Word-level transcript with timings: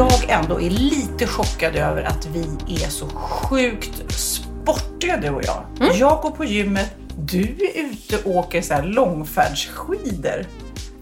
jag 0.00 0.30
ändå 0.30 0.60
är 0.60 0.70
lite 0.70 1.26
chockad 1.26 1.76
över 1.76 2.02
att 2.02 2.26
vi 2.26 2.74
är 2.84 2.88
så 2.88 3.06
sjukt 3.08 4.12
sportiga 4.12 5.16
du 5.16 5.28
och 5.30 5.42
jag. 5.44 5.64
Jag 5.94 6.20
går 6.22 6.30
på 6.30 6.44
gymmet, 6.44 6.94
du 7.18 7.42
är 7.42 7.80
ute 7.84 8.16
och 8.24 8.36
åker 8.36 8.62
så 8.62 8.74
här 8.74 8.82
långfärdsskidor. 8.82 10.46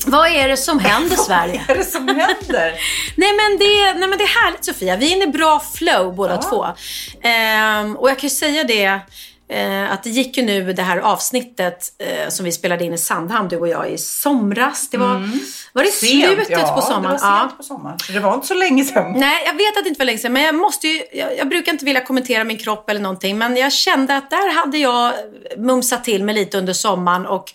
Vad 0.06 0.28
är 0.28 0.48
det 0.48 0.56
som 0.56 0.78
händer 0.78 1.16
Sverige? 1.26 1.64
Vad 1.68 1.76
är 1.76 1.80
det 1.80 1.86
som 1.90 2.08
händer? 2.08 2.72
Nej 3.16 3.32
men, 3.36 3.58
det, 3.58 3.98
nej 4.00 4.08
men 4.08 4.18
det 4.18 4.24
är 4.24 4.44
härligt 4.44 4.64
Sofia. 4.64 4.96
Vi 4.96 5.12
är 5.12 5.16
inne 5.16 5.24
i 5.24 5.32
bra 5.38 5.62
flow 5.74 6.14
båda 6.14 6.34
Ja. 6.34 6.50
två. 6.50 6.66
Ehm, 7.28 7.96
och 7.96 8.10
jag 8.10 8.18
kan 8.18 8.28
ju 8.28 8.34
säga 8.34 8.64
det, 8.64 9.00
eh, 9.48 9.92
att 9.92 10.02
det 10.02 10.10
gick 10.10 10.36
ju 10.36 10.42
nu 10.42 10.72
det 10.72 10.82
här 10.82 10.98
avsnittet 10.98 11.92
eh, 11.98 12.28
som 12.28 12.44
vi 12.44 12.52
spelade 12.52 12.84
in 12.84 12.94
i 12.94 12.98
Sandhamn, 12.98 13.48
du 13.48 13.56
och 13.56 13.68
jag, 13.68 13.90
i 13.90 13.98
somras. 13.98 14.88
Det 14.90 14.96
var, 14.98 15.30
var 15.72 15.82
det 15.82 15.88
i 15.88 15.92
slutet 15.92 16.50
ja, 16.50 16.74
på 16.74 16.80
sommaren? 16.80 17.02
det 17.02 17.22
var 17.22 17.38
sent 17.38 17.56
på 17.56 17.62
sommaren. 17.62 17.98
Så 17.98 18.12
Det 18.12 18.20
var 18.20 18.34
inte 18.34 18.46
så 18.46 18.54
länge 18.54 18.84
sedan. 18.84 19.12
Nej, 19.16 19.42
jag 19.46 19.52
vet 19.52 19.76
att 19.76 19.84
det 19.84 19.88
inte 19.88 19.98
var 19.98 20.06
länge 20.06 20.18
sedan, 20.18 20.32
men 20.32 20.42
jag 20.42 20.54
måste 20.54 20.88
ju, 20.88 21.02
jag, 21.12 21.38
jag 21.38 21.48
brukar 21.48 21.72
inte 21.72 21.84
vilja 21.84 22.00
kommentera 22.04 22.44
min 22.44 22.58
kropp 22.58 22.90
eller 22.90 23.00
någonting, 23.00 23.38
men 23.38 23.56
jag 23.56 23.72
kände 23.72 24.16
att 24.16 24.30
där 24.30 24.54
hade 24.54 24.78
jag 24.78 25.12
mumsat 25.56 26.04
till 26.04 26.24
mig 26.24 26.34
lite 26.34 26.58
under 26.58 26.72
sommaren 26.72 27.26
och 27.26 27.52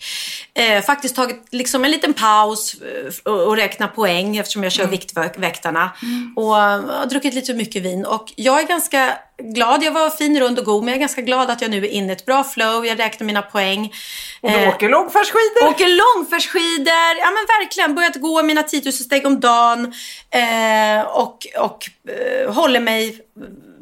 eh, 0.54 0.82
faktiskt 0.82 1.16
tagit 1.16 1.42
liksom 1.50 1.84
en 1.84 1.90
liten 1.90 2.12
paus 2.12 2.74
eh, 2.74 3.32
och, 3.32 3.46
och 3.46 3.56
räknat 3.56 3.94
poäng 3.94 4.36
eftersom 4.36 4.62
jag 4.62 4.72
kör 4.72 4.86
Viktväktarna 4.86 5.90
och 6.36 6.58
eh, 6.58 6.80
har 6.84 7.06
druckit 7.06 7.34
lite 7.34 7.46
för 7.46 7.54
mycket 7.54 7.82
vin. 7.82 8.06
Och 8.06 8.32
jag 8.36 8.60
är 8.60 8.66
ganska 8.66 9.18
glad, 9.52 9.82
jag 9.82 9.92
var 9.92 10.10
fin, 10.10 10.40
rund 10.40 10.58
och 10.58 10.64
god, 10.64 10.84
men 10.84 10.88
jag 10.88 10.96
är 10.96 11.00
ganska 11.00 11.20
glad 11.20 11.50
att 11.50 11.62
jag 11.62 11.70
nu 11.70 11.76
är 11.76 11.88
inne 11.88 12.08
i 12.08 12.12
ett 12.12 12.26
bra 12.26 12.44
flow, 12.44 12.86
jag 12.86 12.98
räknar 12.98 13.26
mina 13.26 13.42
poäng. 13.42 13.92
Och 14.40 14.50
du 14.50 14.56
Eh, 14.56 14.68
åker 14.68 14.88
långfärdsskidor. 14.88 15.68
Åker 15.68 15.88
långfärdsskidor, 15.88 17.16
ja 17.20 17.30
men 17.30 17.46
verkligen. 17.60 17.94
Börjat 17.94 18.20
gå 18.20 18.42
mina 18.42 18.62
10 18.62 18.82
000 18.84 18.92
steg 18.92 19.26
om 19.26 19.40
dagen. 19.40 19.94
Eh, 20.30 21.06
och 21.06 21.46
och 21.58 21.90
eh, 22.08 22.54
håller 22.54 22.80
mig 22.80 23.20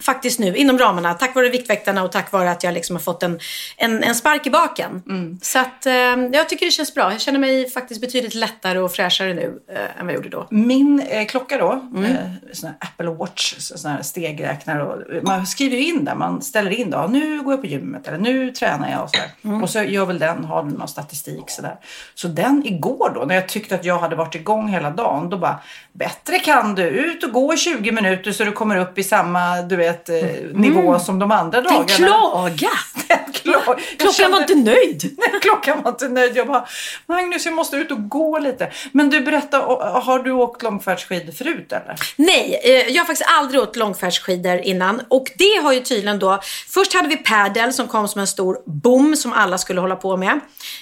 faktiskt 0.03 0.39
nu 0.39 0.57
inom 0.57 0.79
ramarna. 0.79 1.15
Tack 1.15 1.35
vare 1.35 1.49
Viktväktarna 1.49 2.03
och 2.03 2.13
tack 2.13 2.33
vare 2.33 2.51
att 2.51 2.65
jag 2.65 2.75
liksom 2.75 2.97
har 2.97 3.01
fått 3.01 3.23
en, 3.23 3.39
en, 3.77 4.03
en 4.03 4.15
spark 4.15 4.47
i 4.47 4.51
baken. 4.51 5.03
Så 5.43 5.59
att 5.59 5.87
eh, 5.87 5.93
jag 6.33 6.49
tycker 6.49 6.67
det 6.67 6.73
känns 6.73 6.95
bra. 6.95 7.13
Jag 7.13 7.21
känner 7.21 7.39
mig 7.39 7.71
faktiskt 7.71 8.01
betydligt 8.01 8.35
lättare 8.35 8.79
och 8.79 8.93
fräschare 8.93 9.35
nu 9.35 9.61
eh, 9.73 10.01
än 10.01 10.07
vad 10.07 10.09
jag 10.09 10.15
gjorde 10.15 10.29
då. 10.29 10.47
Min 10.51 11.01
eh, 11.01 11.27
klocka 11.27 11.59
då, 11.59 11.73
Mm. 11.73 12.05
eh, 12.05 12.17
sån 12.53 12.69
här 12.69 12.77
Apple 12.81 13.11
Watch, 13.11 13.55
så- 13.59 13.79
sån 13.79 13.91
här 13.91 14.03
stegräknare. 14.03 14.83
Och, 14.85 15.25
man 15.25 15.47
skriver 15.47 15.77
ju 15.77 15.85
in 15.85 16.05
där, 16.05 16.15
man 16.15 16.43
ställer 16.43 16.71
in 16.71 16.91
då, 16.91 17.07
nu 17.11 17.43
går 17.43 17.53
jag 17.53 17.61
på 17.61 17.67
gymmet 17.67 18.09
eller 18.09 18.19
nu 18.19 18.51
tränar 18.51 18.91
jag 18.91 19.03
och 19.03 19.11
sådär. 19.11 19.31
Mm. 19.45 19.63
Och 19.63 19.71
så 19.71 19.83
gör 19.83 20.07
väl 20.07 20.19
den, 20.19 20.45
har 20.45 20.63
någon 20.63 20.89
statistik 20.89 21.45
sådär. 21.47 21.77
Så 22.15 22.29
den 22.29 22.63
igår 22.67 23.13
då, 23.15 23.21
när 23.21 23.35
jag 23.35 23.49
tyckte 23.49 23.75
att 23.75 23.85
jag 23.85 23.99
hade 23.99 24.17
varit 24.17 24.35
igång 24.35 24.69
hela 24.69 24.91
dagen, 24.91 25.29
då 25.31 25.39
bara, 25.39 25.59
bättre 25.93 26.39
kan 26.39 26.75
du, 26.75 26.83
ut 26.83 27.25
och 27.25 27.33
gå 27.33 27.55
i 27.55 27.57
20 27.57 27.93
minuter 27.93 28.33
så 28.33 28.45
du 28.45 28.53
kommer 28.53 28.77
upp 28.77 28.99
i 28.99 29.05
samma, 29.05 29.63
du 29.63 29.77
vet, 29.77 29.92
eh, 30.09 30.15
nivå 30.53 30.99
som 30.99 31.19
de 31.19 31.31
andra 31.31 31.59
Mm. 31.59 31.73
Den 31.73 31.87
dagarna. 31.87 32.07
klaga! 32.07 32.71
Den 33.09 33.33
klar. 33.33 33.63
Jag 33.67 33.79
Klockan 33.99 34.13
kände- 34.13 34.33
var 34.37 34.41
inte 34.41 34.55
nöjd. 34.55 35.17
Nej, 35.19 35.41
klockan 35.41 35.83
var 35.83 35.91
inte 35.91 36.09
nöjd. 36.09 36.37
Jag 36.37 36.47
bara, 36.47 36.67
Magnus 37.07 37.45
jag 37.45 37.55
måste 37.55 37.77
ut 37.77 37.91
och 37.91 38.09
gå 38.09 38.39
lite. 38.39 38.71
Men 38.93 39.11
du 39.11 39.21
berätta, 39.21 39.59
har 39.59 40.19
du 40.19 40.31
åkt 40.33 40.63
långfärdsskidor 40.63 41.33
förut 41.33 41.73
eller? 41.73 41.95
Nej, 42.17 42.61
eh, 42.65 42.71
jag 42.95 43.01
har 43.03 43.07
faktiskt 43.07 43.31
aldrig 43.39 43.63
åkt 43.63 43.77
långfärdsskidor 43.77 44.59
innan. 44.59 45.03
Och 45.09 45.25
det 45.39 45.63
har 45.63 45.73
ju 45.73 45.81
tydligen 45.81 46.19
då... 46.19 46.41
Först 46.69 46.95
hade 46.95 47.09
vi 47.09 47.17
padel 47.17 47.73
som 47.73 47.89
kom 47.89 48.09
som 48.09 48.21
en 48.21 48.27
stor 48.27 48.59
boom 48.67 49.17
som 49.17 49.33
alla 49.33 49.59
skulle 49.59 49.81
hålla 49.81 49.97
på 49.97 50.17
med. 50.17 50.41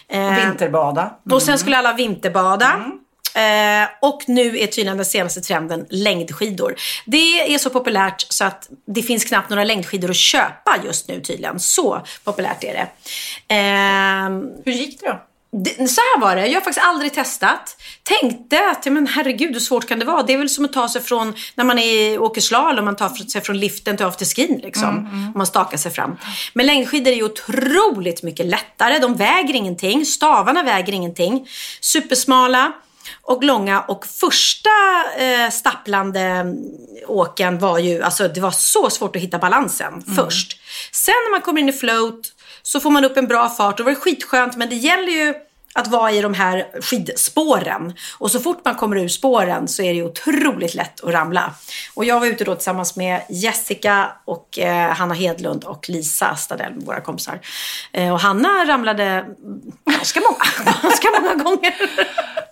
Eh, 0.09 0.35
Vinterbada. 0.47 1.11
Och 1.33 1.43
sen 1.43 1.59
skulle 1.59 1.79
alla 1.79 1.93
vinterbada. 1.93 2.73
Eh, 3.35 3.89
och 4.01 4.23
nu 4.27 4.59
är 4.59 4.67
tydligen 4.67 4.97
den 4.97 5.07
senaste 5.07 5.41
trenden 5.41 5.87
längdskidor. 5.91 6.75
Det 7.07 7.55
är 7.55 7.59
så 7.59 7.71
populärt 7.71 8.27
så 8.29 8.45
att 8.45 8.69
det 8.87 9.03
finns 9.03 9.25
knappt 9.25 9.51
några 9.51 9.65
längdskidor 9.65 10.11
att 10.11 10.17
köpa 10.17 10.77
just 10.85 11.09
nu 11.09 11.21
tydligen. 11.21 11.61
Så 11.61 12.07
populärt 12.25 12.65
är 12.65 12.73
det. 12.73 12.89
Eh, 13.55 14.31
Hur 14.65 14.73
gick 14.73 15.01
det 15.01 15.07
då? 15.07 15.21
det, 15.53 15.89
så 15.89 16.01
här 16.01 16.21
var 16.21 16.37
det, 16.37 16.47
jag 16.47 16.55
har 16.55 16.61
faktiskt 16.61 16.87
aldrig 16.87 17.15
testat. 17.15 17.77
Tänkte 18.03 18.71
att, 18.71 18.87
men 18.93 19.07
herregud 19.07 19.53
hur 19.53 19.61
svårt 19.61 19.89
kan 19.89 19.99
det 19.99 20.05
vara? 20.05 20.23
Det 20.23 20.33
är 20.33 20.39
väl 20.39 20.49
som 20.49 20.65
att 20.65 20.73
ta 20.73 20.89
sig 20.89 21.03
från, 21.03 21.35
när 21.55 21.65
man 21.65 21.79
är, 21.79 22.19
åker 22.19 22.41
slalom, 22.41 22.85
man 22.85 22.97
tar 22.97 23.09
sig 23.09 23.41
från 23.41 23.59
liften 23.59 23.97
till 23.97 24.07
afterskin 24.07 24.61
liksom. 24.63 24.89
Om 24.99 25.33
man 25.37 25.47
stakar 25.47 25.77
sig 25.77 25.93
fram. 25.93 26.17
Men 26.55 26.67
längdskidor 26.67 27.13
är 27.13 27.17
ju 27.17 27.25
otroligt 27.25 28.23
mycket 28.23 28.47
lättare. 28.47 28.99
De 28.99 29.15
väger 29.15 29.55
ingenting, 29.55 30.07
stavarna 30.07 30.63
väger 30.63 30.93
ingenting. 30.93 31.49
Supersmala 31.81 32.73
och 33.23 33.45
långa 33.45 33.81
och 33.81 34.07
första 34.07 34.71
eh, 35.19 35.51
stapplande 35.51 36.55
åken 37.07 37.59
var 37.59 37.79
ju, 37.79 38.03
alltså 38.03 38.29
det 38.29 38.41
var 38.41 38.51
så 38.51 38.91
svårt 38.91 39.17
att 39.17 39.23
hitta 39.23 39.39
balansen 39.39 40.05
först. 40.17 40.61
Sen 40.93 41.15
när 41.27 41.31
man 41.31 41.41
kommer 41.41 41.61
in 41.61 41.69
i 41.69 41.73
float 41.73 42.33
så 42.63 42.81
får 42.81 42.91
man 42.91 43.05
upp 43.05 43.17
en 43.17 43.27
bra 43.27 43.49
fart 43.49 43.81
och 43.81 43.87
det 43.87 43.93
var 43.93 44.01
skitskönt 44.01 44.57
men 44.57 44.69
det 44.69 44.77
gäller 44.77 45.13
ju 45.13 45.35
att 45.75 45.87
vara 45.89 46.13
i 46.13 46.21
de 46.21 46.35
här 46.35 46.67
skidspåren. 46.83 47.95
Och 48.19 48.31
så 48.31 48.41
fort 48.41 48.61
man 48.65 48.75
kommer 48.75 48.97
ur 48.97 49.09
spåren 49.09 49.69
så 49.69 49.83
är 49.83 49.95
det 49.95 50.03
otroligt 50.03 50.75
lätt 50.75 51.05
att 51.05 51.11
ramla. 51.13 51.55
Och 51.95 52.05
jag 52.05 52.21
var 52.21 52.27
ute 52.27 52.45
då 52.45 52.55
tillsammans 52.55 52.97
med 52.97 53.23
Jessica 53.29 54.13
och 54.25 54.59
eh, 54.59 54.91
Hanna 54.91 55.15
Hedlund 55.15 55.65
och 55.65 55.89
Lisa 55.89 56.37
Stadell, 56.37 56.73
våra 56.77 57.01
kompisar. 57.01 57.41
Eh, 57.93 58.13
och 58.13 58.21
Hanna 58.21 58.65
ramlade 58.67 59.27
ganska 59.85 60.21
många, 60.21 60.75
ganska 60.83 61.09
många 61.21 61.35
gånger. 61.45 61.75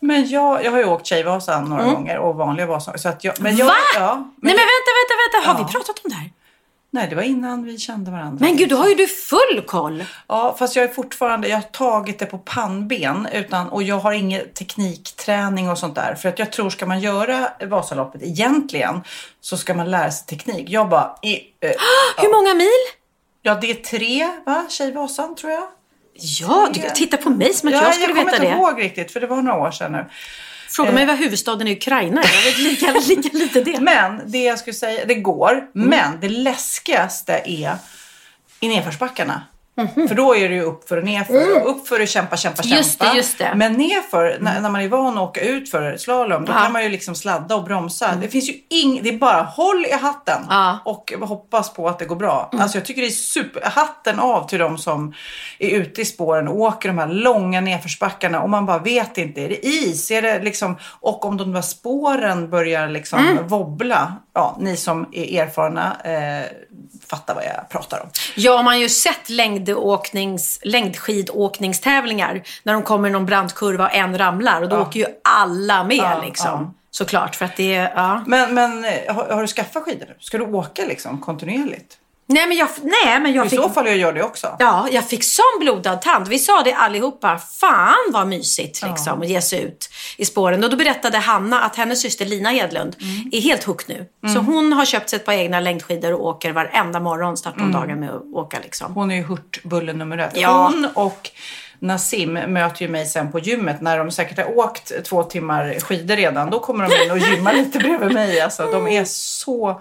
Men 0.00 0.28
jag, 0.28 0.64
jag 0.64 0.70
har 0.70 0.78
ju 0.78 0.84
åkt 0.84 1.06
Tjejvasan 1.06 1.64
några 1.64 1.84
gånger 1.84 2.18
och 2.18 2.34
vanliga 2.34 2.66
Vasan. 2.66 2.98
Så 2.98 3.08
att 3.08 3.24
jag, 3.24 3.40
men 3.40 3.56
jag, 3.56 3.66
Va? 3.66 3.72
Ja, 3.94 4.14
men 4.14 4.24
Nej 4.24 4.30
men 4.42 4.56
vänta, 4.56 4.90
vänta, 5.00 5.14
vänta. 5.36 5.48
Har 5.52 5.58
Ja. 5.60 5.66
vi 5.66 5.72
pratat 5.72 6.04
om 6.04 6.10
det 6.10 6.14
här? 6.16 6.30
Nej, 6.90 7.06
det 7.08 7.16
var 7.16 7.22
innan 7.22 7.64
vi 7.64 7.78
kände 7.78 8.10
varandra. 8.10 8.36
Men 8.46 8.56
gud, 8.56 8.68
då 8.68 8.76
har 8.76 8.88
ju 8.88 8.94
du 8.94 9.06
full 9.06 9.62
koll. 9.66 10.04
Ja, 10.26 10.56
fast 10.58 10.76
jag 10.76 10.84
är 10.84 10.88
fortfarande, 10.88 11.48
jag 11.48 11.56
har 11.56 11.62
tagit 11.62 12.18
det 12.18 12.26
på 12.26 12.38
pannben 12.38 13.28
utan, 13.32 13.68
och 13.68 13.82
jag 13.82 13.98
har 13.98 14.12
ingen 14.12 14.42
teknikträning 14.54 15.70
och 15.70 15.78
sånt 15.78 15.94
där. 15.94 16.14
För 16.14 16.28
att 16.28 16.38
jag 16.38 16.52
tror, 16.52 16.70
ska 16.70 16.86
man 16.86 17.00
göra 17.00 17.48
Vasaloppet 17.66 18.22
egentligen 18.22 19.00
så 19.40 19.56
ska 19.56 19.74
man 19.74 19.90
lära 19.90 20.10
sig 20.10 20.26
teknik. 20.26 20.70
Jag 20.70 20.88
bara, 20.88 21.14
i, 21.22 21.32
eh, 21.34 21.70
Hur 22.22 22.32
många 22.42 22.54
mil? 22.54 22.68
ja 23.42 23.54
det 23.54 23.70
är 23.70 23.74
tre 23.74 24.28
va, 24.46 24.66
Tjejvasan 24.68 25.34
tror 25.36 25.52
jag. 25.52 25.64
Ja, 26.40 26.68
du 26.74 26.80
titta 26.94 27.16
på 27.16 27.30
mig 27.30 27.54
som 27.54 27.68
att 27.68 27.74
Ja, 27.74 27.82
jag 27.82 27.94
skulle 27.94 28.08
kommer 28.08 28.24
veta 28.24 28.36
inte 28.36 28.48
det. 28.48 28.58
ihåg 28.60 28.80
riktigt 28.82 29.12
för 29.12 29.20
det 29.20 29.26
var 29.26 29.42
några 29.42 29.58
år 29.58 29.70
sedan 29.70 29.92
nu. 29.92 30.04
Fråga 30.68 30.92
mig 30.92 31.06
vad 31.06 31.18
huvudstaden 31.18 31.68
i 31.68 31.72
Ukraina 31.72 32.22
är. 32.22 32.34
Jag 32.34 32.42
vet 32.42 32.58
lika, 32.58 32.92
lika 33.08 33.38
lite 33.38 33.60
det. 33.60 33.80
Men 33.80 34.22
det 34.26 34.42
jag 34.42 34.58
skulle 34.58 34.74
säga, 34.74 35.04
det 35.06 35.14
går. 35.14 35.52
Mm. 35.52 35.88
Men 35.88 36.20
det 36.20 36.28
läskigaste 36.28 37.42
är 37.44 37.76
i 38.60 38.68
nedförsbackarna. 38.68 39.42
För 40.08 40.14
då 40.14 40.36
är 40.36 40.48
det 40.48 40.54
ju 40.54 40.62
upp 40.62 40.88
för 40.88 40.96
och 40.96 41.04
nerför. 41.04 41.60
Upp 41.66 41.88
för 41.88 42.00
att 42.00 42.08
kämpa, 42.08 42.36
kämpa, 42.36 42.62
kämpa. 42.62 42.74
Mm. 42.74 42.76
Just 42.78 42.98
det, 43.00 43.12
just 43.16 43.38
det. 43.38 43.52
Men 43.56 43.72
nerför, 43.72 44.36
när, 44.40 44.60
när 44.60 44.70
man 44.70 44.80
är 44.80 44.88
van 44.88 45.18
att 45.18 45.24
åka 45.28 45.40
ut 45.40 45.70
för 45.70 45.96
slalom, 45.96 46.44
då 46.44 46.52
Ja. 46.52 46.62
kan 46.62 46.72
man 46.72 46.82
ju 46.82 46.88
liksom 46.88 47.14
sladda 47.14 47.56
och 47.56 47.64
bromsa. 47.64 48.14
Det 48.20 48.28
finns 48.28 48.48
ju 48.48 48.54
ing, 48.70 49.00
det 49.02 49.08
är 49.08 49.18
bara 49.18 49.42
håll 49.42 49.86
i 49.86 49.92
hatten 49.92 50.42
Ja. 50.48 50.78
och 50.84 51.12
hoppas 51.20 51.72
på 51.72 51.88
att 51.88 51.98
det 51.98 52.04
går 52.04 52.16
bra. 52.16 52.50
Alltså 52.52 52.78
jag 52.78 52.84
tycker 52.84 53.02
det 53.02 53.08
är 53.08 53.10
super, 53.10 53.62
hatten 53.64 54.18
av 54.18 54.48
till 54.48 54.58
de 54.58 54.78
som 54.78 55.14
är 55.58 55.70
ute 55.70 56.00
i 56.00 56.04
spåren 56.04 56.48
och 56.48 56.56
åker 56.60 56.88
de 56.88 56.98
här 56.98 57.06
långa 57.08 57.60
nedförsbackarna 57.60 58.40
och 58.42 58.50
man 58.50 58.66
bara 58.66 58.78
vet 58.78 59.18
inte, 59.18 59.40
är 59.40 59.48
det 59.48 59.66
is? 59.66 60.10
Är 60.10 60.22
det 60.22 60.38
liksom, 60.42 60.76
och 61.00 61.24
om 61.24 61.36
de 61.36 61.52
där 61.52 61.62
spåren 61.62 62.50
börjar 62.50 62.88
liksom 62.88 63.38
wobbla, 63.48 64.12
ja, 64.34 64.56
ni 64.60 64.76
som 64.76 65.06
är 65.12 65.42
erfarna 65.42 65.96
eh, 66.04 66.46
fattar 67.10 67.34
vad 67.34 67.44
jag 67.44 67.68
pratar 67.68 68.00
om. 68.00 68.08
Ja, 68.36 68.56
man 68.56 68.66
har 68.66 68.80
ju 68.80 68.88
sett 68.88 69.28
längdåknings, 69.28 70.60
längdskidåkningstävlingar 70.62 72.42
när 72.62 72.72
de 72.72 72.82
kommer 72.82 73.08
i 73.08 73.12
någon 73.12 73.26
brant 73.26 73.54
kurva 73.54 73.84
och 73.84 73.94
en 73.94 74.18
ramlar 74.18 74.62
och 74.62 74.68
då 74.68 74.76
åker 74.76 75.00
ju 75.00 75.06
alla 75.24 75.84
med 75.84 75.96
Ja, 75.96 76.22
liksom. 76.24 76.46
ja. 76.50 76.74
Såklart, 76.90 77.36
för 77.36 77.44
att 77.44 77.56
det 77.56 77.74
är, 77.74 77.92
ja. 77.94 78.22
Men, 78.26 78.54
men 78.54 78.84
eh, 78.84 79.14
har, 79.14 79.28
har 79.28 79.40
du 79.40 79.46
skaffat 79.46 79.82
skidor 79.82 80.06
nu? 80.06 80.14
Ska 80.20 80.38
du 80.38 80.44
åka 80.44 80.84
liksom 80.84 81.20
kontinuerligt? 81.20 81.97
Nej, 82.30 82.46
men 82.46 82.56
jag, 82.56 82.68
nej, 82.82 83.20
men 83.20 83.32
jag 83.32 83.46
I 83.46 83.48
fick... 83.48 83.58
så 83.60 83.68
fall 83.68 83.86
jag 83.86 83.96
gör 83.96 84.12
det 84.12 84.22
också. 84.22 84.56
Ja, 84.58 84.88
jag 84.92 85.08
fick 85.08 85.24
sån 85.24 85.44
blodad 85.60 86.02
tand. 86.02 86.28
Vi 86.28 86.38
sa 86.38 86.62
det 86.62 86.72
allihopa. 86.72 87.38
Fan 87.60 87.94
vad 88.12 88.26
mysigt 88.28 88.82
liksom 88.82 89.22
att 89.22 89.28
ge 89.28 89.40
sig 89.42 89.62
ut 89.62 89.90
i 90.16 90.24
spåren. 90.24 90.64
Och 90.64 90.70
då 90.70 90.76
berättade 90.76 91.18
Hanna 91.18 91.60
att 91.60 91.76
hennes 91.76 92.00
syster 92.00 92.24
Lina 92.26 92.50
Hedlund 92.50 92.96
Mm. 93.00 93.28
är 93.32 93.40
helt 93.40 93.64
hooked 93.64 93.96
nu. 94.22 94.28
Så 94.34 94.40
hon 94.40 94.72
har 94.72 94.84
köpt 94.84 95.10
sig 95.10 95.16
ett 95.16 95.24
par 95.26 95.32
egna 95.32 95.60
längdskidor 95.60 96.12
och 96.12 96.26
åker 96.26 96.52
varenda 96.52 97.00
morgon. 97.00 97.36
Startar 97.36 97.60
Mm. 97.60 97.72
dagen 97.72 98.00
med 98.00 98.10
att 98.10 98.22
åka 98.32 98.58
liksom. 98.62 98.94
Hon 98.94 99.10
är 99.10 99.16
ju 99.16 99.22
hurtbullen 99.22 99.98
nummer 99.98 100.18
ett. 100.18 100.32
Ja. 100.36 100.70
Hon 100.72 100.88
och 100.94 101.30
Nassim 101.78 102.32
möter 102.32 102.82
ju 102.82 102.88
mig 102.88 103.06
sen 103.06 103.32
på 103.32 103.38
gymmet 103.38 103.80
när 103.80 103.98
de 103.98 104.10
säkert 104.10 104.36
har 104.38 104.58
åkt 104.58 105.04
två 105.04 105.22
timmar 105.22 105.76
skidor 105.80 106.16
redan. 106.16 106.50
Då 106.50 106.58
kommer 106.60 106.88
de 106.88 107.04
in 107.04 107.10
och 107.10 107.18
gymmar 107.18 107.52
lite 107.52 107.78
bredvid 107.78 108.12
mig. 108.12 108.40
Alltså, 108.40 108.66
de 108.72 108.88
är 108.88 109.04
så 109.04 109.80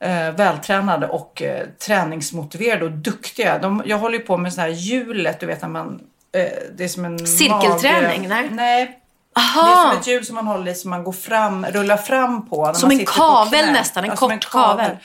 eh, 0.00 0.30
vältränade 0.36 1.08
och 1.08 1.42
eh, 1.42 1.66
träningsmotiverade 1.86 2.84
och 2.84 2.90
duktiga. 2.92 3.58
De, 3.58 3.82
jag 3.86 3.98
håller 3.98 4.18
ju 4.18 4.24
på 4.24 4.36
med 4.36 4.52
sån 4.52 4.62
här 4.62 4.68
hjulet, 4.70 5.40
du 5.40 5.46
vet 5.46 5.62
när 5.62 5.68
man... 5.68 6.00
Eh, 6.32 6.42
det 6.76 6.84
är 6.84 6.88
som 6.88 7.04
en 7.04 7.26
Cirkelträning, 7.26 8.22
mage- 8.22 8.28
nej? 8.28 8.48
Nej. 8.50 9.00
Det 9.34 9.40
är 9.40 9.44
Aha! 9.60 9.90
som 9.90 10.00
ett 10.00 10.06
hjul 10.06 10.26
som 10.26 10.34
man 10.34 10.46
håller 10.46 10.72
i 10.72 10.74
som 10.74 10.90
man 10.90 11.04
går 11.04 11.12
fram, 11.12 11.66
rullar 11.66 11.96
fram 11.96 12.48
på. 12.48 12.74
Som 12.74 12.90
en 12.90 13.06
kavel 13.06 13.72
nästan, 13.72 14.04
en 14.04 14.10
Ja, 14.10 14.16
kort 14.16 14.50
kavel. 14.50 14.96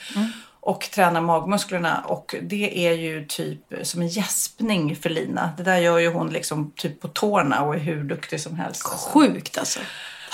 Och 0.60 0.80
tränar 0.94 1.20
magmusklerna. 1.20 2.04
Och 2.06 2.34
det 2.42 2.86
är 2.88 2.92
ju 2.92 3.24
typ 3.26 3.60
som 3.82 4.02
en 4.02 4.08
gäspning 4.08 4.96
för 4.96 5.10
Lina. 5.10 5.50
Det 5.56 5.62
där 5.62 5.76
gör 5.76 5.98
ju 5.98 6.12
hon 6.12 6.28
liksom 6.30 6.72
typ 6.76 7.00
på 7.00 7.08
tårna 7.08 7.62
och 7.62 7.74
är 7.74 7.78
hur 7.78 8.04
duktig 8.04 8.40
som 8.40 8.56
helst. 8.56 8.82
Sjukt 8.82 9.58
alltså. 9.58 9.80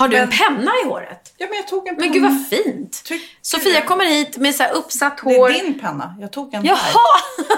Har 0.00 0.08
du 0.08 0.16
en 0.16 0.28
Men- 0.28 0.38
penna 0.38 0.72
i 0.84 0.88
håret? 0.88 1.34
Ja 1.38 1.46
men 1.50 1.56
jag 1.56 1.68
tog 1.68 1.88
en 1.88 1.94
Men 1.98 2.12
gud 2.12 2.22
vad 2.22 2.46
fint. 2.50 3.04
Tycker 3.04 3.26
Sofia 3.42 3.80
du? 3.80 3.86
kommer 3.86 4.04
hit 4.04 4.36
med 4.36 4.54
så 4.54 4.64
uppsatt 4.64 5.16
Det 5.24 5.36
hår. 5.36 5.50
är 5.50 5.52
din 5.62 5.80
penna. 5.80 6.14
Jag 6.20 6.32
tog 6.32 6.54
en 6.54 6.64
Jaha! 6.64 6.76
här. 6.76 6.94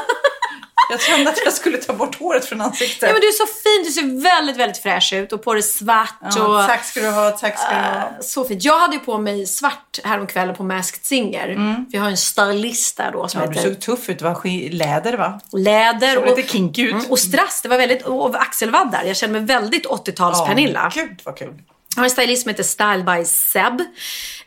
Jag 0.91 1.01
kände 1.01 1.31
att 1.31 1.39
jag 1.45 1.53
skulle 1.55 1.79
ta 1.79 1.93
bort 1.93 2.19
håret 2.19 2.45
från 2.45 2.61
ansiktet. 2.61 3.03
Ja, 3.09 3.13
men 3.13 3.21
du 3.21 3.29
är 3.29 3.33
så 3.33 3.47
fin. 3.47 3.83
Du 3.85 3.91
ser 3.91 4.23
väldigt, 4.23 4.57
väldigt 4.57 4.79
fräsch 4.83 5.13
ut 5.13 5.33
och 5.33 5.43
på 5.45 5.53
dig 5.55 5.63
svart. 5.63 6.15
Ja, 6.37 6.63
och... 6.63 6.69
tack 6.69 6.85
ska 6.85 7.01
du 7.01 7.11
ha, 7.11 7.31
tack 7.31 7.59
ska 7.59 7.69
du 7.69 7.75
ha. 7.75 7.97
Eh, 7.97 8.03
Så 8.21 8.45
fint. 8.45 8.65
Jag 8.65 8.79
hade 8.79 8.95
ju 8.95 9.01
på 9.01 9.19
mig 9.19 9.47
svart 9.47 9.99
häromkvällen 10.05 10.55
på 10.57 10.63
Masked 10.65 11.05
Singer. 11.05 11.47
För 11.91 11.97
jag 11.97 12.03
har 12.03 12.11
en 12.11 12.17
stylist 12.17 12.97
där 12.97 13.13
då 13.13 13.29
som 13.29 13.41
Mm. 13.41 13.53
Ja, 13.55 13.63
du 13.63 13.69
heter 13.69 13.83
såg 13.87 13.97
tuff 13.99 14.09
ut. 14.09 14.19
Det 14.19 14.25
var 14.25 14.71
läder 14.71 15.17
va? 15.17 15.41
Läder 15.53 16.15
Såg 16.15 16.23
och, 16.25 16.37
lite 16.37 16.49
kinky 16.53 16.83
ut. 16.83 16.93
Mm, 16.93 17.11
och 17.11 17.19
strass. 17.19 17.63
Det 17.63 17.69
var 17.69 17.79
väldigt, 17.79 18.03
och 18.03 18.43
axelvaddar. 18.43 19.05
Jag 19.05 19.17
kände 19.17 19.41
mig 19.41 19.47
väldigt 19.47 19.87
80-tals-Pernilla. 19.87 20.91
Gud 20.95 21.21
vad 21.25 21.37
kul. 21.39 21.55
Jag 21.97 22.01
har 22.01 22.05
en 22.05 22.11
stylist 22.11 22.43
som 22.43 22.49
heter 22.49 22.63
Style 22.63 23.03
by 23.05 23.25
Seb. 23.25 23.81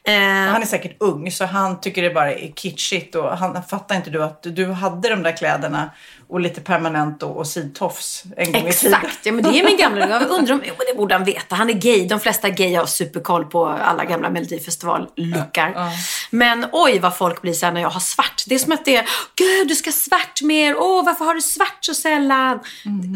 Eh, 0.04 0.52
Han 0.52 0.62
är 0.62 0.66
säkert 0.66 0.96
ung 1.00 1.32
så 1.32 1.46
han 1.46 1.82
tycker 1.82 2.02
det 2.02 2.10
bara 2.10 2.34
är 2.34 2.52
kitschigt 2.56 3.16
och 3.16 3.38
han 3.38 3.64
fattar 3.64 3.96
inte 3.96 4.10
du 4.10 4.24
att 4.24 4.44
du 4.44 4.66
hade 4.72 5.10
de 5.10 5.24
där 5.24 5.38
kläderna 5.38 5.92
och 6.28 6.40
lite 6.40 6.62
permanent 6.62 7.24
och, 7.24 7.38
och 7.38 7.48
sidtofs 7.48 8.24
en 8.38 8.52
gång 8.52 8.68
i 8.68 8.74
tiden. 8.74 8.94
Exakt, 8.94 9.26
ja, 9.26 9.32
men 9.32 9.44
det 9.44 9.60
är 9.60 9.66
min 9.66 9.78
gamla... 9.78 10.10
Jag 10.10 10.30
undrar 10.30 10.54
om... 10.54 10.62
Jo, 10.68 10.74
det 10.88 10.98
borde 10.98 11.16
han 11.16 11.24
veta. 11.24 11.56
Han 11.56 11.70
är 11.70 11.74
gay. 11.74 12.08
De 12.08 12.20
flesta 12.20 12.50
gay 12.50 12.76
har 12.76 12.86
superkoll 12.86 13.46
på 13.46 13.66
alla 13.66 14.06
gamla 14.06 14.30
Melodifestival-lookar. 14.30 15.92
Men 16.30 16.66
oj 16.72 17.00
vad 17.00 17.18
folk 17.18 17.42
blir 17.42 17.54
sen 17.54 17.74
när 17.74 17.82
jag 17.82 17.90
har 17.90 18.00
svart. 18.00 18.44
Det 18.48 18.56
är 18.56 18.60
som 18.60 18.72
att 18.72 18.86
det 18.86 18.96
är, 18.96 19.06
gud 19.36 19.68
du 19.68 19.76
ska 19.76 19.88
ha 19.88 19.94
svart 19.94 20.42
mer. 20.42 20.76
Åh, 20.78 21.06
varför 21.06 21.26
har 21.26 21.36
du 21.36 21.42
svart 21.42 21.78
så 21.80 21.94
sällan? 21.94 22.60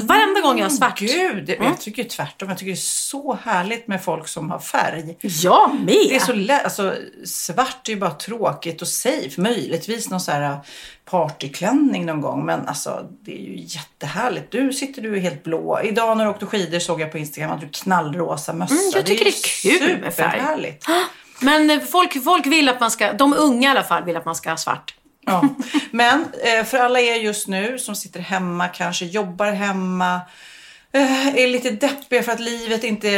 Varenda 0.03 0.41
gång 0.41 0.57
jag 0.57 0.65
har 0.65 0.69
svart. 0.69 0.99
Gud, 0.99 1.45
det, 1.45 1.55
jag 1.55 1.81
tycker 1.81 2.03
tvärtom. 2.03 2.49
Jag 2.49 2.57
tycker 2.57 2.71
det 2.71 2.75
är 2.75 3.09
så 3.09 3.37
härligt 3.43 3.87
med 3.87 4.03
folk 4.03 4.27
som 4.27 4.51
har 4.51 4.59
färg. 4.59 5.17
Jag 5.21 5.75
med. 5.75 5.85
Det 5.87 6.15
är 6.15 6.19
så 6.19 6.33
lätt, 6.33 6.63
alltså 6.63 6.95
svart 7.25 7.87
är 7.87 7.93
ju 7.93 7.99
bara 7.99 8.11
tråkigt 8.11 8.81
och 8.81 8.87
safe. 8.87 9.41
Möjligtvis 9.41 10.09
någon 10.09 10.21
så 10.21 10.31
här 10.31 10.59
partyklänning 11.09 12.05
någon 12.05 12.21
gång. 12.21 12.45
Men 12.45 12.67
alltså 12.67 13.09
det 13.21 13.31
är 13.31 13.45
ju 13.45 13.55
jättehärligt. 13.55 14.51
Du 14.51 14.73
sitter 14.73 15.01
du 15.01 15.15
är 15.15 15.19
helt 15.19 15.43
blå. 15.43 15.81
Idag 15.83 16.17
när 16.17 16.25
du 16.25 16.31
åkte 16.31 16.45
skidor 16.45 16.79
såg 16.79 17.01
jag 17.01 17.11
på 17.11 17.17
Instagram 17.17 17.51
att 17.51 17.61
du 17.61 17.69
knallrosa 17.69 18.53
mössa. 18.53 18.73
Mm, 18.73 18.91
jag 18.95 19.05
tycker 19.05 19.25
ju 19.25 19.31
det 19.31 19.69
är 19.69 19.87
kul 19.87 20.01
med 20.01 20.13
färg. 20.13 20.31
superhärligt. 20.31 20.85
Men 21.41 21.69
eh, 21.69 21.79
folk, 21.79 22.23
folk 22.23 22.45
vill 22.45 22.69
att 22.69 22.79
man 22.79 22.91
ska... 22.91 23.13
De 23.13 23.33
unga 23.33 23.67
i 23.67 23.71
alla 23.71 23.83
fall 23.83 24.03
vill 24.03 24.17
att 24.17 24.25
man 24.25 24.35
ska 24.35 24.49
ha 24.49 24.57
svart. 24.57 24.93
Ja. 25.25 25.49
Men 25.91 26.25
eh, 26.43 26.65
för 26.65 26.77
alla 26.77 26.99
er 26.99 27.15
just 27.15 27.47
nu 27.47 27.79
som 27.79 27.95
sitter 27.95 28.19
hemma, 28.19 28.67
kanske 28.67 29.05
jobbar 29.05 29.51
hemma, 29.51 30.21
eh, 30.93 31.35
är 31.35 31.47
lite 31.47 31.71
deppiga 31.71 32.23
för 32.23 32.31
att 32.31 32.39
livet 32.39 32.83
inte 32.83 33.09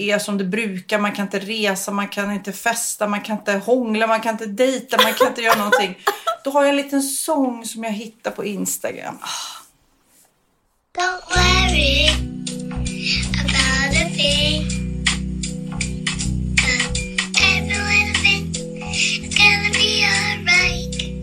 är 0.00 0.18
som 0.18 0.38
det 0.38 0.44
brukar. 0.44 0.98
Man 0.98 1.12
kan 1.12 1.24
inte 1.24 1.38
resa, 1.38 1.90
man 1.90 2.08
kan 2.08 2.32
inte 2.32 2.52
festa, 2.52 3.08
man 3.08 3.20
kan 3.20 3.36
inte 3.36 3.52
hångla, 3.52 4.06
man 4.06 4.20
kan 4.20 4.32
inte 4.32 4.46
dejta, 4.46 5.02
man 5.02 5.12
kan 5.12 5.26
inte 5.26 5.42
göra 5.42 5.58
någonting. 5.58 5.98
Då 6.44 6.50
har 6.50 6.60
jag 6.62 6.70
en 6.70 6.76
liten 6.76 7.02
sång 7.02 7.64
som 7.64 7.84
jag 7.84 7.92
hittar 7.92 8.30
på 8.30 8.44
Instagram. 8.44 9.18
Don't 10.98 11.20
worry 11.28 12.08
about 13.40 13.96
a 13.96 14.08
thing. 14.16 14.66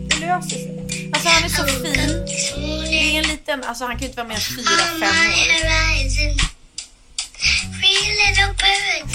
Det 0.08 0.16
löser 0.20 0.48
sig. 0.48 1.10
Alltså 1.12 1.28
han 1.28 1.44
är 1.44 1.48
så 1.48 1.64
fin. 1.64 2.26
Det 2.90 3.16
är 3.16 3.18
en 3.18 3.28
liten... 3.28 3.64
Alltså 3.64 3.84
han 3.84 3.92
kan 3.92 4.00
ju 4.00 4.06
inte 4.06 4.16
vara 4.16 4.28
mer 4.28 4.34
än 4.34 4.40
fyra, 4.40 4.84
fem 5.00 5.02
år. 5.02 5.68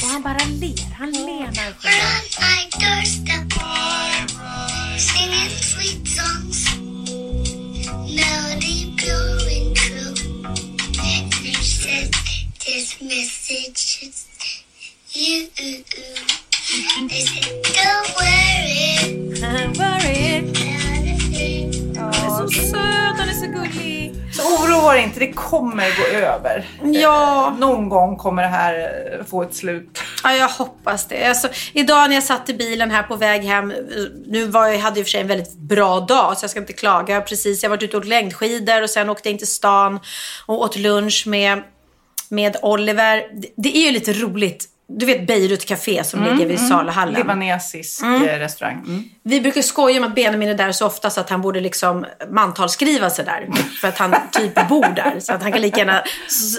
Och 0.03 0.09
han 0.09 0.21
bara 0.21 0.45
ler. 0.45 0.95
Han 1.00 1.11
ler 1.11 1.51
när 1.51 1.63
han 1.63 1.73
sjunger. 1.73 2.13
On 5.24 5.30
my 5.30 5.48
doorstep, 5.48 5.50
singing 5.50 5.62
sweet 5.62 6.08
songs, 6.08 6.60
melody 8.16 8.94
pure 8.98 9.40
and 9.58 9.75
true. 9.75 10.13
They 11.44 11.53
said, 11.63 12.12
"This 12.65 13.01
message 13.01 14.00
is 14.03 14.27
you." 15.13 15.50
They 17.10 17.25
said, 17.32 17.63
"Don't 17.77 18.08
worry." 18.18 18.84
Worry. 19.80 20.53
thing." 21.34 21.96
Han 21.98 22.13
är 22.13 22.30
så 22.38 22.50
söt. 22.50 23.18
Han 23.18 23.30
är 23.30 23.34
så 23.34 23.48
gullig. 23.48 24.02
Så 24.34 24.63
oroa 24.63 24.94
dig 24.94 25.04
inte, 25.04 25.20
det 25.20 25.34
kommer 25.34 25.98
gå 25.98 26.18
över. 26.18 26.66
Ja. 26.84 27.56
Någon 27.60 27.90
gång 27.90 28.18
kommer 28.18 28.42
det 28.42 28.48
här 28.48 28.74
eh, 29.20 29.25
få 29.25 29.44
ett 29.44 29.56
slut. 29.56 30.00
Ja, 30.24 30.34
jag 30.34 30.48
hoppas 30.48 31.08
det. 31.08 31.25
Alltså, 31.25 31.48
idag 31.74 32.10
när 32.10 32.16
jag 32.16 32.24
satt 32.24 32.50
i 32.50 32.54
bilen 32.54 32.92
här 32.92 33.04
på 33.04 33.16
väg 33.16 33.44
hem. 33.44 33.74
Nu 34.28 34.48
var 34.48 34.68
jag, 34.68 34.80
hade 34.80 34.90
jag 34.90 34.98
i 35.00 35.02
och 35.02 35.06
för 35.06 35.12
sig 35.12 35.22
en 35.22 35.28
väldigt 35.28 35.58
bra 35.58 36.00
dag 36.00 36.38
så 36.38 36.44
jag 36.44 36.52
ska 36.52 36.60
inte 36.60 36.74
klaga. 36.74 37.22
Precis, 37.22 37.63
jag 37.63 37.70
har 37.70 37.78
varit 37.78 37.84
ute 37.84 37.98
och 37.98 38.02
åkt 38.02 38.10
längdskidor 38.10 38.82
och 38.82 38.90
sen 38.90 39.10
åkte 39.10 39.30
jag 39.30 39.34
in 39.34 39.38
till 39.38 39.48
stan 39.48 40.00
och 40.46 40.62
åt 40.62 40.75
lunch 40.75 41.24
med, 41.28 41.63
med 42.30 42.58
Oliver. 42.62 43.24
Det, 43.34 43.48
det 43.58 43.78
är 43.78 43.86
ju 43.86 43.92
lite 43.92 44.13
roligt. 44.13 44.66
Du 44.88 45.06
vet 45.06 45.28
Beirut 45.28 45.66
Café 45.66 46.04
som 46.04 46.24
ligger 46.24 46.46
vid 46.46 46.68
Saluhallen. 46.68 47.13
Libanesisk 47.13 48.04
eh, 48.04 48.40
restaurang. 48.40 48.84
Mm. 48.88 49.04
Vi 49.25 49.42
brukar 49.42 49.62
skoja 49.62 49.98
om 49.98 50.03
att 50.03 50.15
Benjamin 50.15 50.50
är 50.50 50.56
där 50.56 50.72
så 50.72 50.86
ofta 50.86 51.10
så 51.10 51.22
att 51.22 51.30
han 51.30 51.42
borde 51.42 51.60
liksom 51.60 52.06
mantalsskriva 52.30 53.10
sig 53.10 53.25
där. 53.25 53.50
För 53.82 53.88
att 53.88 53.98
han 53.98 54.15
typ 54.32 54.70
bor 54.70 54.96
där. 54.96 55.20
Så 55.20 55.34
att 55.34 55.42
han 55.44 55.51
kan 55.51 55.62
lika 55.62 55.77
gärna 55.77 56.03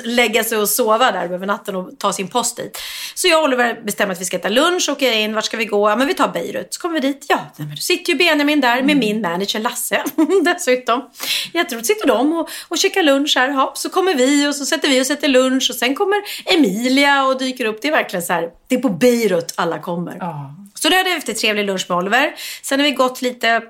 lägga 0.04 0.44
sig 0.44 0.58
och 0.58 0.68
sova 0.68 1.12
där 1.12 1.24
över 1.24 1.46
natten 1.46 1.76
och 1.76 1.98
ta 1.98 2.12
sin 2.12 2.28
post 2.28 2.56
dit. 2.56 2.78
Så 3.14 3.28
jag 3.28 3.38
och 3.38 3.44
Oliver 3.44 3.80
bestämmer 3.84 4.12
att 4.12 4.20
vi 4.20 4.24
ska 4.24 4.36
äta 4.36 4.48
lunch, 4.48 4.88
åker 4.88 5.12
in, 5.12 5.34
vart 5.34 5.44
ska 5.44 5.56
vi 5.56 5.64
gå? 5.64 5.90
Ja 5.90 5.96
men 5.96 6.06
vi 6.06 6.14
tar 6.14 6.28
Beirut. 6.28 6.74
Så 6.74 6.80
kommer 6.80 6.94
vi 6.94 7.00
dit. 7.00 7.26
Ja, 7.28 7.38
men 7.56 7.70
då 7.70 7.76
sitter 7.76 8.12
ju 8.12 8.18
Benjamin 8.18 8.60
där 8.60 8.82
med 8.82 8.96
min 8.96 9.20
manager 9.20 9.58
Lasse 9.60 10.04
dessutom. 10.44 11.10
Jätteroligt. 11.52 11.86
Sitter 11.86 12.06
de 12.08 12.32
och, 12.32 12.48
och 12.68 12.78
käkar 12.78 13.02
lunch 13.02 13.34
här. 13.36 13.48
Ja, 13.48 13.72
så 13.76 13.88
kommer 13.88 14.14
vi 14.14 14.48
och 14.48 14.54
så 14.54 14.66
sätter 14.66 14.88
vi 14.88 15.02
och 15.02 15.06
sätter 15.06 15.28
lunch 15.28 15.70
och 15.70 15.76
sen 15.76 15.94
kommer 15.94 16.22
Emilia 16.54 17.24
och 17.24 17.38
dyker 17.38 17.64
upp. 17.64 17.82
Det 17.82 17.88
är 17.88 17.92
verkligen 17.92 18.22
så 18.22 18.32
här, 18.32 18.50
det 18.68 18.74
är 18.74 18.80
på 18.80 18.88
Beirut 18.88 19.54
alla 19.56 19.78
kommer. 19.78 20.16
Ja. 20.20 20.54
Så 20.74 20.88
då 20.88 20.96
hade 20.96 21.10
vi 21.10 21.16
efter 21.16 21.34
trevlig 21.34 21.66
lunch 21.66 21.86
med 21.88 21.98
Oliver. 21.98 22.34
Sen 22.62 22.80
har 22.80 22.84
vi 22.84 22.92
gått 22.92 23.22
lite 23.22 23.62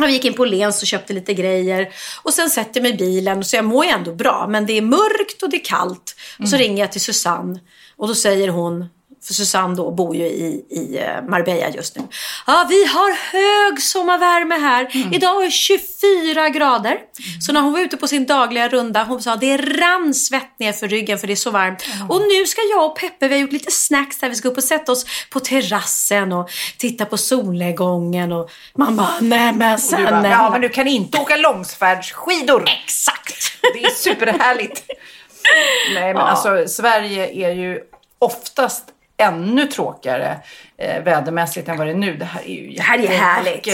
Vi 0.00 0.12
gick 0.12 0.24
in 0.24 0.34
på 0.34 0.44
Lens 0.44 0.82
och 0.82 0.88
köpte 0.88 1.12
lite 1.12 1.34
grejer. 1.34 1.88
Och 2.22 2.34
sen 2.34 2.50
sätter 2.50 2.80
jag 2.80 2.82
mig 2.82 2.92
i 2.92 2.96
bilen, 2.96 3.44
så 3.44 3.56
jag 3.56 3.64
mår 3.64 3.84
ju 3.84 3.90
ändå 3.90 4.14
bra. 4.14 4.46
Men 4.48 4.66
det 4.66 4.72
är 4.72 4.82
mörkt 4.82 5.42
och 5.42 5.50
det 5.50 5.56
är 5.56 5.64
kallt. 5.64 6.16
Och 6.38 6.48
så 6.48 6.56
ringer 6.56 6.82
jag 6.82 6.92
till 6.92 7.00
Susanne. 7.00 7.60
Och 7.96 8.08
då 8.08 8.14
säger 8.14 8.48
hon, 8.48 8.86
för 9.26 9.34
Susanne 9.34 9.74
då 9.74 9.90
bor 9.90 10.16
ju 10.16 10.24
i, 10.24 10.64
i 10.70 10.98
eh, 10.98 11.22
Marbella 11.28 11.68
just 11.68 11.96
nu. 11.96 12.02
Ja, 12.46 12.66
vi 12.68 12.84
har 12.86 13.12
hög 13.32 13.82
sommarvärme 13.82 14.54
här. 14.54 15.14
Idag 15.14 15.40
är 15.42 15.44
det 15.46 15.50
24 15.50 16.48
grader. 16.48 16.98
Så 17.46 17.52
när 17.52 17.60
hon 17.60 17.72
var 17.72 17.80
ute 17.80 17.96
på 17.96 18.08
sin 18.08 18.26
dagliga 18.26 18.68
runda, 18.68 19.04
hon 19.04 19.22
sa 19.22 19.36
det 19.36 19.56
rann 19.56 20.14
svett 20.14 20.58
ner 20.58 20.72
för 20.72 20.88
ryggen 20.88 21.18
för 21.18 21.26
det 21.26 21.32
är 21.32 21.36
så 21.36 21.50
varmt. 21.50 21.84
Och 22.08 22.20
nu 22.20 22.46
ska 22.46 22.60
jag 22.70 22.86
och 22.86 22.98
Peppe, 22.98 23.28
vi 23.28 23.34
har 23.34 23.40
gjort 23.40 23.52
lite 23.52 23.70
snacks 23.70 24.18
där. 24.18 24.28
Vi 24.28 24.34
ska 24.34 24.48
upp 24.48 24.56
och 24.56 24.64
sätta 24.64 24.92
oss 24.92 25.06
på 25.30 25.40
terrassen 25.40 26.32
och 26.32 26.50
titta 26.78 27.04
på 27.04 27.16
solnedgången. 27.16 28.32
Och 28.32 28.50
man 28.78 28.96
bara, 28.96 29.14
nej 29.20 29.52
men 29.52 29.78
sen. 29.78 30.04
bara, 30.04 30.28
ja 30.28 30.50
men- 30.50 30.60
du 30.60 30.68
kan 30.68 30.86
inte 30.86 31.18
åka 31.18 31.36
långfärdsskidor. 31.36 32.64
Exakt! 32.84 33.34
Det 33.74 33.84
är 33.84 33.90
superhärligt. 33.90 34.82
Nej 35.94 36.14
men 36.14 36.22
alltså 36.22 36.64
Sverige 36.68 37.48
är 37.48 37.54
ju 37.54 37.80
oftast 38.18 38.84
ännu 39.16 39.66
tråkigare 39.66 40.38
eh, 40.76 41.02
vädermässigt 41.02 41.68
än 41.68 41.78
vad 41.78 41.86
det 41.86 41.92
är 41.92 41.96
nu. 41.96 42.16
Det 42.16 42.24
här 42.24 42.42
är 42.42 42.54
ju 42.54 42.70
Det 42.70 42.82
här 42.82 42.98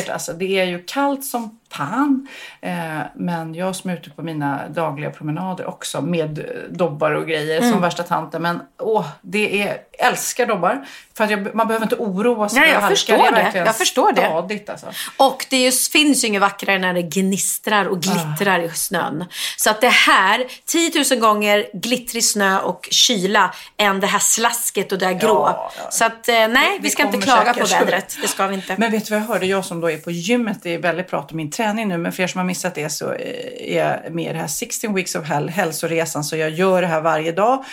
är. 0.08 0.10
Alltså. 0.10 0.32
Det 0.32 0.58
är 0.58 0.64
ju 0.64 0.82
kallt 0.82 1.24
som 1.24 1.59
fan. 1.72 2.28
Eh, 2.60 2.72
men 3.16 3.54
jag 3.54 3.76
som 3.76 3.90
är 3.90 3.94
ute 3.94 4.10
på 4.10 4.22
mina 4.22 4.68
dagliga 4.68 5.10
promenader 5.10 5.66
också 5.68 6.00
med 6.00 6.44
dobbar 6.70 7.10
och 7.10 7.26
grejer 7.26 7.58
Mm. 7.58 7.72
som 7.72 7.80
värsta 7.80 8.02
tanten. 8.02 8.42
Men 8.42 8.60
åh, 8.78 9.06
det 9.22 9.62
är, 9.62 9.76
älskar 9.98 10.46
dobbar. 10.46 10.86
För 11.16 11.24
att 11.24 11.30
jag, 11.30 11.54
man 11.54 11.66
behöver 11.66 11.86
inte 11.86 11.96
oroa 11.96 12.48
sig 12.48 12.60
Nej, 12.60 12.70
jag 12.70 12.80
halka. 12.80 12.96
förstår 12.96 13.32
det. 13.32 13.50
Det. 13.52 13.58
Jag 13.58 13.76
förstår 13.76 14.12
det. 14.12 14.20
stadigt 14.20 14.70
alltså. 14.70 14.86
Och 15.16 15.46
det 15.50 15.56
är 15.56 15.60
ju, 15.64 15.72
finns 15.72 16.24
ju 16.24 16.28
inget 16.28 16.40
vackrare 16.40 16.78
när 16.78 16.94
det 16.94 17.02
gnistrar 17.02 17.84
och 17.84 18.00
glittrar 18.02 18.58
i 18.62 18.68
snön. 18.70 19.24
Så 19.56 19.70
att 19.70 19.80
det 19.80 19.88
här, 19.88 20.44
10 20.66 20.90
000 21.10 21.20
gånger 21.20 21.66
glittrig 21.74 22.24
snö 22.24 22.58
och 22.60 22.88
kyla 22.90 23.54
än 23.76 24.00
det 24.00 24.06
här 24.06 24.18
slasket 24.18 24.92
och 24.92 24.98
det 24.98 25.06
här 25.06 25.12
grå. 25.12 25.28
Ja, 25.56 25.72
ja. 25.84 25.90
Så 25.90 26.04
att 26.04 26.28
eh, 26.28 26.34
nej, 26.34 26.68
vi 26.72 26.78
Det 26.78 26.90
ska 26.90 27.02
inte 27.02 27.18
klaga 27.18 27.54
på 27.54 27.66
vädret. 27.66 28.16
Det 28.22 28.28
ska 28.28 28.46
vi 28.46 28.54
inte. 28.54 28.74
Men 28.78 28.92
vet 28.92 29.06
du 29.06 29.14
vad 29.14 29.22
jag 29.22 29.26
hörde? 29.26 29.46
Jag 29.46 29.64
som 29.64 29.80
då 29.80 29.90
är 29.90 29.96
på 29.98 30.10
gymmet, 30.10 30.58
det 30.62 30.74
är 30.74 30.78
väldigt 30.78 31.08
prat 31.10 31.30
om 31.30 31.36
min 31.36 31.50
träning 31.60 31.88
nu, 31.88 31.98
men 31.98 32.12
för 32.12 32.22
er 32.22 32.26
som 32.26 32.38
har 32.38 32.46
missat 32.46 32.74
det 32.74 32.88
så 32.88 33.12
eh, 33.12 33.76
är 33.76 33.86
jag 33.86 34.14
med 34.14 34.30
i 34.30 34.32
det 34.32 34.38
här 34.38 34.46
16 34.46 34.94
Weeks 34.94 35.14
of 35.14 35.24
Hell, 35.24 35.48
hälsoresan, 35.48 36.24
så 36.24 36.36
jag 36.36 36.50
gör 36.50 36.82
det 36.82 36.88
här 36.88 37.00
varje 37.00 37.32
dag. 37.32 37.64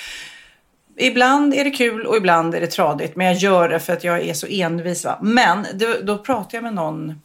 Ibland 0.98 1.54
är 1.54 1.64
det 1.64 1.72
kul 1.72 2.06
och 2.06 2.18
ibland 2.18 2.56
är 2.56 2.62
det 2.62 2.68
tradigt, 2.68 3.16
men 3.16 3.28
jag 3.28 3.36
gör 3.36 3.70
det 3.70 3.80
för 3.80 3.94
att 3.94 4.04
jag 4.04 4.22
är 4.22 4.34
så 4.34 4.48
envis. 4.48 5.06
Va? 5.06 5.20
Men 5.22 5.66
då, 5.74 5.96
då 6.04 6.18
pratade 6.18 6.58
jag 6.58 6.64
med 6.64 6.74
någon 6.74 7.22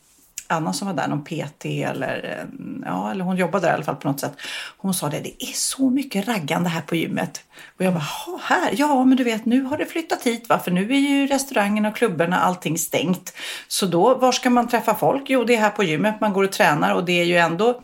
annan 0.53 0.75
som 0.75 0.87
var 0.87 0.95
där, 0.95 1.09
någon 1.09 1.25
PT 1.25 1.65
eller, 1.65 2.39
eh, 2.39 2.47
ja, 2.85 3.11
eller 3.11 3.25
hon 3.25 3.37
jobbade 3.37 3.67
där 3.67 3.71
i 3.71 3.75
alla 3.75 3.85
fall 3.85 3.97
på 3.97 4.09
något 4.09 4.21
sätt. 4.21 4.33
Hon 4.77 4.95
sa 4.95 5.09
det, 5.09 5.21
det 5.21 5.45
är 5.45 5.53
så 5.53 5.91
mycket 5.91 6.29
raggande 6.29 6.69
här 6.69 6.81
på 6.81 6.97
gymmet. 6.97 7.45
Och 7.79 7.85
jag 7.85 7.93
bara, 7.93 8.07
här? 8.43 8.75
Ja, 8.77 9.05
men 9.05 9.17
du 9.17 9.25
vet, 9.25 9.45
nu 9.45 9.63
har 9.63 9.79
det 9.79 9.87
flyttat 9.87 10.23
hit 10.23 10.49
va? 10.49 10.59
För 10.59 10.71
nu 10.71 10.93
är 10.93 10.99
ju 10.99 11.27
restaurangerna 11.27 11.89
och 11.89 11.97
klubbarna 11.97 12.41
allting 12.41 12.79
stängt. 12.79 13.35
Så 13.69 13.87
då, 13.87 14.15
var 14.15 14.33
ska 14.33 14.51
man 14.51 14.69
träffa 14.69 14.95
folk? 14.95 15.23
Jo, 15.27 15.45
det 15.45 15.55
är 15.55 15.61
här 15.61 15.71
på 15.71 15.85
gymmet 15.85 16.21
man 16.21 16.33
går 16.33 16.45
och 16.45 16.53
tränar 16.53 16.95
och 16.95 17.05
det 17.05 17.21
är 17.21 17.25
ju 17.25 17.37
ändå 17.37 17.83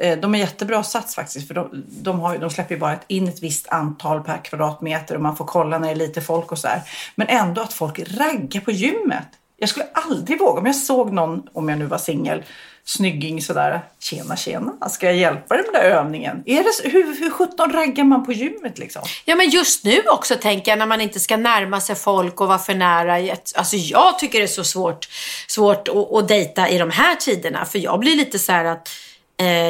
eh, 0.00 0.18
De 0.18 0.34
är 0.34 0.38
jättebra 0.38 0.82
sats 0.82 1.14
faktiskt 1.14 1.48
för 1.48 1.54
de, 1.54 1.84
de, 2.02 2.20
har, 2.20 2.38
de 2.38 2.50
släpper 2.50 2.74
ju 2.74 2.80
bara 2.80 2.98
in 3.06 3.28
ett 3.28 3.42
visst 3.42 3.68
antal 3.68 4.22
per 4.22 4.44
kvadratmeter 4.44 5.14
och 5.14 5.22
man 5.22 5.36
får 5.36 5.44
kolla 5.44 5.78
när 5.78 5.88
det 5.88 5.94
är 5.94 6.06
lite 6.06 6.20
folk 6.20 6.52
och 6.52 6.58
så 6.58 6.68
här. 6.68 6.82
Men 7.14 7.28
ändå 7.28 7.62
att 7.62 7.72
folk 7.72 7.98
raggar 7.98 8.60
på 8.60 8.70
gymmet. 8.70 9.28
Jag 9.62 9.68
skulle 9.68 9.86
aldrig 9.92 10.38
våga 10.38 10.60
om 10.60 10.66
jag 10.66 10.76
såg 10.76 11.12
någon, 11.12 11.42
om 11.52 11.68
jag 11.68 11.78
nu 11.78 11.86
var 11.86 11.98
singel, 11.98 12.42
snygging 12.84 13.42
sådär. 13.42 13.80
Tjena 13.98 14.36
tjena, 14.36 14.88
ska 14.88 15.06
jag 15.06 15.16
hjälpa 15.16 15.54
dig 15.54 15.64
med 15.64 15.74
den 15.74 15.82
där 15.82 15.96
övningen? 15.96 16.42
Är 16.46 16.62
det, 16.62 16.90
hur, 16.90 17.18
hur 17.18 17.30
sjutton 17.30 17.72
raggar 17.72 18.04
man 18.04 18.26
på 18.26 18.32
gymmet 18.32 18.78
liksom? 18.78 19.02
Ja, 19.24 19.36
men 19.36 19.50
just 19.50 19.84
nu 19.84 20.02
också 20.12 20.34
tänker 20.34 20.72
jag 20.72 20.78
när 20.78 20.86
man 20.86 21.00
inte 21.00 21.20
ska 21.20 21.36
närma 21.36 21.80
sig 21.80 21.96
folk 21.96 22.40
och 22.40 22.48
vara 22.48 22.58
för 22.58 22.74
nära. 22.74 23.36
Alltså 23.54 23.76
jag 23.76 24.18
tycker 24.18 24.38
det 24.38 24.44
är 24.44 24.46
så 24.46 24.64
svårt, 24.64 25.08
svårt 25.48 25.88
att, 25.88 26.12
att 26.12 26.28
dejta 26.28 26.68
i 26.68 26.78
de 26.78 26.90
här 26.90 27.14
tiderna. 27.14 27.64
För 27.64 27.78
jag 27.78 28.00
blir 28.00 28.16
lite 28.16 28.38
så 28.38 28.52
här 28.52 28.64
att 28.64 28.88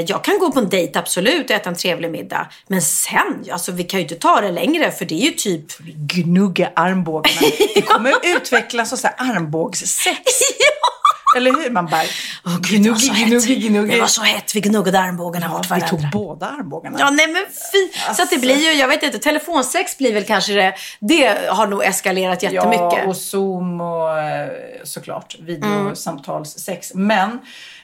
jag 0.07 0.25
kan 0.25 0.39
gå 0.39 0.53
på 0.53 0.59
en 0.59 0.69
dejt 0.69 0.99
absolut 0.99 1.51
och 1.51 1.57
äta 1.57 1.71
en 1.71 1.77
trevlig 1.77 2.11
middag. 2.11 2.49
Men 2.67 2.83
sen, 2.83 3.45
alltså 3.53 3.73
vi 3.73 3.85
kan 3.85 4.01
ju 4.01 4.05
inte 4.05 4.15
ta 4.15 4.41
det 4.41 4.51
längre 4.53 4.91
för 4.91 5.05
det 5.05 5.15
är 5.15 5.25
ju 5.25 5.31
typ 5.31 5.79
Gnugga 5.97 6.71
armbågarna. 6.77 7.41
Det 7.75 7.83
kommer 7.83 8.13
utvecklas 8.37 8.93
och 8.93 8.99
så 8.99 9.07
här 9.07 9.15
armbågssex. 9.37 10.21
Eller 11.37 11.53
hur? 11.63 11.71
Man 11.71 11.87
bara 11.87 12.03
så 12.03 12.59
gnuggi, 12.63 13.09
gnuggi, 13.27 13.55
gnuggi. 13.69 13.95
Det 13.95 14.01
var 14.01 14.07
så 14.07 14.23
hett. 14.23 14.55
Vi 14.55 14.61
gnuggade 14.61 15.01
armbågarna 15.01 15.47
Ja, 15.47 15.53
mot 15.57 15.65
vi 15.67 15.69
varandra. 15.69 15.89
tog 15.89 16.01
båda 16.13 16.47
armbågarna. 16.47 16.97
Ja, 17.01 17.11
nej 17.11 17.27
men 17.29 17.43
fy. 17.73 17.93
Så 17.93 18.11
att 18.11 18.17
det 18.17 18.23
Alltså. 18.23 18.39
blir 18.41 18.57
ju, 18.57 18.73
jag 18.73 18.89
vet 18.89 19.03
inte, 19.03 19.19
telefonsex 19.19 19.99
blir 19.99 20.15
väl 20.15 20.25
kanske 20.25 20.53
det, 20.53 20.75
det 21.01 21.49
har 21.49 21.67
nog 21.67 21.85
eskalerat 21.85 22.43
jättemycket. 22.43 22.81
Ja, 22.99 23.05
och 23.07 23.17
Zoom 23.17 23.81
och 23.81 24.19
eh, 24.19 24.49
såklart 24.85 25.37
videosamtalssex. 25.41 26.95
Men 26.95 27.39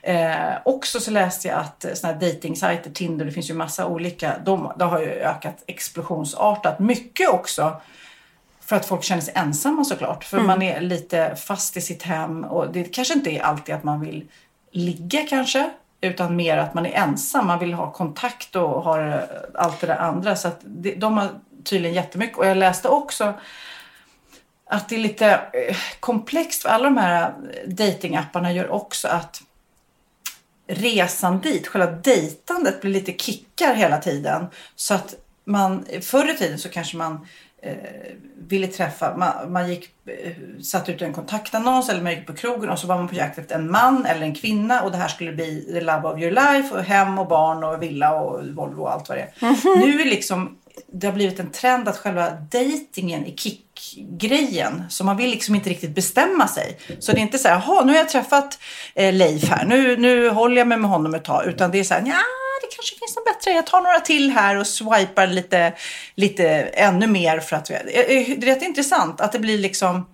eh, 0.09 0.59
också 0.65 1.01
så 1.01 1.11
läste 1.11 1.49
jag 1.49 1.59
att 1.59 1.85
eh, 1.85 1.95
såna 1.95 2.13
här 2.13 2.21
datingsajter, 2.21 2.91
Tinder, 2.91 3.25
det 3.25 3.33
finns 3.33 3.51
ju 3.51 3.55
massa 3.55 3.87
olika, 3.87 4.35
de, 4.45 4.73
de 4.77 4.91
har 4.91 5.01
ju 5.01 5.11
ökat 5.11 5.65
explosionsartat. 5.67 6.79
Mycket 6.79 7.29
också 7.29 7.81
för 8.61 8.77
att 8.77 8.87
folk 8.87 9.05
känner 9.05 9.23
sig 9.23 9.35
ensamma 9.37 9.85
såklart. 9.85 10.25
För 10.25 10.41
man 10.41 10.63
är 10.63 10.81
lite 10.81 11.37
fast 11.37 11.77
i 11.77 11.81
sitt 11.81 12.03
hem 12.03 12.45
och 12.45 12.73
det 12.73 12.85
kanske 12.85 13.15
inte 13.15 13.31
är 13.31 13.43
alltid 13.43 13.75
att 13.75 13.85
man 13.85 14.01
vill 14.01 14.25
ligga 14.71 15.27
kanske. 15.29 15.71
Utan 16.01 16.37
mer 16.37 16.59
att 16.59 16.75
man 16.75 16.87
är 16.87 16.93
ensam, 16.93 17.47
man 17.47 17.59
vill 17.59 17.75
ha 17.75 17.93
kontakt 17.93 18.57
och 18.57 18.83
ha 18.83 19.01
eh, 19.01 19.21
allt 19.55 19.81
det 19.81 19.87
där 19.87 19.97
andra. 19.97 20.37
Så 20.37 20.49
att 20.49 20.61
det, 20.63 20.95
de 20.95 21.19
har 21.19 21.29
tydligen 21.65 21.95
jättemycket. 21.95 22.39
Och 22.39 22.47
jag 22.47 22.57
läste 22.57 22.89
också 22.89 23.35
att 24.67 24.89
det 24.89 24.95
är 24.95 25.01
lite 25.01 25.31
eh, 25.53 25.77
komplext 26.01 26.63
för 26.63 26.69
alla 26.69 26.85
de 26.85 26.97
här 26.97 27.23
eh, 27.23 27.69
datingapparna 27.69 28.53
gör 28.53 28.71
också 28.71 29.09
att 29.09 29.43
resan 30.69 31.41
dit, 31.41 31.67
själva 31.67 31.91
dejtandet 31.91 32.81
blir 32.81 32.93
lite 32.93 33.13
kickar 33.13 33.75
hela 33.75 33.99
tiden. 33.99 34.47
Så 34.77 34.95
att 34.95 35.15
man, 35.45 35.85
förr 36.03 36.35
i 36.35 36.37
tiden 36.37 36.59
så 36.59 36.69
kanske 36.69 36.97
man 36.97 37.27
eh, 37.63 37.73
ville 38.49 38.67
träffa, 38.67 39.17
man, 39.17 39.53
man 39.53 39.69
gick, 39.71 39.91
eh, 40.07 40.33
satte 40.63 40.93
ut 40.93 41.03
en 41.03 41.13
kontaktannons 41.13 41.89
eller 41.89 42.03
man 42.03 42.13
gick 42.13 42.27
på 42.27 42.35
krogen 42.35 42.71
och 42.71 42.79
så 42.79 42.87
var 42.87 42.97
man 42.97 43.09
på 43.09 43.15
jakt 43.15 43.39
efter 43.39 43.55
en 43.55 43.71
man 43.71 44.07
eller 44.07 44.23
en 44.23 44.35
kvinna 44.35 44.83
och 44.83 44.91
det 44.91 44.97
här 44.97 45.09
skulle 45.09 45.33
bli 45.33 45.73
the 45.73 45.81
love 45.81 46.09
of 46.09 46.21
your 46.21 46.31
life 46.31 46.75
och 46.75 46.83
hem 46.83 47.19
och 47.19 47.29
barn 47.29 47.65
och 47.65 47.83
villa 47.83 48.21
och 48.21 48.47
Volvo 48.47 48.83
och 48.83 48.93
allt 48.93 49.09
vad 49.09 49.19
det 49.19 49.23
är. 49.23 49.79
Nu 49.79 50.01
är 50.01 50.05
liksom 50.05 50.59
det 50.87 51.07
har 51.07 51.15
blivit 51.15 51.41
en 51.41 51.51
trend 51.51 51.89
att 51.89 51.97
själva 51.97 52.31
dejtingen 52.31 53.27
är 53.27 53.37
grejen. 53.97 54.85
Så 54.91 55.05
man 55.05 55.17
vill 55.17 55.31
liksom 55.31 55.55
inte 55.55 55.71
riktigt 55.71 55.95
bestämma 55.95 56.49
sig. 56.49 56.79
Så 56.99 57.13
det 57.13 57.19
är 57.19 57.23
inte 57.23 57.39
så 57.39 57.49
här, 57.49 57.55
jaha 57.55 57.85
nu 57.85 57.93
har 57.93 57.99
jag 57.99 58.09
träffat 58.09 58.59
eh, 58.95 59.15
Leif 59.15 59.49
här, 59.49 59.65
nu, 59.65 59.97
nu 59.97 60.29
håller 60.29 60.57
jag 60.57 60.67
mig 60.67 60.79
med 60.79 60.91
honom 60.91 61.15
ett 61.15 61.25
tag. 61.25 61.47
Utan 61.47 61.71
det 61.71 61.79
är 61.79 61.85
så 61.85 61.95
här, 61.95 62.03
ja 62.07 62.23
det 62.61 62.75
kanske 62.77 62.99
finns 62.99 63.17
något 63.17 63.25
bättre. 63.25 63.51
Jag 63.51 63.67
tar 63.67 63.81
några 63.81 64.01
till 64.01 64.31
här 64.31 64.57
och 64.57 64.67
swipar 64.67 65.27
lite, 65.27 65.73
lite 66.15 66.49
ännu 66.61 67.07
mer 67.07 67.41
för 67.41 67.57
att 67.57 67.71
eh, 67.71 67.77
eh, 67.77 67.83
Det 68.39 68.47
är 68.51 68.55
rätt 68.55 68.63
intressant 68.63 69.21
att 69.21 69.33
det 69.33 69.39
blir 69.39 69.59
liksom... 69.59 70.07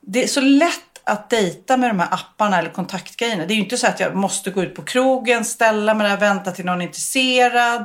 Det 0.00 0.24
är 0.24 0.28
så 0.28 0.40
lätt 0.40 0.82
att 1.04 1.30
dejta 1.30 1.76
med 1.76 1.90
de 1.90 2.00
här 2.00 2.08
apparna 2.10 2.58
eller 2.58 2.70
kontaktgrejerna. 2.70 3.46
Det 3.46 3.52
är 3.52 3.56
ju 3.56 3.62
inte 3.62 3.76
så 3.76 3.86
att 3.86 4.00
jag 4.00 4.16
måste 4.16 4.50
gå 4.50 4.62
ut 4.62 4.74
på 4.74 4.82
krogen, 4.82 5.44
ställa 5.44 5.94
mig 5.94 6.10
där, 6.10 6.16
vänta 6.16 6.52
till 6.52 6.64
någon 6.64 6.80
är 6.80 6.86
intresserad. 6.86 7.84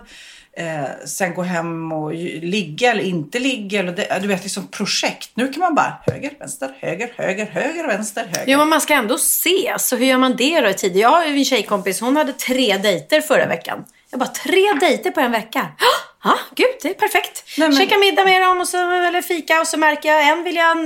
Eh, 0.57 1.05
sen 1.05 1.33
gå 1.33 1.41
hem 1.41 1.91
och 1.91 2.13
ligga 2.13 2.91
eller 2.91 3.03
inte 3.03 3.39
ligga. 3.39 3.79
Eller 3.79 3.91
det, 3.91 4.19
du 4.21 4.27
vet, 4.27 4.43
liksom 4.43 4.67
projekt. 4.67 5.29
Nu 5.33 5.47
kan 5.47 5.59
man 5.59 5.75
bara 5.75 5.97
höger, 6.05 6.31
vänster, 6.39 6.71
höger, 6.79 7.13
höger, 7.17 7.45
höger, 7.45 7.87
vänster, 7.87 8.21
höger. 8.25 8.43
Jo, 8.51 8.57
men 8.59 8.69
man 8.69 8.81
ska 8.81 8.93
ändå 8.93 9.15
ses. 9.15 9.87
Så 9.87 9.95
hur 9.95 10.05
gör 10.05 10.17
man 10.17 10.35
det 10.35 10.59
då 10.61 10.69
i 10.69 10.73
tid? 10.73 10.95
Jag 10.97 11.09
har 11.09 11.23
en 11.25 11.45
tjejkompis, 11.45 12.01
hon 12.01 12.15
hade 12.17 12.33
tre 12.33 12.77
dejter 12.77 13.21
förra 13.21 13.45
veckan. 13.45 13.85
Jag 14.09 14.19
bara, 14.19 14.29
tre 14.29 14.73
dejter 14.79 15.11
på 15.11 15.19
en 15.19 15.31
vecka? 15.31 15.67
Ja, 16.23 16.37
gud, 16.55 16.67
det 16.81 16.89
är 16.89 16.93
perfekt. 16.93 17.43
Nej, 17.57 17.69
men- 17.69 17.77
Käka 17.77 17.97
middag 17.97 18.25
med 18.25 18.41
dem 18.41 18.61
och 18.61 18.67
så, 18.67 18.77
eller 18.91 19.21
fika 19.21 19.61
och 19.61 19.67
så 19.67 19.77
märker 19.77 20.09
jag, 20.09 20.27
en 20.29 20.43
vill 20.43 20.55
jag, 20.55 20.77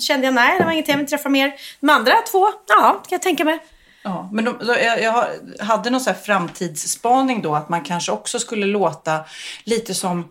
kände 0.00 0.26
jag 0.26 0.34
nej, 0.34 0.58
det 0.58 0.64
var 0.64 0.72
inget 0.72 0.88
jag 0.88 0.96
vill 0.96 1.06
träffa 1.06 1.28
mer. 1.28 1.52
De 1.80 1.90
andra 1.90 2.14
två, 2.30 2.48
ja, 2.68 2.82
kan 2.92 3.00
jag 3.10 3.22
tänka 3.22 3.44
mig. 3.44 3.58
Ja, 4.02 4.28
men 4.32 4.44
de, 4.44 4.58
då, 4.60 4.72
jag, 4.72 5.02
jag 5.02 5.26
hade 5.64 5.90
någon 5.90 6.00
så 6.00 6.10
här 6.10 6.16
framtidsspaning 6.16 7.42
då 7.42 7.54
att 7.54 7.68
man 7.68 7.82
kanske 7.82 8.12
också 8.12 8.38
skulle 8.38 8.66
låta 8.66 9.24
lite 9.64 9.94
som 9.94 10.28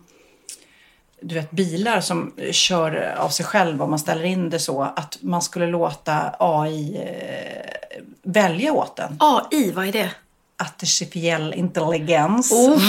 du 1.20 1.34
vet 1.34 1.50
bilar 1.50 2.00
som 2.00 2.32
kör 2.50 3.14
av 3.18 3.28
sig 3.28 3.46
själv 3.46 3.82
om 3.82 3.90
man 3.90 3.98
ställer 3.98 4.24
in 4.24 4.50
det 4.50 4.58
så 4.58 4.82
att 4.82 5.18
man 5.20 5.42
skulle 5.42 5.66
låta 5.66 6.34
AI 6.38 6.96
eh, 6.96 8.02
välja 8.22 8.72
åt 8.72 8.96
den. 8.96 9.16
AI, 9.20 9.72
vad 9.72 9.86
är 9.86 9.92
det? 9.92 10.10
Artificiell 10.62 11.54
intelligens. 11.54 12.52
Uff. 12.52 12.82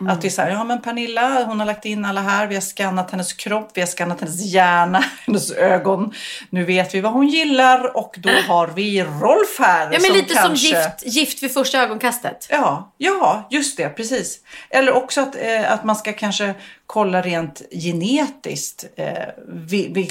Mm. 0.00 0.12
Att 0.12 0.32
så 0.32 0.42
här, 0.42 0.50
ja 0.50 0.64
men 0.64 0.82
Pernilla 0.82 1.44
hon 1.44 1.58
har 1.58 1.66
lagt 1.66 1.84
in 1.84 2.04
alla 2.04 2.20
här, 2.20 2.46
vi 2.46 2.54
har 2.54 2.62
skannat 2.62 3.10
hennes 3.10 3.32
kropp, 3.32 3.70
vi 3.74 3.80
har 3.80 3.88
skannat 3.88 4.20
hennes 4.20 4.44
hjärna, 4.44 5.04
hennes 5.26 5.52
ögon. 5.52 6.12
Nu 6.50 6.64
vet 6.64 6.94
vi 6.94 7.00
vad 7.00 7.12
hon 7.12 7.28
gillar 7.28 7.96
och 7.96 8.14
då 8.18 8.30
har 8.48 8.66
vi 8.66 9.02
Rolf 9.02 9.58
här. 9.58 9.84
Ja, 9.84 9.90
men 9.90 10.00
som 10.00 10.16
lite 10.16 10.34
som 10.34 10.42
kanske... 10.42 10.66
gift, 10.66 11.16
gift 11.16 11.42
vid 11.42 11.54
första 11.54 11.82
ögonkastet. 11.82 12.46
Ja, 12.50 12.92
ja, 12.98 13.48
just 13.50 13.76
det, 13.76 13.88
precis. 13.88 14.38
Eller 14.70 14.92
också 14.92 15.20
att, 15.20 15.36
eh, 15.36 15.72
att 15.72 15.84
man 15.84 15.96
ska 15.96 16.12
kanske 16.12 16.54
kolla 16.92 17.22
rent 17.22 17.62
genetiskt 17.70 18.84
eh, 18.96 19.28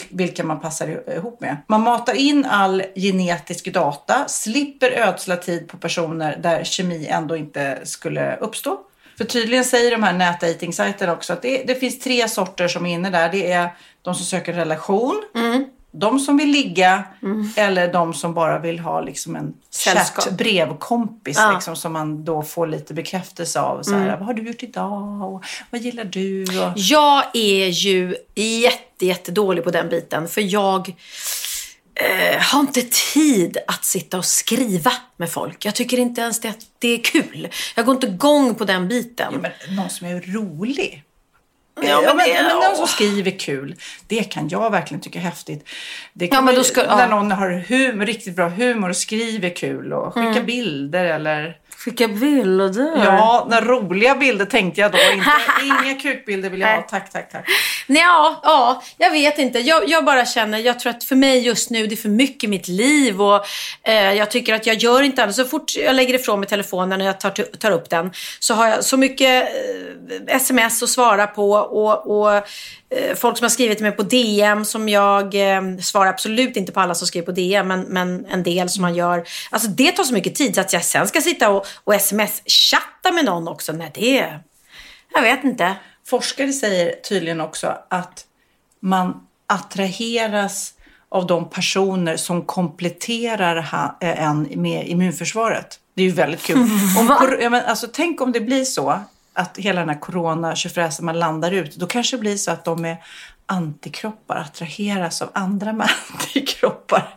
vilka 0.10 0.44
man 0.44 0.60
passar 0.60 1.12
ihop 1.16 1.42
med. 1.42 1.58
Man 1.68 1.82
matar 1.82 2.14
in 2.14 2.46
all 2.46 2.84
genetisk 2.96 3.74
data, 3.74 4.28
slipper 4.28 4.92
ödsla 4.92 5.36
tid 5.36 5.68
på 5.68 5.78
personer 5.78 6.38
där 6.38 6.64
kemi 6.64 7.08
ändå 7.08 7.38
inte 7.38 7.80
skulle 7.84 8.36
uppstå. 8.36 8.80
För 9.18 9.26
tydligen 9.26 9.66
säger 9.66 9.92
de 9.92 10.04
här 10.04 10.14
nätdejtingsajterna 10.14 11.14
också 11.14 11.34
att 11.34 11.42
det, 11.42 11.64
det 11.68 11.76
finns 11.76 12.00
tre 12.00 12.28
sorter 12.28 12.68
som 12.68 12.86
är 12.86 12.94
inne 12.94 13.10
där. 13.10 13.30
Det 13.32 13.52
är 13.52 13.70
de 14.02 14.16
som 14.16 14.26
söker 14.26 14.54
relation, 14.54 15.24
mm 15.36 15.66
de 15.92 16.20
som 16.20 16.38
vill 16.38 16.50
ligga 16.50 17.04
eller 17.56 17.94
de 17.94 18.14
som 18.14 18.34
bara 18.34 18.60
vill 18.60 18.80
ha 18.80 19.02
liksom 19.02 19.36
en 19.36 19.54
chatt, 19.86 20.38
brevkompis 20.38 21.38
Ja. 21.38 21.52
liksom, 21.52 21.76
som 21.76 21.94
man 21.94 22.26
då 22.26 22.44
får 22.44 22.68
lite 22.68 22.94
bekräftelse 22.94 23.60
av. 23.60 23.84
Så 23.84 23.96
här, 23.96 24.18
Vad 24.18 24.26
har 24.26 24.34
du 24.34 24.42
gjort 24.48 24.64
idag? 24.64 25.34
Och, 25.34 25.44
vad 25.70 25.82
gillar 25.82 26.04
du? 26.04 26.44
Och, 26.44 26.74
Jag 26.76 27.24
är 27.34 27.68
ju 27.68 28.16
jätte, 28.36 29.34
på 29.64 29.72
den 29.72 29.90
biten. 29.90 30.28
För 30.28 30.42
jag 30.42 30.96
eh, 31.96 32.42
har 32.42 32.60
inte 32.60 32.82
tid 33.14 33.58
att 33.68 33.86
sitta 33.86 34.18
och 34.18 34.26
skriva 34.26 34.92
med 35.18 35.32
folk. 35.32 35.66
Jag 35.66 35.76
tycker 35.76 35.98
inte 36.00 36.22
ens 36.22 36.42
det, 36.42 36.50
att 36.50 36.66
det 36.80 36.88
är 36.88 37.04
kul. 37.04 37.48
Jag 37.76 37.86
går 37.86 37.96
inte 37.96 38.08
igång 38.08 38.56
på 38.56 38.66
den 38.66 38.88
biten. 38.88 39.34
ja, 39.34 39.40
men 39.68 39.76
någon 39.76 39.90
som 39.90 40.08
är 40.08 40.22
rolig. 40.22 41.04
Ja, 41.88 42.02
Ja, 42.04 42.14
men 42.14 42.28
det- 42.28 42.34
men 42.44 42.56
någon 42.56 42.76
som 42.76 42.88
skriver 42.88 43.40
kul, 43.40 43.76
det 44.08 44.24
kan 44.24 44.50
jag 44.50 44.70
verkligen 44.72 45.02
tycka 45.02 45.20
är 45.20 45.24
häftigt. 45.24 45.70
Det 46.14 46.28
kan 46.28 46.36
Ja, 46.36 46.42
men 46.42 46.56
då 46.56 46.64
ska- 46.64 46.84
när 46.84 47.00
ja. 47.00 47.08
någon 47.08 47.32
har 47.32 47.50
humor, 47.68 48.06
riktigt 48.06 48.36
bra 48.36 48.50
humor 48.50 48.90
och 48.90 48.96
skriver 48.98 49.50
kul 49.56 49.94
och 49.94 50.14
skickar 50.14 50.30
Mm. 50.32 50.46
bilder 50.46 51.06
eller... 51.06 51.58
Skicka 51.80 52.08
bilder. 52.08 53.04
Ja, 53.06 53.48
när 53.50 53.62
roliga 53.62 54.16
bilder 54.16 54.46
tänkte 54.46 54.82
jag 54.82 54.92
då. 54.92 54.98
Inte, 55.14 55.30
inga 55.86 56.00
kukbilder 56.00 56.50
vill 56.50 56.62
jag 56.62 56.76
ha. 56.76 56.82
Tack, 56.82 57.12
tack, 57.12 57.32
tack. 57.32 57.46
Nej, 57.88 58.02
ja, 58.02 58.40
ja, 58.44 58.84
jag 58.98 59.12
vet 59.12 59.38
inte. 59.38 59.60
Jag, 59.60 59.90
jag 59.90 60.06
bara 60.06 60.26
känner, 60.26 60.58
jag 60.58 60.80
tror 60.80 60.90
att 60.90 61.04
för 61.04 61.16
mig 61.16 61.40
just 61.40 61.70
nu, 61.70 61.88
det 61.88 61.96
är 61.96 61.98
för 61.98 62.10
mycket 62.10 62.44
i 62.44 62.48
mitt 62.48 62.68
liv 62.68 63.22
och 63.22 63.46
eh, 63.84 64.14
jag 64.14 64.32
tycker 64.32 64.54
att 64.54 64.66
jag 64.66 64.76
gör 64.76 65.02
inte 65.02 65.24
annat. 65.24 65.36
Så 65.36 65.46
fort 65.46 65.76
jag 65.76 65.96
lägger 65.96 66.14
ifrån 66.14 66.40
mig 66.40 66.50
telefonen 66.50 67.02
och 67.02 67.08
jag 67.08 67.20
tar, 67.20 67.32
tar 67.58 67.72
upp 67.72 67.90
den 67.90 68.12
så 68.40 68.54
har 68.54 68.68
jag 68.68 68.84
så 68.84 68.98
mycket 68.98 69.44
eh, 69.44 70.36
sms 70.36 70.84
att 70.84 70.90
svara 70.90 71.28
på 71.28 71.52
och, 71.52 72.20
och 72.20 72.34
eh, 72.36 73.16
folk 73.16 73.38
som 73.38 73.46
har 73.46 73.50
skrivit 73.50 73.78
till 73.78 73.86
mig 73.86 73.96
på 73.96 74.04
DM 74.04 74.66
som 74.66 74.90
jag 74.90 75.36
eh, 75.36 75.62
svarar 75.82 76.10
absolut 76.10 76.58
inte 76.58 76.72
på 76.72 76.80
alla 76.80 76.96
som 76.96 77.08
skriver 77.08 77.26
på 77.26 77.32
DM, 77.32 77.68
men, 77.68 77.82
men 77.82 78.26
en 78.26 78.44
del 78.44 78.70
som 78.70 78.82
man 78.82 78.96
gör. 78.96 79.24
Alltså 79.50 79.70
det 79.70 79.92
tar 79.92 80.04
så 80.04 80.14
mycket 80.14 80.36
tid 80.36 80.56
så 80.56 80.62
att 80.62 80.74
jag 80.74 80.86
sen 80.86 81.08
ska 81.08 81.22
sitta 81.22 81.50
och, 81.50 81.66
och 81.84 81.94
sms-chatta 81.94 83.12
med 83.12 83.26
någon 83.26 83.48
också. 83.48 83.74
Nej, 83.74 83.92
det... 83.94 84.40
Jag 85.14 85.22
vet 85.22 85.44
inte. 85.44 85.76
Forskare 86.08 86.54
säger 86.54 86.96
tydligen 86.96 87.42
också 87.42 87.78
att 87.90 88.26
man 88.80 89.28
attraheras 89.48 90.74
av 91.10 91.28
de 91.28 91.50
personer 91.50 92.18
som 92.18 92.46
kompletterar 92.46 93.58
eh, 94.02 94.24
en 94.24 94.48
med 94.56 94.88
immunförsvaret. 94.88 95.80
Det 95.94 96.02
är 96.02 96.06
ju 96.06 96.12
väldigt 96.12 96.44
kul. 96.44 96.58
Om, 97.00 97.38
ja, 97.42 97.50
men 97.50 97.66
alltså, 97.66 97.88
tänk 97.94 98.22
om 98.22 98.32
det 98.32 98.42
blir 98.42 98.66
så 98.66 99.00
att 99.34 99.58
hela 99.58 99.80
den 99.80 99.90
här 99.90 100.00
corona 100.00 100.56
man 101.02 101.20
landar 101.20 101.52
ut. 101.52 101.76
Då 101.76 101.88
kanske 101.88 102.18
det 102.18 102.22
blir 102.22 102.38
så 102.38 102.52
att 102.52 102.66
de 102.66 102.82
med 102.82 102.98
antikroppar 103.46 104.36
attraheras 104.36 105.22
av 105.22 105.30
andra 105.34 105.74
med 105.74 105.90
antikroppar. 106.12 107.16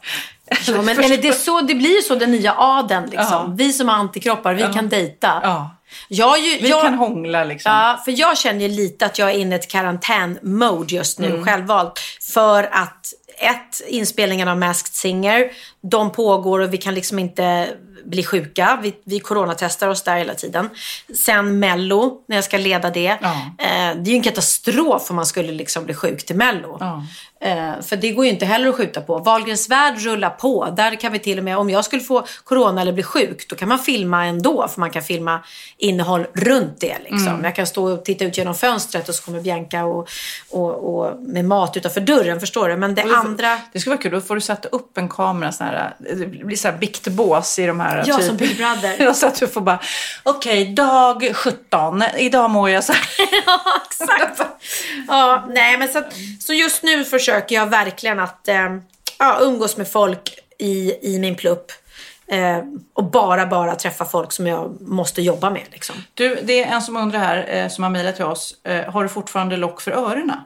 Ja, 0.66 0.82
men, 0.82 0.98
eller 0.98 1.16
det, 1.16 1.32
så, 1.32 1.60
det 1.60 1.74
blir 1.74 1.96
ju 1.96 2.02
så 2.02 2.14
den 2.14 2.30
nya 2.30 2.54
adeln. 2.58 3.04
Liksom. 3.04 3.26
Ja. 3.30 3.54
Vi 3.56 3.72
som 3.72 3.88
har 3.88 3.96
antikroppar, 3.96 4.54
vi 4.54 4.62
kan 4.74 4.88
dejta. 4.88 5.40
Ja. 5.42 5.70
Jag, 6.08 6.38
ju, 6.38 6.58
Vi 6.60 6.68
jag, 6.70 6.82
kan 6.82 6.94
hångla 6.94 7.44
liksom. 7.44 7.72
Ja, 7.72 8.00
för 8.04 8.20
jag 8.20 8.38
känner 8.38 8.60
ju 8.60 8.68
lite 8.68 9.06
att 9.06 9.18
jag 9.18 9.30
är 9.30 9.34
inne 9.34 9.54
i 9.54 9.58
ett 9.58 9.70
karantän-mode 9.70 10.94
just 10.94 11.18
nu, 11.18 11.26
Mm. 11.30 11.44
självvalt. 11.44 12.00
För 12.34 12.62
att 12.72 13.12
ett, 13.38 13.88
inspelningen 13.88 14.48
av 14.48 14.58
Masked 14.58 14.94
Singer, 14.94 15.50
de 15.80 16.12
pågår 16.12 16.60
och 16.60 16.72
vi 16.72 16.76
kan 16.76 16.94
liksom 16.94 17.18
inte 17.18 17.68
bli 18.04 18.24
sjuka. 18.24 18.78
Vi, 18.82 18.94
vi 19.04 19.20
coronatestar 19.20 19.88
oss 19.88 20.02
där 20.02 20.16
hela 20.16 20.34
tiden. 20.34 20.70
Sen 21.14 21.58
Mello, 21.58 22.24
när 22.28 22.36
jag 22.36 22.44
ska 22.44 22.58
leda 22.58 22.90
det. 22.90 23.18
Ja. 23.22 23.32
Eh, 23.58 23.96
det 23.96 24.10
är 24.10 24.12
ju 24.12 24.16
en 24.16 24.22
katastrof 24.22 25.10
om 25.10 25.16
man 25.16 25.26
skulle 25.26 25.52
liksom 25.52 25.84
bli 25.84 25.94
sjuk 25.94 26.26
till 26.26 26.36
Mello. 26.36 26.76
Ja. 26.80 27.04
Eh, 27.40 27.82
för 27.82 27.96
det 27.96 28.10
går 28.10 28.24
ju 28.24 28.30
inte 28.30 28.44
heller 28.44 28.68
att 28.68 28.74
skjuta 28.74 29.00
på. 29.00 29.18
Wahlgrens 29.18 29.68
värld 29.68 29.98
rullar 29.98 30.30
på. 30.30 30.68
Där 30.76 31.00
kan 31.00 31.12
vi 31.12 31.18
till 31.18 31.38
och 31.38 31.44
med, 31.44 31.58
om 31.58 31.70
jag 31.70 31.84
skulle 31.84 32.02
få 32.02 32.26
corona 32.44 32.80
eller 32.80 32.92
bli 32.92 33.02
sjuk, 33.02 33.48
då 33.48 33.56
kan 33.56 33.68
man 33.68 33.78
filma 33.78 34.26
ändå. 34.26 34.68
För 34.68 34.80
man 34.80 34.90
kan 34.90 35.02
filma 35.02 35.40
innehåll 35.78 36.26
runt 36.34 36.80
det. 36.80 36.96
Liksom. 36.98 37.28
Mm. 37.28 37.44
Jag 37.44 37.56
kan 37.56 37.66
stå 37.66 37.92
och 37.92 38.04
titta 38.04 38.24
ut 38.24 38.38
genom 38.38 38.54
fönstret 38.54 39.08
och 39.08 39.14
så 39.14 39.22
kommer 39.22 39.40
Bianca 39.40 39.84
och, 39.84 40.08
och, 40.50 40.94
och 40.94 41.22
med 41.22 41.44
mat 41.44 41.76
utanför 41.76 42.00
dörren. 42.00 42.40
Förstår 42.40 42.68
du? 42.68 42.76
Men 42.76 42.94
det 42.94 43.02
andra... 43.26 43.58
Det 43.72 43.80
skulle 43.80 43.94
vara 43.94 44.02
kul. 44.02 44.12
Då 44.12 44.20
får 44.20 44.34
du 44.34 44.40
sätta 44.40 44.68
upp 44.68 44.98
en 44.98 45.08
kamera. 45.08 45.52
Sån 45.52 45.66
här, 45.66 45.94
det 45.98 46.26
blir 46.26 46.56
så 46.56 46.68
här 46.68 46.78
biktbås 46.78 47.58
i 47.58 47.66
de 47.66 47.80
här. 47.80 48.04
Ja, 48.06 48.18
som 48.20 48.36
Big 48.36 48.56
Brother. 48.56 49.12
Så 49.22 49.26
att 49.26 49.40
du 49.40 49.48
får 49.48 49.60
bara, 49.60 49.80
okej, 50.22 50.74
dag 50.74 51.30
17. 51.34 52.02
Idag 52.16 52.50
mår 52.50 52.70
jag 52.70 52.84
så 52.84 52.92
här. 52.92 53.02
Ja, 53.46 53.60
exakt. 53.90 54.40
ja, 55.08 55.46
nej, 55.48 55.78
men 55.78 55.88
så, 55.88 55.98
att, 55.98 56.12
så 56.40 56.52
just 56.52 56.82
nu 56.82 57.04
försöker 57.04 57.54
jag 57.54 57.66
verkligen 57.66 58.20
att 58.20 58.48
eh, 58.48 58.76
ja, 59.18 59.38
umgås 59.40 59.76
med 59.76 59.88
folk 59.88 60.38
i, 60.58 60.94
i 61.14 61.18
min 61.18 61.34
plupp. 61.34 61.72
Eh, 62.26 62.58
och 62.94 63.04
bara, 63.04 63.46
bara 63.46 63.74
träffa 63.74 64.04
folk 64.04 64.32
som 64.32 64.46
jag 64.46 64.80
måste 64.80 65.22
jobba 65.22 65.50
med. 65.50 65.62
Liksom. 65.72 65.96
Du, 66.14 66.38
det 66.42 66.64
är 66.64 66.72
en 66.74 66.82
som 66.82 66.96
undrar 66.96 67.18
här, 67.18 67.46
eh, 67.48 67.68
som 67.68 67.84
har 67.84 67.90
mejlat 67.90 68.16
till 68.16 68.24
oss. 68.24 68.54
Eh, 68.64 68.92
har 68.92 69.02
du 69.02 69.08
fortfarande 69.08 69.56
lock 69.56 69.80
för 69.80 69.90
öronen? 69.90 70.36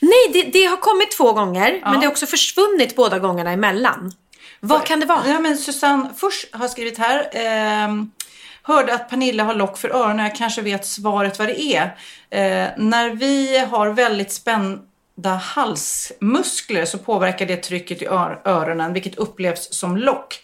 Nej, 0.00 0.30
det, 0.32 0.42
det 0.42 0.64
har 0.64 0.76
kommit 0.76 1.10
två 1.10 1.32
gånger, 1.32 1.80
men 1.84 2.00
det 2.00 2.06
har 2.06 2.12
också 2.12 2.26
försvunnit 2.26 2.96
båda 2.96 3.18
gångerna 3.18 3.50
emellan. 3.50 4.12
Vad 4.60 4.84
kan 4.84 5.00
det 5.00 5.06
vara? 5.06 5.20
Ja, 5.26 5.40
men 5.40 5.56
Susanne 5.56 6.10
Fors 6.16 6.46
har 6.52 6.68
skrivit 6.68 6.98
här. 6.98 7.28
ehm, 7.32 8.10
hörde 8.62 8.94
att 8.94 9.10
Pernilla 9.10 9.44
har 9.44 9.54
lock 9.54 9.78
för 9.78 9.88
öronen. 9.96 10.26
Jag 10.26 10.36
kanske 10.36 10.62
vet 10.62 10.86
svaret 10.86 11.38
vad 11.38 11.48
det 11.48 11.62
är. 11.62 11.82
Eh, 12.30 12.68
när 12.76 13.10
vi 13.10 13.58
har 13.58 13.88
väldigt 13.90 14.32
spända 14.32 15.34
halsmuskler 15.42 16.84
så 16.84 16.98
påverkar 16.98 17.46
det 17.46 17.56
trycket 17.56 18.02
i 18.02 18.06
ör- 18.06 18.40
öronen, 18.44 18.92
vilket 18.92 19.14
upplevs 19.18 19.74
som 19.74 19.96
lock. 19.96 20.40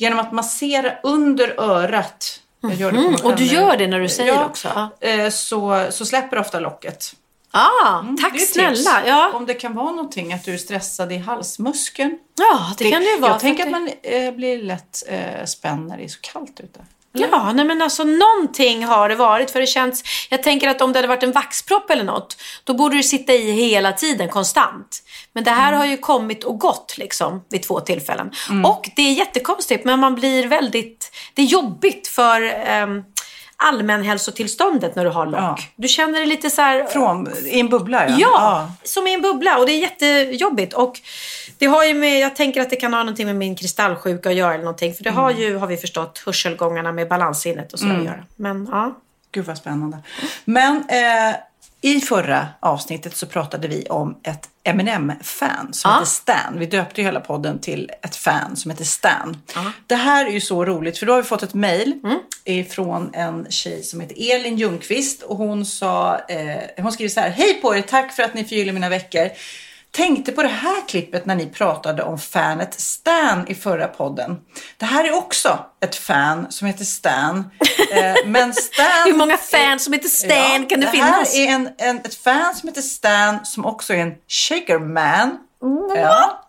Genom 0.00 0.18
att 0.18 0.32
massera 0.32 0.92
under 1.02 1.60
örat. 1.60 2.40
Jag 2.60 2.74
gör 2.74 2.92
det 2.92 2.98
på 2.98 3.08
Mm, 3.08 3.20
och 3.24 3.36
du 3.36 3.44
gör 3.44 3.76
det 3.76 3.86
när 3.86 4.00
du 4.00 4.08
säger 4.08 4.32
ja, 4.32 4.44
också. 4.44 4.88
Eh, 5.00 5.30
Så, 5.30 5.86
så 5.90 6.06
släpper 6.06 6.38
ofta 6.38 6.60
locket. 6.60 7.14
Ah, 7.50 7.98
Mm, 8.00 8.16
tack 8.16 8.32
det 8.32 8.38
snälla. 8.38 9.02
Ja. 9.06 9.30
Om 9.34 9.46
det 9.46 9.54
kan 9.54 9.74
vara 9.74 9.90
någonting 9.90 10.32
att 10.32 10.44
du 10.44 10.54
är 10.54 10.58
stressad 10.58 11.12
i 11.12 11.16
halsmuskeln. 11.16 12.18
ja, 12.38 12.74
det, 12.78 12.90
kan 12.90 13.02
det 13.02 13.08
ju 13.10 13.18
vara. 13.18 13.32
Jag 13.32 13.40
tänker 13.40 13.62
för 13.62 13.68
att 13.70 13.82
man 13.82 13.90
eh, 14.02 14.32
blir 14.34 14.62
lätt 14.62 15.02
eh, 15.08 15.44
spänd 15.44 15.88
när 15.88 15.96
det 15.96 16.04
är 16.04 16.08
så 16.08 16.20
kallt 16.20 16.60
ute. 16.60 16.80
Ja, 17.12 17.52
nej 17.52 17.64
men 17.64 17.82
alltså 17.82 18.04
någonting 18.04 18.84
har 18.84 19.08
det 19.08 19.14
varit. 19.14 19.50
För 19.50 19.60
det 19.60 19.66
känns, 19.66 20.04
jag 20.30 20.42
tänker 20.42 20.68
att 20.68 20.80
om 20.80 20.92
det 20.92 20.98
hade 20.98 21.08
varit 21.08 21.22
en 21.22 21.32
vaxpropp 21.32 21.90
eller 21.90 22.04
något, 22.04 22.36
då 22.64 22.74
borde 22.74 22.96
du 22.96 23.02
sitta 23.02 23.32
i 23.32 23.50
hela 23.52 23.92
tiden, 23.92 24.28
konstant. 24.28 25.02
Men 25.32 25.44
det 25.44 25.50
här 25.50 25.68
Mm. 25.68 25.78
har 25.78 25.86
ju 25.86 25.96
kommit 25.96 26.44
och 26.44 26.58
gått 26.58 26.94
liksom 26.98 27.44
vid 27.50 27.62
två 27.62 27.80
tillfällen. 27.80 28.30
Och 28.64 28.88
det 28.96 29.02
är 29.02 29.12
jättekonstigt, 29.12 29.84
men 29.84 30.00
man 30.00 30.14
blir 30.14 30.46
väldigt, 30.46 31.12
det 31.34 31.42
är 31.42 31.46
jobbigt 31.46 32.08
för 32.08 32.42
um, 32.82 33.04
allmänhälsotillståndet 33.60 34.96
när 34.96 35.04
du 35.04 35.10
har 35.10 35.26
lock. 35.26 35.40
Ja. 35.40 35.58
Du 35.76 35.88
känner 35.88 36.18
dig 36.18 36.26
lite 36.26 36.50
så 36.50 36.62
här... 36.62 36.84
Från, 36.84 37.28
I 37.44 37.60
en 37.60 37.68
bubbla 37.68 38.08
ja. 38.08 38.16
Ja, 38.18 38.72
som 38.82 39.06
i 39.06 39.14
en 39.14 39.22
bubbla 39.22 39.58
och 39.58 39.66
det 39.66 39.72
är 39.72 39.78
jättejobbigt. 39.78 40.72
Och 40.72 41.00
det 41.58 41.66
har 41.66 41.84
ju 41.84 41.94
med, 41.94 42.20
jag 42.20 42.36
tänker 42.36 42.60
att 42.60 42.70
det 42.70 42.76
kan 42.76 42.92
ha 42.92 43.00
någonting 43.00 43.26
med 43.26 43.36
min 43.36 43.56
kristallsjuka 43.56 44.28
att 44.28 44.34
göra 44.34 44.54
eller 44.54 44.64
någonting. 44.64 44.94
För 44.94 45.04
det 45.04 45.10
har 45.10 45.30
ju, 45.30 45.56
har 45.56 45.66
vi 45.66 45.76
förstått, 45.76 46.22
hörselgångarna 46.26 46.92
med 46.92 47.08
balanssinnet 47.08 47.72
och 47.72 47.78
så 47.78 47.86
att 47.86 48.04
göra. 48.04 48.24
Men 48.36 48.68
ja. 48.70 48.94
Gud 49.32 49.44
vad 49.44 49.58
spännande. 49.58 49.98
Men 50.44 50.76
eh, 50.76 51.36
i 51.80 52.00
förra 52.00 52.48
avsnittet 52.60 53.16
så 53.16 53.26
pratade 53.26 53.68
vi 53.68 53.84
om 53.86 54.18
ett 54.22 54.48
Eminem-fan 54.64 55.72
som 55.72 55.90
Ja. 55.90 55.94
heter 55.94 56.06
Stan. 56.10 56.58
Vi 56.58 56.66
döpte 56.66 57.00
ju 57.00 57.04
hela 57.06 57.20
podden 57.20 57.58
till 57.58 57.90
ett 58.02 58.16
fan 58.16 58.56
som 58.56 58.70
heter 58.70 58.84
Stan. 58.84 59.42
Det 59.86 59.94
här 59.94 60.26
är 60.26 60.30
ju 60.30 60.40
så 60.40 60.64
roligt 60.64 60.98
för 60.98 61.06
då 61.06 61.12
har 61.12 61.22
vi 61.22 61.28
fått 61.28 61.42
ett 61.42 61.54
mejl 61.54 61.94
ifrån 62.44 63.10
en 63.14 63.46
tjej 63.50 63.82
som 63.82 64.00
heter 64.00 64.34
Elin 64.34 64.56
Ljungqvist 64.58 65.22
och 65.22 65.36
hon 65.36 65.66
sa, 65.66 66.18
eh, 66.28 66.56
hon 66.82 66.92
skriver 66.92 67.08
så 67.08 67.20
här. 67.20 67.30
Hej 67.30 67.54
på 67.62 67.76
er, 67.76 67.82
tack 67.82 68.12
för 68.12 68.22
att 68.22 68.34
ni 68.34 68.44
förgyller 68.44 68.72
mina 68.72 68.88
veckor. 68.88 69.28
Tänkte 69.90 70.32
på 70.32 70.42
det 70.42 70.48
här 70.48 70.88
klippet 70.88 71.26
när 71.26 71.34
ni 71.34 71.46
pratade 71.46 72.02
om 72.02 72.18
fanet 72.18 72.80
Stan 72.80 73.48
i 73.48 73.54
förra 73.54 73.88
podden. 73.88 74.36
Det 74.76 74.86
här 74.86 75.04
är 75.04 75.14
också 75.14 75.58
ett 75.80 75.96
fan 75.96 76.46
som 76.50 76.66
heter 76.66 76.84
Stan. 76.84 77.50
Eh, 77.92 78.14
men 78.26 78.54
Stan... 78.54 78.86
Hur 79.04 79.14
många 79.14 79.36
fans 79.36 79.84
som 79.84 79.92
heter 79.92 80.08
Stan 80.08 80.66
kan 80.66 80.80
det, 80.80 80.86
det 80.86 80.92
finnas? 80.92 81.34
här 81.34 81.46
är 81.46 81.48
en, 81.48 81.68
en, 81.78 81.98
ett 81.98 82.14
fan 82.14 82.54
som 82.54 82.68
heter 82.68 82.82
Stan 82.82 83.44
som 83.44 83.66
också 83.66 83.94
är 83.94 83.98
en 83.98 84.14
shakerman. 84.28 85.38
Ja. 85.96 86.40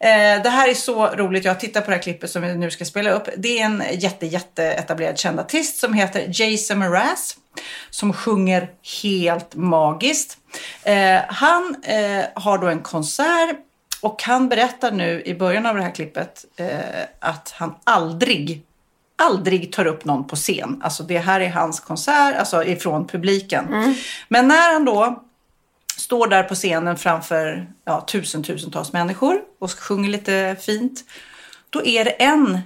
Eh, 0.00 0.42
det 0.42 0.50
här 0.50 0.68
är 0.68 0.74
så 0.74 1.06
roligt. 1.06 1.44
Jag 1.44 1.60
tittar 1.60 1.80
på 1.80 1.90
det 1.90 1.96
här 1.96 2.02
klippet 2.02 2.30
som 2.30 2.42
vi 2.42 2.54
nu 2.54 2.70
ska 2.70 2.84
spela 2.84 3.10
upp. 3.10 3.28
Det 3.36 3.60
är 3.60 3.64
en 3.64 3.82
jätte, 3.92 4.26
jätte 4.26 4.64
etablerad 4.64 5.18
känd 5.18 5.40
artist 5.40 5.78
som 5.78 5.94
heter 5.94 6.26
Jason 6.28 6.78
Mraz. 6.78 7.36
Som 7.90 8.12
sjunger 8.12 8.70
helt 9.02 9.54
magiskt. 9.54 10.38
Eh, 10.82 11.20
han 11.28 11.76
eh, 11.82 12.24
har 12.34 12.58
då 12.58 12.66
en 12.66 12.82
konsert 12.82 13.56
och 14.00 14.22
han 14.22 14.48
berättar 14.48 14.92
nu 14.92 15.22
i 15.24 15.34
början 15.34 15.66
av 15.66 15.76
det 15.76 15.82
här 15.82 15.94
klippet 15.94 16.44
eh, 16.56 16.68
att 17.20 17.54
han 17.56 17.74
aldrig 17.84 18.62
aldrig 19.16 19.72
tar 19.72 19.86
upp 19.86 20.04
någon 20.04 20.26
på 20.26 20.36
scen. 20.36 20.80
Alltså 20.84 21.02
det 21.02 21.18
här 21.18 21.40
är 21.40 21.50
hans 21.50 21.80
konsert, 21.80 22.36
alltså 22.36 22.64
ifrån 22.64 23.06
publiken. 23.06 23.94
Men 24.28 24.48
när 24.48 24.72
han 24.72 24.84
då 24.84 25.24
står 25.96 26.26
där 26.26 26.42
på 26.42 26.54
scenen 26.54 26.98
framför 26.98 27.66
ja, 27.84 28.04
tusen, 28.08 28.42
tusentals 28.42 28.92
människor 28.92 29.40
och 29.58 29.70
sjunger 29.70 30.08
lite 30.08 30.56
fint. 30.60 31.04
Då 31.70 31.84
är 31.84 32.04
det 32.04 32.10
en 32.10 32.60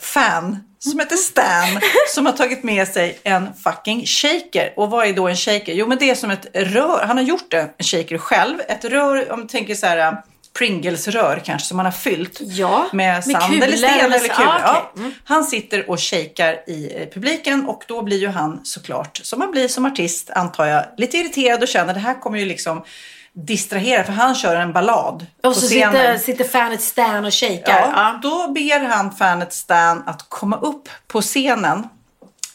fan 0.00 0.69
som 0.84 0.98
heter 1.00 1.16
Stan 1.16 1.80
som 2.14 2.26
har 2.26 2.32
tagit 2.32 2.62
med 2.62 2.88
sig 2.88 3.18
en 3.22 3.48
fucking 3.64 4.06
shaker. 4.06 4.72
Och 4.76 4.90
vad 4.90 5.06
är 5.08 5.12
då 5.12 5.28
en 5.28 5.36
shaker? 5.36 5.72
Jo 5.72 5.86
men 5.86 5.98
det 5.98 6.10
är 6.10 6.14
som 6.14 6.30
ett 6.30 6.46
rör. 6.54 7.04
Han 7.06 7.16
har 7.16 7.24
gjort 7.24 7.54
en 7.54 7.68
shaker 7.78 8.18
själv. 8.18 8.58
Ett 8.68 8.84
rör, 8.84 9.32
om 9.32 9.40
du 9.40 9.46
tänker 9.46 9.74
så 9.74 9.86
här 9.86 10.16
Pringles-rör 10.58 11.42
kanske 11.44 11.68
som 11.68 11.78
han 11.78 11.86
har 11.86 11.92
fyllt 11.92 12.38
Ja, 12.40 12.86
med 12.92 13.14
med 13.14 13.24
sand 13.24 13.52
kulor 13.52 13.62
eller 13.64 13.76
sten 13.76 14.12
eller 14.12 14.18
kulor. 14.28 14.48
ah, 14.48 14.60
Ja. 14.64 14.90
okej. 14.92 15.00
Mm. 15.04 15.14
Han 15.24 15.44
sitter 15.44 15.90
och 15.90 16.00
shakar 16.00 16.52
i 16.70 16.92
eh, 16.96 17.08
publiken 17.14 17.66
och 17.66 17.84
då 17.88 18.02
blir 18.02 18.18
ju 18.18 18.28
han 18.28 18.60
såklart, 18.64 19.20
som 19.22 19.38
man 19.38 19.50
blir 19.50 19.68
som 19.68 19.86
artist 19.86 20.30
antar 20.30 20.66
jag, 20.66 20.84
lite 20.96 21.18
irriterad 21.18 21.62
och 21.62 21.68
känner 21.68 21.94
det 21.94 22.00
här 22.00 22.20
kommer 22.20 22.38
ju 22.38 22.44
liksom 22.44 22.84
distrahera 23.46 24.04
för 24.04 24.12
han 24.12 24.34
kör 24.34 24.56
en 24.56 24.72
ballad 24.72 25.26
på 25.42 25.48
Och 25.48 25.56
så 25.56 25.66
sitter, 25.66 26.16
sitter 26.16 26.44
fanet 26.44 26.80
Stan 26.80 27.24
och 27.24 27.34
shakar. 27.34 27.62
Ja, 27.66 27.92
Ja. 27.94 28.18
Då 28.22 28.52
ber 28.52 28.88
han 28.88 29.12
fanet 29.12 29.52
Stan 29.52 30.02
att 30.06 30.24
komma 30.28 30.58
upp 30.58 30.88
på 31.06 31.20
scenen 31.22 31.88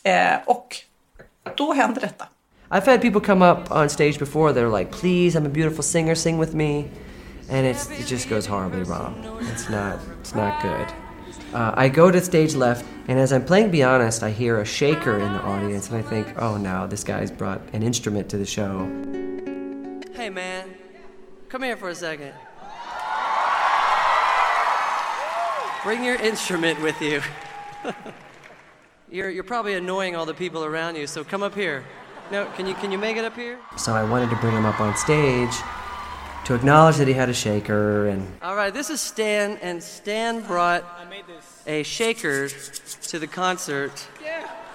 eh, 0.03 0.33
och 0.45 0.75
då 1.57 1.73
händer 1.73 2.01
detta. 2.01 2.25
I've 2.69 2.85
had 2.91 3.01
people 3.01 3.21
come 3.21 3.51
up 3.51 3.71
on 3.71 3.89
stage 3.89 4.19
before. 4.19 4.51
They're 4.53 4.79
like, 4.79 4.91
"Please, 4.91 5.39
I'm 5.39 5.45
a 5.45 5.49
beautiful 5.49 5.83
singer. 5.83 6.15
Sing 6.15 6.39
with 6.39 6.55
me," 6.55 6.83
and 7.51 7.67
it's, 7.67 7.91
it 7.99 8.07
just 8.11 8.29
goes 8.29 8.47
horribly 8.47 8.83
wrong. 8.83 9.13
It's 9.53 9.69
not. 9.69 9.99
It's 10.21 10.35
not 10.35 10.61
good. 10.61 10.87
Uh, 11.53 11.85
I 11.85 11.89
go 11.89 12.11
to 12.11 12.21
stage 12.21 12.55
left, 12.55 12.83
and 13.07 13.19
as 13.19 13.31
I'm 13.31 13.45
playing 13.45 13.71
"Be 13.71 13.83
Honest," 13.83 14.23
I 14.23 14.31
hear 14.31 14.59
a 14.61 14.65
shaker 14.65 15.19
in 15.19 15.33
the 15.33 15.41
audience, 15.43 15.91
and 15.91 16.05
I 16.05 16.09
think, 16.09 16.27
"Oh 16.41 16.57
no, 16.57 16.87
this 16.87 17.03
guy's 17.03 17.31
brought 17.31 17.59
an 17.73 17.83
instrument 17.83 18.29
to 18.29 18.37
the 18.37 18.45
show." 18.45 18.87
Hey, 20.15 20.29
man, 20.29 20.63
come 21.49 21.63
here 21.63 21.77
for 21.77 21.89
a 21.89 21.95
second. 21.95 22.33
Bring 25.83 26.03
your 26.03 26.15
instrument 26.15 26.81
with 26.81 26.99
you. 27.01 27.21
You're, 29.11 29.29
you're 29.29 29.43
probably 29.43 29.75
annoying 29.75 30.15
all 30.15 30.25
the 30.25 30.33
people 30.33 30.65
around 30.65 30.95
you, 30.95 31.05
so 31.05 31.23
come 31.23 31.43
up 31.43 31.53
here. 31.53 31.85
No, 32.31 32.45
can 32.55 32.65
you 32.65 32.73
can 32.73 32.91
you 32.91 32.97
make 32.97 33.17
it 33.17 33.23
up 33.23 33.35
here? 33.35 33.59
So 33.77 33.93
I 33.93 34.03
wanted 34.03 34.31
to 34.31 34.35
bring 34.37 34.55
him 34.55 34.65
up 34.65 34.81
on 34.81 34.97
stage 34.97 35.53
to 36.45 36.55
acknowledge 36.55 36.97
that 36.97 37.07
he 37.07 37.13
had 37.13 37.29
a 37.29 37.33
shaker 37.33 38.07
and 38.07 38.27
All 38.41 38.55
right, 38.55 38.73
this 38.73 38.89
is 38.89 38.99
Stan 38.99 39.57
and 39.61 39.81
Stan 39.81 40.41
brought 40.41 40.83
a 41.67 41.83
shaker 41.83 42.49
to 42.49 43.19
the 43.19 43.27
concert. 43.27 44.07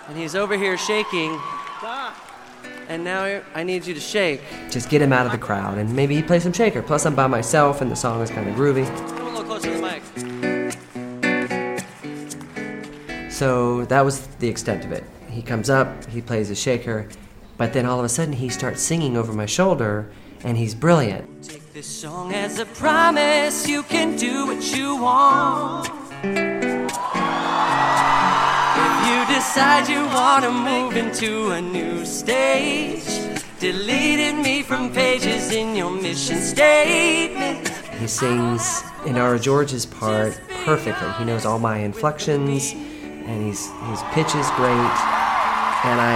And 0.08 0.16
he's 0.16 0.36
over 0.36 0.56
here 0.56 0.78
shaking. 0.78 1.40
And 2.90 3.04
now 3.04 3.40
I 3.54 3.62
need 3.62 3.86
you 3.86 3.94
to 3.94 4.00
shake. 4.00 4.42
Just 4.68 4.90
get 4.90 5.00
him 5.00 5.12
out 5.12 5.24
of 5.24 5.30
the 5.30 5.38
crowd 5.38 5.78
and 5.78 5.94
maybe 5.94 6.16
he 6.16 6.24
plays 6.24 6.42
some 6.42 6.52
shaker. 6.52 6.82
Plus 6.82 7.06
I'm 7.06 7.14
by 7.14 7.28
myself 7.28 7.80
and 7.82 7.88
the 7.88 7.94
song 7.94 8.20
is 8.20 8.30
kind 8.30 8.48
of 8.48 8.56
groovy. 8.56 8.84
Come 9.16 9.28
a 9.28 9.30
little 9.30 9.44
closer 9.44 9.68
to 9.68 9.76
the 9.76 9.80
mic. 9.80 10.02
So 13.32 13.84
that 13.84 14.04
was 14.04 14.26
the 14.40 14.48
extent 14.48 14.84
of 14.84 14.90
it. 14.90 15.04
He 15.30 15.40
comes 15.40 15.70
up, 15.70 16.04
he 16.06 16.20
plays 16.20 16.48
his 16.48 16.60
shaker, 16.60 17.08
but 17.56 17.72
then 17.72 17.86
all 17.86 18.00
of 18.00 18.04
a 18.04 18.08
sudden 18.08 18.32
he 18.34 18.48
starts 18.48 18.82
singing 18.82 19.16
over 19.16 19.32
my 19.32 19.46
shoulder, 19.46 20.10
and 20.42 20.58
he's 20.58 20.74
brilliant. 20.74 21.44
Take 21.44 21.72
this 21.72 21.86
song 21.86 22.34
as 22.34 22.58
a 22.58 22.66
promise 22.66 23.68
you 23.68 23.84
can 23.84 24.16
do 24.16 24.46
what 24.46 24.76
you 24.76 24.96
want. 24.96 26.69
You 29.10 29.26
decide 29.26 29.88
you 29.88 30.04
want 30.04 30.44
to 30.44 30.52
move 30.52 30.96
into 30.96 31.50
a 31.50 31.60
new 31.60 32.04
stage, 32.04 33.04
deleted 33.58 34.36
me 34.36 34.62
from 34.62 34.92
pages 34.92 35.50
in 35.50 35.74
your 35.74 35.90
mission 35.90 36.40
statement. 36.40 37.68
He 37.98 38.06
sings 38.06 38.84
in 39.06 39.16
our 39.16 39.36
George's 39.36 39.84
part 39.84 40.40
perfectly. 40.64 41.10
He 41.18 41.24
knows 41.24 41.44
all 41.44 41.58
my 41.58 41.78
inflections, 41.78 42.72
and 42.72 43.44
he's 43.44 43.66
his 43.88 44.00
pitch 44.12 44.32
is 44.36 44.48
great. 44.52 44.94
And 45.90 45.98
I, 46.00 46.14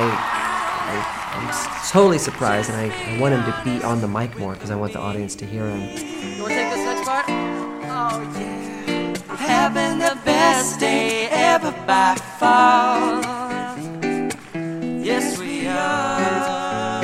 I 0.87 0.94
I'm 1.35 1.90
totally 1.90 2.18
surprised, 2.18 2.70
and 2.70 2.78
I, 2.78 3.16
I 3.16 3.18
want 3.18 3.35
him 3.35 3.42
to 3.42 3.61
be 3.64 3.83
on 3.83 4.00
the 4.02 4.09
mic 4.09 4.38
more 4.38 4.52
because 4.52 4.70
I 4.70 4.76
want 4.76 4.92
the 4.92 5.00
audience 5.00 5.35
to 5.37 5.44
hear 5.44 5.68
him. 5.68 5.80
You 5.80 6.42
want 6.42 6.52
to 6.52 6.59
take 6.61 6.70
this 6.72 6.85
next 6.85 7.09
part? 7.09 7.24
Oh 7.28 8.22
yeah, 8.38 9.37
having 9.37 9.98
the 9.98 10.16
best 10.24 10.78
day 10.78 11.33
ever 11.54 11.70
by 11.86 12.16
far. 12.40 13.22
Yes, 15.08 15.38
we 15.38 15.68
are. 15.68 17.00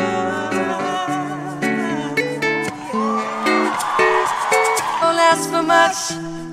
Don't 5.01 5.21
ask 5.31 5.49
for 5.51 5.63
much, 5.63 5.99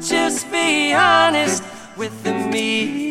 just 0.07 0.51
be 0.51 0.93
honest 0.93 1.63
with 1.97 2.13
me. 2.53 3.09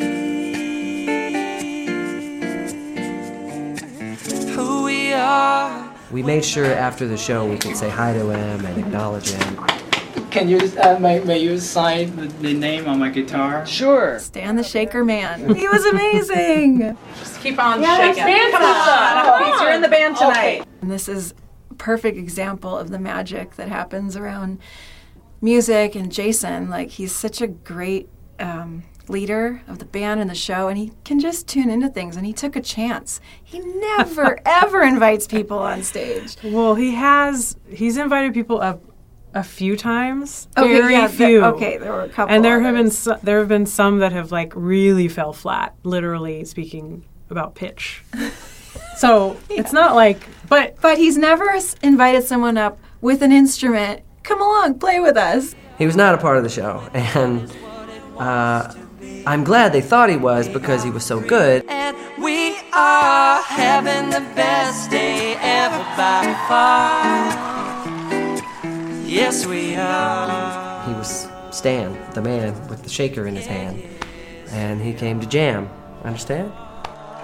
Who 4.55 4.85
we 4.85 5.13
are. 5.15 5.93
We 6.13 6.23
made 6.23 6.45
sure 6.45 6.65
after 6.67 7.09
the 7.09 7.17
show 7.17 7.45
we 7.45 7.59
could 7.59 7.77
say 7.77 7.91
hi 7.91 8.13
to 8.13 8.31
him 8.31 8.65
and 8.65 8.79
acknowledge 8.79 9.31
him. 9.31 9.86
Can 10.37 10.51
you 10.51 10.59
uh, 10.83 10.99
may, 10.99 11.21
may 11.21 11.39
you 11.39 11.59
sign 11.59 12.15
the, 12.15 12.27
the 12.27 12.53
name 12.53 12.87
on 12.87 12.99
my 12.99 13.09
guitar? 13.09 13.65
Sure. 13.67 14.21
Dan 14.33 14.57
the 14.57 14.63
Shaker 14.63 15.03
Man. 15.03 15.55
He 15.57 15.67
was 15.67 15.87
amazing. 15.87 16.95
Just 17.19 17.41
keep 17.41 17.59
on 17.59 17.83
shaking. 17.83 18.23
Come 18.53 18.63
on. 18.63 19.63
You're 19.63 19.73
in 19.73 19.81
the 19.81 19.89
band 19.89 20.17
tonight. 20.17 20.67
and 20.83 20.91
this 20.91 21.09
is 21.09 21.33
a 21.71 21.75
perfect 21.77 22.19
example 22.19 22.77
of 22.77 22.91
the 22.91 22.99
magic 22.99 23.57
that 23.57 23.71
happens 23.71 24.15
around 24.15 24.59
music 25.41 25.95
and 25.95 26.13
Jason. 26.13 26.69
Like 26.69 26.91
he's 26.91 27.13
such 27.13 27.41
a 27.41 27.47
great 27.47 28.11
um, 28.39 28.83
leader 29.09 29.63
of 29.67 29.79
the 29.79 29.87
band 29.87 30.21
and 30.21 30.29
the 30.29 30.35
show, 30.35 30.69
and 30.69 30.77
he 30.77 30.93
can 31.05 31.19
just 31.19 31.49
tune 31.49 31.71
into 31.71 31.89
things. 31.89 32.15
And 32.15 32.27
he 32.27 32.35
took 32.35 32.57
a 32.57 32.61
chance. 32.61 33.23
He 33.43 33.61
never 33.61 34.39
ever 34.47 34.83
invites 34.83 35.27
people 35.27 35.59
on 35.61 35.83
stage. 35.83 36.37
Well, 36.45 36.75
he 36.75 36.95
has. 36.95 37.57
He's 37.71 37.97
invited 37.97 38.35
people 38.35 38.61
up 38.61 38.83
a 39.37 39.43
few 39.45 39.77
times. 39.77 40.49
Okay, 40.57 40.73
Very 40.81 40.95
yeah, 40.95 41.07
there- 41.09 41.29
few. 41.29 41.45
okay, 41.45 41.77
there 41.79 41.93
were 41.93 42.03
a 42.03 42.09
couple 42.09 42.35
And 42.35 42.45
there 42.45 42.61
have 42.61 42.75
been 42.75 42.91
so, 42.91 43.19
there 43.23 43.39
have 43.39 43.49
been 43.49 43.67
some 43.67 43.99
that 44.01 44.13
have 44.13 44.33
like 44.33 44.53
really 44.57 45.09
fell 45.09 45.33
flat. 45.33 45.75
Literally 45.85 46.45
speaking 46.45 47.05
about 47.31 47.55
pitch. 47.55 48.03
So 48.99 49.37
it's 49.51 49.73
not 49.75 49.95
like, 49.95 50.27
but 50.49 50.81
But 50.81 50.97
he's 50.97 51.19
never 51.19 51.51
s- 51.51 51.77
invited 51.83 52.25
someone 52.25 52.57
up 52.57 52.79
with 53.03 53.21
an 53.23 53.31
instrument. 53.31 54.01
Come 54.23 54.41
along, 54.41 54.79
play 54.79 55.01
with 55.01 55.17
us. 55.19 55.55
He 55.79 55.85
was 55.85 55.97
not 55.97 56.15
a 56.15 56.19
part 56.19 56.39
of 56.39 56.43
the 56.45 56.49
show, 56.49 56.89
and 56.95 57.51
uh, 58.19 58.73
I'm 59.27 59.45
glad 59.45 59.73
they 59.75 59.83
thought 59.83 60.09
he 60.09 60.17
was 60.17 60.49
because 60.49 60.83
he 60.83 60.91
was 60.91 61.05
so 61.05 61.21
good. 61.21 61.65
And 61.69 61.95
we 62.23 62.57
are 62.73 63.43
having 63.43 64.09
the 64.11 64.21
best 64.35 64.91
day 64.91 65.37
ever 65.41 65.79
by 65.97 66.35
far. 66.49 67.66
Yes, 69.07 69.47
we 69.47 69.77
are. 69.77 70.85
He 70.89 70.93
was 70.95 71.29
Stan, 71.53 71.97
the 72.13 72.21
man 72.21 72.69
with 72.69 72.83
the 72.83 72.91
shaker 72.91 73.27
in 73.27 73.37
his 73.37 73.47
hand, 73.47 73.83
and 74.51 74.83
he 74.83 74.93
came 74.93 75.21
to 75.21 75.27
jam. 75.27 75.71
Understand? 76.03 76.53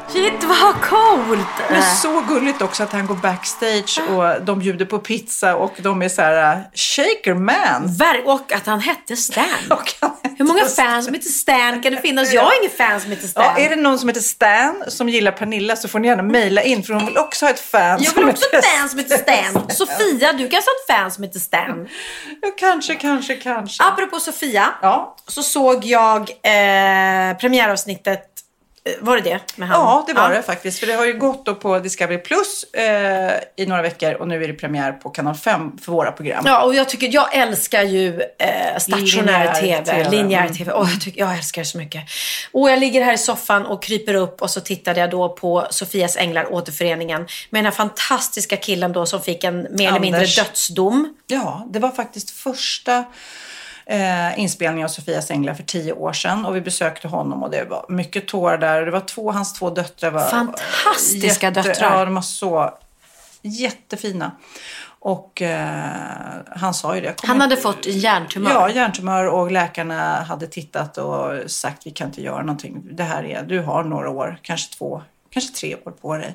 Shit 0.08 0.44
vad 0.44 0.74
coolt! 0.82 1.46
Men 1.70 1.82
så 1.82 2.20
gulligt 2.28 2.62
också 2.62 2.82
att 2.82 2.92
han 2.92 3.06
går 3.06 3.14
backstage 3.14 4.00
och 4.10 4.44
de 4.44 4.58
bjuder 4.58 4.84
på 4.84 4.98
pizza 4.98 5.56
och 5.56 5.72
de 5.78 6.02
är 6.02 6.08
så 6.08 6.22
här 6.22 6.56
uh, 6.56 6.62
shaker 6.74 7.34
man. 7.34 7.86
Ver- 7.86 8.24
och 8.26 8.52
att 8.52 8.66
han 8.66 8.80
hette 8.80 9.16
Stan. 9.16 9.44
Och 9.70 9.92
han 10.00 10.10
Hur 10.38 10.44
många 10.44 10.64
fans 10.66 11.04
som 11.04 11.14
heter 11.14 11.28
Stan 11.28 11.82
kan 11.82 11.92
det 11.92 12.00
finnas? 12.00 12.32
Jag 12.32 12.42
har 12.42 12.60
ingen 12.60 12.76
fan 12.76 13.00
som 13.00 13.10
heter 13.10 13.28
Stan. 13.28 13.44
Ja, 13.44 13.58
är 13.64 13.68
det 13.70 13.76
någon 13.76 13.98
som 13.98 14.08
heter 14.08 14.20
Stan 14.20 14.84
som 14.88 15.08
gillar 15.08 15.32
Pernilla 15.32 15.76
så 15.76 15.88
får 15.88 15.98
ni 15.98 16.08
gärna 16.08 16.22
mejla 16.22 16.62
in 16.62 16.82
för 16.82 16.94
hon 16.94 17.06
vill 17.06 17.18
också 17.18 17.44
ha 17.46 17.50
ett 17.50 17.60
fan. 17.60 18.02
Jag 18.02 18.14
vill 18.14 18.28
också 18.28 18.44
ha 18.52 18.58
ett 18.58 18.64
fan 18.64 18.88
som 18.88 18.98
heter 18.98 19.16
Stan. 19.18 19.70
Sofia, 19.70 20.32
du 20.32 20.48
kanske 20.48 20.70
har 20.70 20.96
ett 20.96 21.00
fan 21.00 21.10
som 21.10 21.24
heter 21.24 21.38
Stan. 21.40 21.88
Ja, 22.42 22.48
kanske, 22.58 22.94
kanske, 22.94 23.34
kanske. 23.36 23.84
Apropå 23.84 24.20
Sofia, 24.20 24.68
Ja. 24.82 25.16
så 25.28 25.42
såg 25.42 25.84
jag 25.84 26.20
eh, 26.20 27.36
premiäravsnittet. 27.36 28.28
Eh, 28.84 28.92
Var 29.00 29.16
det 29.16 29.22
det? 29.22 29.40
Med 29.56 29.68
han? 29.68 29.80
Ja, 29.80 30.04
det 30.06 30.12
var 30.14 30.30
det 30.30 30.42
faktiskt. 30.42 30.78
För 30.78 30.86
det 30.86 30.92
har 30.92 31.06
ju 31.06 31.18
gått 31.18 31.46
då 31.46 31.54
på 31.54 31.78
Discovery 31.78 32.18
Plus 32.18 32.64
eh, 32.64 33.32
i 33.56 33.66
några 33.66 33.82
veckor 33.82 34.14
och 34.14 34.28
nu 34.28 34.44
är 34.44 34.48
det 34.48 34.54
premiär 34.54 34.92
på 34.92 35.10
Kanal 35.10 35.34
5 35.34 35.78
för 35.78 35.92
våra 35.92 36.12
program. 36.12 36.44
Ja, 36.46 36.62
och 36.62 36.74
jag, 36.74 36.88
tycker, 36.88 37.08
jag 37.14 37.36
älskar 37.36 37.82
ju 37.82 38.20
eh, 38.38 38.78
stationär 38.78 39.54
TV, 39.54 39.84
TV. 39.84 40.10
linjär 40.10 40.40
Mm. 40.40 40.54
TV. 40.54 40.72
Åh, 40.72 40.88
jag, 40.90 41.00
tycker, 41.00 41.20
jag 41.20 41.36
älskar 41.36 41.62
det 41.62 41.66
så 41.66 41.78
mycket. 41.78 42.02
Och 42.52 42.70
jag 42.70 42.78
ligger 42.78 43.04
här 43.04 43.12
i 43.12 43.18
soffan 43.18 43.66
och 43.66 43.82
kryper 43.82 44.14
upp 44.14 44.42
och 44.42 44.50
så 44.50 44.60
tittade 44.60 45.00
jag 45.00 45.10
då 45.10 45.28
på 45.28 45.66
Sofias 45.70 46.16
Änglar, 46.16 46.52
återföreningen, 46.52 47.20
med 47.50 47.58
den 47.58 47.64
här 47.64 47.72
fantastiska 47.72 48.56
killen 48.56 48.92
då 48.92 49.06
som 49.06 49.22
fick 49.22 49.44
en 49.44 49.66
mer 49.70 49.88
eller 49.88 50.00
mindre 50.00 50.20
Anders. 50.20 50.36
dödsdom. 50.36 51.14
Ja, 51.26 51.66
det 51.70 51.78
var 51.78 51.90
faktiskt 51.90 52.30
första 52.30 53.04
eh, 53.86 54.38
inspelningen 54.38 54.84
av 54.84 54.88
Sofias 54.88 55.30
Änglar 55.30 55.54
för 55.54 55.62
tio 55.62 55.92
år 55.92 56.12
sedan 56.12 56.46
och 56.46 56.56
vi 56.56 56.60
besökte 56.60 57.08
honom 57.08 57.42
och 57.42 57.50
det 57.50 57.64
var 57.64 57.86
mycket 57.88 58.28
tårar 58.28 58.58
där. 58.58 58.82
Det 58.84 58.90
var 58.90 59.00
två, 59.00 59.32
hans 59.32 59.52
två 59.52 59.70
döttrar 59.70 60.10
var 60.10 60.28
Fantastiska 60.30 61.50
döttrar. 61.50 61.98
Ja, 61.98 62.04
de 62.04 62.14
var 62.14 62.22
så 62.22 62.78
jättefina. 63.42 64.30
Och 65.04 65.42
eh, 65.42 65.84
han 66.56 66.74
sa 66.74 66.94
ju 66.94 67.00
det. 67.00 67.14
Han 67.22 67.40
hade 67.40 67.54
inte- 67.54 67.62
fått 67.62 67.86
hjärntumör. 67.86 68.50
Ja, 68.50 68.70
hjärntumör 68.70 69.26
och 69.28 69.50
läkarna 69.52 70.22
hade 70.22 70.46
tittat 70.46 70.98
och 70.98 71.50
sagt 71.50 71.86
vi 71.86 71.90
kan 71.90 72.06
inte 72.08 72.22
göra 72.22 72.40
någonting. 72.40 72.82
Det 72.92 73.02
här 73.02 73.24
är, 73.24 73.42
du 73.42 73.60
har 73.60 73.84
några 73.84 74.10
år, 74.10 74.38
kanske 74.42 74.74
två, 74.78 75.02
kanske 75.30 75.54
tre 75.54 75.76
år 75.84 75.90
på 75.90 76.16
dig. 76.16 76.34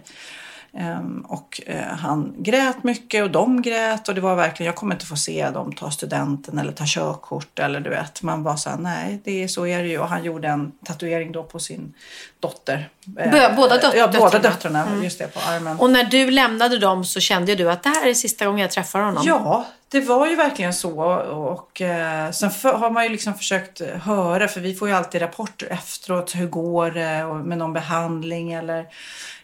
Ehm, 0.74 1.26
och 1.28 1.62
eh, 1.66 1.84
han 2.00 2.34
grät 2.38 2.84
mycket 2.84 3.24
och 3.24 3.32
de 3.32 3.62
grät 3.62 4.10
och 4.10 4.16
det 4.16 4.22
var 4.22 4.36
verkligen, 4.36 4.66
jag 4.68 4.76
kommer 4.76 4.96
inte 4.96 5.06
få 5.06 5.16
se 5.16 5.50
dem 5.50 5.74
ta 5.74 5.92
studenten 5.92 6.58
eller 6.60 6.72
ta 6.72 6.84
körkort 6.88 7.60
eller 7.60 7.80
du 7.80 7.90
vet. 7.90 8.22
Man 8.22 8.44
var 8.44 8.56
så 8.56 8.70
här, 8.70 8.78
nej, 8.78 9.22
det 9.24 9.44
är, 9.44 9.48
så 9.48 9.68
är 9.68 9.84
det 9.84 9.90
ju. 9.90 10.00
Och 10.00 10.08
han 10.08 10.24
gjorde 10.24 10.48
en 10.48 10.72
tatuering 10.86 11.32
då 11.32 11.44
på 11.44 11.60
sin 11.60 11.94
dotter. 12.40 12.90
Eh, 13.18 13.56
båda 13.56 13.76
döt- 13.78 13.94
Ja, 13.96 14.08
båda 14.08 14.40
döttrarna. 14.40 14.80
döttrarna, 14.86 15.04
just 15.04 15.20
det, 15.20 15.28
på 15.34 15.40
armen. 15.40 15.80
Och 15.80 15.90
när 15.90 16.04
du 16.04 16.32
lämnade 16.32 16.78
dem 16.78 17.06
så 17.06 17.20
kände 17.20 17.56
du 17.56 17.72
att 17.72 17.84
det 17.84 17.90
här 17.90 18.08
är 18.08 18.14
sista 18.14 18.46
gången 18.46 18.62
jag 18.62 18.72
träffar 18.72 19.02
honom. 19.02 19.24
Ja, 19.26 19.66
det 19.90 20.02
var 20.02 20.28
ju 20.28 20.36
verkligen 20.36 20.74
så. 20.74 21.02
Och 21.32 21.82
eh, 21.82 22.32
sen 22.32 22.52
för, 22.52 22.74
har 22.74 22.92
man 22.92 23.04
ju 23.04 23.10
liksom 23.10 23.34
försökt 23.34 23.82
höra, 23.82 24.48
för 24.48 24.62
vi 24.62 24.76
får 24.76 24.88
ju 24.88 24.94
alltid 24.94 25.22
rapporter 25.22 25.68
efteråt. 25.68 26.36
Hur 26.36 26.48
går 26.48 26.92
det 26.92 27.44
med 27.44 27.58
någon 27.58 27.74
behandling 27.74 28.54
eller 28.54 28.86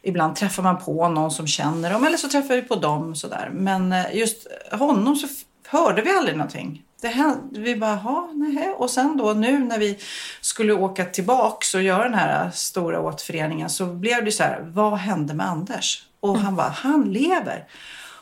ibland 0.01 0.35
träffar 0.35 0.63
man 0.63 0.77
på 0.77 1.07
någon 1.07 1.31
som 1.31 1.47
känner 1.47 1.93
dem 1.93 2.03
eller 2.03 2.17
så 2.17 2.29
träffar 2.29 2.55
vi 2.55 2.61
på 2.61 2.75
dem 2.75 3.15
sådär. 3.15 3.49
Men 3.53 3.93
eh, 3.93 4.15
just 4.15 4.47
honom 4.71 5.15
så 5.15 5.27
hörde 5.67 6.01
vi 6.01 6.11
aldrig 6.11 6.37
någonting. 6.37 6.83
Det 7.01 7.07
hände, 7.07 7.59
vi 7.59 7.75
bara, 7.75 7.99
jaha, 8.03 8.27
nej. 8.33 8.73
Och 8.77 8.89
sen 8.89 9.17
då 9.17 9.33
nu 9.33 9.59
när 9.59 9.79
vi 9.79 9.99
skulle 10.41 10.73
åka 10.73 11.05
tillbaks 11.05 11.75
och 11.75 11.83
göra 11.83 12.03
den 12.03 12.13
här 12.13 12.51
stora 12.51 13.01
återföreningen 13.01 13.69
så 13.69 13.85
blev 13.85 14.25
det 14.25 14.31
så 14.31 14.43
här, 14.43 14.59
vad 14.73 14.93
hände 14.93 15.33
med 15.33 15.47
Anders? 15.47 16.03
Och 16.19 16.37
han 16.37 16.55
bara, 16.55 16.69
han 16.69 17.03
lever. 17.13 17.67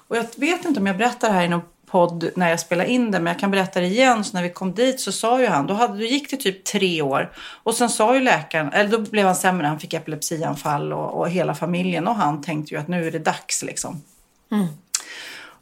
Och 0.07 0.17
jag 0.17 0.25
vet 0.35 0.65
inte 0.65 0.79
om 0.79 0.87
jag 0.87 0.97
berättar 0.97 1.27
det 1.27 1.33
här 1.33 1.43
i 1.43 1.47
någon 1.47 1.61
podd 1.91 2.29
när 2.35 2.49
jag 2.49 2.59
spelar 2.59 2.85
in 2.85 3.11
det, 3.11 3.19
men 3.19 3.33
jag 3.33 3.39
kan 3.39 3.51
berätta 3.51 3.79
det 3.79 3.85
igen. 3.85 4.23
Så 4.23 4.37
när 4.37 4.43
vi 4.43 4.49
kom 4.49 4.73
dit 4.73 4.99
så 4.99 5.11
sa 5.11 5.41
ju 5.41 5.47
han, 5.47 5.67
då, 5.67 5.73
hade, 5.73 5.97
då 5.97 6.03
gick 6.03 6.31
det 6.31 6.37
typ 6.37 6.63
tre 6.63 7.01
år. 7.01 7.31
Och 7.63 7.75
sen 7.75 7.89
sa 7.89 8.15
ju 8.15 8.21
läkaren, 8.21 8.73
eller 8.73 8.89
då 8.89 8.97
blev 8.99 9.25
han 9.25 9.35
sämre, 9.35 9.67
han 9.67 9.79
fick 9.79 9.93
epilepsianfall 9.93 10.93
och, 10.93 11.19
och 11.19 11.29
hela 11.29 11.55
familjen 11.55 12.07
och 12.07 12.15
han 12.15 12.41
tänkte 12.41 12.73
ju 12.73 12.79
att 12.79 12.87
nu 12.87 13.07
är 13.07 13.11
det 13.11 13.19
dags 13.19 13.63
liksom. 13.63 14.01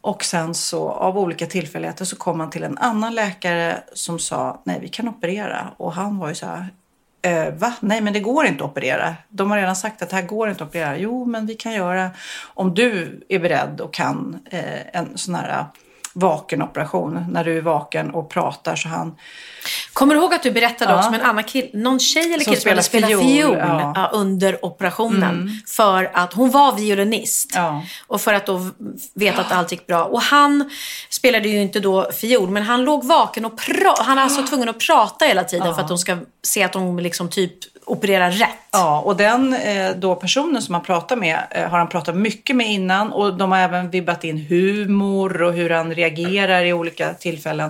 Och 0.01 0.23
sen 0.23 0.55
så 0.55 0.89
av 0.89 1.17
olika 1.17 1.45
tillfälligheter 1.45 2.05
så 2.05 2.15
kom 2.15 2.39
han 2.39 2.49
till 2.49 2.63
en 2.63 2.77
annan 2.77 3.15
läkare 3.15 3.83
som 3.93 4.19
sa 4.19 4.61
nej 4.63 4.79
vi 4.81 4.87
kan 4.87 5.07
operera. 5.07 5.67
Och 5.77 5.93
han 5.93 6.17
var 6.17 6.29
ju 6.29 6.35
så 6.35 6.45
här, 6.45 6.67
eh, 7.21 7.53
va? 7.53 7.73
Nej 7.79 8.01
men 8.01 8.13
det 8.13 8.19
går 8.19 8.45
inte 8.45 8.63
att 8.63 8.69
operera. 8.69 9.15
De 9.29 9.51
har 9.51 9.57
redan 9.57 9.75
sagt 9.75 10.01
att 10.01 10.09
det 10.09 10.15
här 10.15 10.23
går 10.23 10.49
inte 10.49 10.63
att 10.63 10.69
operera. 10.69 10.97
Jo 10.97 11.25
men 11.25 11.45
vi 11.45 11.55
kan 11.55 11.73
göra 11.73 12.09
om 12.41 12.73
du 12.73 13.21
är 13.29 13.39
beredd 13.39 13.81
och 13.81 13.93
kan 13.93 14.39
eh, 14.45 14.95
en 14.99 15.17
sån 15.17 15.35
här 15.35 15.65
vakenoperation. 16.19 17.25
När 17.29 17.43
du 17.43 17.57
är 17.57 17.61
vaken 17.61 18.09
och 18.09 18.29
pratar 18.29 18.75
så 18.75 18.87
han 18.89 19.15
Kommer 19.93 20.15
du 20.15 20.21
ihåg 20.21 20.33
att 20.33 20.43
du 20.43 20.51
berättade 20.51 20.91
Ja. 20.91 20.97
också 20.97 21.09
om 21.09 21.13
en 21.13 21.21
annan 21.21 21.43
kill, 21.43 21.69
någon 21.73 21.99
tjej 21.99 22.33
eller 22.33 22.45
kille 22.45 22.55
som 22.55 22.61
spelat 22.61 22.87
fiol, 22.87 23.21
fiol, 23.21 23.57
ja. 23.57 23.95
Mm. 23.95 24.09
under 24.11 24.65
operationen? 24.65 25.61
För 25.67 26.11
att 26.13 26.33
hon 26.33 26.51
var 26.51 26.75
violinist. 26.75 27.51
Ja. 27.55 27.83
Och 28.07 28.21
för 28.21 28.33
att 28.33 28.45
då 28.45 28.69
veta 29.13 29.41
att 29.41 29.51
allt 29.51 29.71
gick 29.71 29.87
bra. 29.87 30.05
Och 30.05 30.21
han 30.21 30.69
spelade 31.09 31.49
ju 31.49 31.61
inte 31.61 31.79
då 31.79 32.11
fiol, 32.11 32.49
men 32.49 32.63
han 32.63 32.83
låg 32.83 33.03
vaken 33.03 33.45
och 33.45 33.61
han 33.97 34.17
är 34.17 34.21
alltså 34.21 34.43
tvungen 34.49 34.69
att 34.69 34.79
prata 34.79 35.25
hela 35.25 35.43
tiden 35.43 35.75
för 35.75 35.81
att 35.81 35.87
de 35.87 35.97
ska 35.97 36.17
se 36.43 36.63
att 36.63 36.73
de 36.73 36.99
liksom 36.99 37.29
typ 37.29 37.53
operera 37.91 38.29
rätt. 38.29 38.49
Ja, 38.71 39.01
och 39.01 39.17
den 39.17 39.53
eh, 39.53 39.91
då 39.95 40.15
personen 40.15 40.61
som 40.61 40.73
han 40.73 40.83
pratar 40.83 41.15
med 41.15 41.39
eh, 41.51 41.69
har 41.69 41.77
han 41.77 41.89
pratat 41.89 42.15
mycket 42.15 42.55
med 42.55 42.67
innan 42.67 43.11
och 43.11 43.37
de 43.37 43.51
har 43.51 43.59
även 43.59 43.89
vibbat 43.89 44.23
in 44.23 44.37
humor 44.37 45.41
och 45.41 45.53
hur 45.53 45.69
han 45.69 45.93
reagerar 45.95 46.65
i 46.65 46.73
olika 46.73 47.13
tillfällen. 47.13 47.69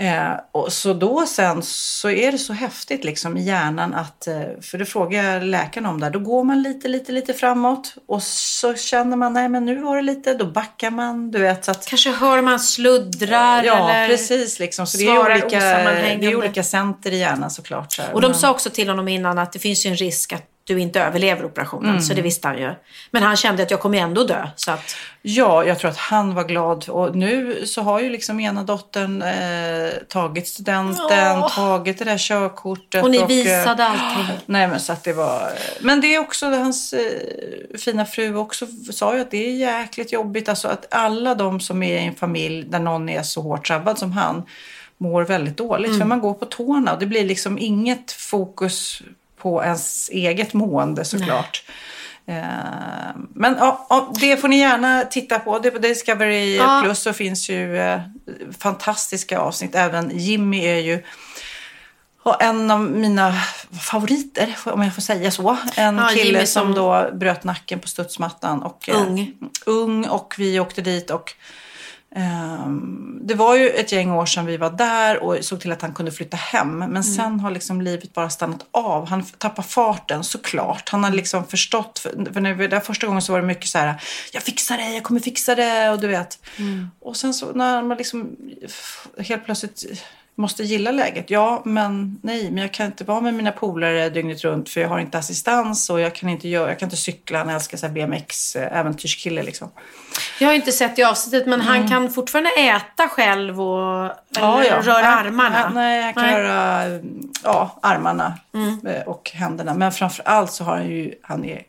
Eh, 0.00 0.32
och 0.52 0.72
så 0.72 0.92
då 0.94 1.26
sen 1.26 1.62
så 1.62 2.10
är 2.10 2.32
det 2.32 2.38
så 2.38 2.52
häftigt 2.52 3.04
liksom 3.04 3.36
i 3.36 3.42
hjärnan 3.42 3.94
att, 3.94 4.26
eh, 4.26 4.42
för 4.60 4.78
det 4.78 4.84
frågar 4.84 5.32
jag 5.32 5.42
läkaren 5.42 5.86
om 5.86 6.00
där, 6.00 6.10
då 6.10 6.18
går 6.18 6.44
man 6.44 6.62
lite, 6.62 6.88
lite, 6.88 7.12
lite 7.12 7.34
framåt 7.34 7.94
och 8.08 8.22
så 8.22 8.74
känner 8.74 9.16
man, 9.16 9.32
nej 9.32 9.48
men 9.48 9.64
nu 9.64 9.82
var 9.82 9.96
det 9.96 10.02
lite, 10.02 10.34
då 10.34 10.46
backar 10.46 10.90
man, 10.90 11.30
du 11.30 11.38
vet. 11.38 11.64
Så 11.64 11.70
att, 11.70 11.86
Kanske 11.86 12.10
hör 12.10 12.42
man 12.42 12.60
sluddrar 12.60 13.62
ja, 13.64 13.90
eller... 13.90 14.08
precis 14.08 14.58
liksom. 14.58 14.86
Så 14.86 14.98
det 14.98 15.06
är, 15.06 15.32
olika, 15.32 15.58
det 15.58 16.26
är 16.26 16.36
olika 16.36 16.62
center 16.62 17.12
i 17.12 17.18
hjärnan 17.18 17.50
såklart. 17.50 17.92
Så 17.92 18.02
här. 18.02 18.14
Och 18.14 18.20
de 18.20 18.28
Men- 18.28 18.38
sa 18.38 18.50
också 18.50 18.70
till 18.70 18.88
honom 18.88 19.08
innan 19.08 19.38
att 19.38 19.52
det 19.52 19.58
finns 19.58 19.86
ju 19.86 19.90
en 19.90 19.96
risk 19.96 20.32
att 20.32 20.44
du 20.68 20.80
inte 20.80 21.00
överlever 21.00 21.44
operationen. 21.44 21.90
Mm. 21.90 22.00
Så 22.02 22.14
det 22.14 22.22
visste 22.22 22.48
han 22.48 22.58
ju. 22.58 22.74
Men 23.10 23.22
han 23.22 23.36
kände 23.36 23.62
att 23.62 23.70
jag 23.70 23.80
kommer 23.80 23.98
ändå 23.98 24.24
dö. 24.24 24.48
Så 24.56 24.70
att, 24.70 24.96
Ja, 25.22 25.64
jag 25.64 25.78
tror 25.78 25.90
att 25.90 25.96
han 25.96 26.34
var 26.34 26.44
glad. 26.44 26.88
Och 26.88 27.16
nu 27.16 27.66
så 27.66 27.82
har 27.82 28.00
ju 28.00 28.10
liksom 28.10 28.40
ena 28.40 28.62
dottern 28.62 29.22
eh, 29.22 29.90
tagit 30.08 30.48
studenten, 30.48 31.38
Åh. 31.38 31.54
tagit 31.54 31.98
det 31.98 32.04
där 32.04 32.18
körkortet. 32.18 33.04
och 33.04 33.10
ni 33.10 33.16
eh, 33.16 33.26
visade 33.26 33.84
allting. 33.84 34.36
Nej 34.46 34.68
men 34.68 34.80
så 34.80 34.92
att 34.92 35.04
det 35.04 35.12
var... 35.12 35.52
Men 35.80 36.00
det 36.00 36.14
är 36.14 36.18
också 36.18 36.50
hans 36.50 36.92
eh, 36.92 37.78
fina 37.78 38.04
fru 38.04 38.36
också 38.36 38.66
sa 38.92 39.14
ju 39.14 39.20
att 39.20 39.30
det 39.30 39.48
är 39.48 39.52
jäkligt 39.52 40.12
jobbigt. 40.12 40.48
Alltså 40.48 40.68
att 40.68 40.94
alla 40.94 41.34
de 41.34 41.60
som 41.60 41.82
är 41.82 42.00
i 42.00 42.06
en 42.06 42.14
familj 42.14 42.64
där 42.64 42.80
någon 42.80 43.08
är 43.08 43.22
så 43.22 43.42
hårt 43.42 43.68
drabbad 43.68 43.98
som 43.98 44.12
han 44.12 44.42
mår 44.98 45.22
väldigt 45.22 45.56
dåligt. 45.56 45.88
Mm. 45.88 46.00
För 46.00 46.06
man 46.06 46.20
går 46.20 46.34
på 46.34 46.44
tårna 46.44 46.92
och 46.92 46.98
det 46.98 47.06
blir 47.06 47.24
liksom 47.24 47.58
inget 47.58 48.12
fokus 48.12 49.02
på 49.38 49.62
ens 49.64 50.08
eget 50.12 50.54
mående 50.54 51.04
såklart. 51.04 51.62
Eh, 52.26 53.14
Men 53.34 53.56
ja, 53.58 54.12
det 54.20 54.36
får 54.36 54.48
ni 54.48 54.58
gärna 54.58 55.04
titta 55.04 55.38
på. 55.38 55.58
Det 55.58 55.70
på 55.70 55.78
Discovery 55.78 56.56
Ja. 56.56 56.80
Plus 56.84 56.98
så 56.98 57.12
finns 57.12 57.48
ju 57.50 57.78
eh, 57.78 58.00
fantastiska 58.58 59.38
avsnitt. 59.38 59.74
Även 59.74 60.18
Jimmy 60.18 60.64
är 60.66 60.78
ju 60.78 61.02
och 62.22 62.42
en 62.42 62.70
av 62.70 62.80
mina 62.80 63.34
favoriter, 63.80 64.56
om 64.64 64.82
jag 64.82 64.94
får 64.94 65.02
säga 65.02 65.30
så. 65.30 65.56
En 65.76 65.96
Ja, 65.98 66.08
kille 66.14 66.46
som... 66.46 66.62
som- 66.66 66.74
då 66.74 67.10
bröt 67.16 67.44
nacken 67.44 67.78
på 67.80 67.88
studsmattan. 67.88 68.62
Och, 68.62 68.88
eh, 68.88 69.00
Ung. 69.02 69.32
ung 69.66 70.04
och 70.08 70.34
vi 70.38 70.60
åkte 70.60 70.80
dit 70.82 71.10
och 71.10 71.34
det 73.20 73.34
var 73.34 73.56
ju 73.56 73.70
ett 73.70 73.92
gäng 73.92 74.10
år 74.10 74.26
sedan 74.26 74.46
vi 74.46 74.56
var 74.56 74.70
där 74.70 75.22
och 75.22 75.44
såg 75.44 75.60
till 75.60 75.72
att 75.72 75.82
han 75.82 75.94
kunde 75.94 76.12
flytta 76.12 76.36
hem. 76.36 76.68
Mm. 76.68 76.90
Men 76.90 77.04
sen 77.04 77.40
har 77.40 77.50
liksom 77.50 77.82
livet 77.82 78.14
bara 78.14 78.30
stannat 78.30 78.66
av. 78.70 79.08
Han 79.08 79.22
tappar 79.22 79.62
farten 79.62 80.24
såklart. 80.24 80.88
Han 80.88 81.04
har 81.04 81.10
liksom 81.10 81.46
förstått. 81.46 81.98
För, 81.98 82.32
för 82.32 82.40
när 82.40 82.54
vi 82.54 82.64
var 82.64 82.68
där 82.68 82.80
första 82.80 83.06
gången 83.06 83.22
så 83.22 83.32
var 83.32 83.40
det 83.40 83.46
mycket 83.46 83.68
så 83.68 83.78
här. 83.78 84.02
Jag 84.32 84.42
fixar 84.42 84.76
det, 84.76 84.94
jag 84.94 85.02
kommer 85.02 85.20
fixa 85.20 85.54
det. 85.54 85.90
Och 85.90 86.00
du 86.00 86.06
vet. 86.06 86.38
Mm. 86.56 86.90
Och 87.00 87.16
sen 87.16 87.34
så 87.34 87.52
när 87.52 87.82
man 87.82 87.96
liksom 87.96 88.36
helt 89.18 89.44
plötsligt 89.44 89.84
måste 90.38 90.62
gilla 90.62 90.90
läget. 90.90 91.30
Ja, 91.30 91.62
men 91.64 92.18
nej, 92.22 92.50
men 92.50 92.62
jag 92.62 92.72
kan 92.72 92.86
inte 92.86 93.04
vara 93.04 93.20
med 93.20 93.34
mina 93.34 93.52
polare 93.52 94.10
dygnet 94.10 94.44
runt 94.44 94.68
för 94.70 94.80
jag 94.80 94.88
har 94.88 94.98
inte 94.98 95.18
assistans 95.18 95.90
och 95.90 96.00
jag 96.00 96.14
kan 96.14 96.28
inte, 96.28 96.48
göra, 96.48 96.68
jag 96.68 96.78
kan 96.78 96.86
inte 96.86 96.96
cykla. 96.96 97.38
Han 97.38 97.48
älskar 97.48 97.88
BMX-äventyrskille 97.88 99.42
liksom. 99.42 99.70
Jag 100.40 100.48
har 100.48 100.54
inte 100.54 100.72
sett 100.72 100.98
i 100.98 101.04
avsnittet, 101.04 101.46
men 101.46 101.60
han 101.60 101.88
kan 101.88 102.10
fortfarande 102.10 102.50
äta 102.50 103.08
själv 103.08 103.60
och 103.60 104.04
eller 104.38 104.82
röra 104.82 105.04
Han- 105.04 105.26
armarna. 105.26 105.56
Han, 105.58 105.74
nej, 105.74 106.02
han 106.02 106.14
kan 106.14 106.22
Nej. 106.22 106.34
röra 106.42 106.84
ja, 107.44 107.78
armarna 107.82 108.34
Mm. 108.54 108.86
eh, 108.86 109.02
och 109.02 109.30
händerna. 109.34 109.74
Men 109.74 109.92
framför 109.92 110.22
allt 110.28 110.52
så 110.52 110.64
har 110.64 110.76
han 110.76 110.86
ju, 110.90 111.14
han 111.22 111.44
är 111.44 111.62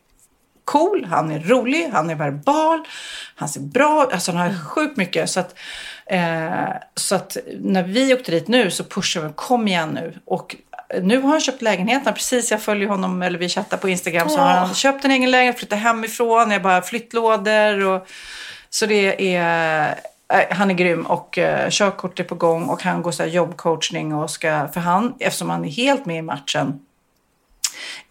cool, 0.65 1.05
han 1.09 1.31
är 1.31 1.39
rolig, 1.39 1.89
han 1.93 2.09
är 2.09 2.15
verbal. 2.15 2.79
Han 3.35 3.49
ser 3.49 3.61
bra, 3.61 4.09
alltså 4.13 4.31
han 4.31 4.41
har 4.51 4.59
sjukt 4.65 4.97
mycket. 4.97 5.29
Så 5.29 5.39
att, 5.39 5.55
eh, 6.09 6.69
så 6.95 7.15
att 7.15 7.37
när 7.59 7.83
vi 7.83 8.13
åkte 8.13 8.31
dit 8.31 8.47
nu 8.47 8.71
så 8.71 8.83
pushade 8.83 9.27
vi, 9.27 9.33
kom 9.35 9.67
igen 9.67 9.89
nu. 9.89 10.13
Och 10.25 10.55
nu 11.01 11.21
har 11.21 11.29
han 11.29 11.41
köpt 11.41 11.61
lägenheten, 11.61 12.13
precis 12.13 12.51
jag 12.51 12.61
följer 12.61 12.87
honom, 12.87 13.21
eller 13.21 13.39
vi 13.39 13.49
chattar 13.49 13.77
på 13.77 13.89
Instagram, 13.89 14.29
så 14.29 14.37
har 14.37 14.49
han 14.49 14.73
köpt 14.73 15.05
en 15.05 15.11
egen 15.11 15.31
lägenhet, 15.31 15.59
flyttat 15.59 15.79
hemifrån, 15.79 16.51
jag 16.51 16.61
bara 16.61 16.81
flyttlådor 16.81 17.85
och 17.85 18.07
så 18.69 18.85
det 18.85 19.35
är, 19.35 19.87
eh, 20.33 20.39
han 20.49 20.69
är 20.71 20.73
grym 20.73 21.05
och 21.05 21.37
uh, 21.37 21.69
körkort 21.69 22.19
är 22.19 22.23
på 22.23 22.35
gång 22.35 22.63
och 22.63 22.83
han 22.83 23.01
går 23.01 23.11
så 23.11 23.25
jobbcoachning 23.25 24.15
och 24.15 24.29
ska, 24.29 24.67
för 24.67 24.79
han, 24.79 25.13
eftersom 25.19 25.49
han 25.49 25.65
är 25.65 25.69
helt 25.69 26.05
med 26.05 26.17
i 26.17 26.21
matchen, 26.21 26.79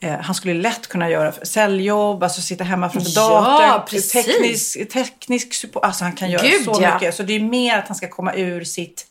eh, 0.00 0.12
han 0.20 0.35
skulle 0.35 0.54
lätt 0.54 0.87
kunna 0.88 1.11
göra 1.11 1.33
säljjobb, 1.33 2.22
alltså 2.22 2.40
sitta 2.40 2.64
hemma 2.64 2.90
framför 2.90 3.11
Ja, 3.14 3.31
datorn, 3.68 3.87
precis. 3.87 4.12
teknisk, 4.12 4.92
teknisk 4.92 5.54
support, 5.54 5.85
alltså 5.85 6.04
han 6.04 6.12
kan 6.12 6.31
göra 6.31 6.42
Gud, 6.42 6.64
så 6.64 6.78
ja. 6.83 6.94
mycket. 6.94 7.14
Så 7.14 7.22
det 7.22 7.33
är 7.37 7.40
mer 7.40 7.78
att 7.78 7.88
han 7.88 7.96
ska 7.96 8.09
komma 8.09 8.35
ur 8.35 8.64
sitt 8.64 9.04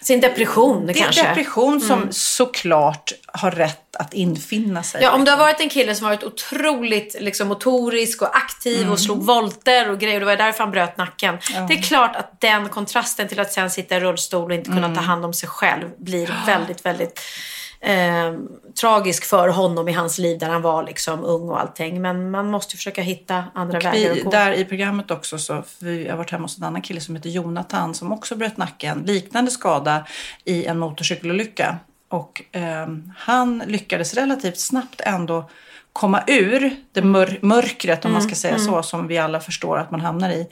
Sin 0.00 0.20
depression 0.20 0.86
det 0.86 0.92
är 0.92 0.94
kanske. 1.02 1.20
Mm. 1.20 1.34
depression 1.36 1.80
som 1.80 2.08
såklart 2.10 3.12
har 3.26 3.50
rätt 3.50 3.96
att 3.96 4.14
infinna 4.14 4.82
sig. 4.82 5.02
Ja, 5.02 5.10
om 5.12 5.24
du 5.24 5.30
har 5.30 5.38
varit 5.38 5.60
en 5.60 5.68
kille 5.68 5.94
som 5.94 6.06
varit 6.06 6.24
otroligt 6.24 7.16
liksom, 7.20 7.48
motorisk 7.48 8.22
och 8.22 8.36
aktiv 8.36 8.78
Mm. 8.80 8.92
och 8.92 9.00
slog 9.00 9.22
volter 9.26 9.90
och 9.90 9.98
grejer, 9.98 10.14
och 10.14 10.20
det 10.20 10.26
var 10.26 10.36
därför 10.36 10.58
han 10.64 10.70
bröt 10.70 10.96
nacken. 10.96 11.38
Det 11.68 11.74
är 11.74 11.82
klart 11.82 12.16
att 12.16 12.40
den 12.40 12.68
kontrasten 12.68 13.28
till 13.28 13.40
att 13.40 13.52
sen 13.52 13.70
sitta 13.70 13.96
i 13.96 14.00
rullstol 14.00 14.50
och 14.50 14.56
inte 14.56 14.70
kunna 14.70 14.86
Mm. 14.86 14.94
ta 14.96 15.00
hand 15.02 15.24
om 15.24 15.34
sig 15.34 15.48
själv 15.48 15.88
blir 15.98 16.34
väldigt, 16.46 16.86
väldigt 16.86 17.20
eh, 17.80 18.34
tragisk 18.80 19.24
för 19.24 19.48
honom 19.48 19.88
i 19.88 19.92
hans 19.92 20.18
liv 20.18 20.38
där 20.38 20.48
han 20.48 20.62
var 20.62 20.82
liksom 20.82 21.24
ung 21.24 21.48
och 21.48 21.60
allting. 21.60 22.02
Men 22.02 22.30
man 22.30 22.50
måste 22.50 22.76
försöka 22.76 23.02
hitta 23.02 23.44
andra 23.54 23.78
vägar 23.78 23.92
Vi, 23.92 24.10
att 24.20 24.24
gå. 24.24 24.30
där 24.30 24.52
i 24.52 24.64
programmet 24.64 25.10
också 25.10 25.38
så, 25.38 25.62
vi 25.80 26.08
har 26.08 26.16
varit 26.16 26.30
hemma 26.30 26.44
hos 26.44 26.58
en 26.58 26.64
annan 26.64 26.82
kille 26.82 27.00
som 27.00 27.16
heter 27.16 27.30
Jonathan 27.30 27.94
som 27.94 28.12
också 28.12 28.36
bröt 28.36 28.56
nacken, 28.56 29.02
liknande 29.06 29.50
skada 29.50 30.06
i 30.44 30.64
en 30.64 30.78
motorcykelolycka. 30.78 31.76
Och 32.08 32.42
ehm, 32.52 33.12
han 33.18 33.62
lyckades 33.66 34.14
relativt 34.14 34.58
snabbt 34.58 35.00
ändå 35.00 35.50
komma 35.92 36.22
ur 36.26 36.76
det 36.92 37.02
mör- 37.02 37.38
mörkret, 37.42 38.04
om 38.04 38.12
man 38.12 38.22
ska 38.22 38.34
säga 38.34 38.58
så, 38.58 38.82
som 38.82 39.06
vi 39.06 39.18
alla 39.18 39.40
förstår 39.40 39.78
att 39.78 39.90
man 39.90 40.00
hamnar 40.00 40.30
i. 40.30 40.46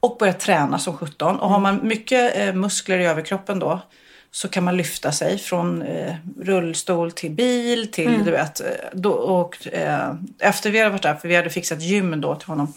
Och 0.00 0.16
börja 0.18 0.32
träna 0.32 0.78
som 0.78 0.96
17. 0.96 1.38
Och 1.38 1.50
har 1.50 1.60
man 1.60 1.80
mycket 1.88 2.36
eh, 2.38 2.52
muskler 2.54 2.98
i 2.98 3.04
överkroppen 3.06 3.58
då 3.58 3.80
så 4.34 4.48
kan 4.48 4.64
man 4.64 4.76
lyfta 4.76 5.12
sig 5.12 5.38
från 5.38 5.82
eh, 5.82 6.14
rullstol 6.40 7.12
till 7.12 7.30
bil 7.30 7.92
till, 7.92 8.24
du 8.24 8.30
vet. 8.30 8.60
eh, 8.60 8.66
Då, 8.92 9.10
och, 9.12 9.66
eh, 9.72 10.14
efter 10.38 10.70
vi 10.70 10.78
hade 10.78 10.90
varit 10.90 11.02
där, 11.02 11.14
för 11.14 11.28
vi 11.28 11.36
hade 11.36 11.50
fixat 11.50 11.82
gym 11.82 12.20
då 12.20 12.34
till 12.34 12.48
honom. 12.48 12.72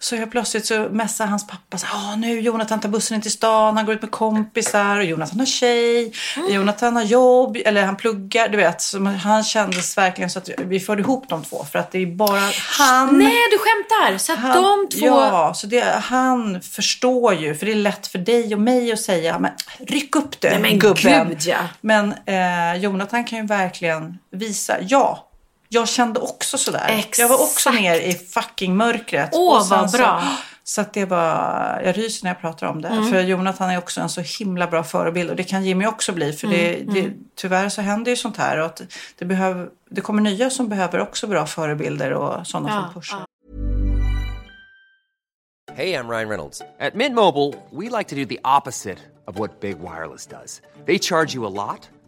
Så 0.00 0.16
jag 0.16 0.30
plötsligt 0.30 0.66
så 0.66 0.88
messar 0.90 1.26
hans 1.26 1.46
pappa 1.46 1.78
så 1.78 1.86
"Ah, 1.92 2.16
nu 2.16 2.40
Jonathan 2.40 2.80
tar 2.80 2.88
bussen 2.88 3.14
in 3.14 3.20
till 3.20 3.30
stan, 3.32 3.76
han 3.76 3.86
går 3.86 3.94
ut 3.94 4.02
med 4.02 4.10
kompisar 4.10 4.96
och 4.98 5.04
Jonathan 5.04 5.38
har 5.38 5.46
tjej, 5.46 6.12
Jonathan 6.50 6.96
har 6.96 7.02
jobb, 7.02 7.56
eller 7.64 7.82
han 7.84 7.96
pluggar, 7.96 8.48
du 8.48 8.56
vet. 8.56 8.80
Så 8.82 9.04
han 9.04 9.44
kändes 9.44 9.98
verkligen 9.98 10.30
så 10.30 10.38
att 10.38 10.48
vi 10.58 10.80
förde 10.80 11.02
ihop 11.02 11.24
de 11.28 11.44
två 11.44 11.64
för 11.72 11.78
att 11.78 11.92
det 11.92 11.98
är 12.02 12.06
bara 12.06 12.40
han. 12.78 13.18
Nej, 13.18 13.36
du 13.50 13.58
skämtar! 13.58 14.18
Så 14.18 14.32
att 14.32 14.38
Han, 14.38 14.62
de 14.90 14.98
två... 14.98 15.06
Ja, 15.06 15.52
så 15.54 15.66
det, 15.66 15.84
han 16.02 16.60
förstår 16.62 17.34
ju, 17.34 17.54
för 17.54 17.66
det 17.66 17.72
är 17.72 17.76
lätt 17.76 18.06
för 18.06 18.18
dig 18.18 18.54
och 18.54 18.60
mig 18.60 18.92
att 18.92 19.00
säga, 19.00 19.38
men 19.38 19.50
ryck 19.88 20.16
upp 20.16 20.40
det 20.40 20.50
Nej, 20.50 20.58
men 20.60 20.78
gubben. 20.78 21.28
gud, 21.28 21.42
ja. 21.46 21.58
Men 21.80 22.14
eh, 22.26 22.80
Jonathan 22.82 23.24
kan 23.24 23.38
ju 23.38 23.46
verkligen 23.46 24.18
visa, 24.32 24.76
ja, 24.80 25.27
jag 25.68 25.88
kände 25.88 26.20
också 26.20 26.58
sådär. 26.58 27.04
Jag 27.18 27.28
var 27.28 27.34
också 27.36 27.68
Exakt. 27.68 27.74
ner 27.82 28.00
i 28.00 28.12
fucking 28.12 28.76
mörkret. 28.76 29.30
Åh, 29.32 29.56
Och 29.56 29.66
sen 29.66 29.78
vad 29.78 29.92
bra. 29.92 30.20
Så, 30.64 30.72
så 30.74 30.80
att 30.80 30.92
det 30.94 31.04
var, 31.04 31.80
jag 31.84 31.98
ryser 31.98 32.24
när 32.24 32.30
jag 32.30 32.40
pratar 32.40 32.66
om 32.66 32.82
det. 32.82 32.88
Mm. 32.88 33.10
För 33.10 33.20
Jonathan 33.20 33.70
är 33.70 33.78
också 33.78 34.00
en 34.00 34.08
så 34.08 34.20
himla 34.20 34.66
bra 34.66 34.84
förebild 34.84 35.30
och 35.30 35.36
det 35.36 35.44
kan 35.44 35.64
Jimmy 35.64 35.86
också 35.86 36.12
bli. 36.12 36.32
För 36.32 36.48
det, 36.48 36.74
Mm, 36.80 36.94
det, 36.94 37.10
tyvärr 37.36 37.68
så 37.68 37.82
händer 37.82 38.10
ju 38.10 38.16
sånt 38.16 38.36
här 38.36 38.58
och 38.58 38.66
att 38.66 38.82
det, 39.18 39.24
behöver, 39.24 39.68
det 39.90 40.00
kommer 40.00 40.22
nya 40.22 40.50
som 40.50 40.68
behöver 40.68 41.00
också 41.00 41.26
bra 41.26 41.46
förebilder 41.46 42.12
och 42.12 42.46
sådana 42.46 42.68
Ja, 42.68 42.82
som 42.84 42.94
pushar. 42.94 43.18
Hey, 45.76 45.94
I'm 45.94 46.08
Ryan 46.08 46.28
Reynolds. 46.28 46.62
At 46.80 46.94
Mint 46.94 47.14
Mobile, 47.14 47.54
we 47.70 47.88
like 47.98 48.08
to 48.08 48.16
do 48.16 48.24
the 48.24 48.40
opposite 48.44 48.98
of 49.26 49.38
what 49.38 49.60
Big 49.60 49.76
Wireless 49.78 50.26
does. 50.26 50.60
They 50.86 50.98
charge 50.98 51.34
you 51.36 51.46
a 51.46 51.50
lot, 51.50 51.88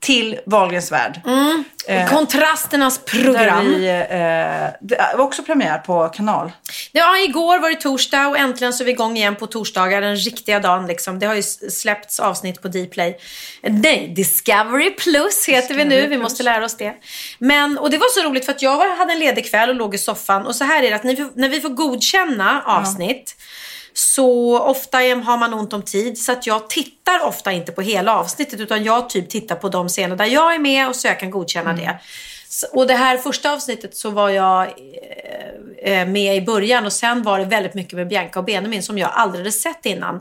till 0.00 0.40
Wahlgrens 0.46 0.92
värld. 0.92 1.20
Mm. 1.26 1.64
Eh, 1.86 2.08
Kontrasternas 2.08 2.98
Där 2.98 3.22
program. 3.22 3.64
vi, 3.66 3.88
eh, 3.88 3.96
det 4.80 5.14
var 5.16 5.24
också 5.24 5.42
premiär 5.42 5.78
på 5.78 6.08
kanal. 6.08 6.52
Ja, 6.92 7.18
igår 7.18 7.58
var 7.58 7.70
det 7.70 7.76
torsdag 7.76 8.26
och 8.28 8.38
äntligen 8.38 8.72
så 8.72 8.82
är 8.82 8.84
vi 8.84 8.90
igång 8.90 9.16
igen 9.16 9.36
på 9.36 9.46
torsdagar, 9.46 10.00
den 10.00 10.16
riktiga 10.16 10.60
dagen 10.60 10.86
liksom. 10.86 11.18
Det 11.18 11.26
har 11.26 11.34
ju 11.34 11.42
släppts 11.42 12.20
avsnitt 12.20 12.62
på 12.62 12.68
Dplay. 12.68 13.18
Nej, 13.62 14.12
Discovery 14.16 14.90
Plus 14.90 15.48
heter 15.48 15.74
vi 15.74 15.84
nu, 15.84 16.06
vi 16.06 16.18
måste 16.18 16.42
lära 16.42 16.64
oss 16.64 16.76
det. 16.76 16.94
Men, 17.38 17.78
och 17.78 17.90
det 17.90 17.98
var 17.98 18.08
så 18.22 18.28
roligt 18.28 18.44
för 18.44 18.52
att 18.52 18.62
jag 18.62 18.96
hade 18.96 19.12
en 19.12 19.18
ledig 19.18 19.50
kväll 19.50 19.68
och 19.68 19.74
låg 19.74 19.94
i 19.94 19.98
soffan 19.98 20.46
och 20.46 20.56
så 20.56 20.64
här 20.64 20.82
är 20.82 20.90
det 20.90 20.96
att 20.96 21.04
ni, 21.04 21.16
får- 21.16 21.30
när 21.34 21.48
vi 21.48 21.60
får 21.60 21.68
godkänna 21.68 22.62
avsnitt 22.66 23.36
så 23.94 24.58
ofta 24.58 24.98
har 24.98 25.38
man 25.38 25.54
ont 25.54 25.72
om 25.72 25.82
tid 25.82 26.18
så 26.18 26.32
att 26.32 26.46
jag 26.46 26.70
tittar 26.70 27.24
ofta 27.24 27.52
inte 27.52 27.72
på 27.72 27.80
hela 27.82 28.18
avsnittet 28.18 28.60
utan 28.60 28.84
jag 28.84 29.10
typ 29.10 29.30
tittar 29.30 29.56
på 29.56 29.68
de 29.68 29.88
scener 29.88 30.16
där 30.16 30.24
jag 30.24 30.54
är 30.54 30.58
med 30.58 30.88
och 30.88 30.96
så 30.96 31.06
jag 31.06 31.20
kan 31.20 31.30
godkänna 31.30 31.72
det. 31.72 31.98
Så- 32.48 32.66
Och 32.72 32.86
det 32.86 32.94
här 32.94 33.16
första 33.16 33.52
avsnittet 33.52 33.96
så 33.96 34.10
var 34.10 34.28
jag 34.28 34.62
eh, 35.82 36.00
eh, 36.00 36.08
med 36.08 36.36
i 36.36 36.40
början 36.40 36.86
och 36.86 36.92
sen 36.92 37.22
var 37.22 37.38
det 37.38 37.44
väldigt 37.44 37.74
mycket 37.74 37.92
med 37.92 38.08
Bianca 38.08 38.38
och 38.38 38.44
Benjamin 38.44 38.82
som 38.82 38.98
jag 38.98 39.10
aldrig 39.14 39.40
hade 39.40 39.52
sett 39.52 39.86
innan. 39.86 40.20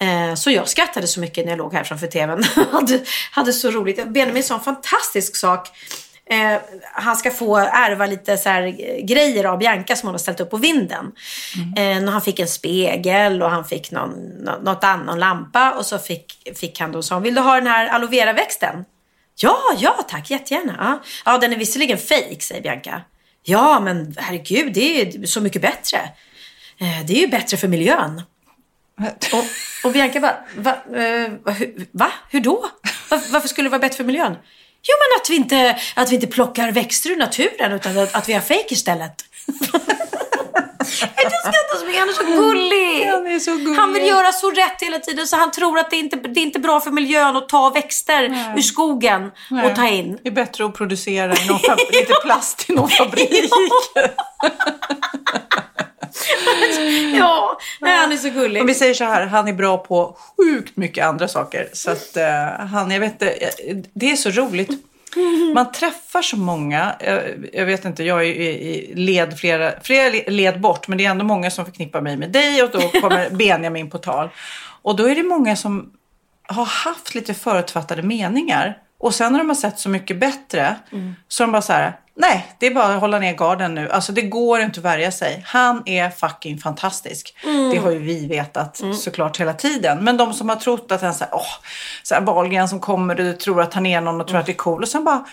Eh, 0.00 0.34
Så 0.34 0.50
jag 0.50 0.68
skrattade 0.68 1.06
så 1.06 1.20
mycket 1.20 1.44
när 1.44 1.52
jag 1.52 1.58
låg 1.58 1.72
här 1.74 1.84
framför 1.84 2.06
tvn. 2.06 2.42
hade, 2.72 3.00
hade 3.32 3.52
så 3.52 3.70
roligt. 3.70 4.08
Benjamin 4.08 4.42
sa 4.44 4.54
en 4.54 4.60
fantastisk 4.60 5.36
sak. 5.36 5.68
Eh, 6.30 6.60
han 6.92 7.16
ska 7.16 7.30
få 7.30 7.56
ärva 7.56 8.06
lite 8.06 8.36
så 8.36 8.48
här, 8.48 8.66
grejer 9.02 9.44
av 9.44 9.58
Bianca 9.58 9.96
som 9.96 10.06
hon 10.06 10.14
har 10.14 10.18
ställt 10.18 10.40
upp 10.40 10.50
på 10.50 10.56
vinden. 10.56 11.12
Eh, 11.76 12.10
han 12.10 12.22
fick 12.22 12.38
en 12.38 12.48
spegel 12.48 13.42
och 13.42 13.50
han 13.50 13.64
fick 13.64 13.90
någon, 13.90 14.12
något 14.62 14.84
annan 14.84 15.18
lampa 15.18 15.70
och 15.70 15.86
så 15.86 15.98
fick, 15.98 16.52
fick 16.56 16.80
han 16.80 16.92
då 16.92 17.02
sa 17.02 17.18
vill 17.18 17.34
du 17.34 17.40
ha 17.40 17.54
den 17.54 17.66
här 17.66 17.88
aloe 17.88 18.10
vera 18.10 18.32
växten? 18.32 18.84
Ja, 19.36 19.58
ja 19.78 20.06
tack, 20.08 20.30
jättegärna. 20.30 20.76
Ja, 20.78 21.00
ja 21.24 21.38
den 21.38 21.52
är 21.52 21.56
visserligen 21.56 21.98
fejk, 21.98 22.42
säger 22.42 22.62
Bianca. 22.62 23.02
Ja, 23.42 23.80
men 23.80 24.14
herregud, 24.18 24.72
det 24.72 25.00
är 25.00 25.06
ju 25.06 25.26
så 25.26 25.40
mycket 25.40 25.62
bättre. 25.62 25.98
Eh, 26.78 27.06
det 27.06 27.12
är 27.12 27.20
ju 27.20 27.26
bättre 27.26 27.56
för 27.56 27.68
miljön. 27.68 28.22
Och, 29.32 29.44
och 29.84 29.92
Bianca 29.92 30.20
bara, 30.20 30.36
va, 30.56 30.98
eh, 31.00 31.32
va, 31.42 31.52
hur, 31.52 31.86
va? 31.92 32.12
Hur 32.30 32.40
då? 32.40 32.70
Varför 33.08 33.48
skulle 33.48 33.66
det 33.66 33.70
vara 33.70 33.80
bättre 33.80 33.96
för 33.96 34.04
miljön? 34.04 34.36
Jo, 34.88 34.94
men 35.00 35.20
att 35.20 35.30
vi 35.30 35.36
inte, 35.36 35.78
att 35.94 36.10
vi 36.10 36.14
inte 36.14 36.26
plockar 36.26 36.72
växter 36.72 37.10
ur 37.10 37.16
naturen 37.16 37.72
utan 37.72 37.98
att, 37.98 38.14
att 38.14 38.28
vi 38.28 38.32
har 38.32 38.40
fake 38.40 38.66
istället. 38.74 39.24
Jag 41.16 41.32
skrattar 41.32 41.78
så 41.78 41.86
mycket, 41.86 42.00
han 42.00 42.08
är 42.08 42.12
så 42.12 42.24
gullig. 42.24 43.06
Han 43.10 43.26
är 43.26 43.38
så 43.38 43.50
gullig. 43.56 43.74
Han 43.76 43.92
vill 43.92 44.06
göra 44.06 44.32
så 44.32 44.50
rätt 44.50 44.82
hela 44.82 44.98
tiden 44.98 45.26
så 45.26 45.36
han 45.36 45.50
tror 45.50 45.78
att 45.78 45.90
det 45.90 45.96
inte 45.96 46.16
det 46.16 46.40
är 46.40 46.42
inte 46.42 46.58
bra 46.58 46.80
för 46.80 46.90
miljön 46.90 47.36
att 47.36 47.48
ta 47.48 47.70
växter 47.70 48.52
ur 48.56 48.62
skogen 48.62 49.30
och 49.64 49.76
ta 49.76 49.88
in. 49.88 50.18
Det 50.22 50.28
är 50.28 50.32
bättre 50.32 50.64
att 50.64 50.74
producera 50.74 51.26
någon 51.26 51.60
lite 51.92 52.14
plast 52.22 52.70
i 52.70 52.72
någon 52.72 52.88
fabrik. 52.98 53.50
Ja, 57.18 57.58
nej, 57.80 57.96
han 57.96 58.12
är 58.12 58.16
så 58.16 58.28
gullig. 58.30 58.60
Om 58.60 58.66
vi 58.66 58.74
säger 58.74 58.94
så 58.94 59.04
här, 59.04 59.26
han 59.26 59.48
är 59.48 59.52
bra 59.52 59.78
på 59.78 60.16
sjukt 60.36 60.76
mycket 60.76 61.04
andra 61.06 61.28
saker. 61.28 61.68
Så 61.72 61.90
att 61.90 62.16
eh, 62.16 62.66
han, 62.66 62.90
jag 62.90 63.00
vet 63.00 63.22
eh, 63.22 63.28
det 63.94 64.10
är 64.10 64.16
så 64.16 64.30
roligt. 64.30 64.70
Man 65.54 65.72
träffar 65.72 66.22
så 66.22 66.36
många, 66.36 66.94
jag 67.52 67.66
vet 67.66 67.84
inte, 67.84 68.04
jag 68.04 68.20
är 68.20 68.24
i, 68.24 68.92
led 68.94 69.38
flera, 69.38 69.72
flera 69.82 70.08
le- 70.10 70.24
led 70.30 70.60
bort, 70.60 70.88
men 70.88 70.98
det 70.98 71.04
är 71.06 71.10
ändå 71.10 71.24
många 71.24 71.50
som 71.50 71.64
förknippar 71.64 72.00
mig 72.00 72.16
med 72.16 72.30
dig 72.32 72.62
och 72.62 72.70
då 72.70 72.80
kommer 73.00 73.30
Benjamin 73.36 73.90
på 73.90 73.98
tal. 73.98 74.28
Och 74.82 74.96
då 74.96 75.08
är 75.08 75.14
det 75.14 75.22
många 75.22 75.56
som 75.56 75.90
har 76.48 76.64
haft 76.64 77.14
lite 77.14 77.34
förutfattade 77.34 78.02
meningar. 78.02 78.78
Och 78.98 79.14
sen 79.14 79.32
när 79.32 79.38
de 79.38 79.48
har 79.48 79.54
sett 79.56 79.78
Så 79.78 79.88
mycket 79.88 80.16
bättre 80.20 80.74
så 81.28 81.42
är 81.42 81.46
de 81.46 81.52
bara 81.52 81.62
så 81.62 81.72
här, 81.72 81.92
nej, 82.16 82.46
det 82.58 82.66
är 82.66 82.74
bara 82.74 82.94
att 82.94 83.00
hålla 83.00 83.18
ner 83.18 83.32
garden 83.32 83.74
nu. 83.74 83.90
Alltså 83.90 84.12
det 84.12 84.22
går 84.22 84.60
inte 84.60 84.80
att 84.80 84.84
värja 84.84 85.12
sig. 85.12 85.42
Han 85.46 85.82
är 85.86 86.10
fucking 86.10 86.58
fantastisk. 86.58 87.36
Det 87.72 87.78
har 87.78 87.90
ju 87.90 87.98
vi 87.98 88.26
vetat 88.26 88.80
såklart 89.02 89.40
hela 89.40 89.54
tiden. 89.54 90.04
Men 90.04 90.16
de 90.16 90.32
som 90.32 90.48
har 90.48 90.56
trott 90.56 90.92
att 90.92 91.02
han 91.02 91.14
säger, 91.14 91.34
åh, 91.34 91.54
så 92.02 92.14
här 92.14 92.22
Wahlgren 92.22 92.68
som 92.68 92.80
kommer 92.80 93.28
och 93.28 93.40
tror 93.40 93.62
att 93.62 93.74
han 93.74 93.86
är 93.86 94.00
någon 94.00 94.20
och 94.20 94.28
tror 94.28 94.38
att 94.38 94.46
det 94.46 94.52
är 94.52 94.56
cool. 94.56 94.82
Och 94.82 94.88
sen 94.88 95.04
bara, 95.04 95.24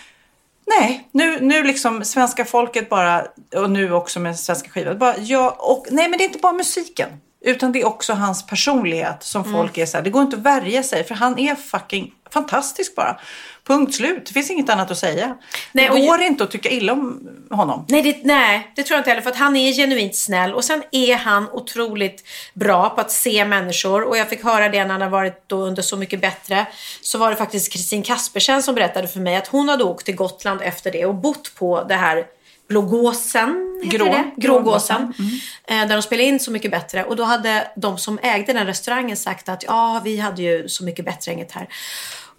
Nej, 0.66 1.08
nu, 1.12 1.40
nu 1.40 1.62
liksom 1.62 2.04
svenska 2.04 2.44
folket 2.44 2.88
bara, 2.88 3.26
och 3.56 3.70
nu 3.70 3.92
också 3.92 4.20
med 4.20 4.38
svenska 4.38 4.70
skivan, 4.70 4.98
bara, 4.98 5.18
ja, 5.18 5.56
och, 5.58 5.86
nej 5.90 6.08
men 6.08 6.18
det 6.18 6.24
är 6.24 6.26
inte 6.26 6.38
bara 6.38 6.52
musiken. 6.52 7.08
Utan 7.44 7.72
det 7.72 7.80
är 7.80 7.86
också 7.86 8.12
hans 8.12 8.46
personlighet 8.46 9.22
som 9.22 9.44
folk 9.52 9.78
är 9.78 9.86
så 9.86 9.96
här, 9.96 10.04
det 10.04 10.10
går 10.10 10.22
inte 10.22 10.36
att 10.36 10.42
värja 10.42 10.82
sig 10.82 11.04
för 11.04 11.14
han 11.14 11.38
är 11.38 11.54
fucking 11.54 12.12
fantastisk 12.32 12.94
bara. 12.94 13.20
Punkt 13.66 13.94
slut, 13.94 14.26
det 14.26 14.32
finns 14.32 14.50
inget 14.50 14.68
annat 14.70 14.90
att 14.90 14.98
säga. 14.98 15.36
Nej, 15.72 15.88
det 15.92 16.00
går 16.06 16.20
ju- 16.20 16.26
inte 16.26 16.44
att 16.44 16.50
tycka 16.50 16.68
illa 16.70 16.92
om 16.92 17.28
honom. 17.50 17.84
Nej 17.88 18.02
det, 18.02 18.24
nej, 18.24 18.72
det 18.76 18.82
tror 18.82 18.94
jag 18.96 19.00
inte 19.00 19.10
heller. 19.10 19.22
För 19.22 19.30
att 19.30 19.36
han 19.36 19.56
är 19.56 19.72
genuint 19.72 20.16
snäll. 20.16 20.54
Och 20.54 20.64
sen 20.64 20.82
är 20.92 21.16
han 21.16 21.48
otroligt 21.52 22.24
bra 22.54 22.90
på 22.90 23.00
att 23.00 23.10
se 23.10 23.44
människor. 23.44 24.02
Och 24.02 24.16
jag 24.16 24.28
fick 24.28 24.44
höra 24.44 24.68
det 24.68 24.84
när 24.84 24.92
han 24.92 25.00
har 25.02 25.08
varit 25.08 25.44
då 25.48 25.56
under 25.56 25.82
Så 25.82 25.96
mycket 25.96 26.20
bättre. 26.20 26.66
Så 27.02 27.18
var 27.18 27.30
det 27.30 27.36
faktiskt 27.36 27.72
Kristin 27.72 28.02
Kaspersen 28.02 28.62
som 28.62 28.74
berättade 28.74 29.08
för 29.08 29.20
mig 29.20 29.36
att 29.36 29.46
hon 29.48 29.68
hade 29.68 29.84
åkt 29.84 30.06
till 30.06 30.16
Gotland 30.16 30.60
efter 30.62 30.92
det 30.92 31.06
och 31.06 31.14
bott 31.14 31.54
på 31.54 31.84
det 31.88 31.94
här 31.94 32.26
Blågåsen, 32.68 33.80
Grå. 33.84 34.04
det? 34.04 34.30
Grågåsen. 34.36 34.96
Grågåsen. 35.16 35.40
Eh, 35.68 35.88
där 35.88 35.96
de 35.96 36.02
spelade 36.02 36.28
in 36.28 36.40
Så 36.40 36.50
mycket 36.50 36.70
bättre. 36.70 37.04
Och 37.04 37.16
då 37.16 37.24
hade 37.24 37.70
de 37.76 37.98
som 37.98 38.18
ägde 38.22 38.52
den 38.52 38.66
restaurangen 38.66 39.16
sagt 39.16 39.48
att 39.48 39.62
ja, 39.62 40.00
vi 40.04 40.18
hade 40.18 40.42
ju 40.42 40.68
Så 40.68 40.84
mycket 40.84 41.04
bättre-gänget 41.04 41.52
här. 41.52 41.68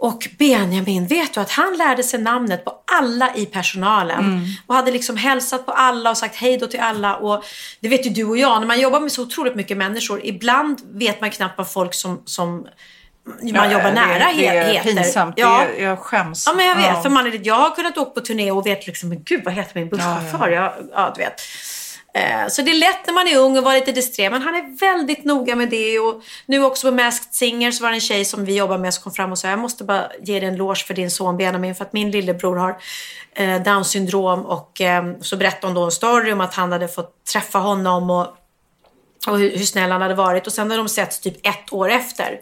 Och 0.03 0.27
Benjamin, 0.39 1.07
vet 1.07 1.33
du 1.33 1.39
att 1.39 1.51
han 1.51 1.77
lärde 1.77 2.03
sig 2.03 2.19
namnet 2.19 2.65
på 2.65 2.73
alla 2.99 3.35
i 3.35 3.45
personalen. 3.45 4.19
Mm. 4.19 4.45
Och 4.67 4.75
hade 4.75 4.91
liksom 4.91 5.17
hälsat 5.17 5.65
på 5.65 5.71
alla 5.71 6.09
och 6.09 6.17
sagt 6.17 6.35
hej 6.35 6.57
då 6.57 6.67
till 6.67 6.79
alla. 6.79 7.15
Och 7.15 7.43
det 7.79 7.87
vet 7.87 8.05
ju 8.05 8.09
du 8.09 8.23
och 8.23 8.37
jag, 8.37 8.59
när 8.59 8.67
man 8.67 8.79
jobbar 8.79 8.99
med 8.99 9.11
så 9.11 9.21
otroligt 9.21 9.55
mycket 9.55 9.77
människor. 9.77 10.25
Ibland 10.25 10.81
vet 10.93 11.21
man 11.21 11.31
knappt 11.31 11.57
vad 11.57 11.71
folk 11.71 11.93
som, 11.93 12.21
som 12.25 12.67
man 13.25 13.71
jobbar 13.71 13.83
det, 13.83 13.91
nära 13.91 14.31
det 14.35 14.47
är 14.47 14.63
he- 14.63 14.73
heter. 14.73 14.83
pinsamt. 14.83 15.33
Ja. 15.37 15.65
Det 15.67 15.81
är, 15.81 15.85
jag 15.85 15.99
skäms. 15.99 16.43
Ja, 16.47 16.53
men 16.53 16.65
jag 16.65 16.75
vet. 16.75 16.85
Ja. 16.85 17.01
För 17.01 17.09
man 17.09 17.27
är, 17.27 17.39
jag 17.43 17.55
har 17.55 17.75
kunnat 17.75 17.97
åka 17.97 18.11
på 18.11 18.21
turné 18.21 18.51
och 18.51 18.65
vet 18.65 18.87
liksom, 18.87 19.09
men 19.09 19.23
gud 19.23 19.41
vad 19.45 19.53
heter 19.53 19.79
min 19.79 19.89
busschaufför? 19.89 20.49
Ja, 20.49 20.75
ja. 20.93 21.13
du 21.15 21.23
vet. 21.23 21.41
Eh, 22.15 22.47
så 22.49 22.61
det 22.61 22.71
är 22.71 22.79
lätt 22.79 23.07
när 23.07 23.13
man 23.13 23.27
är 23.27 23.37
ung 23.37 23.57
och 23.57 23.63
vara 23.63 23.73
lite 23.73 23.91
disträ, 23.91 24.29
men 24.29 24.41
han 24.41 24.55
är 24.55 24.79
väldigt 24.79 25.25
noga 25.25 25.55
med 25.55 25.69
det. 25.69 25.99
Och 25.99 26.23
nu 26.45 26.63
också 26.63 26.89
på 26.89 26.95
Masked 26.95 27.33
Singer 27.33 27.71
så 27.71 27.83
var 27.83 27.89
det 27.89 27.95
en 27.95 28.01
tjej 28.01 28.25
som 28.25 28.45
vi 28.45 28.55
jobbar 28.57 28.77
med 28.77 28.93
som 28.93 29.03
kom 29.03 29.13
fram 29.13 29.31
och 29.31 29.37
sa 29.37 29.47
jag 29.47 29.59
måste 29.59 29.83
bara 29.83 30.11
ge 30.21 30.39
dig 30.39 30.49
en 30.49 30.55
loge 30.55 30.85
för 30.87 30.93
din 30.93 31.11
son 31.11 31.37
Benjamin 31.37 31.75
för 31.75 31.85
att 31.85 31.93
min 31.93 32.11
lillebror 32.11 32.55
har 32.55 32.77
eh, 33.33 33.63
Downs 33.63 33.89
syndrom 33.89 34.45
och 34.45 34.81
eh, 34.81 35.03
så 35.21 35.37
berättade 35.37 35.67
hon 35.67 35.73
då 35.73 35.83
en 35.83 35.91
story 35.91 36.31
om 36.31 36.41
att 36.41 36.53
han 36.53 36.71
hade 36.71 36.87
fått 36.87 37.25
träffa 37.33 37.59
honom 37.59 38.09
och 38.09 38.37
och 39.27 39.39
hur, 39.39 39.57
hur 39.57 39.65
snäll 39.65 39.91
han 39.91 40.01
hade 40.01 40.13
varit. 40.13 40.47
Och 40.47 40.53
sen 40.53 40.71
hade 40.71 40.81
de 40.81 40.89
setts 40.89 41.19
typ 41.19 41.47
ett 41.47 41.73
år 41.73 41.89
efter. 41.89 42.39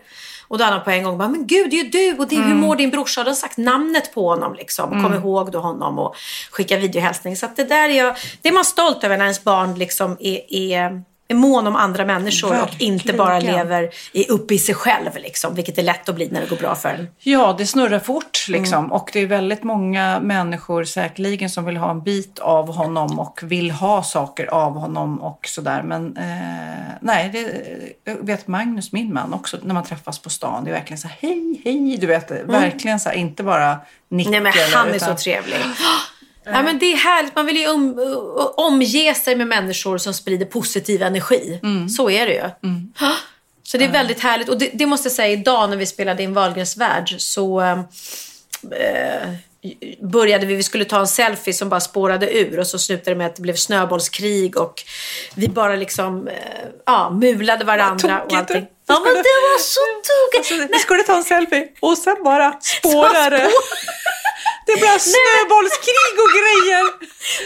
Och 0.52 0.58
då 0.58 0.64
hade 0.64 0.76
han 0.76 0.84
på 0.86 0.92
en 0.92 1.04
gång 1.04 1.18
bara, 1.18 1.28
men 1.30 1.48
gud 1.48 1.70
det 1.70 1.80
är 1.80 1.84
ju 1.84 1.90
du 1.90 2.18
och 2.22 2.28
det, 2.28 2.36
hur 2.36 2.56
mår 2.56 2.76
din 2.76 2.90
brorsa? 2.90 3.22
Då 3.22 3.22
hade 3.22 3.30
han 3.30 3.36
sagt 3.36 3.58
namnet 3.58 4.14
på 4.14 4.30
honom 4.30 4.54
liksom. 4.54 4.90
Kom 4.90 5.06
Mm. 5.06 5.14
ihåg 5.20 5.52
då 5.52 5.60
honom 5.60 6.00
och 6.00 6.16
skicka 6.52 6.78
videohälsning. 6.78 7.36
Så 7.38 7.48
det 7.56 7.64
där 7.64 7.90
är 7.90 7.94
jag, 7.98 8.16
det 8.42 8.50
är 8.50 8.54
man 8.54 8.66
stolt 8.66 9.04
över 9.04 9.18
när 9.18 9.26
ens 9.26 9.44
barn 9.44 9.76
liksom 9.76 10.18
är, 10.20 10.54
är, 10.54 11.04
är 11.32 11.36
mån 11.36 11.68
om 11.68 11.76
andra 11.76 12.06
människor 12.06 12.62
och 12.62 12.70
inte 12.78 13.14
bara 13.14 13.30
Verkligen. 13.34 13.56
lever 13.56 13.90
i, 14.12 14.28
uppe 14.28 14.54
i 14.54 14.60
sig 14.60 14.76
själv 14.76 15.10
liksom. 15.16 15.56
Vilket 15.56 15.78
är 15.78 15.84
lätt 15.84 16.10
att 16.10 16.16
bli 16.16 16.30
när 16.32 16.42
det 16.42 16.50
går 16.50 16.58
bra 16.58 16.76
för 16.76 16.90
en. 16.90 17.08
Ja, 17.20 17.56
det 17.58 17.66
snurrar 17.66 18.00
fort 18.00 18.46
liksom. 18.48 18.80
Mm. 18.80 18.92
Och 18.92 19.10
det 19.14 19.20
är 19.20 19.28
väldigt 19.28 19.64
många 19.64 20.20
människor 20.20 20.84
säkerligen 20.84 21.50
som 21.50 21.66
vill 21.66 21.78
ha 21.78 21.92
en 21.92 22.04
bit 22.04 22.40
av 22.40 22.74
honom 22.76 23.20
och 23.20 23.40
vill 23.44 23.72
ha 23.72 24.04
saker 24.04 24.46
av 24.54 24.74
honom 24.74 25.22
och 25.22 25.40
sådär. 25.48 25.84
Men 25.84 26.18
eh, 26.18 26.94
nej, 27.02 27.30
det, 28.04 28.18
vet 28.22 28.48
Magnus, 28.48 28.92
min 28.92 29.14
man 29.14 29.34
också, 29.34 29.58
när 29.64 29.74
man 29.74 29.84
träffas 29.84 30.20
på 30.20 30.30
stan, 30.30 30.64
det 30.64 30.70
är 30.70 30.74
verkligen 30.74 30.98
så 30.98 31.08
här 31.08 31.18
hej, 31.20 31.62
hej, 31.66 31.98
du 32.02 32.08
vet, 32.08 32.32
verkligen 32.32 33.00
så 33.00 33.10
här, 33.10 33.16
inte 33.16 33.44
bara 33.44 33.78
nicka. 34.10 34.30
Nej 34.30 34.42
men 34.42 34.54
eller- 34.54 34.76
han 34.76 34.88
är 34.90 34.96
utan- 34.96 35.18
så 35.18 35.24
trevlig. 35.24 35.56
Ja, 36.44 36.64
men 36.64 36.80
det 36.80 36.86
är 36.86 36.98
härligt. 36.98 37.36
Man 37.36 37.46
vill 37.46 37.58
ju 37.58 37.68
om, 37.68 38.00
omge 38.58 39.16
sig 39.16 39.36
med 39.36 39.48
människor 39.48 39.98
som 39.98 40.14
sprider 40.14 40.46
positiv 40.46 41.02
energi. 41.02 41.60
Mm. 41.64 41.90
Så 41.90 42.10
är 42.10 42.28
det 42.28 42.34
ju. 42.34 42.70
Så 43.64 43.78
det 43.78 43.86
är 43.86 43.92
väldigt 43.92 44.20
härligt. 44.20 44.50
Och 44.50 44.58
det, 44.58 44.70
det 44.74 44.86
måste 44.86 45.08
jag 45.08 45.14
säga, 45.14 45.28
idag 45.28 45.70
när 45.70 45.78
vi 45.78 45.86
spelade 45.86 46.24
in 46.24 46.34
Wahlgrens 46.34 46.78
värld 46.78 47.16
så 47.18 47.62
eh, 47.62 49.30
började 50.02 50.46
vi, 50.46 50.56
vi 50.56 50.64
skulle 50.64 50.86
ta 50.86 51.00
en 51.00 51.08
selfie 51.08 51.54
som 51.54 51.70
bara 51.70 51.80
spårade 51.80 52.38
ur 52.38 52.60
och 52.60 52.68
så 52.68 52.80
slutade 52.80 53.12
det 53.12 53.16
med 53.16 53.28
att 53.28 53.36
det 53.36 53.42
blev 53.42 53.56
snöbollskrig 53.56 54.58
och 54.58 54.84
vi 55.36 55.48
bara 55.48 55.76
liksom 55.76 56.28
eh, 56.28 56.34
ja, 56.86 57.10
mulade 57.10 57.66
varandra 57.66 58.24
och 58.24 58.34
allting. 58.34 58.68
Ja 58.88 59.00
men 59.04 59.14
det 59.14 59.20
var 59.20 59.60
så 59.60 59.80
tokigt. 60.04 60.52
Alltså, 60.52 60.68
vi 60.74 60.80
skulle 60.80 61.04
ta 61.04 61.18
en 61.18 61.24
selfie 61.24 61.68
och 61.80 61.98
sen 61.98 62.24
bara 62.24 62.54
spårar 62.62 63.30
det. 63.30 63.50
Det 64.66 64.76
blev 64.82 64.98
snöbollskrig 65.14 66.14
och 66.24 66.32
grejer. 66.40 66.84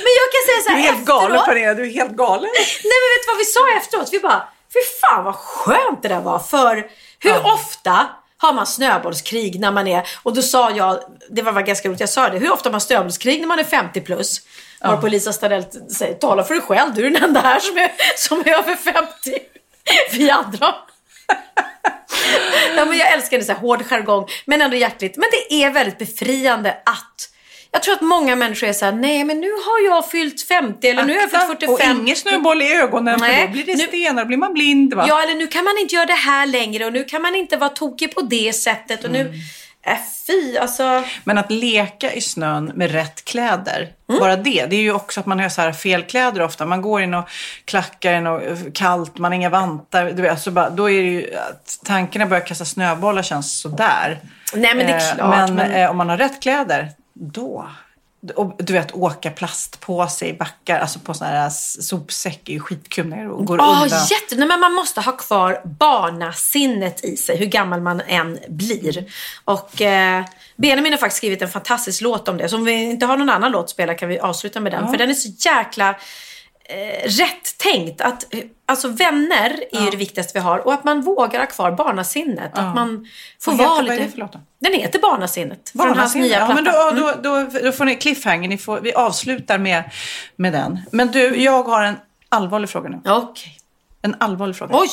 Men 0.03 0.11
jag 0.20 0.28
kan 0.34 0.41
säga 0.47 0.59
så 0.63 0.70
Du 0.70 0.76
här 0.76 0.82
är 0.84 0.88
helt 0.91 1.05
galen 1.05 1.41
Pernilla, 1.45 1.74
du 1.74 1.84
är 1.89 1.93
helt 2.01 2.16
galen. 2.26 2.49
Nej 2.89 2.97
men 3.01 3.07
vet 3.13 3.22
du 3.24 3.28
vad 3.34 3.38
vi 3.38 3.45
sa 3.45 3.63
efteråt? 3.80 4.09
Vi 4.11 4.20
bara, 4.20 4.47
fy 4.74 4.80
fan 5.01 5.24
vad 5.24 5.36
skönt 5.36 6.01
det 6.03 6.07
där 6.07 6.22
var. 6.22 6.39
För 6.39 6.74
hur 7.20 7.38
ofta 7.53 8.07
har 8.38 8.53
man 8.53 8.68
snöbollskrig 8.68 9.59
när 9.59 9.72
man 9.72 9.88
är, 9.88 10.07
och 10.24 10.34
då 10.34 10.41
sa 10.41 10.72
jag, 10.72 10.99
det 11.30 11.41
var, 11.41 11.61
ganska 11.61 11.89
roligt, 11.89 11.99
jag 11.99 12.09
sa 12.09 12.30
det, 12.30 12.38
hur 12.38 12.51
ofta 12.51 12.70
har 12.70 12.72
man 12.72 12.82
snöbollskrig 12.82 13.39
när 13.39 13.47
man 13.47 13.59
är 13.59 13.63
50 13.63 14.01
plus? 14.01 14.41
Varpå 14.82 15.07
Lisa 15.07 15.34
Stadell 15.34 15.66
säger, 15.97 16.13
tala 16.13 16.43
för 16.43 16.53
dig 16.53 16.63
själv, 16.63 16.93
du 16.93 17.07
är 17.07 17.11
den 17.11 17.24
enda 17.24 17.39
här 17.39 17.59
som 17.59 17.78
är, 17.78 17.91
som 18.18 18.39
är 18.39 18.49
över 18.49 18.76
50. 18.76 19.09
Vi 20.11 20.30
andra. 20.30 20.76
Ja, 22.78 22.86
men 22.86 22.97
jag 22.97 23.11
älskar 23.13 23.38
det 23.38 23.43
så 23.43 23.51
här 23.53 23.59
hård 23.59 23.84
jargong, 23.86 24.28
men 24.45 24.61
ändå 24.61 24.78
hjärtligt. 24.78 25.17
Men 25.17 25.28
det 25.32 25.63
är 25.63 25.69
väldigt 25.71 25.97
befriande 25.97 26.71
att 26.86 27.30
jag 27.71 27.84
tror 27.84 27.93
att 27.95 28.01
många 28.01 28.36
människor 28.36 28.67
är 28.67 28.73
så 28.73 28.86
här, 28.86 28.91
nej 28.91 29.23
men 29.23 29.41
nu 29.41 29.47
har 29.51 29.86
jag 29.86 30.11
fyllt 30.11 30.41
50 30.47 30.88
eller 30.88 31.03
nu 31.03 31.13
har 31.13 31.21
jag 31.21 31.32
fyllt 31.32 31.43
45. 31.45 31.73
Och 31.73 32.01
ingen 32.03 32.15
snöboll 32.15 32.61
i 32.61 32.73
ögonen 32.73 33.19
för 33.19 33.28
Nej, 33.28 33.45
då 33.47 33.51
blir 33.53 33.65
det 33.65 33.76
nu- 33.76 33.88
stenar, 33.88 34.21
då 34.23 34.28
blir 34.28 34.38
man 34.38 34.53
blind 34.53 34.93
va? 34.93 35.05
Ja, 35.09 35.21
eller 35.23 35.36
nu 35.36 35.47
kan 35.47 35.63
man 35.65 35.78
inte 35.78 35.95
göra 35.95 36.05
det 36.05 36.13
här 36.13 36.45
längre 36.45 36.86
och 36.86 36.93
nu 36.93 37.03
kan 37.03 37.21
man 37.21 37.36
inte 37.36 37.57
vara 37.57 37.69
tokig 37.69 38.15
på 38.15 38.21
det 38.21 38.53
sättet 38.53 38.99
och 39.03 39.09
Mm. 39.09 39.28
nu... 39.28 39.34
Äh, 39.88 39.97
fy, 40.27 40.57
alltså... 40.57 41.03
Men 41.23 41.38
att 41.38 41.51
leka 41.51 42.13
i 42.13 42.21
snön 42.21 42.71
med 42.75 42.91
rätt 42.91 43.25
kläder, 43.25 43.89
Mm. 44.09 44.19
bara 44.19 44.36
det. 44.36 44.65
Det 44.65 44.75
är 44.75 44.81
ju 44.81 44.93
också 44.93 45.19
att 45.19 45.25
man 45.25 45.39
har 45.39 45.49
så 45.49 45.61
här 45.61 45.71
fel 45.71 46.03
kläder 46.03 46.41
ofta. 46.41 46.65
Man 46.65 46.81
går 46.81 47.01
in 47.01 47.13
och 47.13 47.29
klackar 47.65 48.13
in 48.13 48.27
och 48.27 48.41
kallt, 48.73 49.17
man 49.17 49.31
har 49.31 49.36
inga 49.36 49.49
vantar. 49.49 50.05
Du 50.05 50.21
vet, 50.21 50.31
alltså 50.31 50.51
bara, 50.51 50.69
då 50.69 50.89
är 50.89 51.03
det 51.03 51.09
ju 51.09 51.36
att 51.36 51.79
tankarna 51.86 52.25
börjar 52.25 52.45
kasta 52.45 52.65
snöbollar 52.65 53.21
känns 53.23 53.57
sådär. 53.59 54.19
Nej, 54.53 54.75
men 54.75 54.86
det 54.88 54.93
är 54.93 55.09
Eh, 55.11 55.15
klart, 55.15 55.29
Men, 55.29 55.55
men- 55.55 55.71
eh, 55.71 55.89
om 55.91 55.97
man 55.97 56.09
har 56.09 56.17
rätt 56.17 56.41
kläder, 56.41 56.91
då. 57.13 57.67
Och, 58.36 58.55
du 58.57 58.73
vet, 58.73 58.95
åka 58.95 59.32
plastpåse 59.32 60.26
i 60.26 60.34
backar, 60.34 60.80
alltså 60.80 60.99
på 60.99 61.13
sån 61.13 61.28
här 61.28 61.49
sopsäck 61.82 62.49
är 62.49 62.53
ju 62.53 62.59
skitkul 62.59 63.07
när 63.07 63.17
det 63.17 63.45
går 63.45 63.59
Åh, 63.61 63.84
undan. 63.84 63.99
jätte... 64.11 64.36
Nej, 64.36 64.47
men 64.47 64.59
man 64.59 64.73
måste 64.73 65.01
ha 65.01 65.11
kvar 65.11 65.61
barnasinnet 65.65 67.03
i 67.03 67.17
sig, 67.17 67.38
hur 67.38 67.45
gammal 67.45 67.82
man 67.82 68.01
än 68.01 68.39
blir. 68.49 69.05
Och 69.45 69.82
eh, 69.82 70.26
Benjamin 70.55 70.93
har 70.93 70.97
faktiskt 70.97 71.17
skrivit 71.17 71.41
en 71.41 71.49
fantastisk 71.49 72.01
låt 72.01 72.28
om 72.28 72.38
det. 72.38 72.49
Så 72.49 72.55
om 72.55 72.65
vi 72.65 72.73
inte 72.73 73.05
har 73.05 73.17
någon 73.17 73.30
annan 73.30 73.51
låt 73.51 73.63
att 73.63 73.69
spela 73.69 73.93
kan 73.93 74.09
vi 74.09 74.19
avsluta 74.19 74.59
med 74.59 74.71
den. 74.71 74.84
Ja. 74.84 74.91
För 74.91 74.97
den 74.97 75.09
är 75.09 75.13
så 75.13 75.30
jäkla 75.49 75.89
eh, 76.69 77.09
rätt 77.09 77.57
tänkt. 77.57 78.01
Att, 78.01 78.34
eh, 78.34 78.39
alltså 78.65 78.88
vänner 78.88 79.63
är 79.71 79.84
ju 79.84 79.89
det 79.89 79.97
viktigaste 79.97 80.32
vi 80.34 80.39
har. 80.39 80.59
Och 80.59 80.73
att 80.73 80.84
man 80.84 81.01
vågar 81.01 81.39
ha 81.39 81.47
kvar 81.47 81.71
barnasinnet. 81.71 82.51
Ja. 82.55 82.61
Att 82.61 82.76
man 82.76 83.07
får 83.41 83.51
vara 83.51 83.82
lite... 83.82 83.93
vad 83.93 83.99
är 83.99 84.05
det 84.05 84.11
för 84.11 84.17
låt 84.17 84.34
då? 84.34 84.39
Den 84.72 84.74
heter 84.82 84.99
Barnasinnet. 84.99 85.70
Från 85.70 85.82
hans 85.82 85.95
Barnasinne. 85.97 86.26
nya 86.26 86.39
ja, 86.39 86.53
men 86.53 86.63
då, 86.63 86.72
Mm. 86.91 87.22
då, 87.24 87.30
då, 87.51 87.59
då 87.63 87.72
får 87.72 87.86
ni 87.86 87.95
cliffhanger. 87.95 88.49
Ni 88.49 88.57
får, 88.57 88.80
vi 88.80 88.93
avslutar 88.93 89.57
med, 89.57 89.84
med 90.36 90.53
den. 90.53 90.80
Men 90.91 91.07
du, 91.11 91.43
jag 91.43 91.63
har 91.63 91.84
en 91.84 91.95
allvarlig 92.30 92.70
fråga 92.70 92.89
nu. 92.89 93.01
Okej. 93.05 93.57
En 94.01 94.16
allvarlig 94.20 94.55
fråga. 94.55 94.76
Oj! 94.78 94.89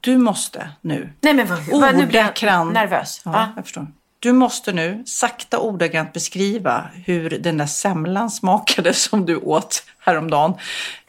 Du 0.00 0.18
måste 0.18 0.70
nu 0.80 1.12
Nej 1.20 1.34
men 1.34 1.46
vad, 1.46 1.80
vad 1.80 1.94
nu 1.96 2.06
blir 2.06 2.30
jag 2.42 2.66
nervös. 2.66 3.20
Ja, 3.24 3.30
Ja. 3.34 3.48
jag 3.56 3.64
förstår. 3.64 3.86
Du 4.20 4.32
måste 4.32 4.72
nu 4.72 5.02
sakta 5.06 5.58
ordagrant 5.58 6.12
beskriva 6.12 6.84
hur 7.04 7.30
den 7.30 7.56
där 7.58 7.66
semlan 7.66 8.30
smakade 8.30 8.94
som 8.94 9.26
du 9.26 9.36
åt 9.36 9.82
häromdagen. 9.98 10.54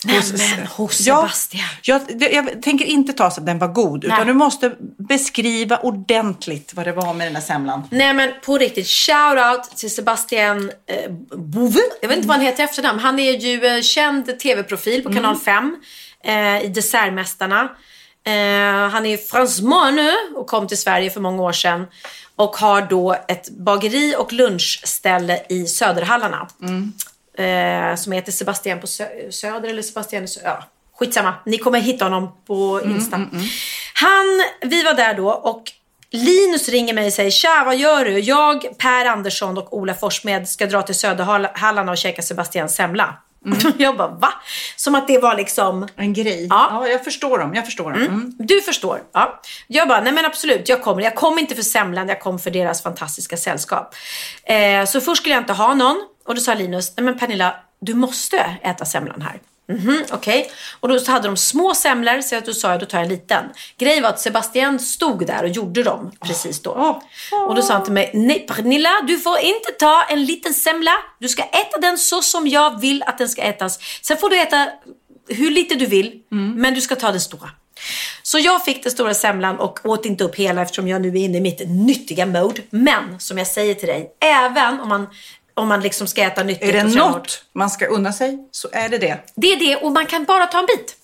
Nämen, 0.05 0.67
hos 0.67 1.01
Ja, 1.07 1.15
Sebastian. 1.21 1.63
Jag, 1.83 2.01
det- 2.19 2.29
jag 2.29 2.61
tänker 2.61 2.85
inte 2.85 3.13
ta 3.13 3.31
så 3.31 3.39
att 3.41 3.45
den 3.45 3.59
var 3.59 3.67
god, 3.67 4.03
utan 4.03 4.17
Nej. 4.17 4.25
du 4.27 4.33
måste 4.33 4.75
beskriva 4.97 5.77
ordentligt 5.77 6.73
vad 6.73 6.85
det 6.85 6.91
var 6.93 7.13
med 7.13 7.27
den 7.27 7.33
där 7.33 7.41
semlan. 7.41 7.83
Nej 7.91 8.13
men 8.13 8.31
på 8.45 8.57
riktigt, 8.57 8.87
shout 8.87 9.37
out 9.51 9.77
till 9.77 9.91
Sebastian 9.95 10.71
eh, 10.85 11.11
Bove. 11.37 11.79
Jag 12.01 12.07
vet 12.07 12.17
inte 12.17 12.27
vad 12.27 12.37
han 12.37 12.45
heter 12.45 12.63
i 12.63 12.65
efternamn. 12.65 12.99
Han 12.99 13.19
är 13.19 13.31
ju 13.39 13.65
eh, 13.65 13.81
känd 13.81 14.39
tv-profil 14.39 15.03
på 15.03 15.13
kanal 15.13 15.35
5 15.37 15.75
eh, 16.23 16.61
i 16.61 16.67
Dessertmästarna. 16.67 17.69
Eh, 18.27 18.89
han 18.89 19.05
är 19.05 19.17
fransman 19.17 19.95
nu 19.95 20.11
och 20.35 20.47
kom 20.47 20.67
till 20.67 20.77
Sverige 20.77 21.09
för 21.09 21.19
många 21.21 21.43
år 21.43 21.51
sedan. 21.51 21.87
Och 22.35 22.57
har 22.57 22.81
då 22.81 23.15
ett 23.27 23.49
bageri 23.49 24.15
och 24.17 24.33
lunchställe 24.33 25.41
i 25.49 25.65
Söderhallarna. 25.65 26.47
Eh, 27.37 27.95
som 27.95 28.11
heter 28.11 28.31
Sebastian 28.31 28.79
på 28.79 28.87
Sö- 28.87 29.31
Söder 29.31 29.69
eller 29.69 29.81
Sebastian 29.81 30.23
i 30.23 30.27
Sö- 30.27 30.39
ja, 30.43 30.63
Skitsamma, 30.99 31.33
ni 31.45 31.57
kommer 31.57 31.79
hitta 31.79 32.05
honom 32.05 32.31
på 32.47 32.81
Insta. 32.85 33.15
Han, 33.93 34.43
vi 34.61 34.83
var 34.83 34.93
där 34.93 35.13
då 35.13 35.29
och 35.31 35.63
Linus 36.11 36.69
ringer 36.69 36.93
mig 36.93 37.07
och 37.07 37.13
säger 37.13 37.31
Tja, 37.31 37.63
vad 37.65 37.77
gör 37.77 38.05
du? 38.05 38.19
Jag, 38.19 38.77
Per 38.77 39.05
Andersson 39.05 39.57
och 39.57 39.77
Ola 39.77 39.93
Forssmed 39.93 40.47
ska 40.49 40.65
dra 40.65 40.81
till 40.81 40.95
Söderhallarna 40.95 41.91
och 41.91 41.97
käka 41.97 42.21
Sebastians 42.21 42.75
semla. 42.75 43.17
Jag 43.77 43.97
bara, 43.97 44.07
va? 44.07 44.33
Som 44.75 44.95
att 44.95 45.07
det 45.07 45.17
var 45.19 45.35
liksom... 45.35 45.87
En 45.95 46.13
grej. 46.13 46.47
Ja. 46.49 46.67
Ja, 46.71 46.87
jag 46.87 47.03
förstår 47.03 47.39
dem. 47.39 47.55
Jag 47.55 47.65
förstår 47.65 47.91
dem. 47.91 48.01
Mm. 48.01 48.33
Du 48.37 48.61
förstår. 48.61 49.01
Ja. 49.13 49.41
Jag 49.67 49.87
bara, 49.87 50.01
nej 50.01 50.13
men 50.13 50.25
absolut, 50.25 50.69
jag 50.69 50.81
kommer. 50.81 51.01
Jag 51.01 51.15
kommer 51.15 51.41
inte 51.41 51.55
för 51.55 51.63
semlan, 51.63 52.09
jag 52.09 52.19
kommer 52.19 52.39
för 52.39 52.51
deras 52.51 52.83
fantastiska 52.83 53.37
sällskap. 53.37 53.95
Eh, 54.43 54.85
så 54.85 55.01
först 55.01 55.21
skulle 55.21 55.35
jag 55.35 55.41
inte 55.41 55.53
ha 55.53 55.73
någon. 55.73 55.97
Och 56.25 56.35
då 56.35 56.41
sa 56.41 56.53
Linus, 56.53 56.93
nej 56.97 57.03
men 57.03 57.19
Pernilla, 57.19 57.55
du 57.79 57.93
måste 57.93 58.57
äta 58.63 58.85
semlan 58.85 59.21
här. 59.21 59.39
Mhm, 59.69 60.03
Okej. 60.11 60.51
Och 60.79 60.87
då 60.89 60.99
hade 61.07 61.27
de 61.27 61.37
små 61.37 61.73
semlor 61.75 62.21
så 62.21 62.39
då 62.39 62.53
sa 62.53 62.71
jag 62.71 62.79
då 62.79 62.85
tar 62.85 62.97
jag 62.97 63.05
en 63.05 63.09
liten. 63.11 63.43
Grejen 63.77 64.03
var 64.03 64.09
att 64.09 64.19
Sebastian 64.19 64.79
stod 64.79 65.27
där 65.27 65.43
och 65.43 65.49
gjorde 65.49 65.83
dem 65.83 66.11
precis 66.21 66.61
då. 66.61 67.01
Och 67.47 67.55
då 67.55 67.61
sa 67.61 67.73
han 67.73 67.83
till 67.83 67.93
mig, 67.93 68.11
nej 68.13 68.45
Pernilla 68.47 68.89
du 69.07 69.17
får 69.17 69.39
inte 69.39 69.71
ta 69.79 70.03
en 70.03 70.25
liten 70.25 70.53
semla. 70.53 70.91
Du 71.19 71.27
ska 71.27 71.43
äta 71.43 71.77
den 71.81 71.97
så 71.97 72.21
som 72.21 72.47
jag 72.47 72.81
vill 72.81 73.03
att 73.03 73.17
den 73.17 73.29
ska 73.29 73.41
ätas. 73.41 73.79
Sen 74.01 74.17
får 74.17 74.29
du 74.29 74.41
äta 74.41 74.69
hur 75.29 75.51
lite 75.51 75.75
du 75.75 75.85
vill, 75.85 76.21
men 76.29 76.73
du 76.73 76.81
ska 76.81 76.95
ta 76.95 77.11
den 77.11 77.21
stora. 77.21 77.49
Så 78.23 78.39
jag 78.39 78.65
fick 78.65 78.83
den 78.83 78.91
stora 78.91 79.13
semlan 79.13 79.59
och 79.59 79.79
åt 79.83 80.05
inte 80.05 80.23
upp 80.23 80.35
hela 80.35 80.61
eftersom 80.61 80.87
jag 80.87 81.01
nu 81.01 81.07
är 81.07 81.15
inne 81.15 81.37
i 81.37 81.41
mitt 81.41 81.61
nyttiga 81.69 82.25
mode. 82.25 82.61
Men 82.69 83.19
som 83.19 83.37
jag 83.37 83.47
säger 83.47 83.73
till 83.73 83.87
dig, 83.87 84.11
även 84.21 84.79
om 84.79 84.89
man, 84.89 85.07
om 85.57 85.67
man 85.67 85.81
liksom 85.81 86.07
ska 86.07 86.23
äta 86.23 86.43
nyttigt 86.43 86.69
Är 86.69 86.73
det 86.73 86.81
hårt, 86.81 86.95
något 86.95 87.43
man 87.53 87.69
ska 87.69 87.85
unna 87.85 88.13
sig 88.13 88.47
så 88.51 88.67
är 88.71 88.89
det 88.89 88.97
det. 88.97 89.17
det 89.35 89.53
är 89.53 89.59
det 89.59 89.75
och 89.75 89.91
man 89.91 90.05
kan 90.05 90.23
bara 90.23 90.45
ta 90.45 90.59
en 90.59 90.65
bit. 90.65 90.97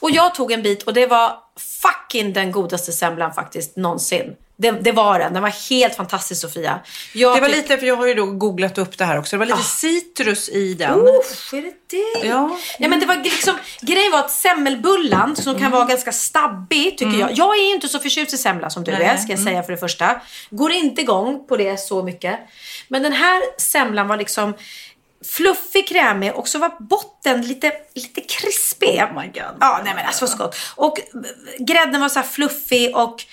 Och 0.00 0.10
jag 0.10 0.34
tog 0.34 0.52
en 0.52 0.62
bit 0.62 0.82
och 0.82 0.94
det 0.94 1.06
var 1.06 1.38
fucking 1.58 2.32
den 2.32 2.52
godaste 2.52 2.92
semlan 2.92 3.32
faktiskt 3.32 3.76
någonsin. 3.76 4.36
Det, 4.60 4.70
det 4.70 4.92
var 4.92 5.18
den. 5.18 5.32
Den 5.34 5.42
var 5.42 5.70
helt 5.70 5.94
fantastisk 5.96 6.40
Sofia. 6.40 6.80
Jag 7.14 7.36
Det 7.36 7.40
var 7.40 7.48
lite, 7.48 7.78
för 7.78 7.86
jag 7.86 7.96
har 7.96 8.06
ju 8.06 8.14
då 8.14 8.26
googlat 8.26 8.78
upp 8.78 8.98
det 8.98 9.04
här 9.04 9.18
också. 9.18 9.36
Det 9.36 9.38
var 9.38 9.46
lite 9.46 9.62
citrus 9.68 10.48
i 10.48 10.74
den. 10.74 10.98
Usch, 10.98 11.54
är 11.54 11.62
det 11.62 11.72
det? 12.22 12.26
Ja. 12.28 12.56
Ja 12.78 12.88
men 12.88 13.00
det 13.00 13.06
var 13.06 13.16
liksom, 13.16 13.54
grejen 13.80 14.12
var 14.12 14.18
att 14.18 14.30
semmelbullan 14.30 15.36
som 15.36 15.58
kan 15.58 15.70
vara 15.70 15.84
ganska 15.84 16.12
stabbig 16.12 16.90
tycker 16.98 17.04
Mm. 17.06 17.20
jag. 17.20 17.32
Jag 17.32 17.56
är 17.58 17.74
inte 17.74 17.88
så 17.88 17.98
förtjust 17.98 18.34
i 18.34 18.38
semla 18.38 18.70
som 18.70 18.84
du 18.84 18.92
Nej. 18.92 19.02
är 19.02 19.16
ska 19.16 19.32
jag 19.32 19.38
Mm. 19.40 19.52
säga 19.52 19.62
för 19.62 19.72
det 19.72 19.78
första. 19.78 20.20
Går 20.50 20.72
inte 20.72 21.00
igång 21.00 21.46
på 21.48 21.56
det 21.56 21.80
så 21.80 22.02
mycket. 22.02 22.38
Men 22.88 23.02
den 23.02 23.12
här 23.12 23.42
semlan 23.60 24.08
var 24.08 24.16
liksom 24.16 24.54
fluffig, 25.24 25.88
krämig 25.88 26.34
och 26.34 26.48
så 26.48 26.58
var 26.58 26.72
botten 26.78 27.42
lite, 27.42 27.72
lite 27.94 28.20
krispig. 28.20 29.02
Oh 29.02 29.20
my 29.20 29.26
god. 29.26 29.56
Ja, 29.60 29.80
nej 29.84 29.94
men 29.94 30.06
alltså 30.06 30.26
så 30.26 30.36
gott. 30.36 30.56
Och 30.76 31.00
grädden 31.58 32.00
var 32.00 32.08
så 32.08 32.22
fluffig 32.22 32.96
och 32.96 33.24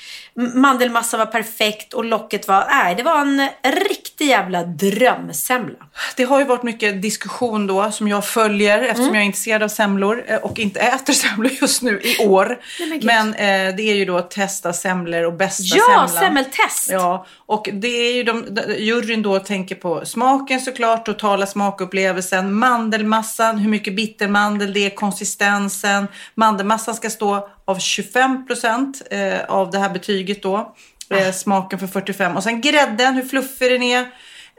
mandelmassan 0.53 1.19
var 1.19 1.25
perfekt 1.25 1.93
och 1.93 2.05
locket 2.05 2.47
var, 2.47 2.67
nej 2.69 2.95
det 2.95 3.03
var 3.03 3.21
en 3.21 3.49
riktig 3.63 4.07
jävla 4.24 4.63
drömsemla. 4.63 5.76
Det 6.15 6.24
har 6.24 6.39
ju 6.39 6.45
varit 6.45 6.63
mycket 6.63 7.01
diskussion 7.01 7.68
då 7.68 7.91
som 7.91 8.07
jag 8.07 8.26
följer 8.26 8.82
eftersom 8.82 9.03
Mm. 9.03 9.15
jag 9.15 9.22
är 9.22 9.26
intresserad 9.26 9.63
av 9.63 9.68
semlor 9.68 10.24
eh, 10.28 10.36
och 10.38 10.59
inte 10.59 10.80
äter 10.80 11.13
semlor 11.13 11.51
just 11.61 11.82
nu 11.82 12.01
i 12.03 12.26
år. 12.28 12.59
Nej, 12.80 12.99
men 13.03 13.28
men 13.28 13.34
eh, 13.70 13.76
det 13.76 13.84
är 13.84 13.95
ju 13.95 14.05
då 14.05 14.18
att 14.18 14.32
testa 14.32 14.74
semlor 14.74 15.24
och 15.24 15.34
bästa 15.34 15.63
Ja, 15.78 15.84
semlan. 16.07 16.09
semmeltest! 16.09 16.89
Ja, 16.89 17.26
och 17.45 17.70
det 17.74 17.88
är 17.88 18.13
ju 18.13 18.24
de, 18.24 18.45
juryn 18.78 19.22
då 19.22 19.39
tänker 19.39 19.76
på 19.76 20.05
smaken 20.05 20.61
såklart, 20.61 21.05
totala 21.05 21.45
smakupplevelsen, 21.45 22.53
mandelmassan, 22.53 23.57
hur 23.57 23.70
mycket 23.70 23.95
bittermandel 23.95 24.74
det 24.74 24.86
är, 24.86 24.89
konsistensen. 24.95 26.07
Mandelmassan 26.36 26.95
ska 26.95 27.09
stå 27.09 27.49
av 27.65 27.80
25 27.80 28.47
procent 28.47 29.01
eh, 29.11 29.39
av 29.49 29.72
det 29.72 29.80
här 29.80 29.89
betyget 29.89 30.43
då. 30.43 30.76
Eh, 31.10 31.32
smaken 31.32 31.80
för 31.80 31.88
45 31.88 32.36
och 32.38 32.43
sen 32.43 32.62
grädden, 32.62 33.16
hur 33.16 33.24
fluffig 33.26 33.72
den 33.72 33.84
är. 33.84 34.05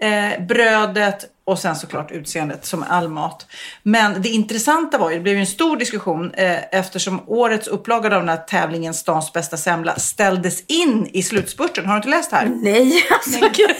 Eh, 0.00 0.40
brödet 0.46 1.24
och 1.44 1.58
sen 1.58 1.76
såklart 1.76 2.10
utseendet 2.10 2.66
som 2.66 2.84
all 2.88 3.08
mat. 3.08 3.46
Men 3.82 4.22
det 4.22 4.28
intressanta 4.28 4.98
var 4.98 5.10
ju, 5.10 5.16
det 5.16 5.22
blev 5.22 5.34
ju 5.34 5.40
en 5.40 5.46
stor 5.46 5.76
diskussion 5.76 6.34
eh, 6.34 6.58
eftersom 6.78 7.20
årets 7.26 7.68
upplaga 7.68 8.04
av 8.16 8.20
den 8.20 8.28
här 8.28 8.36
tävlingen 8.36 8.94
Stans 8.94 9.32
bästa 9.32 9.56
semla 9.56 9.98
ställdes 9.98 10.64
in 10.66 11.08
i 11.12 11.22
slutspurten. 11.22 11.86
Har 11.86 11.92
du 11.92 11.96
inte 11.96 12.08
läst 12.08 12.30
det 12.30 12.36
här? 12.36 12.46
Nej, 12.46 13.04
alltså 13.10 13.40
gud. 13.40 13.76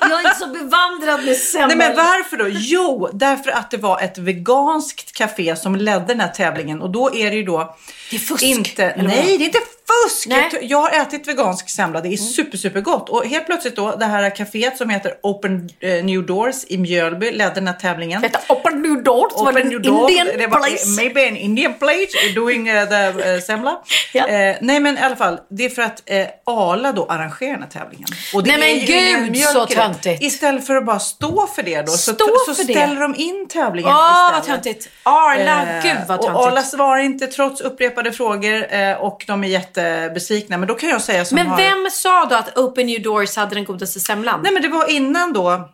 Jag 0.00 0.12
är 0.12 0.18
inte 0.28 0.38
så 0.38 0.46
bevandrad 0.46 1.24
med 1.24 1.36
semmel. 1.36 1.68
Nej 1.68 1.88
men 1.88 1.96
varför 1.96 2.36
då? 2.36 2.46
Jo, 2.48 3.10
därför 3.12 3.50
att 3.50 3.70
det 3.70 3.76
var 3.76 4.00
ett 4.00 4.18
veganskt 4.18 5.12
café 5.12 5.56
som 5.56 5.76
ledde 5.76 6.04
den 6.06 6.20
här 6.20 6.28
tävlingen 6.28 6.82
och 6.82 6.90
då 6.90 7.14
är 7.14 7.30
det 7.30 7.36
ju 7.36 7.42
då 7.44 7.76
Det 8.10 8.16
är 8.16 8.20
fusk. 8.20 8.42
inte, 8.42 8.94
nej 8.96 9.38
det 9.38 9.44
är 9.44 9.46
inte 9.46 9.58
fusk! 9.88 10.26
Jag, 10.26 10.62
jag 10.62 10.78
har 10.78 10.90
ätit 10.90 11.28
vegansk 11.28 11.70
semla, 11.70 12.00
det 12.00 12.08
är 12.08 12.16
super 12.16 12.58
super 12.58 12.80
gott 12.80 13.08
och 13.08 13.26
helt 13.26 13.46
plötsligt 13.46 13.76
då 13.76 13.96
det 13.96 14.04
här 14.04 14.30
kaféet 14.30 14.76
som 14.76 14.90
heter 14.90 15.14
Open 15.22 15.68
eh, 15.80 16.04
New 16.04 16.26
Doors 16.26 16.56
i 16.68 16.78
Mjölby 16.78 17.30
ledde 17.32 17.54
den 17.54 17.66
här 17.66 17.74
tävlingen. 17.74 18.22
Detta 18.22 18.38
Open 18.48 18.82
New 18.82 19.02
Doors 19.02 19.32
var 19.36 19.52
det 19.52 19.60
en 19.60 19.68
New 19.68 19.82
Door. 19.82 20.10
Indian 20.10 20.26
det 20.38 20.46
var, 20.46 20.58
place. 20.58 20.86
Maybe 20.96 21.28
an 21.28 21.36
Indian 21.36 21.74
place 21.74 22.08
doing 22.34 22.70
uh, 22.70 22.84
the 22.88 23.34
uh, 23.34 23.40
semla. 23.40 23.78
Ja. 24.12 24.26
Eh, 24.28 24.56
nej 24.60 24.80
men 24.80 24.98
i 24.98 25.00
alla 25.00 25.16
fall, 25.16 25.38
det 25.50 25.64
är 25.64 25.68
för 25.70 25.82
att 25.82 26.02
eh, 26.06 26.26
Arla 26.46 26.92
då 26.92 27.06
arrangerar 27.06 27.52
den 27.52 27.62
här 27.62 27.70
tävlingen. 27.70 28.08
Och 28.34 28.42
det 28.42 28.56
Nej, 28.56 28.76
men 28.76 28.86
gud, 28.86 29.30
mjölk 29.32 29.50
så 29.52 29.64
det. 29.66 29.74
töntigt. 29.74 30.22
Istället 30.22 30.66
för 30.66 30.76
att 30.76 30.84
bara 30.84 30.98
stå 30.98 31.46
för 31.46 31.62
det 31.62 31.82
då 31.82 31.92
så, 31.92 32.12
Stå 32.12 32.26
så 32.46 32.54
för 32.54 32.64
det. 32.64 32.72
ställer 32.72 33.00
de 33.00 33.14
in 33.14 33.46
tävlingen 33.48 33.90
Åh, 33.90 34.30
vad 34.32 34.40
istället. 34.40 34.62
töntigt. 34.64 34.88
Arla, 35.02 35.62
Eh, 35.64 35.82
gud 35.82 35.96
vad 36.08 36.18
Och 36.18 36.24
töntigt. 36.26 36.46
Arla 36.46 36.62
svarar 36.62 36.98
inte 36.98 37.26
trots 37.26 37.60
upprepade 37.60 38.12
frågor 38.12 38.74
eh, 38.74 38.92
och 38.92 39.24
de 39.26 39.44
är 39.44 39.48
jättebesvikna. 39.76 40.58
Men 40.58 40.68
då 40.68 40.74
kan 40.74 40.88
jag 40.88 41.02
säga 41.02 41.24
som 41.24 41.34
Men 41.36 41.46
har... 41.46 41.56
vem 41.56 41.90
sa 41.90 42.26
då 42.30 42.34
att 42.36 42.58
Open 42.58 42.86
New 42.86 43.02
Doors 43.02 43.36
hade 43.36 43.54
den 43.54 43.64
godaste 43.64 44.00
semlan? 44.00 44.40
Nej 44.42 44.52
men 44.52 44.62
det 44.62 44.68
var 44.68 44.90
innan 44.90 45.32
då. 45.32 45.70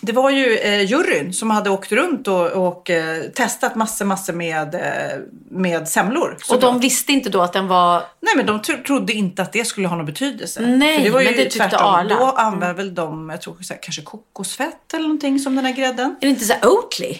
Det 0.00 0.12
var 0.12 0.30
ju 0.30 0.56
eh, 0.58 0.82
juryn 0.82 1.32
som 1.32 1.50
hade 1.50 1.70
åkt 1.70 1.92
runt 1.92 2.28
och, 2.28 2.46
och 2.46 2.90
eh, 2.90 3.22
testat 3.22 3.74
massor, 3.74 4.04
massor 4.04 4.32
med, 4.32 4.74
eh, 4.74 5.18
med 5.50 5.88
semlor. 5.88 6.36
och 6.50 6.60
de 6.60 6.80
visste 6.80 7.12
inte 7.12 7.30
då 7.30 7.42
att 7.42 7.52
den 7.52 7.68
var... 7.68 8.02
Nej 8.20 8.36
men 8.36 8.46
de 8.46 8.62
tro- 8.62 8.82
trodde 8.86 9.12
inte 9.12 9.42
att 9.42 9.52
det 9.52 9.64
skulle 9.64 9.88
ha 9.88 9.96
någon 9.96 10.06
betydelse. 10.06 10.60
Nej, 10.60 10.96
För 10.98 11.04
det 11.04 11.10
var 11.10 11.20
ju 11.20 11.24
men 11.26 11.34
det 11.36 11.42
tyckte 11.42 11.58
tvärtom. 11.58 11.86
Arla. 11.94 12.14
Då 12.18 12.24
använde 12.24 12.74
väl 12.74 12.94
de, 12.94 13.30
jag 13.30 13.40
tror 13.40 13.56
här, 13.70 13.78
kanske 13.82 14.02
kokosfett 14.02 14.94
eller 14.94 15.02
någonting 15.02 15.38
som 15.38 15.56
den 15.56 15.64
här 15.64 15.72
grädden. 15.72 16.16
Är 16.20 16.26
det 16.26 16.28
inte 16.28 16.44
så 16.44 16.52
här 16.52 16.66
Oatly? 16.66 17.18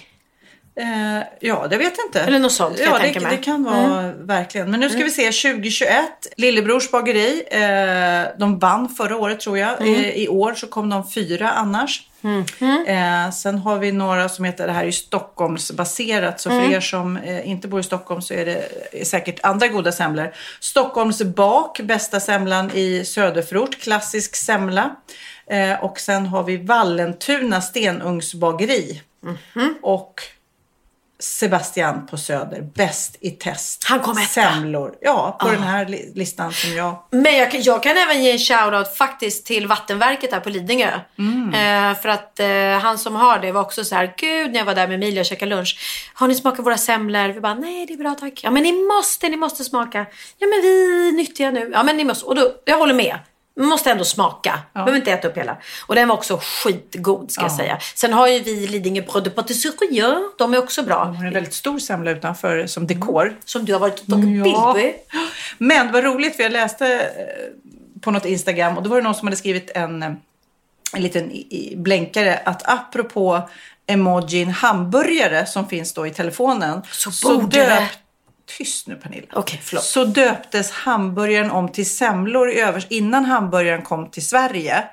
Eh, 0.80 1.22
ja, 1.40 1.66
det 1.70 1.76
vet 1.76 1.92
jag 1.98 2.06
inte. 2.06 2.20
Eller 2.20 2.38
något 2.38 2.52
sånt, 2.52 2.76
kan 2.76 2.86
ja, 2.86 2.92
jag 2.92 3.00
det, 3.00 3.04
tänka 3.04 3.20
mig. 3.20 3.28
Mm. 3.28 3.38
det 3.40 3.44
kan 3.44 3.64
vara 3.64 4.12
verkligen. 4.12 4.70
Men 4.70 4.80
nu 4.80 4.90
ska 4.90 4.98
vi 5.04 5.10
se 5.10 5.24
2021. 5.32 6.04
Lillebrors 6.36 6.90
bageri. 6.90 7.42
Eh, 7.50 8.38
de 8.38 8.58
vann 8.58 8.88
förra 8.88 9.16
året 9.16 9.40
tror 9.40 9.58
jag. 9.58 9.80
Mm. 9.82 9.94
Eh, 9.94 10.10
I 10.10 10.28
år 10.28 10.54
så 10.54 10.66
kom 10.66 10.90
de 10.90 11.10
fyra 11.10 11.50
annars. 11.50 12.02
Eh, 12.86 13.30
sen 13.30 13.58
har 13.58 13.78
vi 13.78 13.92
några 13.92 14.28
som 14.28 14.44
heter, 14.44 14.66
det 14.66 14.72
här 14.72 14.80
är 14.80 14.86
ju 14.86 14.92
Stockholmsbaserat. 14.92 16.40
Så 16.40 16.50
för 16.50 16.56
Mm. 16.58 16.72
er 16.72 16.80
som 16.80 17.16
eh, 17.16 17.48
inte 17.48 17.68
bor 17.68 17.80
i 17.80 17.82
Stockholm 17.82 18.22
så 18.22 18.34
är 18.34 18.44
det 18.44 18.68
är 18.92 19.04
säkert 19.04 19.40
andra 19.42 19.68
goda 19.68 19.92
semlor. 19.92 20.32
Stockholms 20.60 21.22
bak, 21.22 21.80
bästa 21.80 22.20
semlan 22.20 22.70
i 22.74 23.04
söderförort. 23.04 23.78
Klassisk 23.80 24.36
semla. 24.36 24.96
Eh, 25.50 25.84
och 25.84 26.00
sen 26.00 26.26
har 26.26 26.42
vi 26.42 26.56
Vallentuna 26.56 27.60
stenugnsbageri. 27.60 29.02
Och 29.82 30.20
Sebastian 31.18 32.06
på 32.06 32.16
Söder, 32.16 32.62
bäst 32.74 33.16
i 33.20 33.30
test. 33.30 33.84
Han 33.84 34.00
kom 34.00 34.18
etta. 34.18 34.26
Semlor. 34.28 34.94
Ja, 35.00 35.36
på 35.40 35.48
Ah. 35.48 35.50
den 35.50 35.62
här 35.62 35.86
li- 35.86 36.12
listan 36.14 36.52
som 36.52 36.72
jag... 36.72 37.02
Men 37.10 37.36
jag, 37.36 37.50
kan- 37.50 37.62
jag 37.62 37.82
kan 37.82 37.96
även 37.96 38.24
ge 38.24 38.30
en 38.32 38.38
shoutout 38.38 38.96
faktiskt 38.96 39.46
till 39.46 39.66
Vattenverket 39.66 40.32
här 40.32 40.40
på 40.40 40.50
Lidingö. 40.50 40.90
Mm. 41.18 41.54
Eh, 41.54 41.98
för 42.02 42.08
att 42.08 42.40
eh, 42.40 42.78
han 42.82 42.98
som 42.98 43.14
har 43.16 43.38
det 43.38 43.52
var 43.52 43.60
också 43.60 43.84
så 43.84 43.94
här, 43.94 44.14
gud 44.18 44.50
när 44.52 44.58
jag 44.58 44.64
var 44.66 44.74
där 44.74 44.86
med 44.88 44.94
Emilia 44.94 45.20
och 45.20 45.26
käkade 45.26 45.54
lunch. 45.56 45.78
Har 46.14 46.28
ni 46.28 46.34
smakat 46.34 46.66
våra 46.66 46.78
semlor? 46.78 47.28
Vi 47.28 47.40
bara, 47.40 47.54
nej 47.54 47.86
det 47.86 47.92
är 47.92 47.98
bra 47.98 48.14
tack. 48.20 48.40
Ja 48.44 48.50
men 48.50 48.62
ni 48.62 48.72
måste, 48.72 49.28
ni 49.28 49.36
måste 49.36 49.64
smaka. 49.64 49.98
Ja 50.38 50.46
men 50.46 50.60
vi 50.62 51.08
är 51.08 51.12
nyttiga 51.12 51.50
nu. 51.50 51.70
Ja 51.72 51.82
men 51.82 51.96
ni 51.96 52.04
måste. 52.04 52.26
Och 52.26 52.34
då, 52.34 52.50
jag 52.64 52.78
håller 52.78 52.94
med. 52.94 53.18
Man 53.56 53.68
måste 53.68 53.90
ändå 53.90 54.04
smaka. 54.04 54.58
Behöver 54.72 54.96
inte 54.96 55.12
äta 55.12 55.28
upp 55.28 55.36
hela. 55.36 55.56
Och 55.86 55.94
den 55.94 56.08
var 56.08 56.14
också 56.16 56.40
skitgod 56.42 57.30
ska 57.30 57.42
jag 57.42 57.50
Ja. 57.50 57.56
säga. 57.56 57.78
Sen 57.94 58.12
har 58.12 58.28
ju 58.28 58.40
vi 58.40 58.66
Lidingö 58.66 59.02
Bröd 59.02 59.24
de 59.24 59.30
Patisserie. 59.30 60.14
De 60.38 60.54
är 60.54 60.58
också 60.58 60.82
bra. 60.82 61.04
De 61.04 61.16
har 61.16 61.24
en 61.26 61.32
väldigt 61.32 61.54
stor 61.54 61.78
semla 61.78 62.10
utanför 62.10 62.66
som 62.66 62.86
dekor. 62.86 63.36
Som 63.44 63.64
du 63.64 63.72
har 63.72 63.80
varit 63.80 64.00
och 64.00 64.06
tagit 64.06 64.36
Ja. 64.36 64.42
bild 64.44 64.56
på. 64.56 65.18
Men 65.58 65.92
vad 65.92 66.04
roligt 66.04 66.36
för 66.36 66.42
jag 66.42 66.52
läste 66.52 66.86
eh, 67.00 68.00
på 68.00 68.10
något 68.10 68.24
Instagram 68.24 68.76
och 68.76 68.82
då 68.82 68.90
var 68.90 68.96
det 68.96 69.02
någon 69.02 69.14
som 69.14 69.26
hade 69.28 69.36
skrivit 69.36 69.70
en, 69.74 70.02
eh, 70.02 70.10
en 70.92 71.02
liten 71.02 71.32
blänkare 71.76 72.40
att 72.44 72.68
apropå 72.68 73.48
emojin 73.86 74.48
hamburgare 74.50 75.46
som 75.46 75.68
finns 75.68 75.92
då 75.94 76.06
i 76.06 76.10
telefonen. 76.10 76.82
Så 76.92 77.38
borde 77.38 77.58
det- 77.58 77.88
Tyst 78.46 78.86
nu 78.86 78.96
Pernilla. 78.96 79.26
Okej, 79.32 79.60
förlåt. 79.62 79.84
Så 79.84 80.04
döptes 80.04 80.70
hamburgaren 80.70 81.50
om 81.50 81.72
till 81.72 81.90
semlor 81.90 82.50
i 82.50 82.60
övers 82.60 82.86
innan 82.90 83.24
hamburgaren 83.24 83.82
kom 83.82 84.10
till 84.10 84.26
Sverige. 84.26 84.84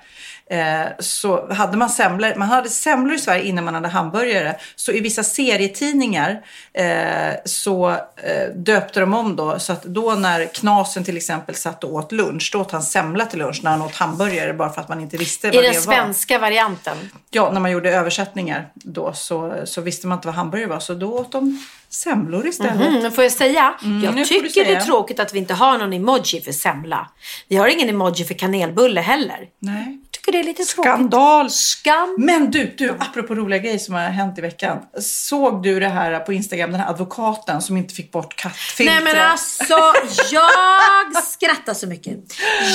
Eh, 0.50 0.86
så 1.00 1.54
hade 1.54 1.78
man 1.78 1.90
semlor, 1.90 2.36
man 2.36 2.48
hade 2.48 2.70
semlor 2.70 3.16
i 3.16 3.20
Sverige 3.20 3.44
innan 3.44 3.64
man 3.66 3.74
hade 3.74 3.88
hamburgare. 3.88 4.56
Så 4.76 4.92
i 4.92 5.00
vissa 5.00 5.24
serietidningar 5.24 6.46
eh, 6.74 7.34
så 7.46 7.90
eh, 7.90 8.48
döpte 8.56 9.00
de 9.00 9.14
om 9.14 9.36
då. 9.36 9.60
Så 9.60 9.74
att 9.74 9.84
då 9.84 10.16
när 10.16 10.46
Knasen 10.46 11.04
till 11.04 11.18
exempel 11.18 11.56
satt 11.56 11.84
och 11.84 11.94
åt 11.94 12.12
lunch, 12.12 12.50
då 12.54 12.60
åt 12.60 12.72
han 12.72 12.84
semla 12.84 13.26
till 13.26 13.40
lunch 13.40 13.60
när 13.64 13.72
han 13.72 13.82
åt 13.82 13.96
hamburgare 13.96 14.54
bara 14.54 14.70
för 14.70 14.82
att 14.82 14.90
man 14.90 15.02
inte 15.02 15.18
visste 15.18 15.48
I 15.48 15.52
vad 15.52 15.64
den 15.64 15.74
det 15.74 15.86
var. 15.86 15.96
svenska 15.96 16.40
varianten. 16.40 16.98
Ja, 17.30 17.52
när 17.52 17.60
man 17.60 17.72
gjorde 17.72 17.92
översättningar 17.92 18.68
då 18.74 19.14
så, 19.14 19.54
så 19.66 19.82
visste 19.82 20.08
man 20.08 20.18
inte 20.18 20.28
vad 20.28 20.36
hamburgare 20.36 20.70
var. 20.70 20.80
Så 20.80 20.94
då 20.94 21.14
åt 21.14 21.32
de 21.32 21.66
semlor 21.90 22.48
istället. 22.48 22.88
Mm, 22.88 23.02
men 23.02 23.12
får 23.12 23.24
jag 23.24 23.34
säga? 23.34 23.74
Mm, 23.84 24.18
jag 24.18 24.28
tycker 24.28 24.44
det 24.44 24.50
säga. 24.50 24.80
är 24.80 24.86
tråkigt 24.86 25.20
att 25.20 25.34
vi 25.34 25.40
inte 25.40 25.54
har 25.54 25.78
någon 25.78 25.94
emoji 25.94 26.42
för 26.42 26.52
semla. 26.52 27.10
Vi 27.48 27.56
har 27.56 27.68
ingen 27.68 27.90
emoji 27.90 28.26
för 28.26 28.34
kanelbulle 28.34 29.02
heller. 29.02 29.40
Nej. 29.60 30.00
Tycker 30.24 30.38
det 30.38 30.44
är 30.44 30.48
lite 30.48 30.64
tråkigt. 30.64 30.92
Skandal! 30.92 31.50
Skam. 31.50 32.16
Men 32.18 32.52
du, 32.52 32.76
du, 32.78 32.90
apropå 33.00 33.36
roliga 33.36 33.60
grejer 33.60 33.78
som 33.78 33.96
har 33.96 34.02
hänt 34.02 34.38
i 34.38 34.42
veckan. 34.42 34.78
Såg 35.02 35.64
du 35.64 35.80
det 35.80 35.88
här 35.88 36.20
på 36.20 36.34
Instagram, 36.34 36.72
den 36.72 36.80
här 36.80 36.90
advokaten 36.90 37.62
som 37.62 37.78
inte 37.78 37.94
fick 37.94 38.12
bort 38.12 38.36
kattfiltret? 38.36 39.04
Nej 39.04 39.14
men 39.14 39.30
alltså, 39.32 39.94
jag 40.32 41.24
skrattar 41.24 41.74
så 41.74 41.88
mycket. 41.88 42.14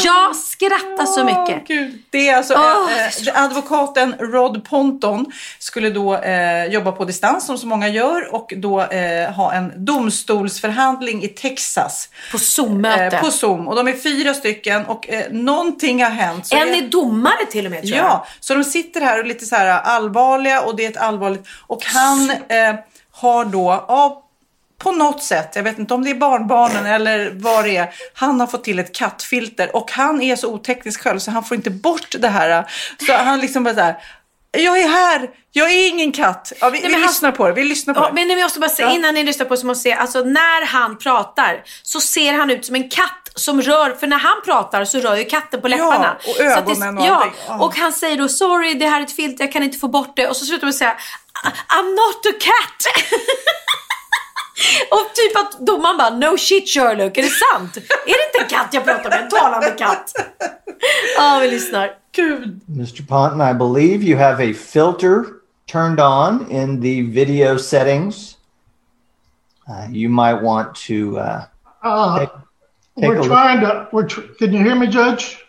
Jag 0.05 0.36
skrattar 0.36 1.07
så 1.07 1.24
mycket. 1.24 1.68
Gud. 1.68 2.03
Det 2.11 2.28
är 2.28 2.36
alltså 2.36 2.55
Åh, 2.55 2.92
eh, 2.92 3.07
eh, 3.07 3.44
advokaten 3.44 4.14
Rod 4.18 4.64
Ponton 4.64 5.26
skulle 5.59 5.90
då 5.90 6.16
eh, 6.16 6.64
jobba 6.64 6.92
på 6.92 7.05
distans 7.05 7.46
som 7.46 7.59
så 7.59 7.66
många 7.66 7.88
gör 7.88 8.34
och 8.34 8.53
då 8.57 8.80
eh, 8.82 9.30
ha 9.30 9.53
en 9.53 9.84
domstolsförhandling 9.84 11.22
i 11.22 11.28
Texas. 11.28 12.09
På 12.32 12.38
Zoom-möte. 12.38 13.16
Eh, 13.16 13.22
på 13.22 13.30
Zoom. 13.30 13.68
Och 13.68 13.76
de 13.76 13.88
är 13.88 13.92
fyra 13.92 14.34
stycken 14.34 14.86
och 14.86 15.09
eh, 15.09 15.32
någonting 15.32 16.03
har 16.03 16.11
hänt. 16.11 16.49
En 16.53 16.74
är 16.74 16.88
domare 16.88 17.38
till 17.47 17.64
och 17.64 17.70
med 17.70 17.82
tror 17.82 17.97
jag. 17.97 18.07
Ja, 18.07 18.26
så 18.41 18.55
de 18.55 18.64
sitter 18.64 19.01
här 19.01 19.18
och 19.18 19.26
lite 19.26 19.47
så 19.47 19.57
här 19.57 19.66
allvarliga 19.80 20.61
och 20.61 20.76
det 20.76 20.84
är 20.86 20.91
ett 20.91 20.97
allvarligt 20.97 21.47
och 21.66 21.84
han 21.84 22.30
eh, 22.30 22.74
har 23.12 23.45
då 23.45 23.84
ja, 23.89 24.24
på 24.82 24.93
något 24.93 25.22
sätt, 25.22 25.53
jag 25.55 25.62
vet 25.62 25.78
inte 25.78 25.95
om 25.95 26.05
det 26.05 26.11
är 26.11 26.14
barnbarnen 26.14 26.86
eller 26.86 27.30
vad 27.34 27.64
det 27.64 27.76
är, 27.76 27.89
han 28.14 28.41
har 28.41 28.47
fått 28.47 28.64
till 28.64 28.78
ett 28.78 28.95
kattfilter 28.95 29.76
och 29.76 29.91
han 29.93 30.22
är 30.22 30.36
så 30.36 30.49
oteknisk 30.55 31.03
själv 31.03 31.18
så 31.18 31.30
han 31.30 31.45
får 31.45 31.55
inte 31.57 31.70
bort 31.70 32.14
det 32.18 32.28
här. 32.28 32.64
Så 33.07 33.12
han 33.12 33.41
liksom 33.41 33.64
bara 33.64 33.74
så 33.74 33.80
här, 33.80 33.97
jag 34.51 34.78
är 34.78 34.89
här, 34.89 35.30
jag 35.53 35.70
är 35.70 35.89
ingen 35.89 36.12
katt. 36.12 36.53
Ja, 36.61 36.70
vi 36.70 36.80
Nej, 36.80 36.89
vi 36.89 36.95
han- 36.95 37.03
lyssnar 37.03 37.32
på 37.32 37.47
det, 37.49 37.53
vi 37.53 37.64
lyssnar 37.64 37.95
på 37.95 38.01
Ja, 38.01 38.07
det. 38.09 38.12
men 38.14 38.30
jag 38.30 38.43
måste 38.43 38.61
bara 38.61 38.70
säga, 38.70 38.89
Ja. 38.89 38.95
innan 38.95 39.14
ni 39.14 39.24
lyssnar 39.24 39.47
på 39.47 39.57
så 39.57 39.66
måste 39.66 39.89
jag 39.89 39.95
säga, 39.97 40.03
alltså 40.03 40.20
när 40.20 40.66
han 40.66 40.99
pratar 40.99 41.62
så 41.82 42.01
ser 42.01 42.32
han 42.32 42.51
ut 42.51 42.64
som 42.66 42.74
en 42.74 42.89
katt 42.91 43.28
som 43.39 43.62
rör, 43.62 43.95
för 43.95 44.07
när 44.07 44.18
han 44.18 44.36
pratar 44.45 44.84
så 44.84 44.99
rör 44.99 45.16
ju 45.16 45.24
katten 45.24 45.61
på 45.61 45.68
läpparna. 45.68 46.16
och 46.16 46.34
Så 46.36 46.43
att 46.59 46.59
ögonen 46.59 46.95
det, 46.95 47.01
och 47.01 47.07
ja, 47.07 47.14
allting. 47.14 47.32
Ja. 47.49 47.64
och 47.64 47.74
han 47.76 47.93
säger 47.93 48.16
då 48.18 48.28
sorry 48.28 48.74
det 48.74 48.86
här 48.86 49.01
är 49.01 49.05
ett 49.05 49.12
filter, 49.12 49.45
jag 49.45 49.53
kan 49.53 49.62
inte 49.62 49.78
få 49.78 49.89
bort 49.89 50.16
det. 50.16 50.28
Och 50.28 50.36
så 50.36 50.45
slutar 50.45 50.66
man 50.66 50.72
säga 50.72 50.97
I'm 51.68 51.91
not 51.91 52.26
a 52.26 52.36
cat. 52.41 52.93
och 54.91 55.14
typ 55.14 55.36
att 55.36 55.66
domaren 55.66 55.97
bara 55.99 56.11
no 56.11 56.39
shit 56.39 56.68
Sherlock, 56.68 57.18
är 57.18 57.22
det 57.22 57.28
sant? 57.28 57.76
är 57.76 57.82
det 58.07 58.39
inte 58.39 58.55
en 58.55 58.59
katt 58.59 58.74
jag 58.74 58.84
pratar 58.84 59.11
med? 59.11 59.22
En 59.22 59.28
talande 59.28 59.70
katt? 59.70 60.12
Ja, 61.18 61.39
vi 61.43 61.51
lyssnar. 61.51 61.91
Gud. 62.16 62.61
Mr. 62.68 63.07
Ponton, 63.09 63.41
I 63.51 63.55
believe 63.55 64.05
you 64.05 64.18
have 64.18 64.51
a 64.51 64.55
filter 64.55 65.24
turned 65.72 66.01
on 66.01 66.51
in 66.51 66.82
the 66.82 67.03
video 67.03 67.59
settings. 67.59 68.36
Uh, 69.68 69.93
you 69.93 70.09
might 70.09 70.43
want 70.43 70.74
to 70.74 71.18
uh, 71.18 71.43
Uh, 71.84 72.26
we're 73.07 73.16
a 73.16 73.20
look. 73.20 73.28
trying 73.28 73.61
to. 73.61 73.88
We're. 73.92 74.07
Tr- 74.07 74.20
can 74.38 74.53
you 74.53 74.62
hear 74.64 74.74
me, 74.74 74.86
Judge? 74.86 75.42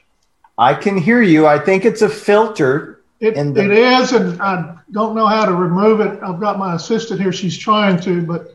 I 0.58 0.74
can 0.74 0.98
hear 0.98 1.22
you. 1.22 1.48
I 1.48 1.58
think 1.58 1.86
it's 1.86 2.02
a 2.02 2.10
filter 2.10 3.02
It, 3.20 3.36
the 3.36 3.64
it 3.64 3.72
is, 3.72 4.12
and 4.12 4.42
I 4.42 4.78
don't 4.92 5.16
know 5.16 5.26
how 5.26 5.46
to 5.46 5.54
remove 5.54 6.02
it. 6.02 6.20
I've 6.22 6.40
got 6.40 6.58
my 6.60 6.76
assistant 6.76 7.20
here; 7.22 7.32
she's 7.32 7.58
trying 7.58 8.00
to, 8.02 8.22
but 8.22 8.54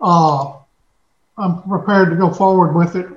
uh, 0.00 0.54
I'm 1.36 1.62
prepared 1.62 2.10
to 2.10 2.16
go 2.16 2.32
forward 2.32 2.74
with 2.74 2.96
it. 2.96 3.08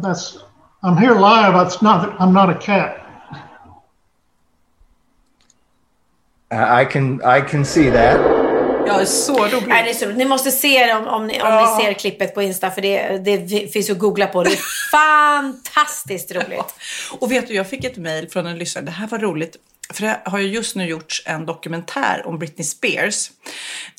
That's. 0.00 0.38
I'm 0.82 0.96
here 0.96 1.14
live. 1.14 1.66
It's 1.66 1.82
not. 1.82 2.18
I'm 2.20 2.32
not 2.32 2.48
a 2.48 2.54
cat. 2.54 3.06
I 6.50 6.84
can 6.84 7.22
I 7.22 7.40
can 7.40 7.64
see 7.64 7.90
that. 7.90 8.39
Ja, 8.86 9.06
så 9.06 9.32
roligt. 9.46 9.68
Nej, 9.68 9.82
det 9.84 9.90
är 9.90 9.94
så, 9.94 10.04
roligt. 10.06 10.16
ni 10.16 10.24
måste 10.24 10.50
se 10.50 10.86
det 10.86 10.94
om, 10.94 11.06
om, 11.06 11.26
ni, 11.26 11.34
om 11.42 11.48
Ja. 11.48 11.76
ni 11.78 11.84
ser 11.84 11.92
klippet 11.92 12.34
på 12.34 12.42
Insta 12.42 12.70
för 12.70 12.82
det, 12.82 13.18
det 13.18 13.72
finns 13.72 13.90
att 13.90 13.98
googla 13.98 14.26
på. 14.26 14.42
Det 14.44 14.50
är 14.50 14.58
fantastiskt 14.90 16.32
roligt. 16.32 16.74
Och 17.18 17.32
vet 17.32 17.48
du, 17.48 17.54
jag 17.54 17.68
fick 17.70 17.84
ett 17.84 17.96
mejl 17.96 18.28
från 18.30 18.46
en 18.46 18.58
lyssnare. 18.58 18.84
Det 18.84 18.90
här 18.90 19.06
var 19.06 19.18
roligt. 19.18 19.56
För 19.92 20.02
det 20.02 20.20
har 20.24 20.38
ju 20.38 20.46
just 20.46 20.76
nu 20.76 20.86
gjorts 20.86 21.22
en 21.26 21.46
dokumentär 21.46 22.22
om 22.26 22.38
Britney 22.38 22.64
Spears. 22.64 23.30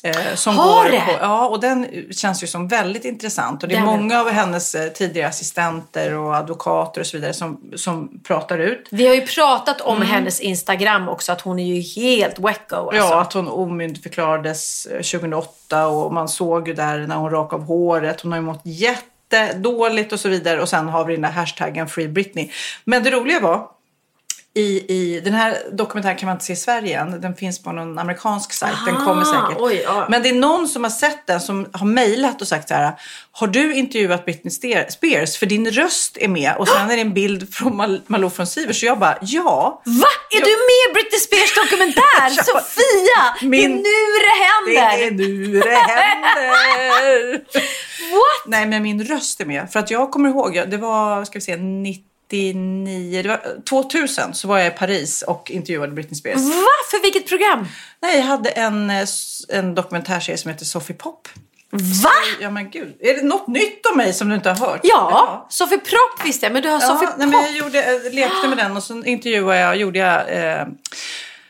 Eh, 0.02 0.34
som 0.34 0.56
Har 0.56 0.90
går? 0.90 0.98
På, 0.98 1.12
ja, 1.20 1.48
och 1.48 1.60
den 1.60 1.86
känns 2.10 2.42
ju 2.42 2.46
som 2.46 2.68
väldigt 2.68 3.04
intressant. 3.04 3.62
Och 3.62 3.68
det 3.68 3.74
är 3.74 3.76
Den 3.76 3.86
många 3.86 4.20
av 4.20 4.28
hennes 4.30 4.74
eh, 4.74 4.88
tidigare 4.88 5.28
assistenter 5.28 6.14
och 6.14 6.36
advokater 6.36 7.00
och 7.00 7.06
så 7.06 7.16
vidare 7.16 7.32
som, 7.32 7.60
som 7.76 8.20
pratar 8.24 8.58
ut. 8.58 8.88
Vi 8.90 9.06
har 9.06 9.14
ju 9.14 9.26
pratat 9.26 9.80
om 9.80 10.02
hennes 10.02 10.40
Instagram 10.40 11.08
också, 11.08 11.32
att 11.32 11.40
hon 11.40 11.58
är 11.58 11.74
ju 11.74 11.80
helt 11.80 12.38
wacko. 12.38 12.76
Alltså. 12.76 12.96
Ja, 12.96 13.20
att 13.20 13.32
hon 13.32 13.48
omyndigförklarades 13.48 14.86
eh, 14.86 14.96
2008 14.96 15.86
och 15.86 16.12
man 16.12 16.28
såg 16.28 16.68
ju 16.68 16.74
där 16.74 17.06
när 17.06 17.16
hon 17.16 17.30
rakade 17.30 17.62
av 17.62 17.68
håret. 17.68 18.20
Hon 18.20 18.32
har 18.32 18.38
ju 18.38 18.44
mått 18.44 18.62
jättedåligt 18.64 20.12
och 20.12 20.20
så 20.20 20.28
vidare. 20.28 20.62
Och 20.62 20.68
sen 20.68 20.88
har 20.88 21.04
vi 21.04 21.12
den 21.12 21.22
där 21.22 21.30
hashtaggen 21.30 21.88
Free 21.88 22.08
Britney. 22.08 22.50
Men 22.84 23.02
det 23.02 23.10
roliga 23.10 23.40
var 23.40 23.68
i, 24.54 24.92
i 24.94 25.20
den 25.20 25.34
här 25.34 25.58
dokumentären 25.72 26.16
kan 26.16 26.26
man 26.26 26.34
inte 26.36 26.44
se 26.44 26.52
i 26.52 26.56
Sverige 26.56 27.00
än. 27.00 27.20
Den 27.20 27.34
finns 27.36 27.62
på 27.62 27.72
någon 27.72 27.98
amerikansk 27.98 28.52
sajt. 28.52 28.74
Den 28.86 28.96
Ah, 28.96 29.04
kommer 29.04 29.24
säkert. 29.24 29.56
oj, 29.60 29.82
ja. 29.84 30.06
Men 30.10 30.22
det 30.22 30.28
är 30.28 30.32
någon 30.34 30.68
som 30.68 30.82
har 30.84 30.90
sett 30.90 31.26
den 31.26 31.40
som 31.40 31.66
har 31.72 31.86
mejlat 31.86 32.40
och 32.42 32.48
sagt 32.48 32.68
så 32.68 32.74
här. 32.74 32.92
Har 33.32 33.46
du 33.46 33.74
intervjuat 33.74 34.24
Britney 34.24 34.50
Spears? 34.90 35.36
För 35.36 35.46
din 35.46 35.70
röst 35.70 36.16
är 36.20 36.28
med. 36.28 36.54
Och 36.58 36.68
sen 36.68 36.90
är 36.90 36.96
det 36.96 37.02
en 37.02 37.14
bild 37.14 37.54
från 37.54 37.76
Mal- 37.76 38.02
Malou 38.06 38.30
från 38.30 38.46
Sivers. 38.46 38.80
Så 38.80 38.86
jag 38.86 38.98
bara, 38.98 39.18
ja. 39.22 39.82
Va? 39.84 40.06
Är 40.30 40.40
du 40.40 40.46
med 40.46 40.90
i 40.90 40.92
Britney 40.94 41.20
Spears 41.20 41.54
dokumentär? 41.54 42.30
Sofia! 42.44 43.48
Min- 43.50 43.60
Det 43.60 43.64
är 43.64 43.68
nu 43.68 44.18
det 44.26 44.36
händer! 44.44 44.98
Det 44.98 45.04
är 45.06 45.10
nu 45.28 45.60
det 45.60 45.76
händer! 45.76 47.32
What? 48.12 48.46
Nej, 48.46 48.66
men 48.66 48.82
min 48.82 49.04
röst 49.04 49.40
är 49.40 49.44
med. 49.44 49.72
För 49.72 49.80
att 49.80 49.90
jag 49.90 50.10
kommer 50.10 50.28
ihåg, 50.28 50.56
jag- 50.56 50.70
det 50.70 50.76
var, 50.76 51.24
ska 51.24 51.38
vi 51.38 51.40
se, 51.42 51.56
99, 52.32 53.22
det 53.22 53.28
var 53.28 53.40
2000 53.68 54.34
så 54.34 54.48
var 54.48 54.58
jag 54.58 54.66
i 54.66 54.70
Paris 54.70 55.22
och 55.22 55.50
intervjuade 55.50 55.92
Britney 55.92 56.14
Spears. 56.14 56.40
Va? 56.40 56.62
För 56.90 57.02
vilket 57.02 57.26
program? 57.28 57.66
Nej, 58.02 58.16
jag 58.16 58.24
hade 58.24 58.50
en, 58.50 58.90
eh, 58.90 59.06
en 59.48 59.74
dokumentärserie 59.74 60.38
som 60.38 60.50
heter 60.50 60.64
Sophie 60.64 60.96
Pop. 60.96 61.28
Va? 61.70 62.10
Ja 62.40 62.50
men 62.50 62.70
gud, 62.70 62.96
är 63.00 63.14
det 63.14 63.22
något 63.22 63.48
nytt 63.48 63.86
om 63.86 63.96
mig 63.96 64.12
som 64.12 64.28
du 64.28 64.34
inte 64.34 64.50
har 64.50 64.66
hört? 64.66 64.80
Ja, 64.82 65.46
Sofie 65.50 65.78
Propp 65.78 66.26
visste 66.26 66.46
jag, 66.46 66.52
men 66.52 66.62
du 66.62 66.68
har 66.68 66.80
Sofie 66.80 67.08
Ja, 67.08 67.14
nej, 67.18 67.26
men 67.28 67.40
jag 67.42 67.52
gjorde, 67.56 67.92
jag 68.02 68.14
lekte 68.14 68.48
med 68.48 68.58
den 68.58 68.76
och 68.76 68.82
så 68.82 69.02
intervjuade 69.04 69.58
jag, 69.60 69.76
gjorde 69.76 69.98
jag 69.98 70.20
eh, 70.60 70.66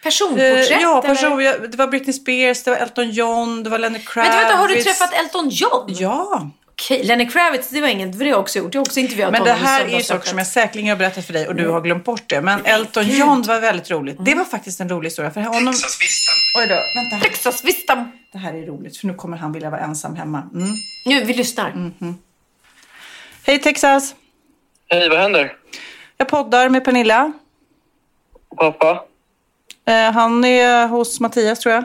Personporträtt? 0.03 0.71
eh, 0.71 0.81
Ja, 0.81 1.03
person, 1.03 1.41
jag, 1.45 1.71
det 1.71 1.77
var 1.77 1.87
Britney 1.87 2.13
Spears, 2.13 2.63
det 2.63 2.71
var 2.71 2.79
Elton 2.79 3.11
John, 3.11 3.63
det 3.63 3.71
var 3.71 3.79
Lenny 3.79 3.99
Kravitz. 3.99 4.35
Vänta, 4.35 4.47
vänta, 4.49 4.57
har 4.57 4.69
du 4.69 4.83
träffat 4.83 5.13
Elton 5.15 5.49
John? 5.49 5.85
Ja. 5.89 6.51
Okej, 6.83 7.05
Lenny 7.05 7.29
Kravitz, 7.29 7.69
det 7.69 7.81
var 7.81 7.89
inget, 7.89 8.13
för 8.13 8.19
det 8.19 8.25
har 8.25 8.31
jag 8.31 8.41
också 8.41 8.59
gjort. 8.59 8.75
Jag 8.75 8.81
har 8.81 8.87
också 8.87 9.01
intervjuat 9.01 9.33
Men 9.33 9.45
det 9.45 9.53
här 9.53 9.85
är 9.85 9.89
ju 9.89 10.03
saker 10.03 10.29
som 10.29 10.39
jag 10.39 10.47
säkerligen 10.47 10.91
har 10.91 10.97
berättat 10.97 11.27
för 11.27 11.33
dig 11.33 11.49
och 11.49 11.55
du 11.55 11.69
har 11.69 11.81
glömt 11.81 12.05
bort 12.05 12.23
det. 12.27 12.41
Men 12.41 12.65
Elton 12.65 13.05
gud. 13.05 13.19
John 13.19 13.43
var 13.43 13.61
väldigt 13.61 13.91
roligt. 13.91 14.17
Det 14.21 14.35
var 14.35 14.45
faktiskt 14.45 14.81
en 14.81 14.89
rolig 14.89 15.07
historia. 15.07 15.31
För 15.31 15.41
honom... 15.41 15.75
Oj 16.59 16.67
då, 16.69 16.75
vänta. 16.95 17.29
Texasvistan. 17.29 18.13
Det 18.33 18.39
här 18.39 18.55
är 18.55 18.67
roligt 18.67 18.97
för 18.97 19.07
nu 19.07 19.15
kommer 19.15 19.37
han 19.37 19.53
vilja 19.53 19.71
vara 19.71 19.81
ensam 19.81 20.17
hemma. 20.17 20.43
Mm. 20.55 20.69
Nu, 21.07 21.25
vi 21.25 21.35
lyssnar. 21.35 21.93
Hej 23.47 23.59
Texas! 23.59 24.15
Hej, 24.89 25.09
vad 25.09 25.19
händer? 25.19 25.57
Jag 26.17 26.29
poddar 26.29 26.69
med 26.69 26.85
Pernilla. 26.85 27.33
Pappa? 28.57 29.05
Eh, 29.85 30.13
han 30.13 30.45
är 30.45 30.87
hos 30.87 31.21
Mattias 31.21 31.59
tror 31.59 31.75
jag. 31.75 31.85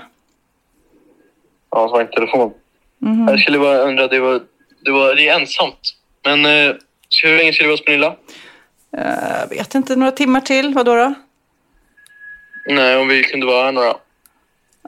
Ja, 1.69 1.79
han 1.79 1.89
svarade 1.89 2.09
i 2.09 2.13
telefon. 2.15 2.53
Mhm. 2.97 3.27
Jag 3.27 3.39
skulle 3.39 3.59
bara 3.59 3.77
undra, 3.77 4.07
det 4.07 4.19
var, 4.19 4.41
det 4.79 4.91
var 4.91 5.15
det 5.15 5.27
är 5.29 5.39
ensamt. 5.39 5.79
Men 6.23 6.45
eh, 6.45 6.75
hur 7.23 7.37
länge 7.37 7.53
ska 7.53 7.63
du 7.63 7.67
vara 7.67 7.73
hos 7.73 7.85
Pernilla? 7.85 8.15
Eh, 8.97 9.49
vet 9.49 9.75
inte, 9.75 9.95
några 9.95 10.11
timmar 10.11 10.41
till. 10.41 10.73
Vadå 10.73 10.95
då? 10.95 11.13
Nej, 12.69 12.97
om 12.97 13.07
vi 13.07 13.23
kunde 13.23 13.45
vara 13.45 13.65
här 13.65 13.71
några. 13.71 13.95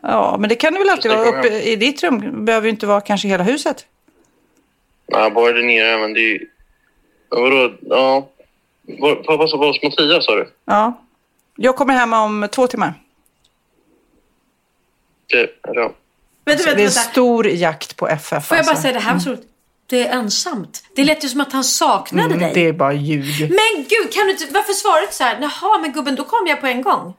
Ja, 0.01 0.37
men 0.39 0.49
det 0.49 0.55
kan 0.55 0.73
du 0.73 0.79
väl 0.79 0.89
alltid 0.89 1.11
Jag 1.11 1.17
vara 1.17 1.39
uppe 1.39 1.47
i 1.61 1.75
ditt 1.75 2.03
rum. 2.03 2.45
behöver 2.45 2.65
ju 2.65 2.71
inte 2.71 2.87
vara 2.87 3.01
kanske 3.01 3.27
hela 3.27 3.43
huset. 3.43 3.85
Nej, 5.11 5.31
bara 5.31 5.51
där 5.51 5.63
nere, 5.63 5.97
men 5.97 6.13
det 6.13 6.19
är 6.19 6.23
ju... 6.33 6.47
Ja, 7.29 7.39
Vadå? 7.41 7.73
Ja. 7.81 8.29
Var- 8.99 9.15
Pappa 9.15 9.47
sa 9.47 9.57
var 9.57 9.67
hos 9.67 9.83
Mattias, 9.83 10.25
sa 10.25 10.35
du? 10.35 10.49
Ja. 10.65 11.03
Jag 11.55 11.75
kommer 11.75 11.93
hem 11.93 12.13
om 12.13 12.47
två 12.51 12.67
timmar. 12.67 12.93
Okej, 15.25 15.53
ja. 15.63 15.71
Vänta, 15.73 15.93
det 16.45 16.51
är 16.51 16.55
vänta, 16.55 16.71
en 16.71 16.77
vänta. 16.77 16.91
stor 16.91 17.47
jakt 17.47 17.95
på 17.95 18.07
FF. 18.07 18.45
Får 18.45 18.57
jag 18.57 18.65
bara 18.65 18.69
alltså. 18.69 18.81
säga, 18.81 18.93
det 18.93 18.99
här 18.99 19.13
var 19.13 19.19
så 19.19 19.29
roligt. 19.29 19.47
Det 19.89 20.07
är 20.07 20.13
ensamt. 20.19 20.83
Det 20.95 21.03
lät 21.03 21.23
ju 21.23 21.29
som 21.29 21.41
att 21.41 21.51
han 21.53 21.63
saknade 21.63 22.25
Mm, 22.27 22.39
dig. 22.39 22.51
det 22.53 22.67
är 22.67 22.73
bara 22.73 22.93
ljud. 22.93 23.39
Men 23.49 23.83
gud, 23.89 24.13
kan 24.13 24.25
du 24.25 24.31
inte, 24.31 24.45
varför 24.53 24.73
svarar 24.73 25.01
du 25.07 25.13
så 25.13 25.23
här? 25.23 25.37
Jaha, 25.41 25.77
men 25.81 25.91
gubben, 25.91 26.15
då 26.15 26.23
kom 26.23 26.47
jag 26.47 26.61
på 26.61 26.67
en 26.67 26.81
gång. 26.81 27.13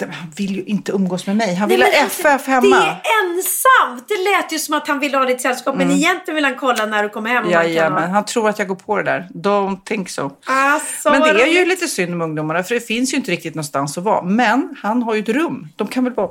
Han 0.00 0.30
vill 0.36 0.56
ju 0.56 0.64
inte 0.64 0.92
umgås 0.92 1.26
med 1.26 1.36
mig. 1.36 1.54
Han 1.54 1.68
Nej, 1.68 1.76
vill 1.76 1.86
ha 1.86 1.90
men 1.92 2.02
alltså, 2.04 2.28
FF 2.28 2.46
hemma. 2.46 2.76
Det 2.76 2.82
är 2.82 3.00
ensamt. 3.24 4.08
Det 4.08 4.14
lät 4.14 4.52
ju 4.52 4.58
som 4.58 4.74
att 4.74 4.88
han 4.88 4.98
ville 5.00 5.16
ha 5.18 5.24
ditt 5.24 5.40
sällskap. 5.40 5.76
Men 5.76 5.90
egentligen 5.90 6.34
vill 6.34 6.44
han 6.44 6.56
kolla 6.56 6.86
när 6.86 7.02
du 7.02 7.08
kommer 7.08 7.30
hem. 7.30 7.42
kan 7.42 7.52
Jajamän, 7.52 8.02
ha- 8.02 8.08
han 8.10 8.24
tror 8.24 8.48
att 8.48 8.58
jag 8.58 8.68
går 8.68 8.74
på 8.74 8.96
det 8.96 9.02
där. 9.02 9.28
Don't 9.34 9.84
think 9.84 10.08
so. 10.10 10.30
Alltså, 10.46 11.10
Men 11.10 11.20
det 11.20 11.28
är 11.42 11.46
ju 11.46 11.64
lite 11.64 11.88
synd 11.88 12.14
om 12.14 12.20
ungdomarna 12.22 12.62
för 12.62 12.74
det 12.74 12.80
finns 12.80 13.12
ju 13.12 13.16
inte 13.16 13.30
riktigt 13.30 13.54
någonstans 13.54 13.98
att 13.98 14.04
vara. 14.04 14.22
Men 14.22 14.76
han 14.82 15.02
har 15.02 15.14
ju 15.14 15.20
ett 15.20 15.28
rum. 15.28 15.68
De 15.76 15.86
kan 15.88 16.04
väl 16.04 16.12
vara 16.14 16.28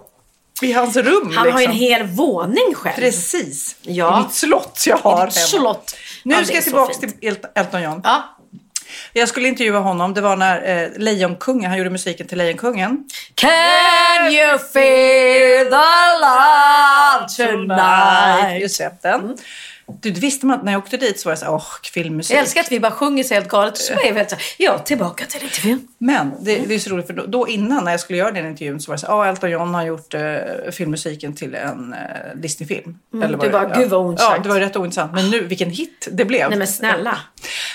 i 0.61 0.73
hans 0.73 0.95
rum. 0.97 1.33
Han 1.35 1.51
har 1.51 1.59
ju 1.59 1.65
en 1.65 1.71
liksom. 1.71 1.87
hel 1.87 2.03
våning 2.07 2.73
själv. 2.75 2.95
Precis. 2.95 3.75
Ja. 3.81 4.19
I 4.19 4.23
mitt 4.23 4.33
slott 4.33 4.83
jag 4.87 4.97
har 4.97 5.23
I 5.23 5.25
ditt 5.25 5.33
slott. 5.35 5.95
Nu 6.23 6.35
Ja, 6.35 6.45
ska 6.45 6.55
jag 6.55 6.63
tillbaka 6.63 6.93
till 6.93 7.11
El- 7.21 7.37
Elton 7.55 7.81
John. 7.83 8.01
Ja. 8.03 8.33
Jag 9.13 9.29
skulle 9.29 9.47
intervjua 9.47 9.79
honom. 9.79 10.13
Det 10.13 10.21
var 10.21 10.35
när 10.35 10.83
eh, 10.83 10.89
Lejonkungen, 10.97 11.69
han 11.69 11.77
gjorde 11.77 11.89
musiken 11.89 12.27
till 12.27 12.37
Lejonkungen. 12.37 13.03
Can 13.35 14.31
you 14.33 14.57
feel 14.73 15.65
the 15.65 16.17
love 16.21 17.27
tonight? 17.37 18.61
Just 18.61 18.77
det, 18.77 18.97
den. 19.01 19.37
Du, 20.01 20.11
visste 20.11 20.45
man 20.45 20.59
att 20.59 20.65
när 20.65 20.71
jag 20.71 20.83
åkte 20.83 20.97
dit 20.97 21.19
så 21.19 21.29
var 21.29 21.33
det 21.33 21.37
så 21.39 21.45
här, 21.45 21.53
åh, 21.53 21.63
filmmusik. 21.93 22.35
Jag 22.35 22.41
älskar 22.41 22.61
att 22.61 22.71
vi 22.71 22.79
bara 22.79 22.91
sjunger 22.91 23.23
så 23.23 23.33
helt 23.33 23.47
galet. 23.47 23.77
Så 23.77 23.93
är 23.93 24.05
jag 24.07 24.13
helt 24.13 24.29
så 24.29 24.35
här, 24.35 24.45
ja, 24.57 24.79
tillbaka 24.79 25.25
till 25.25 25.43
intervjun. 25.43 25.87
Men 25.97 26.31
det, 26.39 26.55
det 26.67 26.75
är 26.75 26.79
så 26.79 26.89
roligt 26.89 27.07
för 27.07 27.13
då, 27.13 27.25
då 27.25 27.47
innan 27.47 27.83
när 27.83 27.91
jag 27.91 27.99
skulle 27.99 28.17
göra 28.19 28.31
den 28.31 28.45
intervjun 28.47 28.79
så 28.79 28.91
var 28.91 28.95
det 28.95 28.99
så 29.01 29.07
här, 29.07 29.13
ja 29.13 29.25
Elton 29.27 29.49
John 29.51 29.73
har 29.73 29.83
gjort 29.85 30.13
eh, 30.13 30.21
filmmusiken 30.71 31.33
till 31.35 31.55
en 31.55 31.93
eh, 31.93 31.99
Disney-film. 32.35 32.97
Mm, 33.13 33.31
vad 33.31 33.39
du 33.39 33.45
det- 33.47 33.51
bara, 33.51 33.77
gud 33.79 33.89
vad 33.89 33.99
Ja, 33.99 34.05
ointressant. 34.07 34.43
det 34.43 34.49
var 34.49 34.59
rätt 34.59 34.75
ointressant. 34.75 35.13
Men 35.13 35.29
nu, 35.29 35.43
vilken 35.43 35.69
hit 35.69 36.07
det 36.11 36.25
blev. 36.25 36.49
Nej 36.49 36.57
men 36.59 36.67
snälla. 36.67 37.17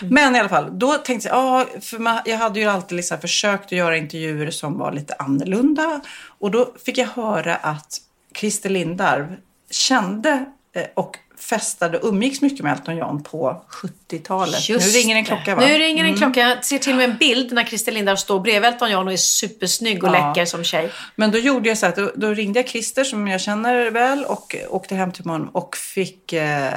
Men 0.03 0.37
i 0.37 0.39
alla 0.39 0.49
fall, 0.49 0.79
då 0.79 0.93
tänkte 0.93 1.29
jag, 1.29 1.37
ja, 1.39 1.67
för 1.81 1.99
man, 1.99 2.21
jag 2.25 2.37
hade 2.39 2.61
ju 2.61 2.67
alltid 2.67 2.97
liksom 2.97 3.19
försökt 3.21 3.65
att 3.65 3.73
göra 3.73 3.97
intervjuer 3.97 4.51
som 4.51 4.79
var 4.79 4.93
lite 4.93 5.15
annorlunda. 5.19 6.01
Och 6.39 6.51
då 6.51 6.73
fick 6.85 6.99
jag 6.99 7.07
höra 7.07 7.57
att 7.57 7.99
Christer 8.37 8.71
Lindarw 8.71 9.37
kände 9.71 10.45
eh, 10.75 10.83
och 10.95 11.17
festade 11.43 11.99
och 11.99 12.09
umgicks 12.09 12.41
mycket 12.41 12.61
med 12.65 12.73
Elton 12.73 12.97
John 12.97 13.23
på 13.23 13.63
70-talet. 13.71 14.69
Nu 14.69 14.77
ringer 14.79 15.17
en 15.17 15.25
klocka 15.25 15.55
va? 15.55 15.61
Nu 15.67 15.79
ringer 15.79 16.05
en 16.05 16.09
Mm. 16.09 16.19
klocka. 16.19 16.41
Jag 16.41 16.65
ser 16.65 16.79
till 16.79 16.95
med 16.97 17.11
en 17.11 17.17
bild 17.17 17.53
när 17.53 17.65
Christer 17.65 17.93
Lindarw 17.93 18.17
står 18.17 18.41
bredvid 18.41 18.69
Elton 18.69 18.91
John 18.91 19.07
och 19.07 19.13
är 19.13 19.17
supersnygg 19.17 20.05
och 20.05 20.09
Ja. 20.15 20.29
läcker 20.29 20.45
som 20.45 20.65
tjej. 20.65 20.91
Men 21.17 21.31
då 21.31 21.39
gjorde 21.39 21.69
jag 21.69 21.79
så 21.79 21.87
här, 21.87 21.93
då, 21.97 22.11
då 22.15 22.29
ringde 22.35 22.59
jag 22.61 22.69
Christer 22.69 23.05
som 23.05 23.29
jag 23.29 23.41
känner 23.41 23.91
väl 23.91 24.25
och 24.25 24.57
åkte 24.71 24.95
hem 24.95 25.13
till 25.13 25.25
honom 25.25 25.49
och 25.49 25.77
fick 25.77 26.33
eh, 26.33 26.71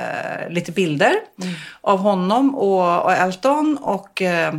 lite 0.49 0.71
bilder 0.71 1.13
Mm. 1.41 1.53
av 1.81 1.99
honom 1.99 2.55
och, 2.55 3.03
och 3.03 3.11
Elton 3.13 3.77
och 3.81 4.21
eh, 4.21 4.53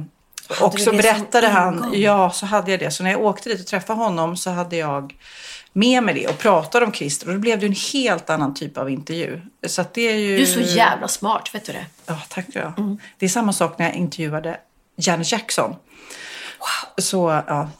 och 0.60 0.80
så 0.80 0.92
berättade 0.92 1.48
han, 1.48 1.92
ja 1.94 2.30
så 2.30 2.46
hade 2.46 2.70
jag 2.70 2.80
det. 2.80 2.90
Så 2.90 3.02
när 3.02 3.10
jag 3.10 3.24
åkte 3.24 3.48
dit 3.48 3.60
och 3.60 3.66
träffade 3.66 3.98
honom 3.98 4.36
så 4.36 4.50
hade 4.50 4.76
jag 4.76 5.14
med 5.72 6.02
mig 6.02 6.14
det 6.14 6.28
och 6.28 6.38
pratade 6.38 6.86
om 6.86 6.92
Christer 6.92 7.26
och 7.28 7.34
då 7.34 7.38
blev 7.40 7.60
det 7.60 7.66
en 7.66 7.76
helt 7.92 8.30
annan 8.30 8.54
typ 8.54 8.78
av 8.78 8.90
intervju. 8.90 9.40
Så 9.66 9.84
det 9.92 10.02
är 10.02 10.16
ju... 10.16 10.36
Du 10.36 10.42
är 10.42 10.46
så 10.46 10.60
jävla 10.60 11.08
smart, 11.08 11.50
vet 11.52 11.64
du 11.64 11.72
det? 11.72 11.86
Ja, 12.06 12.20
tack 12.28 12.46
du 12.52 12.60
ha. 12.60 12.72
Det 13.18 13.26
är 13.26 13.28
samma 13.28 13.52
sak 13.52 13.78
när 13.78 13.86
jag 13.86 13.94
intervjuade 13.94 14.60
Janet 14.96 15.32
Jackson. 15.32 15.70
Wow. 16.58 17.04
Så, 17.04 17.42
ja, 17.46 17.70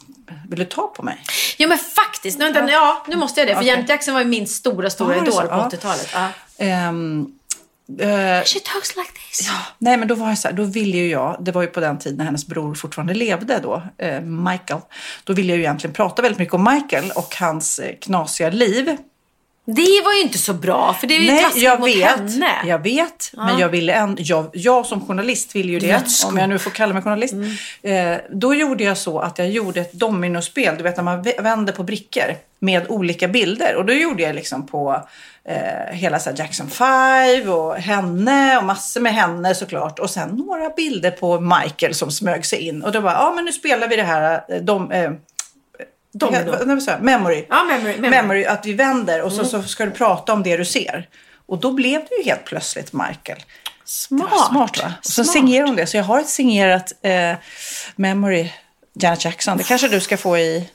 vill 0.49 0.59
du 0.59 0.65
ta 0.65 0.87
på 0.87 1.03
mig? 1.03 1.23
Ja 1.57 1.67
men 1.67 1.77
faktiskt. 1.77 2.39
Nu, 2.39 2.53
vänta, 2.53 2.71
ja, 2.71 3.05
nu 3.07 3.15
måste 3.15 3.39
jag 3.41 3.47
det. 3.47 3.53
För 3.53 3.61
Okej. 3.61 3.69
Janet 3.69 3.89
Jackson 3.89 4.13
var 4.13 4.21
ju 4.21 4.27
min 4.27 4.47
stora, 4.47 4.89
stora 4.89 5.15
Ja, 5.15 5.21
idol 5.21 5.33
på 5.41 5.47
Ja. 5.49 5.69
80-talet. 5.73 6.09
Ja. 6.13 6.29
Ehm, 6.57 7.36
eh, 7.99 8.43
She 8.43 8.59
talks 8.59 8.95
like 8.95 9.11
this. 9.11 9.49
nej, 9.77 9.97
men 9.97 10.07
då 10.07 10.15
var 10.15 10.27
jag 10.29 10.37
så 10.37 10.47
här, 10.47 10.55
då 10.55 10.63
ville 10.63 10.97
ju 10.97 11.09
jag, 11.09 11.37
det 11.39 11.51
var 11.51 11.61
ju 11.61 11.67
på 11.67 11.79
den 11.79 11.99
tiden 11.99 12.17
när 12.17 12.25
hennes 12.25 12.47
bror 12.47 12.75
fortfarande 12.75 13.13
levde 13.13 13.59
då, 13.63 13.83
eh, 13.97 14.21
Michael. 14.21 14.79
Då 15.23 15.33
ville 15.33 15.49
jag 15.49 15.57
ju 15.57 15.63
egentligen 15.63 15.93
prata 15.93 16.21
väldigt 16.21 16.39
mycket 16.39 16.53
om 16.53 16.63
Michael 16.73 17.11
och 17.15 17.35
hans 17.39 17.79
eh, 17.79 17.95
knasiga 18.01 18.49
liv. 18.49 18.97
Det 19.75 20.01
var 20.05 20.13
ju 20.13 20.21
inte 20.21 20.37
så 20.37 20.53
bra, 20.53 20.93
för 20.93 21.07
det 21.07 21.15
är 21.15 21.19
ju 21.19 21.27
Nej, 21.31 21.43
taskigt 21.43 21.63
jag 21.63 21.79
mot 21.79 21.89
vet. 21.89 22.09
henne. 22.17 22.51
Jag 22.65 22.83
vet, 22.83 23.31
men 23.33 23.47
Ja. 23.53 23.59
jag 23.59 23.69
ville 23.69 23.93
en, 23.93 24.15
jag, 24.19 24.49
jag 24.53 24.85
som 24.85 25.05
journalist 25.07 25.55
vill 25.55 25.69
ju 25.69 25.79
det, 25.79 26.03
om 26.27 26.37
jag 26.37 26.49
nu 26.49 26.59
får 26.59 26.71
kalla 26.71 26.93
mig 26.93 27.03
journalist. 27.03 27.33
Mm. 27.33 28.13
Eh, 28.13 28.19
då 28.29 28.53
gjorde 28.55 28.83
jag 28.83 28.97
så 28.97 29.19
att 29.19 29.37
jag 29.39 29.49
gjorde 29.49 29.81
ett 29.81 29.93
dominospel, 29.93 30.77
du 30.77 30.83
vet 30.83 30.97
när 30.97 31.03
man 31.03 31.23
vä- 31.23 31.41
vänder 31.43 31.73
på 31.73 31.83
brickor 31.83 32.35
med 32.59 32.85
olika 32.89 33.27
bilder. 33.27 33.75
Och 33.75 33.85
då 33.85 33.93
gjorde 33.93 34.23
jag 34.23 34.35
liksom 34.35 34.67
på 34.67 35.03
eh, 35.45 35.95
hela 35.95 36.19
så 36.19 36.29
Jackson 36.35 36.69
5 36.69 37.49
och 37.49 37.75
henne 37.75 38.57
och 38.57 38.63
massor 38.63 39.01
med 39.01 39.13
henne 39.13 39.55
såklart. 39.55 39.99
Och 39.99 40.09
sen 40.09 40.29
några 40.29 40.69
bilder 40.69 41.11
på 41.11 41.39
Michael 41.39 41.93
som 41.93 42.11
smög 42.11 42.45
sig 42.45 42.59
in. 42.67 42.83
Och 42.83 42.91
då 42.91 43.01
bara, 43.01 43.13
ja 43.13 43.31
men 43.35 43.45
nu 43.45 43.51
spelar 43.51 43.87
vi 43.87 43.95
det 43.95 44.03
här, 44.03 44.41
eh, 44.49 44.61
dom, 44.61 44.91
eh, 44.91 45.11
Domino. 46.13 46.65
vad 46.65 46.83
sa 46.83 46.91
jag? 46.91 47.01
Memory. 47.01 47.45
Ja, 47.49 47.63
memory, 47.63 47.93
memory. 47.93 48.09
memory. 48.09 48.45
Att 48.45 48.65
vi 48.65 48.73
vänder 48.73 49.21
och 49.21 49.31
så, 49.31 49.39
Mm. 49.39 49.51
så 49.51 49.63
ska 49.63 49.85
du 49.85 49.91
prata 49.91 50.33
om 50.33 50.43
det 50.43 50.57
du 50.57 50.65
ser. 50.65 51.09
Och 51.45 51.57
då 51.59 51.71
blev 51.71 52.01
det 52.09 52.15
ju 52.15 52.23
helt 52.23 52.45
plötsligt 52.45 52.93
Michael. 52.93 53.39
Smart. 53.85 54.47
Smart 54.49 54.77
va? 54.83 54.93
Och 54.99 55.05
så 55.05 55.23
Smart. 55.23 55.35
hon 55.67 55.75
det. 55.75 55.87
Så 55.87 55.97
jag 55.97 56.03
har 56.03 56.19
ett 56.19 56.29
signerat 56.29 56.93
eh, 57.01 57.33
Memory 57.95 58.51
Janet 58.93 59.25
Jackson. 59.25 59.57
Det 59.57 59.63
kanske 59.63 59.87
du 59.87 59.99
ska 59.99 60.17
få 60.17 60.37
i 60.37 60.69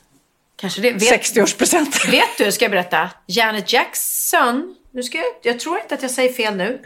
Kanske 0.57 0.81
det. 0.81 0.93
Vet, 0.93 1.03
60-årspresent. 1.23 2.11
vet 2.11 2.39
du, 2.39 2.53
ska 2.53 2.65
jag 2.65 2.71
berätta. 2.73 3.11
Janet 3.27 3.73
Jackson, 3.73 4.75
nu 4.91 5.03
ska 5.03 5.19
jag, 5.19 5.27
jag 5.43 5.61
tror 5.61 5.79
inte 5.81 5.95
att 5.95 6.03
jag 6.03 6.11
säger 6.11 6.33
fel 6.33 6.57
nu. 6.57 6.83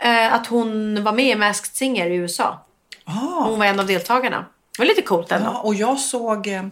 Eh, 0.00 0.34
att 0.34 0.46
hon 0.46 1.04
var 1.04 1.12
med 1.12 1.24
i 1.26 1.34
Masked 1.34 1.76
Singer 1.76 2.10
i 2.10 2.14
USA. 2.14 2.66
Hon 3.44 3.58
var 3.58 3.66
en 3.66 3.80
av 3.80 3.86
deltagarna. 3.86 4.44
Det 4.76 4.78
var 4.78 4.86
lite 4.86 5.02
coolt 5.02 5.32
ändå. 5.32 5.50
Ja, 5.54 5.60
och 5.60 5.74
jag 5.74 5.98
såg 6.00 6.46
eh, 6.46 6.62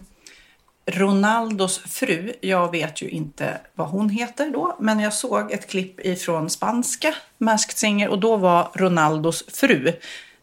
Ronaldos 0.85 1.79
fru. 1.79 2.33
Jag 2.41 2.71
vet 2.71 3.01
ju 3.01 3.09
inte 3.09 3.57
vad 3.75 3.87
hon 3.87 4.09
heter 4.09 4.49
då. 4.49 4.77
Men 4.79 4.99
jag 4.99 5.13
såg 5.13 5.51
ett 5.51 5.69
klipp 5.69 6.05
ifrån 6.05 6.49
spanska 6.49 7.15
Masked 7.37 7.77
Singer. 7.77 8.09
Och 8.09 8.19
då 8.19 8.37
var 8.37 8.71
Ronaldos 8.73 9.43
fru 9.53 9.93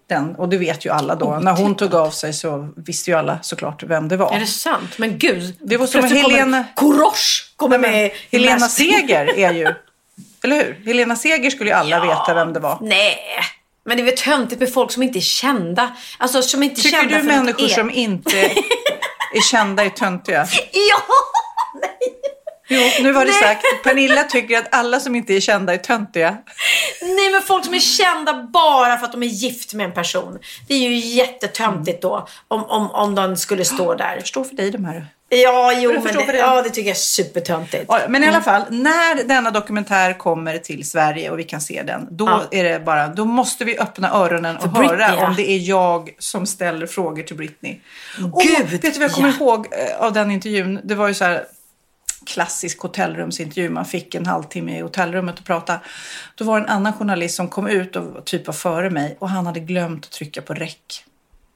den. 0.07 0.35
Och 0.35 0.49
det 0.49 0.59
vet 0.59 0.87
ju 0.87 0.91
alla 0.91 1.15
då. 1.15 1.39
När 1.39 1.53
hon 1.53 1.75
tog 1.75 1.95
av 1.95 2.11
sig 2.11 2.33
så 2.33 2.69
visste 2.77 3.11
ju 3.11 3.17
alla 3.17 3.39
såklart 3.43 3.83
vem 3.83 4.09
det 4.09 4.17
var. 4.17 4.33
Är 4.35 4.41
det 4.41 4.47
sant? 4.47 4.99
Men 4.99 5.19
gud. 5.19 5.57
Det 5.61 5.77
var 5.77 5.87
som 5.87 6.05
Helena... 6.05 6.65
Korosh 6.77 7.57
kommer 7.57 7.79
med 7.79 8.11
Helena. 8.33 8.69
Seger 8.69 9.39
är 9.39 9.53
ju... 9.53 9.75
Eller 10.45 10.57
hur? 10.57 10.83
Helena 10.87 11.17
Seger 11.17 11.51
skulle 11.51 11.71
ju 11.71 11.77
alla 11.77 12.01
veta 12.01 12.35
vem 12.35 12.53
det 12.53 12.61
var. 12.61 12.79
Nej. 12.81 13.19
Men 13.85 13.97
det 13.97 14.03
är 14.03 14.05
väl 14.05 14.17
töntigt 14.17 14.61
med 14.61 14.73
folk 14.73 14.93
som 14.93 15.03
inte 15.03 15.19
är 15.19 15.21
kända. 15.21 15.97
Alltså 16.19 16.43
som 16.43 16.63
inte 16.63 16.83
Tycker 16.83 16.99
kända 16.99 17.15
du 17.15 17.21
för 17.21 17.27
människor 17.27 17.69
som 17.69 17.91
inte 17.91 18.51
är 19.35 19.41
kända 19.41 19.85
är 19.85 19.91
töntiga? 19.91 20.47
Ja! 20.73 21.03
Jo, 22.73 22.81
nu 23.03 23.13
var 23.13 23.25
det 23.25 23.31
Nej. 23.31 23.41
sagt. 23.41 23.65
Pernilla 23.83 24.25
tycker 24.25 24.59
att 24.59 24.75
alla 24.75 25.01
som 25.01 25.15
inte 25.15 25.35
är 25.35 25.41
kända 25.41 25.75
är 25.75 25.79
töntiga. 25.79 26.37
Nej 27.03 27.31
men 27.33 27.43
folk 27.43 27.65
som 27.65 27.75
är 27.75 27.79
kända 27.79 28.33
bara 28.53 28.97
för 28.97 29.07
att 29.07 29.13
de 29.13 29.23
är 29.23 29.27
gift 29.27 29.75
med 29.75 29.87
en 29.87 29.93
person. 29.93 30.39
Det 30.69 30.75
är 30.75 30.79
ju 30.79 30.97
jättetöntigt 30.97 32.03
då. 32.03 32.27
Om, 32.49 32.65
om, 32.65 32.91
om 32.91 33.15
de 33.15 33.37
skulle 33.37 33.65
stå 33.65 33.95
där. 33.95 34.13
Jag 34.13 34.21
förstår 34.21 34.45
för 34.45 34.55
dig 34.55 34.71
de 34.71 34.85
här. 34.85 35.07
Ja, 35.33 35.73
jo 35.77 35.93
men 35.93 36.03
det, 36.03 36.33
det. 36.33 36.39
ja, 36.39 36.63
det 36.63 36.71
tycker 36.71 36.89
jag 36.89 36.97
är 36.97 37.01
supertöntigt. 37.01 37.85
Ja, 37.89 38.01
Men 38.09 38.23
i 38.23 38.27
Mm. 38.27 38.35
alla 38.35 38.45
fall, 38.45 38.63
när 38.71 39.25
denna 39.29 39.51
dokumentär 39.51 40.19
kommer 40.19 40.59
till 40.59 40.91
Sverige 40.91 41.31
och 41.31 41.39
vi 41.39 41.45
kan 41.45 41.61
se 41.61 41.83
den, 41.83 42.09
då 42.11 42.25
Ja. 42.29 42.43
är 42.59 42.65
det 42.65 42.81
bara, 42.81 43.09
då 43.09 43.25
måste 43.25 43.65
vi 43.65 43.79
öppna 43.79 44.11
öronen 44.11 44.57
och 44.57 44.63
För 44.63 44.69
Britney, 44.69 44.89
höra 44.89 45.15
ja. 45.17 45.27
om 45.27 45.35
det 45.37 45.51
är 45.51 45.59
jag 45.59 46.11
som 46.19 46.47
ställer 46.47 46.87
frågor 46.87 47.23
till 47.23 47.37
Britney. 47.37 47.77
Gud, 48.17 48.33
och, 48.33 48.73
vet 48.73 48.83
du 48.83 48.91
vad 48.91 49.03
jag 49.03 49.13
kommer 49.13 49.29
ihåg 49.29 49.67
eh, 49.73 50.01
av 50.07 50.13
den 50.13 50.31
intervjun? 50.31 50.81
Det 50.85 50.95
var 50.95 51.09
ju 51.09 51.15
så 51.15 51.25
här 51.25 51.45
klassisk 52.27 52.81
hotellrumsintervju. 52.81 53.69
Man 53.71 53.85
fick 53.85 54.15
en 54.15 54.27
halvtimme 54.27 54.79
i 54.79 54.81
hotellrummet 54.81 55.39
att 55.39 55.45
prata. 55.45 55.81
Då 56.35 56.45
var 56.45 56.61
det 56.61 56.67
en 56.67 56.71
annan 56.73 56.93
journalist 56.93 57.35
som 57.37 57.49
kom 57.49 57.67
ut 57.67 57.97
och 57.97 58.25
typ 58.25 58.47
var 58.47 58.55
före 58.55 58.91
mig 58.91 59.17
och 59.19 59.29
han 59.29 59.47
hade 59.47 59.61
glömt 59.61 60.05
att 60.05 60.11
trycka 60.13 60.43
på 60.43 60.55
räck. 60.55 61.05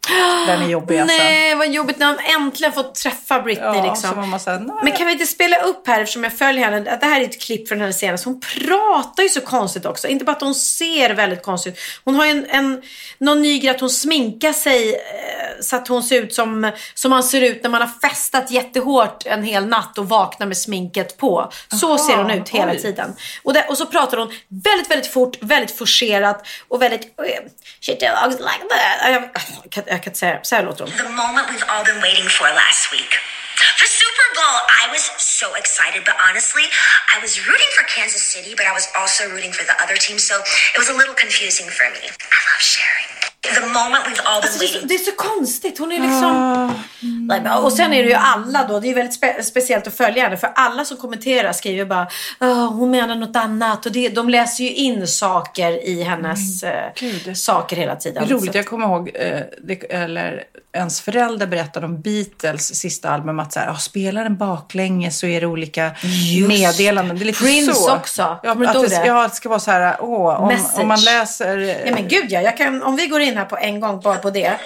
Den 0.46 0.62
är 0.62 0.68
jobbig 0.68 0.98
alltså. 0.98 1.16
Nej, 1.16 1.54
vad 1.54 1.68
jobbigt 1.68 1.98
när 1.98 2.06
han 2.06 2.18
äntligen 2.18 2.72
fått 2.72 2.94
träffa 2.94 3.40
Britney. 3.40 3.66
Ja, 3.66 3.90
liksom. 3.90 4.30
nej. 4.66 4.76
Men 4.82 4.92
kan 4.92 5.06
vi 5.06 5.12
inte 5.12 5.26
spela 5.26 5.62
upp 5.62 5.86
här, 5.86 6.00
eftersom 6.00 6.24
jag 6.24 6.38
följer 6.38 6.64
henne, 6.64 6.90
att 6.90 7.00
det 7.00 7.06
här 7.06 7.20
är 7.20 7.24
ett 7.24 7.40
klipp 7.40 7.68
från 7.68 7.80
henne 7.80 7.92
senast. 7.92 8.24
Hon 8.24 8.40
pratar 8.40 9.22
ju 9.22 9.28
så 9.28 9.40
konstigt 9.40 9.86
också. 9.86 10.08
Inte 10.08 10.24
bara 10.24 10.32
att 10.32 10.42
hon 10.42 10.54
ser 10.54 11.10
väldigt 11.10 11.42
konstigt. 11.42 11.78
Hon 12.04 12.14
har 12.14 12.26
ju 12.26 12.30
en, 12.30 12.46
en, 12.50 12.82
någon 13.18 13.42
ny 13.42 13.58
grej 13.58 13.70
att 13.70 13.80
hon 13.80 13.90
sminkar 13.90 14.52
sig 14.52 14.94
eh, 14.94 15.60
så 15.60 15.76
att 15.76 15.88
hon 15.88 16.02
ser 16.02 16.22
ut 16.22 16.34
som, 16.34 16.70
som 16.94 17.10
man 17.10 17.22
ser 17.22 17.40
ut 17.40 17.62
när 17.62 17.70
man 17.70 17.80
har 17.80 18.08
festat 18.08 18.50
jättehårt 18.50 19.26
en 19.26 19.42
hel 19.42 19.66
natt 19.66 19.98
och 19.98 20.08
vaknar 20.08 20.46
med 20.46 20.56
sminket 20.56 21.16
på. 21.16 21.52
Så 21.80 21.88
Aha, 21.88 21.98
ser 21.98 22.16
hon 22.16 22.30
ut 22.30 22.48
hela 22.48 22.72
oj. 22.72 22.82
tiden. 22.82 23.14
Och, 23.42 23.52
det, 23.52 23.66
och 23.68 23.78
så 23.78 23.86
pratar 23.86 24.18
hon 24.18 24.32
väldigt, 24.48 24.90
väldigt 24.90 25.12
fort, 25.12 25.36
väldigt 25.40 25.78
forcerat 25.78 26.46
och 26.68 26.82
väldigt... 26.82 27.16
talks 28.24 28.38
like 28.38 28.64
that. 28.68 29.10
Jag, 29.10 29.22
jag, 29.22 29.70
kan, 29.70 29.84
jag 29.94 30.02
kan 30.04 30.10
inte 30.10 30.18
säga, 30.18 30.38
så 30.42 30.54
här 30.56 30.62
låter 30.62 30.84
hon. 30.84 30.92
The 30.92 31.02
moment 31.24 31.46
we've 31.52 31.66
all 31.72 31.84
been 31.84 32.00
waiting 32.00 32.28
for 32.38 32.46
last 32.62 32.92
week. 32.92 33.12
For 33.58 33.86
Super 34.14 34.30
Bowl, 34.40 34.58
I 34.82 34.84
was 34.94 35.02
so 35.40 35.46
excited, 35.62 36.00
but 36.08 36.14
honestly, 36.28 36.66
I 37.14 37.16
was 37.24 37.32
rooting 37.48 37.70
for 37.76 37.84
Kansas 37.96 38.22
City, 38.34 38.52
but 38.58 38.66
I 38.70 38.72
was 38.78 38.86
also 39.00 39.22
rooting 39.34 39.52
for 39.58 39.64
the 39.70 39.76
other 39.84 39.96
team, 40.06 40.18
so 40.18 40.34
it 40.74 40.78
was 40.82 40.88
a 40.94 40.96
little 41.00 41.16
confusing 41.24 41.68
for 41.78 41.86
me. 41.94 42.02
I 42.38 42.40
love 42.50 42.62
sharing. 42.74 43.08
The 43.60 43.66
moment 43.80 44.02
we've 44.08 44.22
all 44.30 44.40
been 44.42 44.50
Alltså, 44.50 44.58
det, 44.58 44.64
är 44.64 44.68
så, 44.68 44.72
waiting 44.74 44.88
det 44.88 44.94
är 44.94 44.98
så 44.98 45.12
konstigt. 45.12 45.78
Hon 45.78 45.92
är 45.92 46.00
liksom... 46.00 46.34
Men- 47.28 47.46
Och 47.46 47.72
sen 47.72 47.92
är 47.92 48.02
det 48.02 48.08
ju 48.08 48.14
alla 48.14 48.64
då. 48.68 48.80
Det 48.80 48.90
är 48.90 48.94
väldigt 48.94 49.14
spe 49.14 49.42
speciellt 49.42 49.86
att 49.86 49.96
följa 49.96 50.22
henne. 50.22 50.36
För 50.36 50.52
alla 50.54 50.84
som 50.84 50.96
kommenterar 50.96 51.52
skriver 51.52 51.84
bara 51.84 52.08
"Ah, 52.38 52.46
hon 52.66 52.90
menar 52.90 53.14
något 53.14 53.36
annat. 53.36 53.86
Och 53.86 53.92
det, 53.92 54.08
de 54.08 54.28
läser 54.28 54.64
ju 54.64 54.70
in 54.70 55.06
saker 55.08 55.84
i 55.88 56.02
hennes 56.02 56.62
eh, 56.62 56.92
saker 57.34 57.76
hela 57.76 57.94
Det 57.94 58.00
tiden. 58.00 58.22
är 58.22 58.26
roligt, 58.28 58.52
Så- 58.52 58.58
jag 58.58 58.66
kommer 58.66 58.86
ihåg, 58.86 59.10
eh, 59.14 59.40
det, 59.62 59.92
eller 59.92 60.44
ens 60.72 61.00
föräldrar 61.00 61.46
berättade 61.46 61.86
om 61.86 62.00
Beatles 62.00 62.74
sista 62.80 63.10
album 63.10 63.38
att 63.38 63.52
så 63.52 63.60
här, 63.60 63.68
ah, 63.68 63.76
spelar 64.04 64.24
den 64.24 64.36
baklänges 64.36 65.18
så 65.18 65.26
är 65.26 65.40
det 65.40 65.46
olika 65.46 65.90
Just 66.02 66.48
meddelanden. 66.48 67.16
Det 67.16 67.22
är 67.22 67.26
lite 67.26 67.44
Prince 67.44 67.74
så. 67.74 67.94
också. 67.94 68.38
Ja, 68.42 68.54
du 68.54 68.66
att 68.66 68.74
det, 68.74 68.88
det? 68.88 69.06
ja, 69.06 69.28
det 69.28 69.34
ska 69.34 69.48
vara 69.48 69.58
så 69.58 69.70
här, 69.70 69.96
åh, 70.00 70.42
om, 70.42 70.58
om 70.76 70.88
man 70.88 71.00
läser... 71.00 71.58
Ja 71.86 71.94
men 71.94 72.08
gud 72.08 72.24
ja, 72.28 72.40
jag 72.40 72.56
kan, 72.56 72.82
om 72.82 72.96
vi 72.96 73.06
går 73.06 73.20
in 73.20 73.36
här 73.36 73.44
på 73.44 73.56
en 73.56 73.80
gång 73.80 74.00
bara 74.00 74.16
på 74.16 74.30
det. 74.30 74.58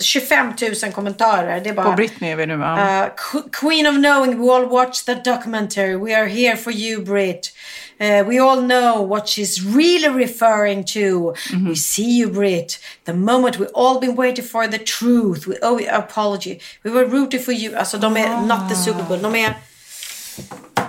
25 0.00 0.52
000 0.82 0.92
kommentarer. 0.92 1.60
Det 1.60 1.70
är 1.70 1.74
bara... 1.74 1.86
På 1.86 1.92
Britney 1.92 2.32
är 2.32 2.36
vi 2.36 2.46
nu. 2.46 2.54
Uh, 2.54 2.60
Qu- 2.60 3.50
Queen 3.52 3.86
of 3.86 3.94
Knowing, 3.94 4.42
we 4.42 4.54
all 4.54 4.68
watched 4.68 5.06
that 5.06 5.24
documentary. 5.24 5.96
We 5.96 6.20
are 6.20 6.26
here 6.26 6.56
for 6.56 6.72
you, 6.72 7.04
Brit. 7.04 7.52
Uh, 8.00 8.24
we 8.26 8.38
all 8.38 8.60
know 8.60 9.02
what 9.02 9.28
she's 9.28 9.64
really 9.64 10.08
referring 10.08 10.84
to. 10.84 11.34
We 11.68 11.74
see 11.74 12.18
you, 12.18 12.28
Brit. 12.28 12.78
The 13.04 13.14
moment 13.14 13.58
we 13.58 13.66
all 13.74 13.98
been 14.00 14.14
waiting 14.16 14.44
for 14.44 14.68
the 14.68 14.78
truth. 14.78 15.46
We 15.46 15.56
owe 15.62 15.78
you 15.78 15.88
an 15.88 15.94
apology. 15.94 16.60
We 16.84 16.90
were 16.90 17.04
rooting 17.04 17.40
for 17.40 17.52
you. 17.52 17.76
Alltså, 17.76 17.98
de 17.98 18.16
är 18.16 18.46
not 18.46 18.68
the 18.68 18.74
Super 18.74 19.02
Bowl. 19.02 19.18
De 19.18 19.34
är... 19.34 19.54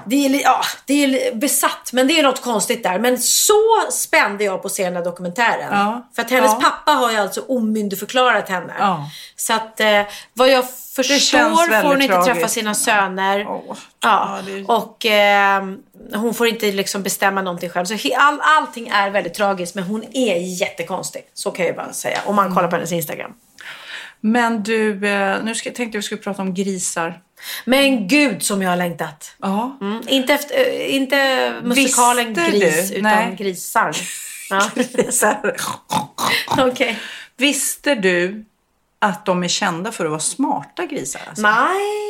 Det 0.09 0.25
är, 0.25 0.41
ja, 0.43 0.61
det 0.85 0.93
är 1.03 1.35
besatt, 1.35 1.89
men 1.93 2.07
det 2.07 2.19
är 2.19 2.23
något 2.23 2.41
konstigt 2.41 2.83
där. 2.83 2.99
Men 2.99 3.17
så 3.17 3.53
spände 3.91 4.43
jag 4.43 4.61
på 4.61 4.65
att 4.65 4.73
se 4.73 4.83
den 4.83 4.95
här 4.95 5.03
dokumentären. 5.03 5.69
Ja. 5.77 6.09
För 6.15 6.21
att 6.21 6.31
hennes 6.31 6.51
Ja. 6.51 6.59
pappa 6.61 6.91
har 6.91 7.11
ju 7.11 7.17
alltså 7.17 7.41
omyndigförklarat 7.41 8.49
henne. 8.49 8.73
Ja. 8.79 9.09
Så 9.35 9.53
att 9.53 9.79
eh, 9.79 10.01
vad 10.33 10.49
jag 10.49 10.65
förstår 10.95 11.81
får 11.81 11.87
hon 11.87 12.01
inte 12.01 12.13
träffa 12.15 12.25
tragiskt. 12.33 12.53
sina 12.53 12.73
söner. 12.75 13.47
Ja. 14.03 14.39
Och 14.67 15.05
eh, 15.05 15.63
hon 16.13 16.33
får 16.33 16.47
inte 16.47 16.71
liksom 16.71 17.03
bestämma 17.03 17.41
någonting 17.41 17.69
själv. 17.69 17.85
Så 17.85 17.95
all, 18.17 18.39
allting 18.41 18.87
är 18.87 19.09
väldigt 19.09 19.33
tragiskt. 19.33 19.75
Men 19.75 19.83
hon 19.83 20.03
är 20.13 20.61
jättekonstig. 20.61 21.21
Så 21.33 21.51
kan 21.51 21.65
jag 21.65 21.75
bara 21.75 21.93
säga. 21.93 22.19
Om 22.25 22.35
man 22.35 22.55
kollar 22.55 22.67
på 22.67 22.75
hennes 22.75 22.91
Instagram. 22.91 23.33
Men 24.21 24.63
du, 24.63 25.07
eh, 25.07 25.43
nu 25.43 25.55
ska, 25.55 25.71
tänkte 25.71 25.97
jag 25.97 26.01
vi 26.01 26.05
skulle 26.05 26.21
prata 26.21 26.41
om 26.41 26.53
grisar. 26.53 27.19
Men 27.65 28.07
gud 28.07 28.43
som 28.43 28.61
jag 28.61 28.69
har 28.69 28.77
längtat. 28.77 29.35
Ja. 29.37 29.77
Mm, 29.81 30.01
inte, 30.07 30.33
efter, 30.33 30.55
eh, 30.55 30.95
inte 30.95 31.53
musikalen 31.63 32.33
Visste 32.33 32.51
Gris, 32.51 32.89
du? 32.89 32.95
utan 32.95 33.11
Nej. 33.11 33.35
grisar. 33.35 33.95
Ja. 34.49 34.69
Okej. 36.57 36.99
Visste 37.37 37.95
du 37.95 38.45
att 38.99 39.25
de 39.25 39.43
är 39.43 39.47
kända 39.47 39.91
för 39.91 40.05
att 40.05 40.11
vara 40.11 40.19
smarta 40.19 40.85
grisar? 40.85 41.21
Alltså? 41.29 41.41
Nej. 41.41 42.08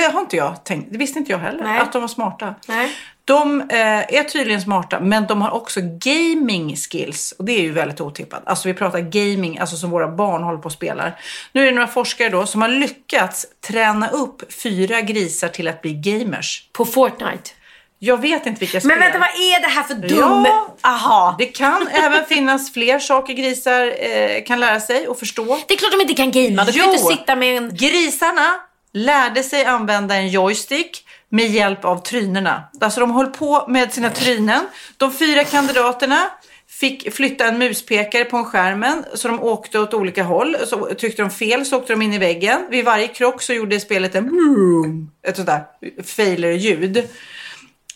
Det 0.00 0.12
har 0.12 0.20
inte 0.20 0.36
jag 0.36 0.64
tänkt. 0.64 0.92
Det 0.92 0.98
visste 0.98 1.18
inte 1.18 1.32
jag 1.32 1.38
heller. 1.38 1.64
Nej. 1.64 1.80
Att 1.80 1.92
de 1.92 2.00
var 2.00 2.08
smarta. 2.08 2.54
Nej. 2.68 2.96
De 3.24 3.60
eh, 3.60 4.16
är 4.18 4.24
tydligen 4.24 4.60
smarta, 4.60 5.00
men 5.00 5.26
de 5.26 5.42
har 5.42 5.50
också 5.50 5.80
gaming 5.82 6.76
skills. 6.76 7.34
Och 7.38 7.44
det 7.44 7.52
är 7.52 7.62
ju 7.62 7.72
väldigt 7.72 8.00
otippat. 8.00 8.42
Alltså 8.46 8.68
vi 8.68 8.74
pratar 8.74 9.00
gaming, 9.00 9.58
alltså 9.58 9.76
som 9.76 9.90
våra 9.90 10.08
barn 10.08 10.42
håller 10.42 10.58
på 10.58 10.66
och 10.66 10.72
spelar. 10.72 11.20
Nu 11.52 11.62
är 11.62 11.66
det 11.66 11.72
några 11.72 11.88
forskare 11.88 12.28
då 12.28 12.46
som 12.46 12.62
har 12.62 12.68
lyckats 12.68 13.46
träna 13.68 14.08
upp 14.08 14.52
fyra 14.52 15.00
grisar 15.00 15.48
till 15.48 15.68
att 15.68 15.82
bli 15.82 15.92
gamers. 15.92 16.68
På 16.72 16.84
Fortnite? 16.84 17.50
Jag 17.98 18.20
vet 18.20 18.46
inte 18.46 18.60
vilka 18.60 18.80
spel. 18.80 18.88
Men 18.88 18.98
vänta, 18.98 19.18
vad 19.18 19.28
är 19.28 19.60
det 19.60 19.68
här 19.68 19.82
för 19.82 19.94
dum... 19.94 20.44
Ja, 20.46 20.76
Aha. 20.82 21.34
det 21.38 21.46
kan 21.46 21.88
även 21.88 22.24
finnas 22.24 22.72
fler 22.72 22.98
saker 22.98 23.34
grisar 23.34 23.94
eh, 23.98 24.44
kan 24.44 24.60
lära 24.60 24.80
sig 24.80 25.08
och 25.08 25.18
förstå. 25.18 25.58
Det 25.68 25.74
är 25.74 25.78
klart 25.78 25.92
de 25.92 26.00
inte 26.00 26.14
kan 26.14 26.30
gamea. 26.30 26.64
De 26.64 26.72
kan 26.72 26.84
ju 26.84 26.92
inte 26.92 27.04
sitta 27.04 27.36
med 27.36 27.56
en... 27.56 27.74
Grisarna 27.74 28.60
lärde 28.96 29.42
sig 29.42 29.64
använda 29.64 30.14
en 30.14 30.28
joystick 30.28 31.06
med 31.28 31.46
hjälp 31.46 31.84
av 31.84 32.02
trynerna. 32.02 32.62
Alltså 32.80 33.00
de 33.00 33.10
höll 33.10 33.26
på 33.26 33.64
med 33.68 33.92
sina 33.92 34.10
trynen. 34.10 34.64
De 34.96 35.12
fyra 35.12 35.44
kandidaterna 35.44 36.30
fick 36.68 37.14
flytta 37.14 37.44
en 37.44 37.58
muspekare 37.58 38.24
på 38.24 38.36
en 38.36 38.44
skärmen 38.44 39.04
så 39.14 39.28
de 39.28 39.42
åkte 39.42 39.78
åt 39.78 39.94
olika 39.94 40.22
håll. 40.22 40.56
Så 40.66 40.94
tryckte 40.94 41.22
de 41.22 41.30
fel 41.30 41.64
så 41.64 41.78
åkte 41.78 41.92
de 41.92 42.02
in 42.02 42.12
i 42.12 42.18
väggen. 42.18 42.66
Vid 42.70 42.84
varje 42.84 43.08
krock 43.08 43.42
så 43.42 43.52
gjorde 43.52 43.80
spelet 43.80 44.14
en 44.14 44.28
boom, 44.28 45.10
ett 45.26 45.36
sånt 45.36 45.48
där 45.48 45.64
failure-ljud. 46.02 47.08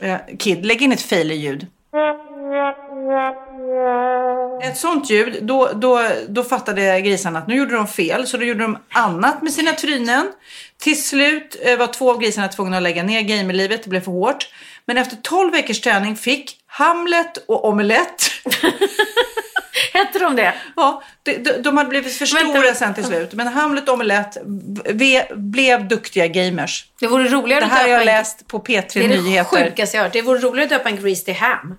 Eh, 0.01 0.16
kid, 0.39 0.66
lägg 0.66 0.82
in 0.82 0.93
ett 0.93 1.02
failure-ljud. 1.02 1.66
Ett 4.62 4.77
sånt 4.77 5.10
ljud, 5.10 5.39
då, 5.43 5.70
då, 5.74 6.01
då 6.28 6.44
fattade 6.44 7.01
grisarna 7.01 7.39
att 7.39 7.47
nu 7.47 7.56
gjorde 7.56 7.74
de 7.74 7.86
fel. 7.86 8.27
Så 8.27 8.36
då 8.36 8.44
gjorde 8.44 8.62
de 8.62 8.78
annat 8.93 9.43
med 9.43 9.52
sina 9.52 9.72
trynen. 9.72 10.32
Till 10.81 11.02
slut 11.05 11.57
eh, 11.62 11.77
var 11.78 11.86
två 11.86 12.11
av 12.11 12.19
grisarna 12.20 12.48
tvungna 12.48 12.77
att 12.77 12.82
lägga 12.82 13.02
ner 13.02 13.20
gamerlivet. 13.20 13.82
Det 13.82 13.89
blev 13.90 14.01
för 14.01 14.12
hårt. 14.12 14.48
Men 14.85 14.98
efter 14.98 15.16
12 15.16 15.52
veckors 15.52 15.81
träning 15.81 16.16
fick 16.16 16.57
Hamlet 16.66 17.36
och 17.48 17.65
Omelett. 17.69 18.31
Hette 19.93 20.19
de 20.19 20.36
det? 20.36 20.55
Ja, 20.77 21.02
de, 21.23 21.32
de, 21.36 21.52
de 21.52 21.77
hade 21.77 21.89
blivit 21.89 22.16
för 22.16 22.27
stora 22.27 22.74
sen 22.74 22.94
till 22.94 23.05
slut. 23.05 23.32
Men 23.32 23.47
Hamlet 23.48 23.89
och 23.89 23.94
Omelett 23.94 24.36
v- 24.90 25.24
blev 25.35 25.89
duktiga 25.89 26.27
gamers. 26.27 26.85
Det 27.01 27.07
vore 27.07 27.28
roligare 27.28 27.61
Det 27.61 27.66
här 27.66 27.82
har 27.82 27.89
jag 27.89 28.01
en- 28.01 28.07
läst 28.07 28.47
på 28.48 28.59
P3 28.59 28.85
Det 28.94 29.05
är 29.05 29.09
det 29.09 29.23
Nyheter. 29.23 29.65
sjukaste 29.65 29.97
jag 29.97 30.05
hört. 30.05 30.12
Det 30.12 30.23
vore 30.23 30.39
roligare 30.40 30.65
att 30.65 30.70
döpa 30.70 30.89
en 30.89 30.97
gris 31.02 31.24
till 31.24 31.35
ham. 31.35 31.78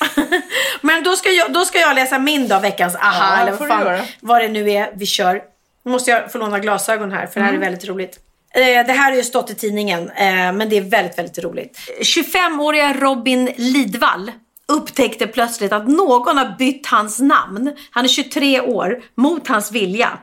Men 0.80 1.02
då 1.02 1.16
ska, 1.16 1.30
jag, 1.30 1.52
då 1.52 1.64
ska 1.64 1.78
jag 1.78 1.94
läsa 1.94 2.18
min 2.18 2.48
då, 2.48 2.58
veckans 2.58 2.94
aha, 2.94 3.36
Ja, 3.36 3.42
eller 3.42 3.52
vad, 3.52 3.68
fan, 3.68 4.00
vad 4.20 4.42
det 4.42 4.48
nu 4.48 4.70
är 4.70 4.90
vi 4.96 5.06
kör. 5.06 5.42
Nu 5.84 5.90
måste 5.90 6.10
jag 6.10 6.32
få 6.32 6.38
låna 6.38 6.58
glasögon 6.58 7.12
här, 7.12 7.26
för 7.26 7.40
det 7.40 7.46
här 7.46 7.52
är 7.52 7.56
Mm. 7.56 7.68
väldigt 7.68 7.88
roligt. 7.88 8.18
Eh, 8.54 8.86
det 8.86 8.92
här 8.92 9.10
har 9.10 9.16
ju 9.16 9.22
stått 9.24 9.50
i 9.50 9.54
tidningen, 9.54 10.10
eh, 10.10 10.52
men 10.52 10.68
det 10.68 10.76
är 10.76 10.80
väldigt, 10.80 11.18
väldigt 11.18 11.38
roligt. 11.38 11.78
25-åriga 12.02 12.92
Robin 12.92 13.50
Lidvall 13.56 14.32
upptäckte 14.68 15.26
plötsligt 15.26 15.72
att 15.72 15.88
någon 15.88 16.38
har 16.38 16.56
bytt 16.58 16.86
hans 16.86 17.20
namn. 17.20 17.72
Han 17.90 18.04
är 18.04 18.08
23 18.08 18.60
år, 18.60 19.02
mot 19.14 19.48
hans 19.48 19.72
vilja. 19.72 20.18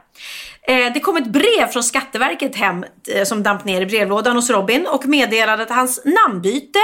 Eh, 0.67 0.93
det 0.93 0.99
kom 0.99 1.17
ett 1.17 1.27
brev 1.27 1.67
från 1.67 1.83
Skatteverket 1.83 2.55
hem 2.55 2.85
eh, 3.07 3.23
som 3.23 3.43
damp 3.43 3.65
ner 3.65 3.81
i 3.81 3.85
brevlådan 3.85 4.35
hos 4.35 4.49
Robin 4.49 4.87
och 4.87 5.05
meddelade 5.05 5.63
att 5.63 5.69
hans 5.69 6.01
namnbyte 6.05 6.79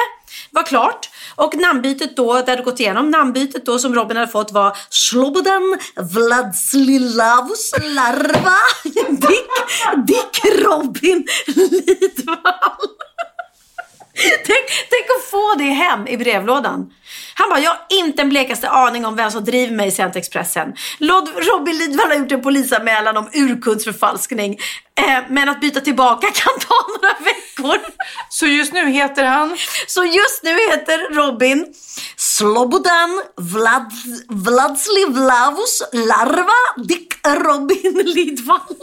var 0.52 0.64
klart. 0.64 1.10
Och 1.36 1.56
namnbytet 1.56 2.16
då, 2.16 2.34
där 2.34 2.58
det 2.58 2.64
gått 2.64 2.80
igenom, 2.80 3.12
namnbytet 3.12 3.66
då 3.66 3.80
som 3.80 3.96
Robin 3.96 4.18
hade 4.18 4.32
fått 4.32 4.52
var 4.52 4.78
Slobodan 4.90 5.78
Vladslilavus 5.96 7.74
Larva 7.84 8.58
Dick, 9.10 9.50
Dick 10.08 10.46
Robin 10.66 11.28
Lidvall. 11.48 12.90
Tänk, 14.46 14.66
tänk 14.90 15.06
att 15.18 15.30
få 15.32 15.56
det 15.58 15.70
hem 15.70 16.08
i 16.08 16.18
brevlådan. 16.18 16.94
Han 17.36 17.50
bara, 17.50 17.60
jag 17.60 17.70
har 17.70 17.86
inte 17.90 18.22
en 18.22 18.30
blekaste 18.30 18.70
aning 18.70 19.06
om 19.06 19.16
vem 19.16 19.32
som 19.32 19.44
driver 19.44 19.76
mig, 19.76 19.92
sänt 19.92 20.16
Expressen. 20.16 20.74
Lod 20.98 21.30
Robin 21.36 21.78
Lidvall 21.78 22.08
har 22.08 22.16
gjort 22.16 22.32
en 22.32 22.42
polisanmälan 22.42 23.18
om 23.18 23.30
urkundsförfalskning. 23.34 24.60
Eh, 24.96 25.20
men 25.30 25.50
att 25.50 25.62
byta 25.62 25.82
tillbaka 25.82 26.28
kan 26.34 26.60
ta 26.60 26.76
några 26.88 27.16
veckor. 27.24 27.92
Så 28.30 28.46
just 28.46 28.74
nu 28.74 28.90
heter 28.90 29.26
han? 29.26 29.58
Så 29.88 30.06
just 30.06 30.44
nu 30.44 30.50
heter 30.50 31.16
Robin 31.16 31.74
Slobodan 32.18 33.22
Vlad, 33.38 33.92
Vladslivlavus 34.30 35.82
Larva 35.94 36.84
Dick 36.88 37.14
Robin 37.28 38.04
Lidvall. 38.06 38.76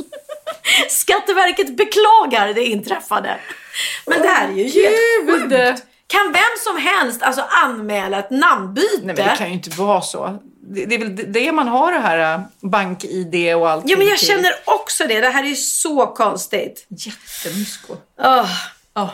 Skatteverket 0.88 1.76
beklagar 1.76 2.54
det 2.54 2.64
inträffade. 2.64 3.40
Men 4.06 4.22
det 4.22 4.28
här 4.28 4.48
är 4.48 4.52
ju 4.52 4.64
helt 4.64 5.50
sjukt. 5.50 5.89
Kan 6.10 6.32
vem 6.32 6.42
som 6.64 6.76
helst 6.76 7.22
alltså 7.22 7.44
anmäla 7.64 8.18
ett 8.18 8.30
namnbyte? 8.30 8.88
Nej, 9.02 9.16
men 9.16 9.28
det 9.28 9.36
kan 9.38 9.46
ju 9.46 9.52
inte 9.52 9.70
vara 9.70 10.00
så. 10.00 10.38
Det, 10.60 10.86
det 10.86 10.94
är 10.94 10.98
väl 10.98 11.32
det 11.32 11.52
man 11.52 11.68
har 11.68 11.92
det 11.92 11.98
här 11.98 12.34
äh, 12.34 12.40
bank-id 12.60 13.54
och 13.54 13.70
allt. 13.70 13.84
Ja, 13.86 13.96
men 13.98 14.06
jag 14.06 14.18
känner 14.18 14.52
också 14.64 15.04
det. 15.06 15.20
Det 15.20 15.28
här 15.28 15.50
är 15.50 15.54
så 15.54 16.06
konstigt. 16.06 16.86
Jättemysko. 16.88 17.92
Oh. 18.18 18.50
Ja. 18.94 19.10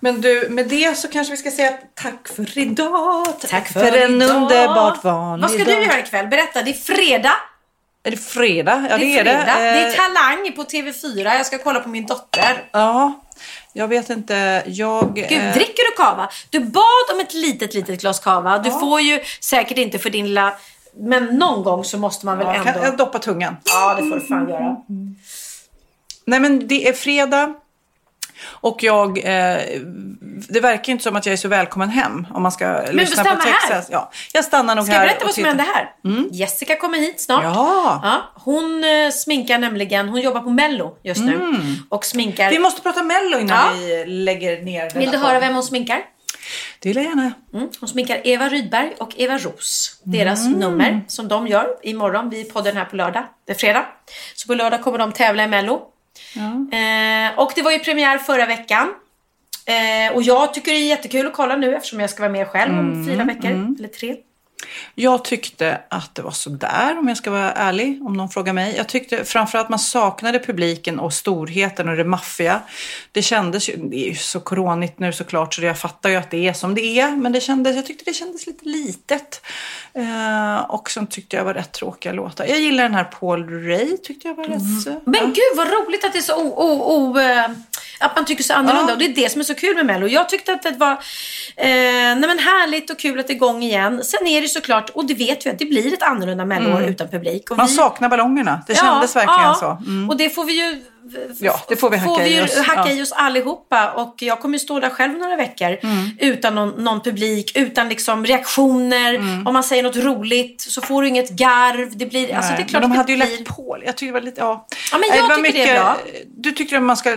Men 0.00 0.20
du, 0.20 0.46
med 0.50 0.68
det 0.68 0.98
så 0.98 1.08
kanske 1.08 1.30
vi 1.30 1.36
ska 1.36 1.50
säga 1.50 1.78
tack 1.94 2.28
för 2.36 2.58
idag. 2.58 3.40
Tack 3.40 3.72
för, 3.72 3.80
för 3.80 3.96
en 3.96 4.22
idag. 4.22 4.36
underbart 4.36 5.04
vanlig 5.04 5.42
Vad 5.42 5.50
ska 5.50 5.64
dag. 5.64 5.74
du 5.76 5.84
göra 5.84 5.98
ikväll? 5.98 6.26
Berätta. 6.26 6.62
Det 6.62 6.70
är 6.70 6.74
fredag. 6.74 7.34
Är 8.02 8.10
det 8.10 8.16
fredag? 8.16 8.86
Ja, 8.90 8.98
det, 8.98 9.04
det 9.04 9.18
är 9.18 9.20
är 9.20 9.24
det. 9.24 9.30
Det 9.30 9.80
är 9.80 9.88
Eh, 9.88 9.94
Talang 9.94 10.52
på 10.56 10.64
TV4. 10.64 11.36
Jag 11.36 11.46
ska 11.46 11.58
kolla 11.58 11.80
på 11.80 11.88
min 11.88 12.06
dotter. 12.06 12.68
Ja, 12.72 13.20
jag 13.72 13.88
vet 13.88 14.10
inte. 14.10 14.62
Jag... 14.66 15.14
Gud, 15.14 15.24
eh, 15.24 15.52
dricker 15.54 15.90
du 15.90 15.96
kava? 15.96 16.30
Du 16.50 16.60
bad 16.60 17.14
om 17.14 17.20
ett 17.20 17.34
litet, 17.34 17.74
litet 17.74 18.00
glas 18.00 18.20
kava. 18.20 18.58
Du 18.58 18.70
får 18.70 19.00
ju 19.00 19.20
säkert 19.40 19.78
inte 19.78 19.98
för 19.98 20.10
din 20.10 20.26
lilla... 20.26 20.54
Men 20.96 21.24
någon 21.24 21.62
gång 21.62 21.84
så 21.84 21.98
måste 21.98 22.26
man 22.26 22.38
väl 22.38 22.46
ja, 22.46 22.54
ändå... 22.54 22.72
kan 22.72 22.82
jag 22.82 22.96
doppa 22.96 23.18
tungan? 23.18 23.56
Ja, 23.64 23.94
det 23.94 24.08
får 24.08 24.14
du 24.14 24.20
fan 24.20 24.48
göra. 24.48 24.76
Nej, 26.24 26.40
men 26.40 26.68
det 26.68 26.88
är 26.88 26.92
fredag. 26.92 27.54
Och 28.48 28.82
jag, 28.82 29.18
eh, 29.18 29.58
det 30.48 30.60
verkar 30.60 30.92
inte 30.92 31.04
som 31.04 31.16
att 31.16 31.26
jag 31.26 31.32
är 31.32 31.36
så 31.36 31.48
välkommen 31.48 31.88
hem 31.88 32.26
om 32.34 32.42
man 32.42 32.52
ska 32.52 32.86
du 32.86 32.92
lyssna 32.92 33.24
på 33.24 33.28
stannar 33.28 33.44
här. 33.44 33.68
Texas. 33.68 33.88
Ja, 33.90 34.10
jag 34.32 34.44
stannar 34.44 34.74
nog 34.74 34.84
Ska 34.84 34.94
jag 34.94 35.00
här. 35.00 35.06
berätta 35.06 35.24
vad 35.24 35.34
som 35.34 35.44
händer 35.44 35.64
här? 35.74 35.90
Jessica 36.32 36.76
kommer 36.76 36.98
hit 36.98 37.20
snart. 37.20 37.42
Ja. 37.44 38.00
Ja, 38.02 38.32
hon 38.34 38.84
eh, 38.84 39.10
sminkar 39.10 39.58
nämligen, 39.58 40.08
hon 40.08 40.20
jobbar 40.20 40.40
på 40.40 40.50
Mello 40.50 40.96
just 41.02 41.20
nu. 41.20 41.34
Mm. 41.34 41.56
Och 41.88 42.04
sminkar... 42.04 42.50
Vi 42.50 42.58
måste 42.58 42.82
prata 42.82 43.02
Mello 43.02 43.38
innan 43.38 43.58
Ja. 43.58 43.72
vi 43.80 44.04
lägger 44.06 44.62
ner 44.62 44.90
Vill 44.90 45.10
du 45.10 45.18
höra 45.18 45.40
vem 45.40 45.54
hon 45.54 45.62
sminkar? 45.62 46.00
Det 46.78 46.88
vill 46.88 46.96
jag 46.96 47.04
gärna. 47.04 47.32
Mm. 47.54 47.68
Hon 47.80 47.88
sminkar 47.88 48.20
Eva 48.24 48.48
Rydberg 48.48 48.94
och 48.98 49.10
Eva 49.16 49.38
Ros. 49.38 50.00
Deras 50.04 50.46
nummer 50.48 51.00
som 51.08 51.28
de 51.28 51.46
gör 51.46 51.68
imorgon. 51.82 52.30
Vi 52.30 52.44
poddar 52.44 52.70
den 52.70 52.76
här 52.76 52.84
på 52.84 52.96
lördag. 52.96 53.24
Det 53.46 53.52
är 53.52 53.56
fredag. 53.56 53.86
Så 54.34 54.46
på 54.46 54.54
lördag 54.54 54.82
kommer 54.82 54.98
de 54.98 55.12
tävla 55.12 55.44
i 55.44 55.48
Mello. 55.48 55.82
Eh, 56.72 57.38
och 57.38 57.52
det 57.54 57.62
var 57.62 57.70
ju 57.72 57.78
premiär 57.78 58.18
förra 58.18 58.46
veckan. 58.46 58.94
Eh, 59.66 60.14
och 60.16 60.22
jag 60.22 60.54
tycker 60.54 60.72
det 60.72 60.78
är 60.78 60.86
jättekul 60.88 61.26
att 61.26 61.32
kolla 61.32 61.56
nu 61.56 61.74
eftersom 61.74 62.00
jag 62.00 62.10
ska 62.10 62.22
vara 62.22 62.32
med 62.32 62.48
själv 62.48 62.72
om 62.72 62.92
Mm, 62.92 63.06
fyra 63.06 63.24
veckor. 63.24 63.50
Eller 63.78 63.88
tre. 63.88 64.16
Jag 64.94 65.24
tyckte 65.24 65.80
att 65.90 66.14
det 66.14 66.22
var 66.22 66.30
sådär 66.30 66.98
om 66.98 67.08
jag 67.08 67.16
ska 67.16 67.30
vara 67.30 67.52
ärlig, 67.52 68.02
om 68.06 68.12
någon 68.12 68.28
frågar 68.28 68.52
mig. 68.52 68.74
Jag 68.76 68.88
tyckte 68.88 69.24
framförallt 69.24 69.68
man 69.68 69.78
saknade 69.78 70.38
publiken 70.38 71.00
och 71.00 71.12
storheten 71.12 71.88
och 71.88 71.96
det 71.96 72.04
maffiga. 72.04 72.60
Det 73.12 73.22
kändes 73.22 73.68
ju, 73.68 73.76
det 73.76 73.96
är 73.96 74.08
ju 74.08 74.14
så 74.14 74.40
coronigt 74.40 74.98
nu 74.98 75.12
såklart 75.12 75.54
så 75.54 75.62
jag 75.62 75.78
fattar 75.78 76.10
ju 76.10 76.16
att 76.16 76.30
det 76.30 76.48
är 76.48 76.52
som 76.52 76.74
det 76.74 77.00
är. 77.00 77.10
Men 77.16 77.32
det 77.32 77.40
kändes, 77.40 77.76
jag 77.76 77.86
tyckte 77.86 78.04
det 78.04 78.14
kändes 78.14 78.46
lite 78.46 78.64
litet. 78.68 79.42
Eh, 79.94 80.56
och 80.70 80.90
sen 80.90 81.06
tyckte 81.06 81.36
jag 81.36 81.44
var 81.44 81.54
rätt 81.54 81.72
tråkiga 81.72 82.12
låtar. 82.12 82.44
Jag 82.46 82.60
gillar 82.60 82.82
den 82.84 82.94
här 82.94 83.04
Paul 83.04 83.64
Ray 83.66 83.96
tyckte 83.96 84.28
jag 84.28 84.34
var 84.34 84.44
rätt... 84.44 84.82
så- 84.84 85.00
Men 85.04 85.24
gud 85.26 85.56
vad 85.56 85.66
roligt 85.68 86.04
att 86.04 86.12
det 86.12 86.18
är 86.18 86.22
så 86.22 86.36
o, 86.36 86.52
o, 86.56 86.94
o, 86.96 87.18
eh, 87.18 87.50
att 88.00 88.16
man 88.16 88.24
tycker 88.24 88.44
så 88.44 88.52
annorlunda. 88.54 88.88
Ja. 88.88 88.92
Och 88.92 88.98
det 88.98 89.04
är 89.04 89.14
det 89.24 89.30
som 89.32 89.40
är 89.40 89.44
så 89.44 89.54
kul 89.54 89.74
med 89.74 89.86
Mello. 89.86 90.06
Jag 90.06 90.28
tyckte 90.28 90.52
att 90.52 90.62
det 90.62 90.70
var 90.78 90.92
eh, 90.92 90.96
nej 91.56 92.16
men 92.20 92.38
härligt 92.38 92.90
och 92.90 92.98
kul 92.98 93.20
att 93.20 93.26
det 93.26 93.32
är 93.32 93.34
igång 93.34 93.62
igen. 93.62 94.04
Sen 94.04 94.26
är 94.26 94.40
det 94.42 94.48
såklart, 94.48 94.90
och 94.90 95.04
det 95.06 95.14
vet 95.14 95.46
vi 95.46 95.50
att 95.50 95.58
det 95.58 95.64
blir 95.64 95.92
ett 95.92 96.02
annorlunda 96.02 96.44
Mello 96.44 96.70
Mm. 96.70 96.84
utan 96.84 97.08
publik. 97.08 97.50
Och 97.50 97.56
Man 97.56 97.66
vi- 97.66 97.72
saknar 97.72 98.08
ballongerna. 98.08 98.62
Det 98.66 98.72
Ja, 98.72 98.78
kändes 98.80 99.16
verkligen 99.16 99.40
ja. 99.40 99.54
så. 99.60 99.84
Mm. 99.90 100.08
Och 100.10 100.16
det 100.16 100.30
får 100.30 100.44
vi 100.44 100.52
ju 100.52 100.82
Ja, 101.38 101.60
det 101.68 101.76
får 101.76 101.90
vi 101.90 101.96
hacka 101.96 102.14
får 102.14 102.22
vi 102.22 102.36
i 102.36 102.42
oss. 102.42 102.58
hacka 102.58 102.90
Ja. 102.90 102.92
i 102.92 103.02
oss 103.02 103.12
allihopa. 103.12 103.90
Och 103.90 104.14
jag 104.18 104.40
kommer 104.40 104.54
ju 104.54 104.58
stå 104.58 104.80
där 104.80 104.90
själv 104.90 105.18
några 105.18 105.36
veckor 105.36 105.78
Mm. 105.82 106.10
utan 106.18 106.54
någon, 106.54 106.68
någon 106.84 107.00
publik, 107.00 107.56
utan 107.56 107.88
liksom 107.88 108.26
reaktioner. 108.26 109.14
Mm. 109.14 109.46
Om 109.46 109.52
man 109.52 109.64
säger 109.64 109.82
något 109.82 109.96
roligt 109.96 110.60
så 110.60 110.80
får 110.80 111.02
du 111.02 111.08
inget 111.08 111.30
garv. 111.30 111.96
Det 111.96 112.06
blir, 112.06 112.34
alltså 112.36 112.52
det 112.56 112.62
är 112.62 112.66
klart 112.68 112.82
men 112.82 112.90
de 112.90 112.96
hade 112.96 113.06
det 113.06 113.12
ju 113.12 113.24
blir... 113.26 113.38
lagt 113.38 113.56
på. 113.56 113.78
Jag 113.86 113.96
tycker 113.96 114.06
det 114.12 114.20
var 114.20 114.26
lite, 114.26 114.40
ja. 114.40 114.66
Ja, 114.92 114.98
men 114.98 115.08
Nej, 115.10 115.18
jag 115.18 115.28
var 115.28 115.36
tycker 115.36 115.52
det 115.52 115.68
är 115.70 115.80
bra. 115.82 115.96
Du 116.26 116.52
tycker 116.52 116.76
att 116.76 116.82
man 116.82 116.96
ska 116.96 117.16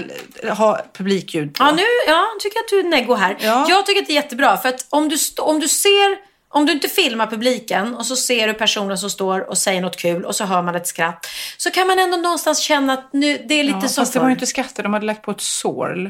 ha 0.57 0.79
publikljud 0.97 1.53
på? 1.53 1.63
Ja, 1.63 1.71
nu 1.71 1.83
ja, 2.07 2.25
tycker 2.41 2.57
jag 2.57 2.63
att 2.63 2.69
du 2.69 2.79
är 2.79 2.83
neggo 2.83 3.13
här. 3.15 3.37
Jag 3.69 3.85
tycker 3.85 4.01
att 4.01 4.07
det 4.07 4.13
är 4.13 4.15
jättebra. 4.15 4.57
För 4.57 4.69
att 4.69 4.85
om 4.89 5.09
du, 5.09 5.17
om 5.37 5.59
du 5.59 5.67
ser... 5.67 6.32
Om 6.53 6.65
du 6.65 6.71
inte 6.73 6.87
filmar 6.87 7.27
publiken 7.27 7.95
och 7.95 8.05
så 8.05 8.15
ser 8.15 8.47
du 8.47 8.53
personen 8.53 8.97
som 8.97 9.09
står 9.09 9.49
och 9.49 9.57
säger 9.57 9.81
något 9.81 9.97
kul 9.97 10.25
och 10.25 10.35
så 10.35 10.45
hör 10.45 10.61
man 10.61 10.75
ett 10.75 10.87
skratt. 10.87 11.27
Så 11.57 11.71
kan 11.71 11.87
man 11.87 11.99
ändå 11.99 12.17
någonstans 12.17 12.59
känna 12.59 12.93
att 12.93 13.13
nu, 13.13 13.45
det 13.47 13.53
är 13.53 13.63
lite 13.63 13.79
ja, 13.81 13.87
som 13.87 14.01
fast 14.01 14.13
det 14.13 14.19
var 14.19 14.27
ju 14.27 14.33
inte 14.33 14.45
skatter, 14.45 14.83
de 14.83 14.93
hade 14.93 15.05
lagt 15.05 15.21
på 15.21 15.31
ett 15.31 15.41
sorl. 15.41 16.09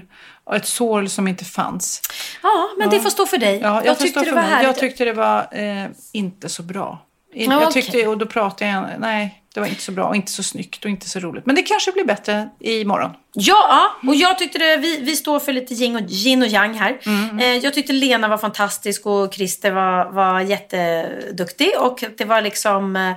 Ett 0.55 0.65
sorl 0.65 1.07
som 1.07 1.27
inte 1.27 1.45
fanns. 1.45 2.01
Ja, 2.43 2.69
men 2.77 2.89
det 2.89 2.99
får 2.99 3.09
stå 3.09 3.25
för 3.25 3.37
dig. 3.37 3.59
Ja, 3.59 3.75
jag, 3.75 3.85
jag 3.85 3.99
tyckte 3.99 4.19
det 4.19 4.25
för 4.25 4.35
var 4.35 4.41
härligt. 4.41 4.67
Jag 4.67 4.77
tyckte 4.77 5.05
det 5.05 5.13
var 5.13 5.47
eh, 5.51 5.85
inte 6.11 6.49
så 6.49 6.63
bra. 6.63 7.05
Ja, 7.33 7.61
jag 7.61 7.71
tyckte, 7.71 8.07
och 8.07 8.17
då 8.17 8.25
pratade 8.25 8.71
jag, 8.71 8.85
nej, 8.99 9.42
det 9.53 9.59
var 9.59 9.67
inte 9.67 9.81
så 9.81 9.91
bra 9.91 10.07
och 10.07 10.15
inte 10.15 10.31
så 10.31 10.43
snyggt 10.43 10.85
och 10.85 10.89
inte 10.89 11.09
så 11.09 11.19
roligt. 11.19 11.45
Men 11.45 11.55
det 11.55 11.61
kanske 11.61 11.91
blir 11.91 12.05
bättre 12.05 12.49
imorgon. 12.59 13.11
Ja, 13.33 13.89
och 14.07 14.15
jag 14.15 14.39
tyckte 14.39 14.57
det, 14.57 14.77
vi, 14.77 14.97
vi 15.01 15.15
står 15.15 15.39
för 15.39 15.53
lite 15.53 15.73
yin 15.73 15.95
och, 15.95 16.01
yin 16.09 16.41
och 16.41 16.47
yang 16.47 16.73
här. 16.73 16.99
Mm. 17.05 17.39
Eh, 17.39 17.57
jag 17.57 17.73
tyckte 17.73 17.93
Lena 17.93 18.27
var 18.27 18.37
fantastisk 18.37 19.05
och 19.05 19.33
Christer 19.33 19.71
var, 19.71 20.11
var 20.11 20.39
jätteduktig. 20.39 21.71
Och 21.79 22.03
det 22.17 22.25
var 22.25 22.41
liksom 22.41 22.95
eh, 22.95 23.15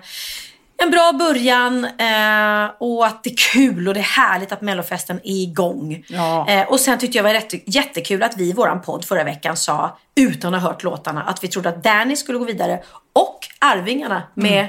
en 0.83 0.91
bra 0.91 1.13
början 1.13 1.85
eh, 1.85 2.71
och 2.79 3.07
att 3.07 3.25
det 3.25 3.31
är 3.31 3.37
kul 3.53 3.89
och 3.89 3.95
det 3.95 4.01
är 4.01 4.23
härligt 4.23 4.53
att 4.53 4.61
mellofesten 4.61 5.21
är 5.25 5.43
igång. 5.43 6.05
Ja. 6.09 6.49
Eh, 6.49 6.69
och 6.69 6.81
sen 6.81 6.99
tyckte 6.99 7.19
jag 7.19 7.25
det 7.25 7.33
var 7.33 7.41
rätt, 7.41 7.75
jättekul 7.75 8.23
att 8.23 8.37
vi 8.37 8.49
i 8.49 8.53
våran 8.53 8.83
podd 8.83 9.05
förra 9.05 9.25
veckan 9.25 9.57
sa, 9.57 9.99
utan 10.17 10.55
att 10.55 10.63
ha 10.63 10.69
hört 10.69 10.83
låtarna, 10.83 11.23
att 11.23 11.45
vi 11.45 11.49
trodde 11.49 11.69
att 11.69 11.83
Danny 11.83 12.17
skulle 12.17 12.39
gå 12.39 12.45
vidare 12.45 12.83
och 13.13 13.39
Arvingarna 13.59 14.23
med 14.35 14.69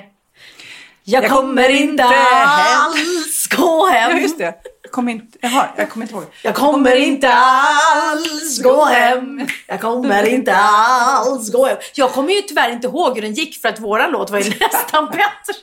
Jag 1.09 1.29
kommer 1.29 1.69
inte 1.69 2.03
alls 2.03 3.47
gå 3.47 3.85
hem. 3.87 4.11
Ja, 4.11 4.17
just 4.17 4.37
det. 4.37 4.55
Jag 4.83 4.91
kommer 4.91 5.11
inte, 5.11 5.37
jaha, 5.41 5.67
jag 5.77 5.89
kommer 5.89 6.05
inte 6.05 6.15
ihåg. 6.15 6.25
Jag 6.43 6.55
kommer 6.55 6.95
inte 6.95 7.33
alls 7.33 8.61
gå 8.63 8.85
hem. 8.85 9.47
Jag 9.67 9.81
kommer 9.81 10.29
inte 10.29 10.55
alls 10.55 11.51
gå 11.51 11.65
hem. 11.65 11.77
Jag 11.95 12.11
kommer 12.11 12.33
ju 12.33 12.41
tyvärr 12.41 12.71
inte 12.71 12.87
ihåg 12.87 13.15
hur 13.15 13.21
den 13.21 13.33
gick 13.33 13.61
för 13.61 13.69
att 13.69 13.79
våran 13.79 14.11
låt 14.11 14.29
var 14.29 14.39
ju 14.39 14.49
nästan 14.59 15.05
bättre. 15.05 15.61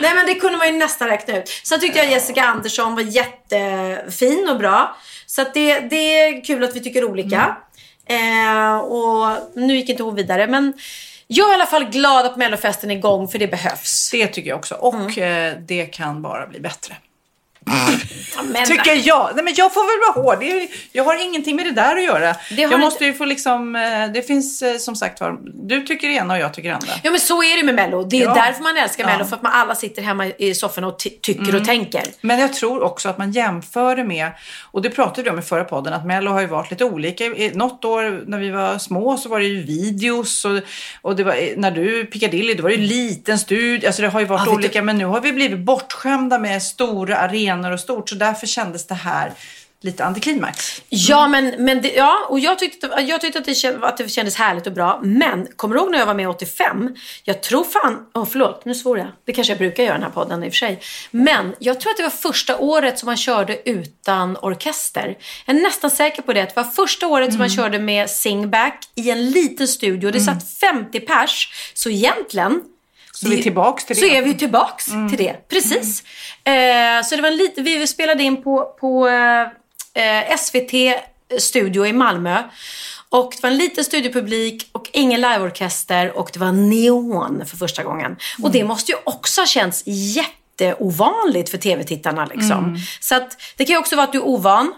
Nej 0.00 0.14
men 0.14 0.26
det 0.26 0.34
kunde 0.34 0.58
man 0.58 0.66
ju 0.66 0.72
nästan 0.72 1.08
räkna 1.08 1.38
ut. 1.38 1.48
Sen 1.64 1.80
tyckte 1.80 1.98
jag 1.98 2.10
Jessica 2.10 2.42
Andersson 2.42 2.94
var 2.94 3.02
jättefin 3.02 4.48
och 4.48 4.58
bra. 4.58 4.96
Så 5.26 5.42
att 5.42 5.54
det, 5.54 5.80
det 5.80 6.18
är 6.18 6.44
kul 6.44 6.64
att 6.64 6.76
vi 6.76 6.80
tycker 6.80 7.04
olika. 7.04 7.56
Eh, 8.08 8.76
och 8.76 9.36
nu 9.54 9.76
gick 9.76 9.88
inte 9.88 10.02
hon 10.02 10.14
vidare 10.14 10.46
men 10.46 10.72
jag 11.26 11.48
är 11.48 11.52
i 11.52 11.54
alla 11.54 11.66
fall 11.66 11.84
glad 11.84 12.26
att 12.26 12.36
mellofesten 12.36 12.90
är 12.90 12.94
igång 12.96 13.28
för 13.28 13.38
det 13.38 13.46
behövs. 13.46 14.10
Det 14.12 14.26
tycker 14.26 14.50
jag 14.50 14.58
också. 14.58 14.74
Och 14.74 15.18
eh, 15.18 15.56
det 15.60 15.86
kan 15.86 16.22
bara 16.22 16.46
bli 16.46 16.60
bättre. 16.60 16.96
Men- 18.44 18.64
Tycker 18.66 19.08
jag. 19.08 19.30
Nej, 19.34 19.44
men 19.44 19.54
jag 19.56 19.74
får 19.74 19.80
väl 19.80 20.14
vara 20.14 20.26
hård. 20.34 20.42
Är, 20.42 20.68
jag 20.92 21.04
har 21.04 21.24
ingenting 21.24 21.56
med 21.56 21.66
det 21.66 21.70
där 21.72 21.96
att 21.96 22.04
göra. 22.04 22.34
Jag 22.56 22.80
måste 22.80 23.04
ju 23.04 23.14
få 23.14 23.24
liksom, 23.24 23.76
eh, 23.76 24.12
det 24.14 24.22
finns 24.26 24.62
eh, 24.62 24.76
som 24.76 24.96
sagt 24.96 25.20
var, 25.20 25.38
du 25.68 25.80
tycker 25.80 26.08
det 26.08 26.14
ena 26.14 26.34
och 26.34 26.40
jag 26.40 26.54
tycker 26.54 26.68
det 26.68 26.74
andra. 26.74 26.92
Ja 27.02 27.10
men 27.10 27.20
så 27.20 27.42
är 27.42 27.56
det 27.56 27.62
med 27.62 27.74
Mello. 27.74 28.02
Det 28.04 28.16
är 28.16 28.24
Ja. 28.24 28.34
därför 28.34 28.62
man 28.62 28.76
älskar 28.76 29.04
Ja. 29.04 29.10
Mello. 29.12 29.24
För 29.24 29.36
att 29.36 29.42
man 29.42 29.52
alla 29.52 29.74
sitter 29.74 30.02
hemma 30.02 30.26
i 30.26 30.54
sofforna 30.54 30.86
och 30.86 30.98
ty- 30.98 31.10
tycker 31.10 31.42
Mm. 31.42 31.54
och 31.60 31.64
tänker. 31.66 32.02
Men 32.20 32.38
jag 32.38 32.52
tror 32.52 32.82
också 32.82 33.08
att 33.08 33.18
man 33.18 33.32
jämför 33.32 33.96
det 33.96 34.04
med, 34.04 34.30
och 34.72 34.82
det 34.82 34.90
pratade 34.90 35.22
vi 35.22 35.30
om 35.30 35.38
i 35.38 35.42
förra 35.42 35.64
podden, 35.64 35.92
att 35.92 36.06
Mello 36.06 36.30
har 36.30 36.40
ju 36.40 36.46
varit 36.46 36.70
lite 36.70 36.84
olika. 36.84 37.24
Något 37.54 37.84
år 37.84 38.22
när 38.26 38.38
vi 38.38 38.50
var 38.50 38.78
små 38.78 39.16
så 39.16 39.28
var 39.28 39.38
det 39.40 39.46
ju 39.46 39.62
videos 39.62 40.44
och, 40.44 40.58
och 41.02 41.16
det 41.16 41.24
var, 41.24 41.36
när 41.56 41.70
du 41.70 42.04
Piccadilly, 42.06 42.54
då 42.54 42.62
var 42.62 42.70
det 42.70 42.76
ju 42.76 42.86
liten 42.86 43.38
studio. 43.38 43.86
Alltså 43.86 44.02
det 44.02 44.08
har 44.08 44.20
ju 44.20 44.26
varit 44.26 44.40
Ja, 44.40 44.44
vet 44.44 44.50
du- 44.52 44.64
olika, 44.66 44.82
men 44.82 44.98
nu 44.98 45.04
har 45.04 45.20
vi 45.20 45.32
blivit 45.32 45.58
bortskämda 45.58 46.38
med 46.38 46.62
stora 46.62 47.16
arenor 47.16 47.53
och 47.72 47.80
stort. 47.80 48.08
Så 48.08 48.14
därför 48.14 48.46
kändes 48.46 48.86
det 48.86 48.94
här 48.94 49.32
lite 49.84 50.04
antiklimax. 50.04 50.82
Ja, 50.88 51.28
men, 51.28 51.54
men 51.64 51.82
det, 51.82 51.92
ja, 51.92 52.26
och 52.28 52.40
jag 52.40 52.58
tyckte, 52.58 52.86
jag 52.86 53.20
tyckte 53.20 53.38
att, 53.38 53.44
det 53.44 53.54
känd, 53.54 53.84
att 53.84 53.96
det 53.96 54.08
kändes 54.08 54.36
härligt 54.36 54.66
och 54.66 54.72
bra. 54.72 55.00
Men, 55.02 55.46
kommer 55.56 55.74
du 55.74 55.80
ihåg 55.80 55.90
när 55.90 55.98
jag 55.98 56.06
var 56.06 56.14
med 56.14 56.28
85? 56.28 56.94
Jag 57.24 57.42
tror 57.42 57.64
fan, 57.64 58.06
åh 58.14 58.26
förlåt, 58.30 58.64
nu 58.64 58.74
svor 58.74 58.98
jag. 58.98 59.06
Det 59.24 59.32
kanske 59.32 59.52
jag 59.52 59.58
brukar 59.58 59.82
göra 59.82 59.94
i 59.94 59.98
den 59.98 60.02
här 60.02 60.10
podden 60.10 60.44
i 60.44 60.48
och 60.48 60.52
för 60.52 60.56
sig. 60.56 60.80
Men 61.10 61.54
jag 61.58 61.80
tror 61.80 61.90
att 61.90 61.96
det 61.96 62.02
var 62.02 62.10
första 62.10 62.58
året 62.58 62.98
som 62.98 63.06
man 63.06 63.16
körde 63.16 63.70
utan 63.70 64.36
orkester. 64.36 65.16
Jag 65.46 65.56
är 65.56 65.62
nästan 65.62 65.90
säker 65.90 66.22
på 66.22 66.32
det. 66.32 66.40
Det 66.40 66.56
var 66.56 66.64
första 66.64 67.06
året 67.06 67.32
som 67.32 67.38
man 67.38 67.44
Mm. 67.48 67.56
körde 67.56 67.78
med 67.78 68.10
singback 68.10 68.84
i 68.94 69.10
en 69.10 69.30
liten 69.30 69.68
studio. 69.68 70.10
Det 70.10 70.20
satt 70.20 70.50
50 70.60 71.00
pers. 71.00 71.48
Så 71.74 71.90
egentligen 71.90 72.62
Så 73.24 73.30
vi 73.30 73.38
är 73.38 73.42
tillbaks 73.42 73.84
till 73.84 73.96
Så 73.96 74.02
det. 74.02 74.10
Mm. 74.10 74.24
är 74.24 74.28
vi 74.28 74.38
tillbaks 74.38 74.84
till 74.84 75.18
det. 75.18 75.48
Precis. 75.48 76.02
Eh, 76.44 77.02
så 77.04 77.16
det 77.16 77.22
var 77.22 77.28
en 77.28 77.36
liten, 77.36 77.64
vi 77.64 77.86
spelade 77.86 78.22
in 78.22 78.42
på, 78.42 78.76
på 78.80 79.08
eh, 79.94 80.36
SVT 80.36 80.72
studio 81.38 81.86
i 81.86 81.92
Malmö. 81.92 82.42
Och 83.08 83.32
det 83.36 83.42
var 83.42 83.50
en 83.50 83.56
liten 83.56 83.84
studiopublik 83.84 84.68
och 84.72 84.90
ingen 84.92 85.20
liveorkester 85.20 86.18
och 86.18 86.30
det 86.32 86.38
var 86.38 86.52
neon 86.52 87.46
för 87.46 87.56
första 87.56 87.82
gången. 87.82 88.16
Och 88.42 88.50
det 88.50 88.64
måste 88.64 88.92
ju 88.92 88.98
också 89.04 89.40
ha 89.40 89.46
känts 89.46 89.82
jätteovanligt 89.86 91.50
för 91.50 91.58
tv-tittarna. 91.58 92.24
Liksom. 92.24 92.64
Mm. 92.64 92.76
Så 93.00 93.14
att, 93.14 93.36
det 93.56 93.64
kan 93.64 93.74
ju 93.74 93.78
också 93.78 93.96
vara 93.96 94.06
att 94.06 94.12
du 94.12 94.18
är 94.18 94.26
ovan. 94.26 94.72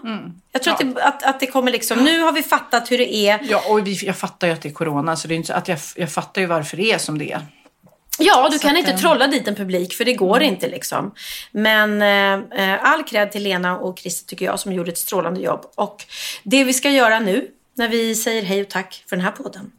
Jag 0.51 0.63
tror 0.63 0.73
att, 0.73 0.79
det, 0.79 1.03
att, 1.03 1.23
att 1.23 1.39
det 1.39 1.47
kommer 1.47 1.71
liksom, 1.71 2.03
nu 2.03 2.21
har 2.21 2.31
vi 2.31 2.43
fattat 2.43 2.91
hur 2.91 2.97
det 2.97 3.15
är. 3.15 3.39
Ja, 3.49 3.61
och 3.67 3.87
vi, 3.87 3.99
jag 4.05 4.17
fattar 4.17 4.47
ju 4.47 4.53
att 4.53 4.61
det 4.61 4.69
är 4.69 4.73
corona, 4.73 5.15
så 5.15 5.27
det 5.27 5.33
är 5.33 5.35
inte 5.35 5.47
så 5.47 5.53
att 5.53 5.67
jag, 5.67 5.79
jag 5.95 6.11
fattar 6.11 6.41
ju 6.41 6.47
varför 6.47 6.77
det 6.77 6.91
är 6.91 6.97
som 6.97 7.17
det 7.17 7.31
är. 7.31 7.41
Ja, 8.19 8.49
du 8.51 8.59
Så 8.59 8.67
kan 8.67 8.77
inte 8.77 8.91
eh, 8.91 8.97
trolla 8.97 9.27
dit 9.27 9.47
en 9.47 9.55
publik 9.55 9.93
för 9.93 10.05
det 10.05 10.13
går 10.13 10.41
inte 10.41 10.67
liksom. 10.67 11.13
Men 11.51 12.01
eh, 12.01 12.73
eh, 12.73 12.83
all 12.83 13.03
cred 13.03 13.31
till 13.31 13.43
Lena 13.43 13.77
och 13.77 13.99
Christer 13.99 14.27
tycker 14.27 14.45
jag 14.45 14.59
som 14.59 14.73
gjorde 14.73 14.91
ett 14.91 14.97
strålande 14.97 15.39
jobb. 15.39 15.65
Och 15.75 16.05
det 16.43 16.63
vi 16.63 16.73
ska 16.73 16.89
göra 16.89 17.19
nu 17.19 17.47
när 17.73 17.87
vi 17.87 18.15
säger 18.15 18.43
hej 18.43 18.61
och 18.61 18.69
tack 18.69 19.03
för 19.09 19.15
den 19.15 19.25
här 19.25 19.31
podden. 19.31 19.71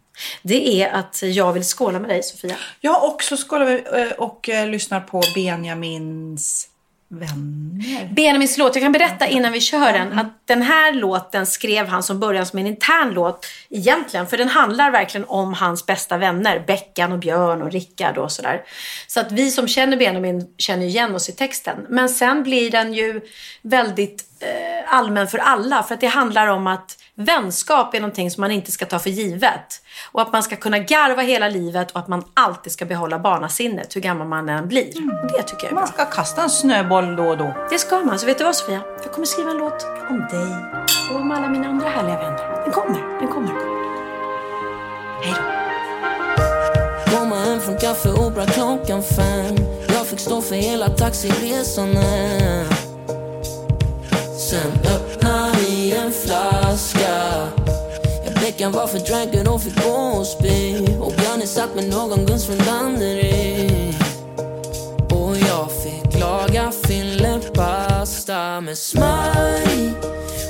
Det 0.42 0.82
är 0.82 0.92
att 0.92 1.22
jag 1.22 1.52
vill 1.52 1.64
skåla 1.64 1.98
med 1.98 2.10
dig 2.10 2.22
Sofia. 2.22 2.56
Ja, 2.80 3.08
och 3.14 3.22
så 3.22 3.36
skålar 3.36 3.98
eh, 3.98 4.10
och 4.12 4.48
eh, 4.48 4.68
lyssnar 4.68 5.00
på 5.00 5.22
Benjamins 5.34 6.68
vänner. 7.10 8.08
Benjamins 8.12 8.58
låt, 8.58 8.74
jag 8.74 8.82
kan 8.82 8.92
berätta 8.92 9.26
innan 9.26 9.52
vi 9.52 9.60
kör 9.60 9.92
den 9.92 10.18
att 10.18 10.42
den 10.44 10.62
här 10.62 10.92
låten 10.92 11.46
skrev 11.46 11.86
han 11.86 12.02
som 12.02 12.20
början 12.20 12.46
som 12.46 12.58
en 12.58 12.66
intern 12.66 13.10
låt 13.10 13.46
egentligen. 13.70 14.26
För 14.26 14.36
den 14.36 14.48
handlar 14.48 14.90
verkligen 14.90 15.26
om 15.28 15.54
hans 15.54 15.86
bästa 15.86 16.18
vänner, 16.18 16.64
Beckan 16.66 17.12
och 17.12 17.18
Björn 17.18 17.62
och 17.62 17.72
Rickard 17.72 18.18
och 18.18 18.32
sådär. 18.32 18.62
Så 19.06 19.20
att 19.20 19.32
vi 19.32 19.50
som 19.50 19.68
känner 19.68 19.96
Benjamin 19.96 20.54
känner 20.58 20.86
igen 20.86 21.14
oss 21.14 21.28
i 21.28 21.32
texten. 21.32 21.86
Men 21.88 22.08
sen 22.08 22.42
blir 22.42 22.70
den 22.70 22.94
ju 22.94 23.20
väldigt 23.62 24.37
allmän 24.86 25.28
för 25.28 25.38
alla 25.38 25.82
för 25.82 25.94
att 25.94 26.00
det 26.00 26.06
handlar 26.06 26.46
om 26.46 26.66
att 26.66 26.98
vänskap 27.14 27.94
är 27.94 28.00
någonting 28.00 28.30
som 28.30 28.40
man 28.40 28.50
inte 28.50 28.72
ska 28.72 28.86
ta 28.86 28.98
för 28.98 29.10
givet. 29.10 29.82
Och 30.12 30.22
att 30.22 30.32
man 30.32 30.42
ska 30.42 30.56
kunna 30.56 30.78
garva 30.78 31.22
hela 31.22 31.48
livet 31.48 31.90
och 31.90 31.98
att 32.00 32.08
man 32.08 32.24
alltid 32.34 32.72
ska 32.72 32.84
behålla 32.84 33.18
barnasinnet 33.18 33.96
hur 33.96 34.00
gammal 34.00 34.28
man 34.28 34.48
än 34.48 34.68
blir. 34.68 34.84
Det 35.36 35.42
tycker 35.42 35.64
jag 35.64 35.64
är 35.64 35.70
bra. 35.70 35.80
Man 35.80 35.88
ska 35.88 36.04
kasta 36.04 36.42
en 36.42 36.50
snöboll 36.50 37.16
då 37.16 37.28
och 37.28 37.38
då. 37.38 37.54
Det 37.70 37.78
ska 37.78 37.98
man. 37.98 38.18
Så 38.18 38.26
vet 38.26 38.38
du 38.38 38.44
vad 38.44 38.56
Sofia? 38.56 38.80
Jag 39.02 39.12
kommer 39.12 39.26
skriva 39.26 39.50
en 39.50 39.58
låt 39.58 39.86
om 40.08 40.18
dig 40.30 40.56
och 41.10 41.16
om 41.20 41.30
alla 41.30 41.48
mina 41.48 41.68
andra 41.68 41.88
härliga 41.88 42.16
vänner. 42.16 42.62
Den 42.64 42.72
kommer, 42.72 43.18
den 43.18 43.28
kommer. 43.28 43.78
Komma 47.10 47.36
hem 47.36 47.60
från 47.60 47.78
Café 47.78 48.08
Opera 48.08 48.46
klockan 48.46 49.02
fem 49.02 49.56
Jag 49.88 50.06
fick 50.06 50.20
stå 50.20 50.42
för 50.42 50.54
hela 50.54 50.88
taxiresan 50.88 51.96
hem 51.96 52.87
Sen 54.50 54.72
öppnar 54.84 55.60
i 55.68 55.92
en 55.92 56.12
flaska 56.12 57.48
Veckan 58.42 58.72
var 58.72 58.86
för 58.86 58.98
drunken 58.98 59.48
och 59.48 59.62
fick 59.62 59.84
gå 59.84 59.90
och 59.90 60.26
spy. 60.26 60.86
Och 61.00 61.12
Bjarne 61.12 61.46
satt 61.46 61.74
med 61.74 61.88
någon 61.88 62.26
Guns 62.26 62.46
från 62.46 62.58
Danderyd. 62.58 63.94
Och 65.10 65.36
jag 65.36 65.70
fick 65.72 66.20
laga 66.20 66.72
fillepasta 66.86 68.60
med 68.60 68.78
smör 68.78 69.62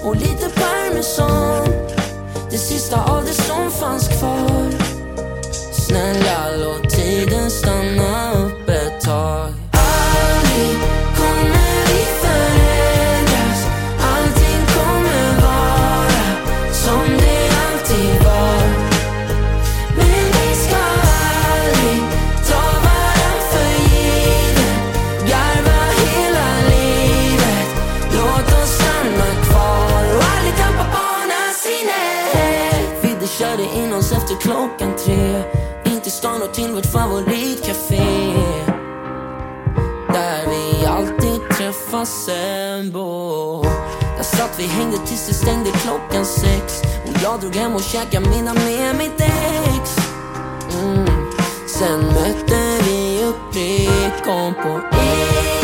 och 0.04 0.16
lite 0.16 0.48
parmesan. 0.48 1.68
Det 2.50 2.58
sista 2.58 3.04
av 3.04 3.24
det 3.24 3.34
som 3.34 3.70
fanns 3.70 4.08
kvar. 4.08 4.70
Snälla 5.72 6.56
låt 6.56 6.90
tiden 6.90 7.50
stanna 7.50 8.47
klockan 34.78 34.96
tre. 34.96 35.42
In 35.84 36.00
till 36.00 36.12
stan 36.12 36.42
och 36.42 36.54
till 36.54 36.72
vårt 36.72 36.86
favoritcafé. 36.86 38.02
Där 40.12 40.48
vi 40.48 40.86
alltid 40.86 41.40
träffas 41.50 42.24
sen. 42.24 42.92
Där 44.16 44.22
satt 44.22 44.58
vi 44.58 44.66
hängde 44.66 44.98
tills 45.06 45.28
det 45.28 45.34
stängde 45.34 45.70
klockan 45.70 46.24
sex. 46.24 46.82
Och 46.82 47.22
jag 47.22 47.40
drog 47.40 47.56
hem 47.56 47.74
och 47.74 47.82
käkade 47.82 48.30
middag 48.30 48.54
med 48.54 48.96
mitt 48.96 49.20
ex. 49.20 49.96
Mm. 50.82 51.06
Sen 51.66 52.00
mötte 52.00 52.78
vi 52.84 53.24
upp 53.24 53.54
Rikon 53.54 54.54
på 54.54 54.96
E. 54.96 55.57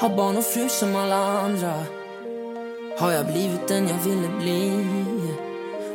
Har 0.00 0.16
barn 0.16 0.36
och 0.36 0.44
fru 0.44 0.68
som 0.68 0.96
alla 0.96 1.16
andra. 1.16 1.74
Har 2.98 3.12
jag 3.12 3.26
blivit 3.26 3.68
den 3.68 3.88
jag 3.88 4.10
ville 4.10 4.28
bli? 4.40 4.86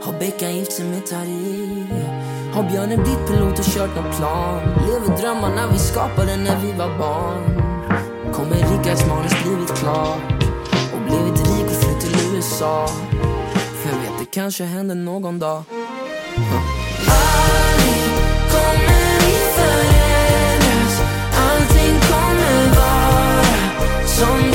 Har 0.01 0.19
Becka 0.19 0.51
gift 0.51 0.71
sig 0.71 0.85
med 0.85 1.05
Tari? 1.05 1.85
Har 2.53 2.63
Björnen 2.63 3.03
blivit 3.03 3.27
pilot 3.27 3.59
och 3.59 3.65
kört 3.65 3.95
nåt 3.95 4.17
plan? 4.17 4.59
Lever 4.59 5.17
drömmarna 5.21 5.71
vi 5.71 5.79
skapade 5.79 6.37
när 6.37 6.61
vi 6.61 6.71
var 6.71 6.97
barn? 6.99 7.43
Kommer 8.33 8.55
Rickards 8.55 9.07
manus 9.07 9.43
blivit 9.43 9.75
klart? 9.75 10.43
Och 10.93 11.01
blivit 11.01 11.39
rik 11.39 11.65
och 11.65 11.83
flytt 11.83 11.99
till 12.01 12.35
USA? 12.35 12.87
För 13.53 13.89
jag 13.89 13.97
vet, 13.97 14.19
det 14.19 14.25
kanske 14.25 14.63
händer 14.63 14.95
någon 14.95 15.39
dag. 15.39 15.63
huh. 16.35 16.74
Som 24.15 24.54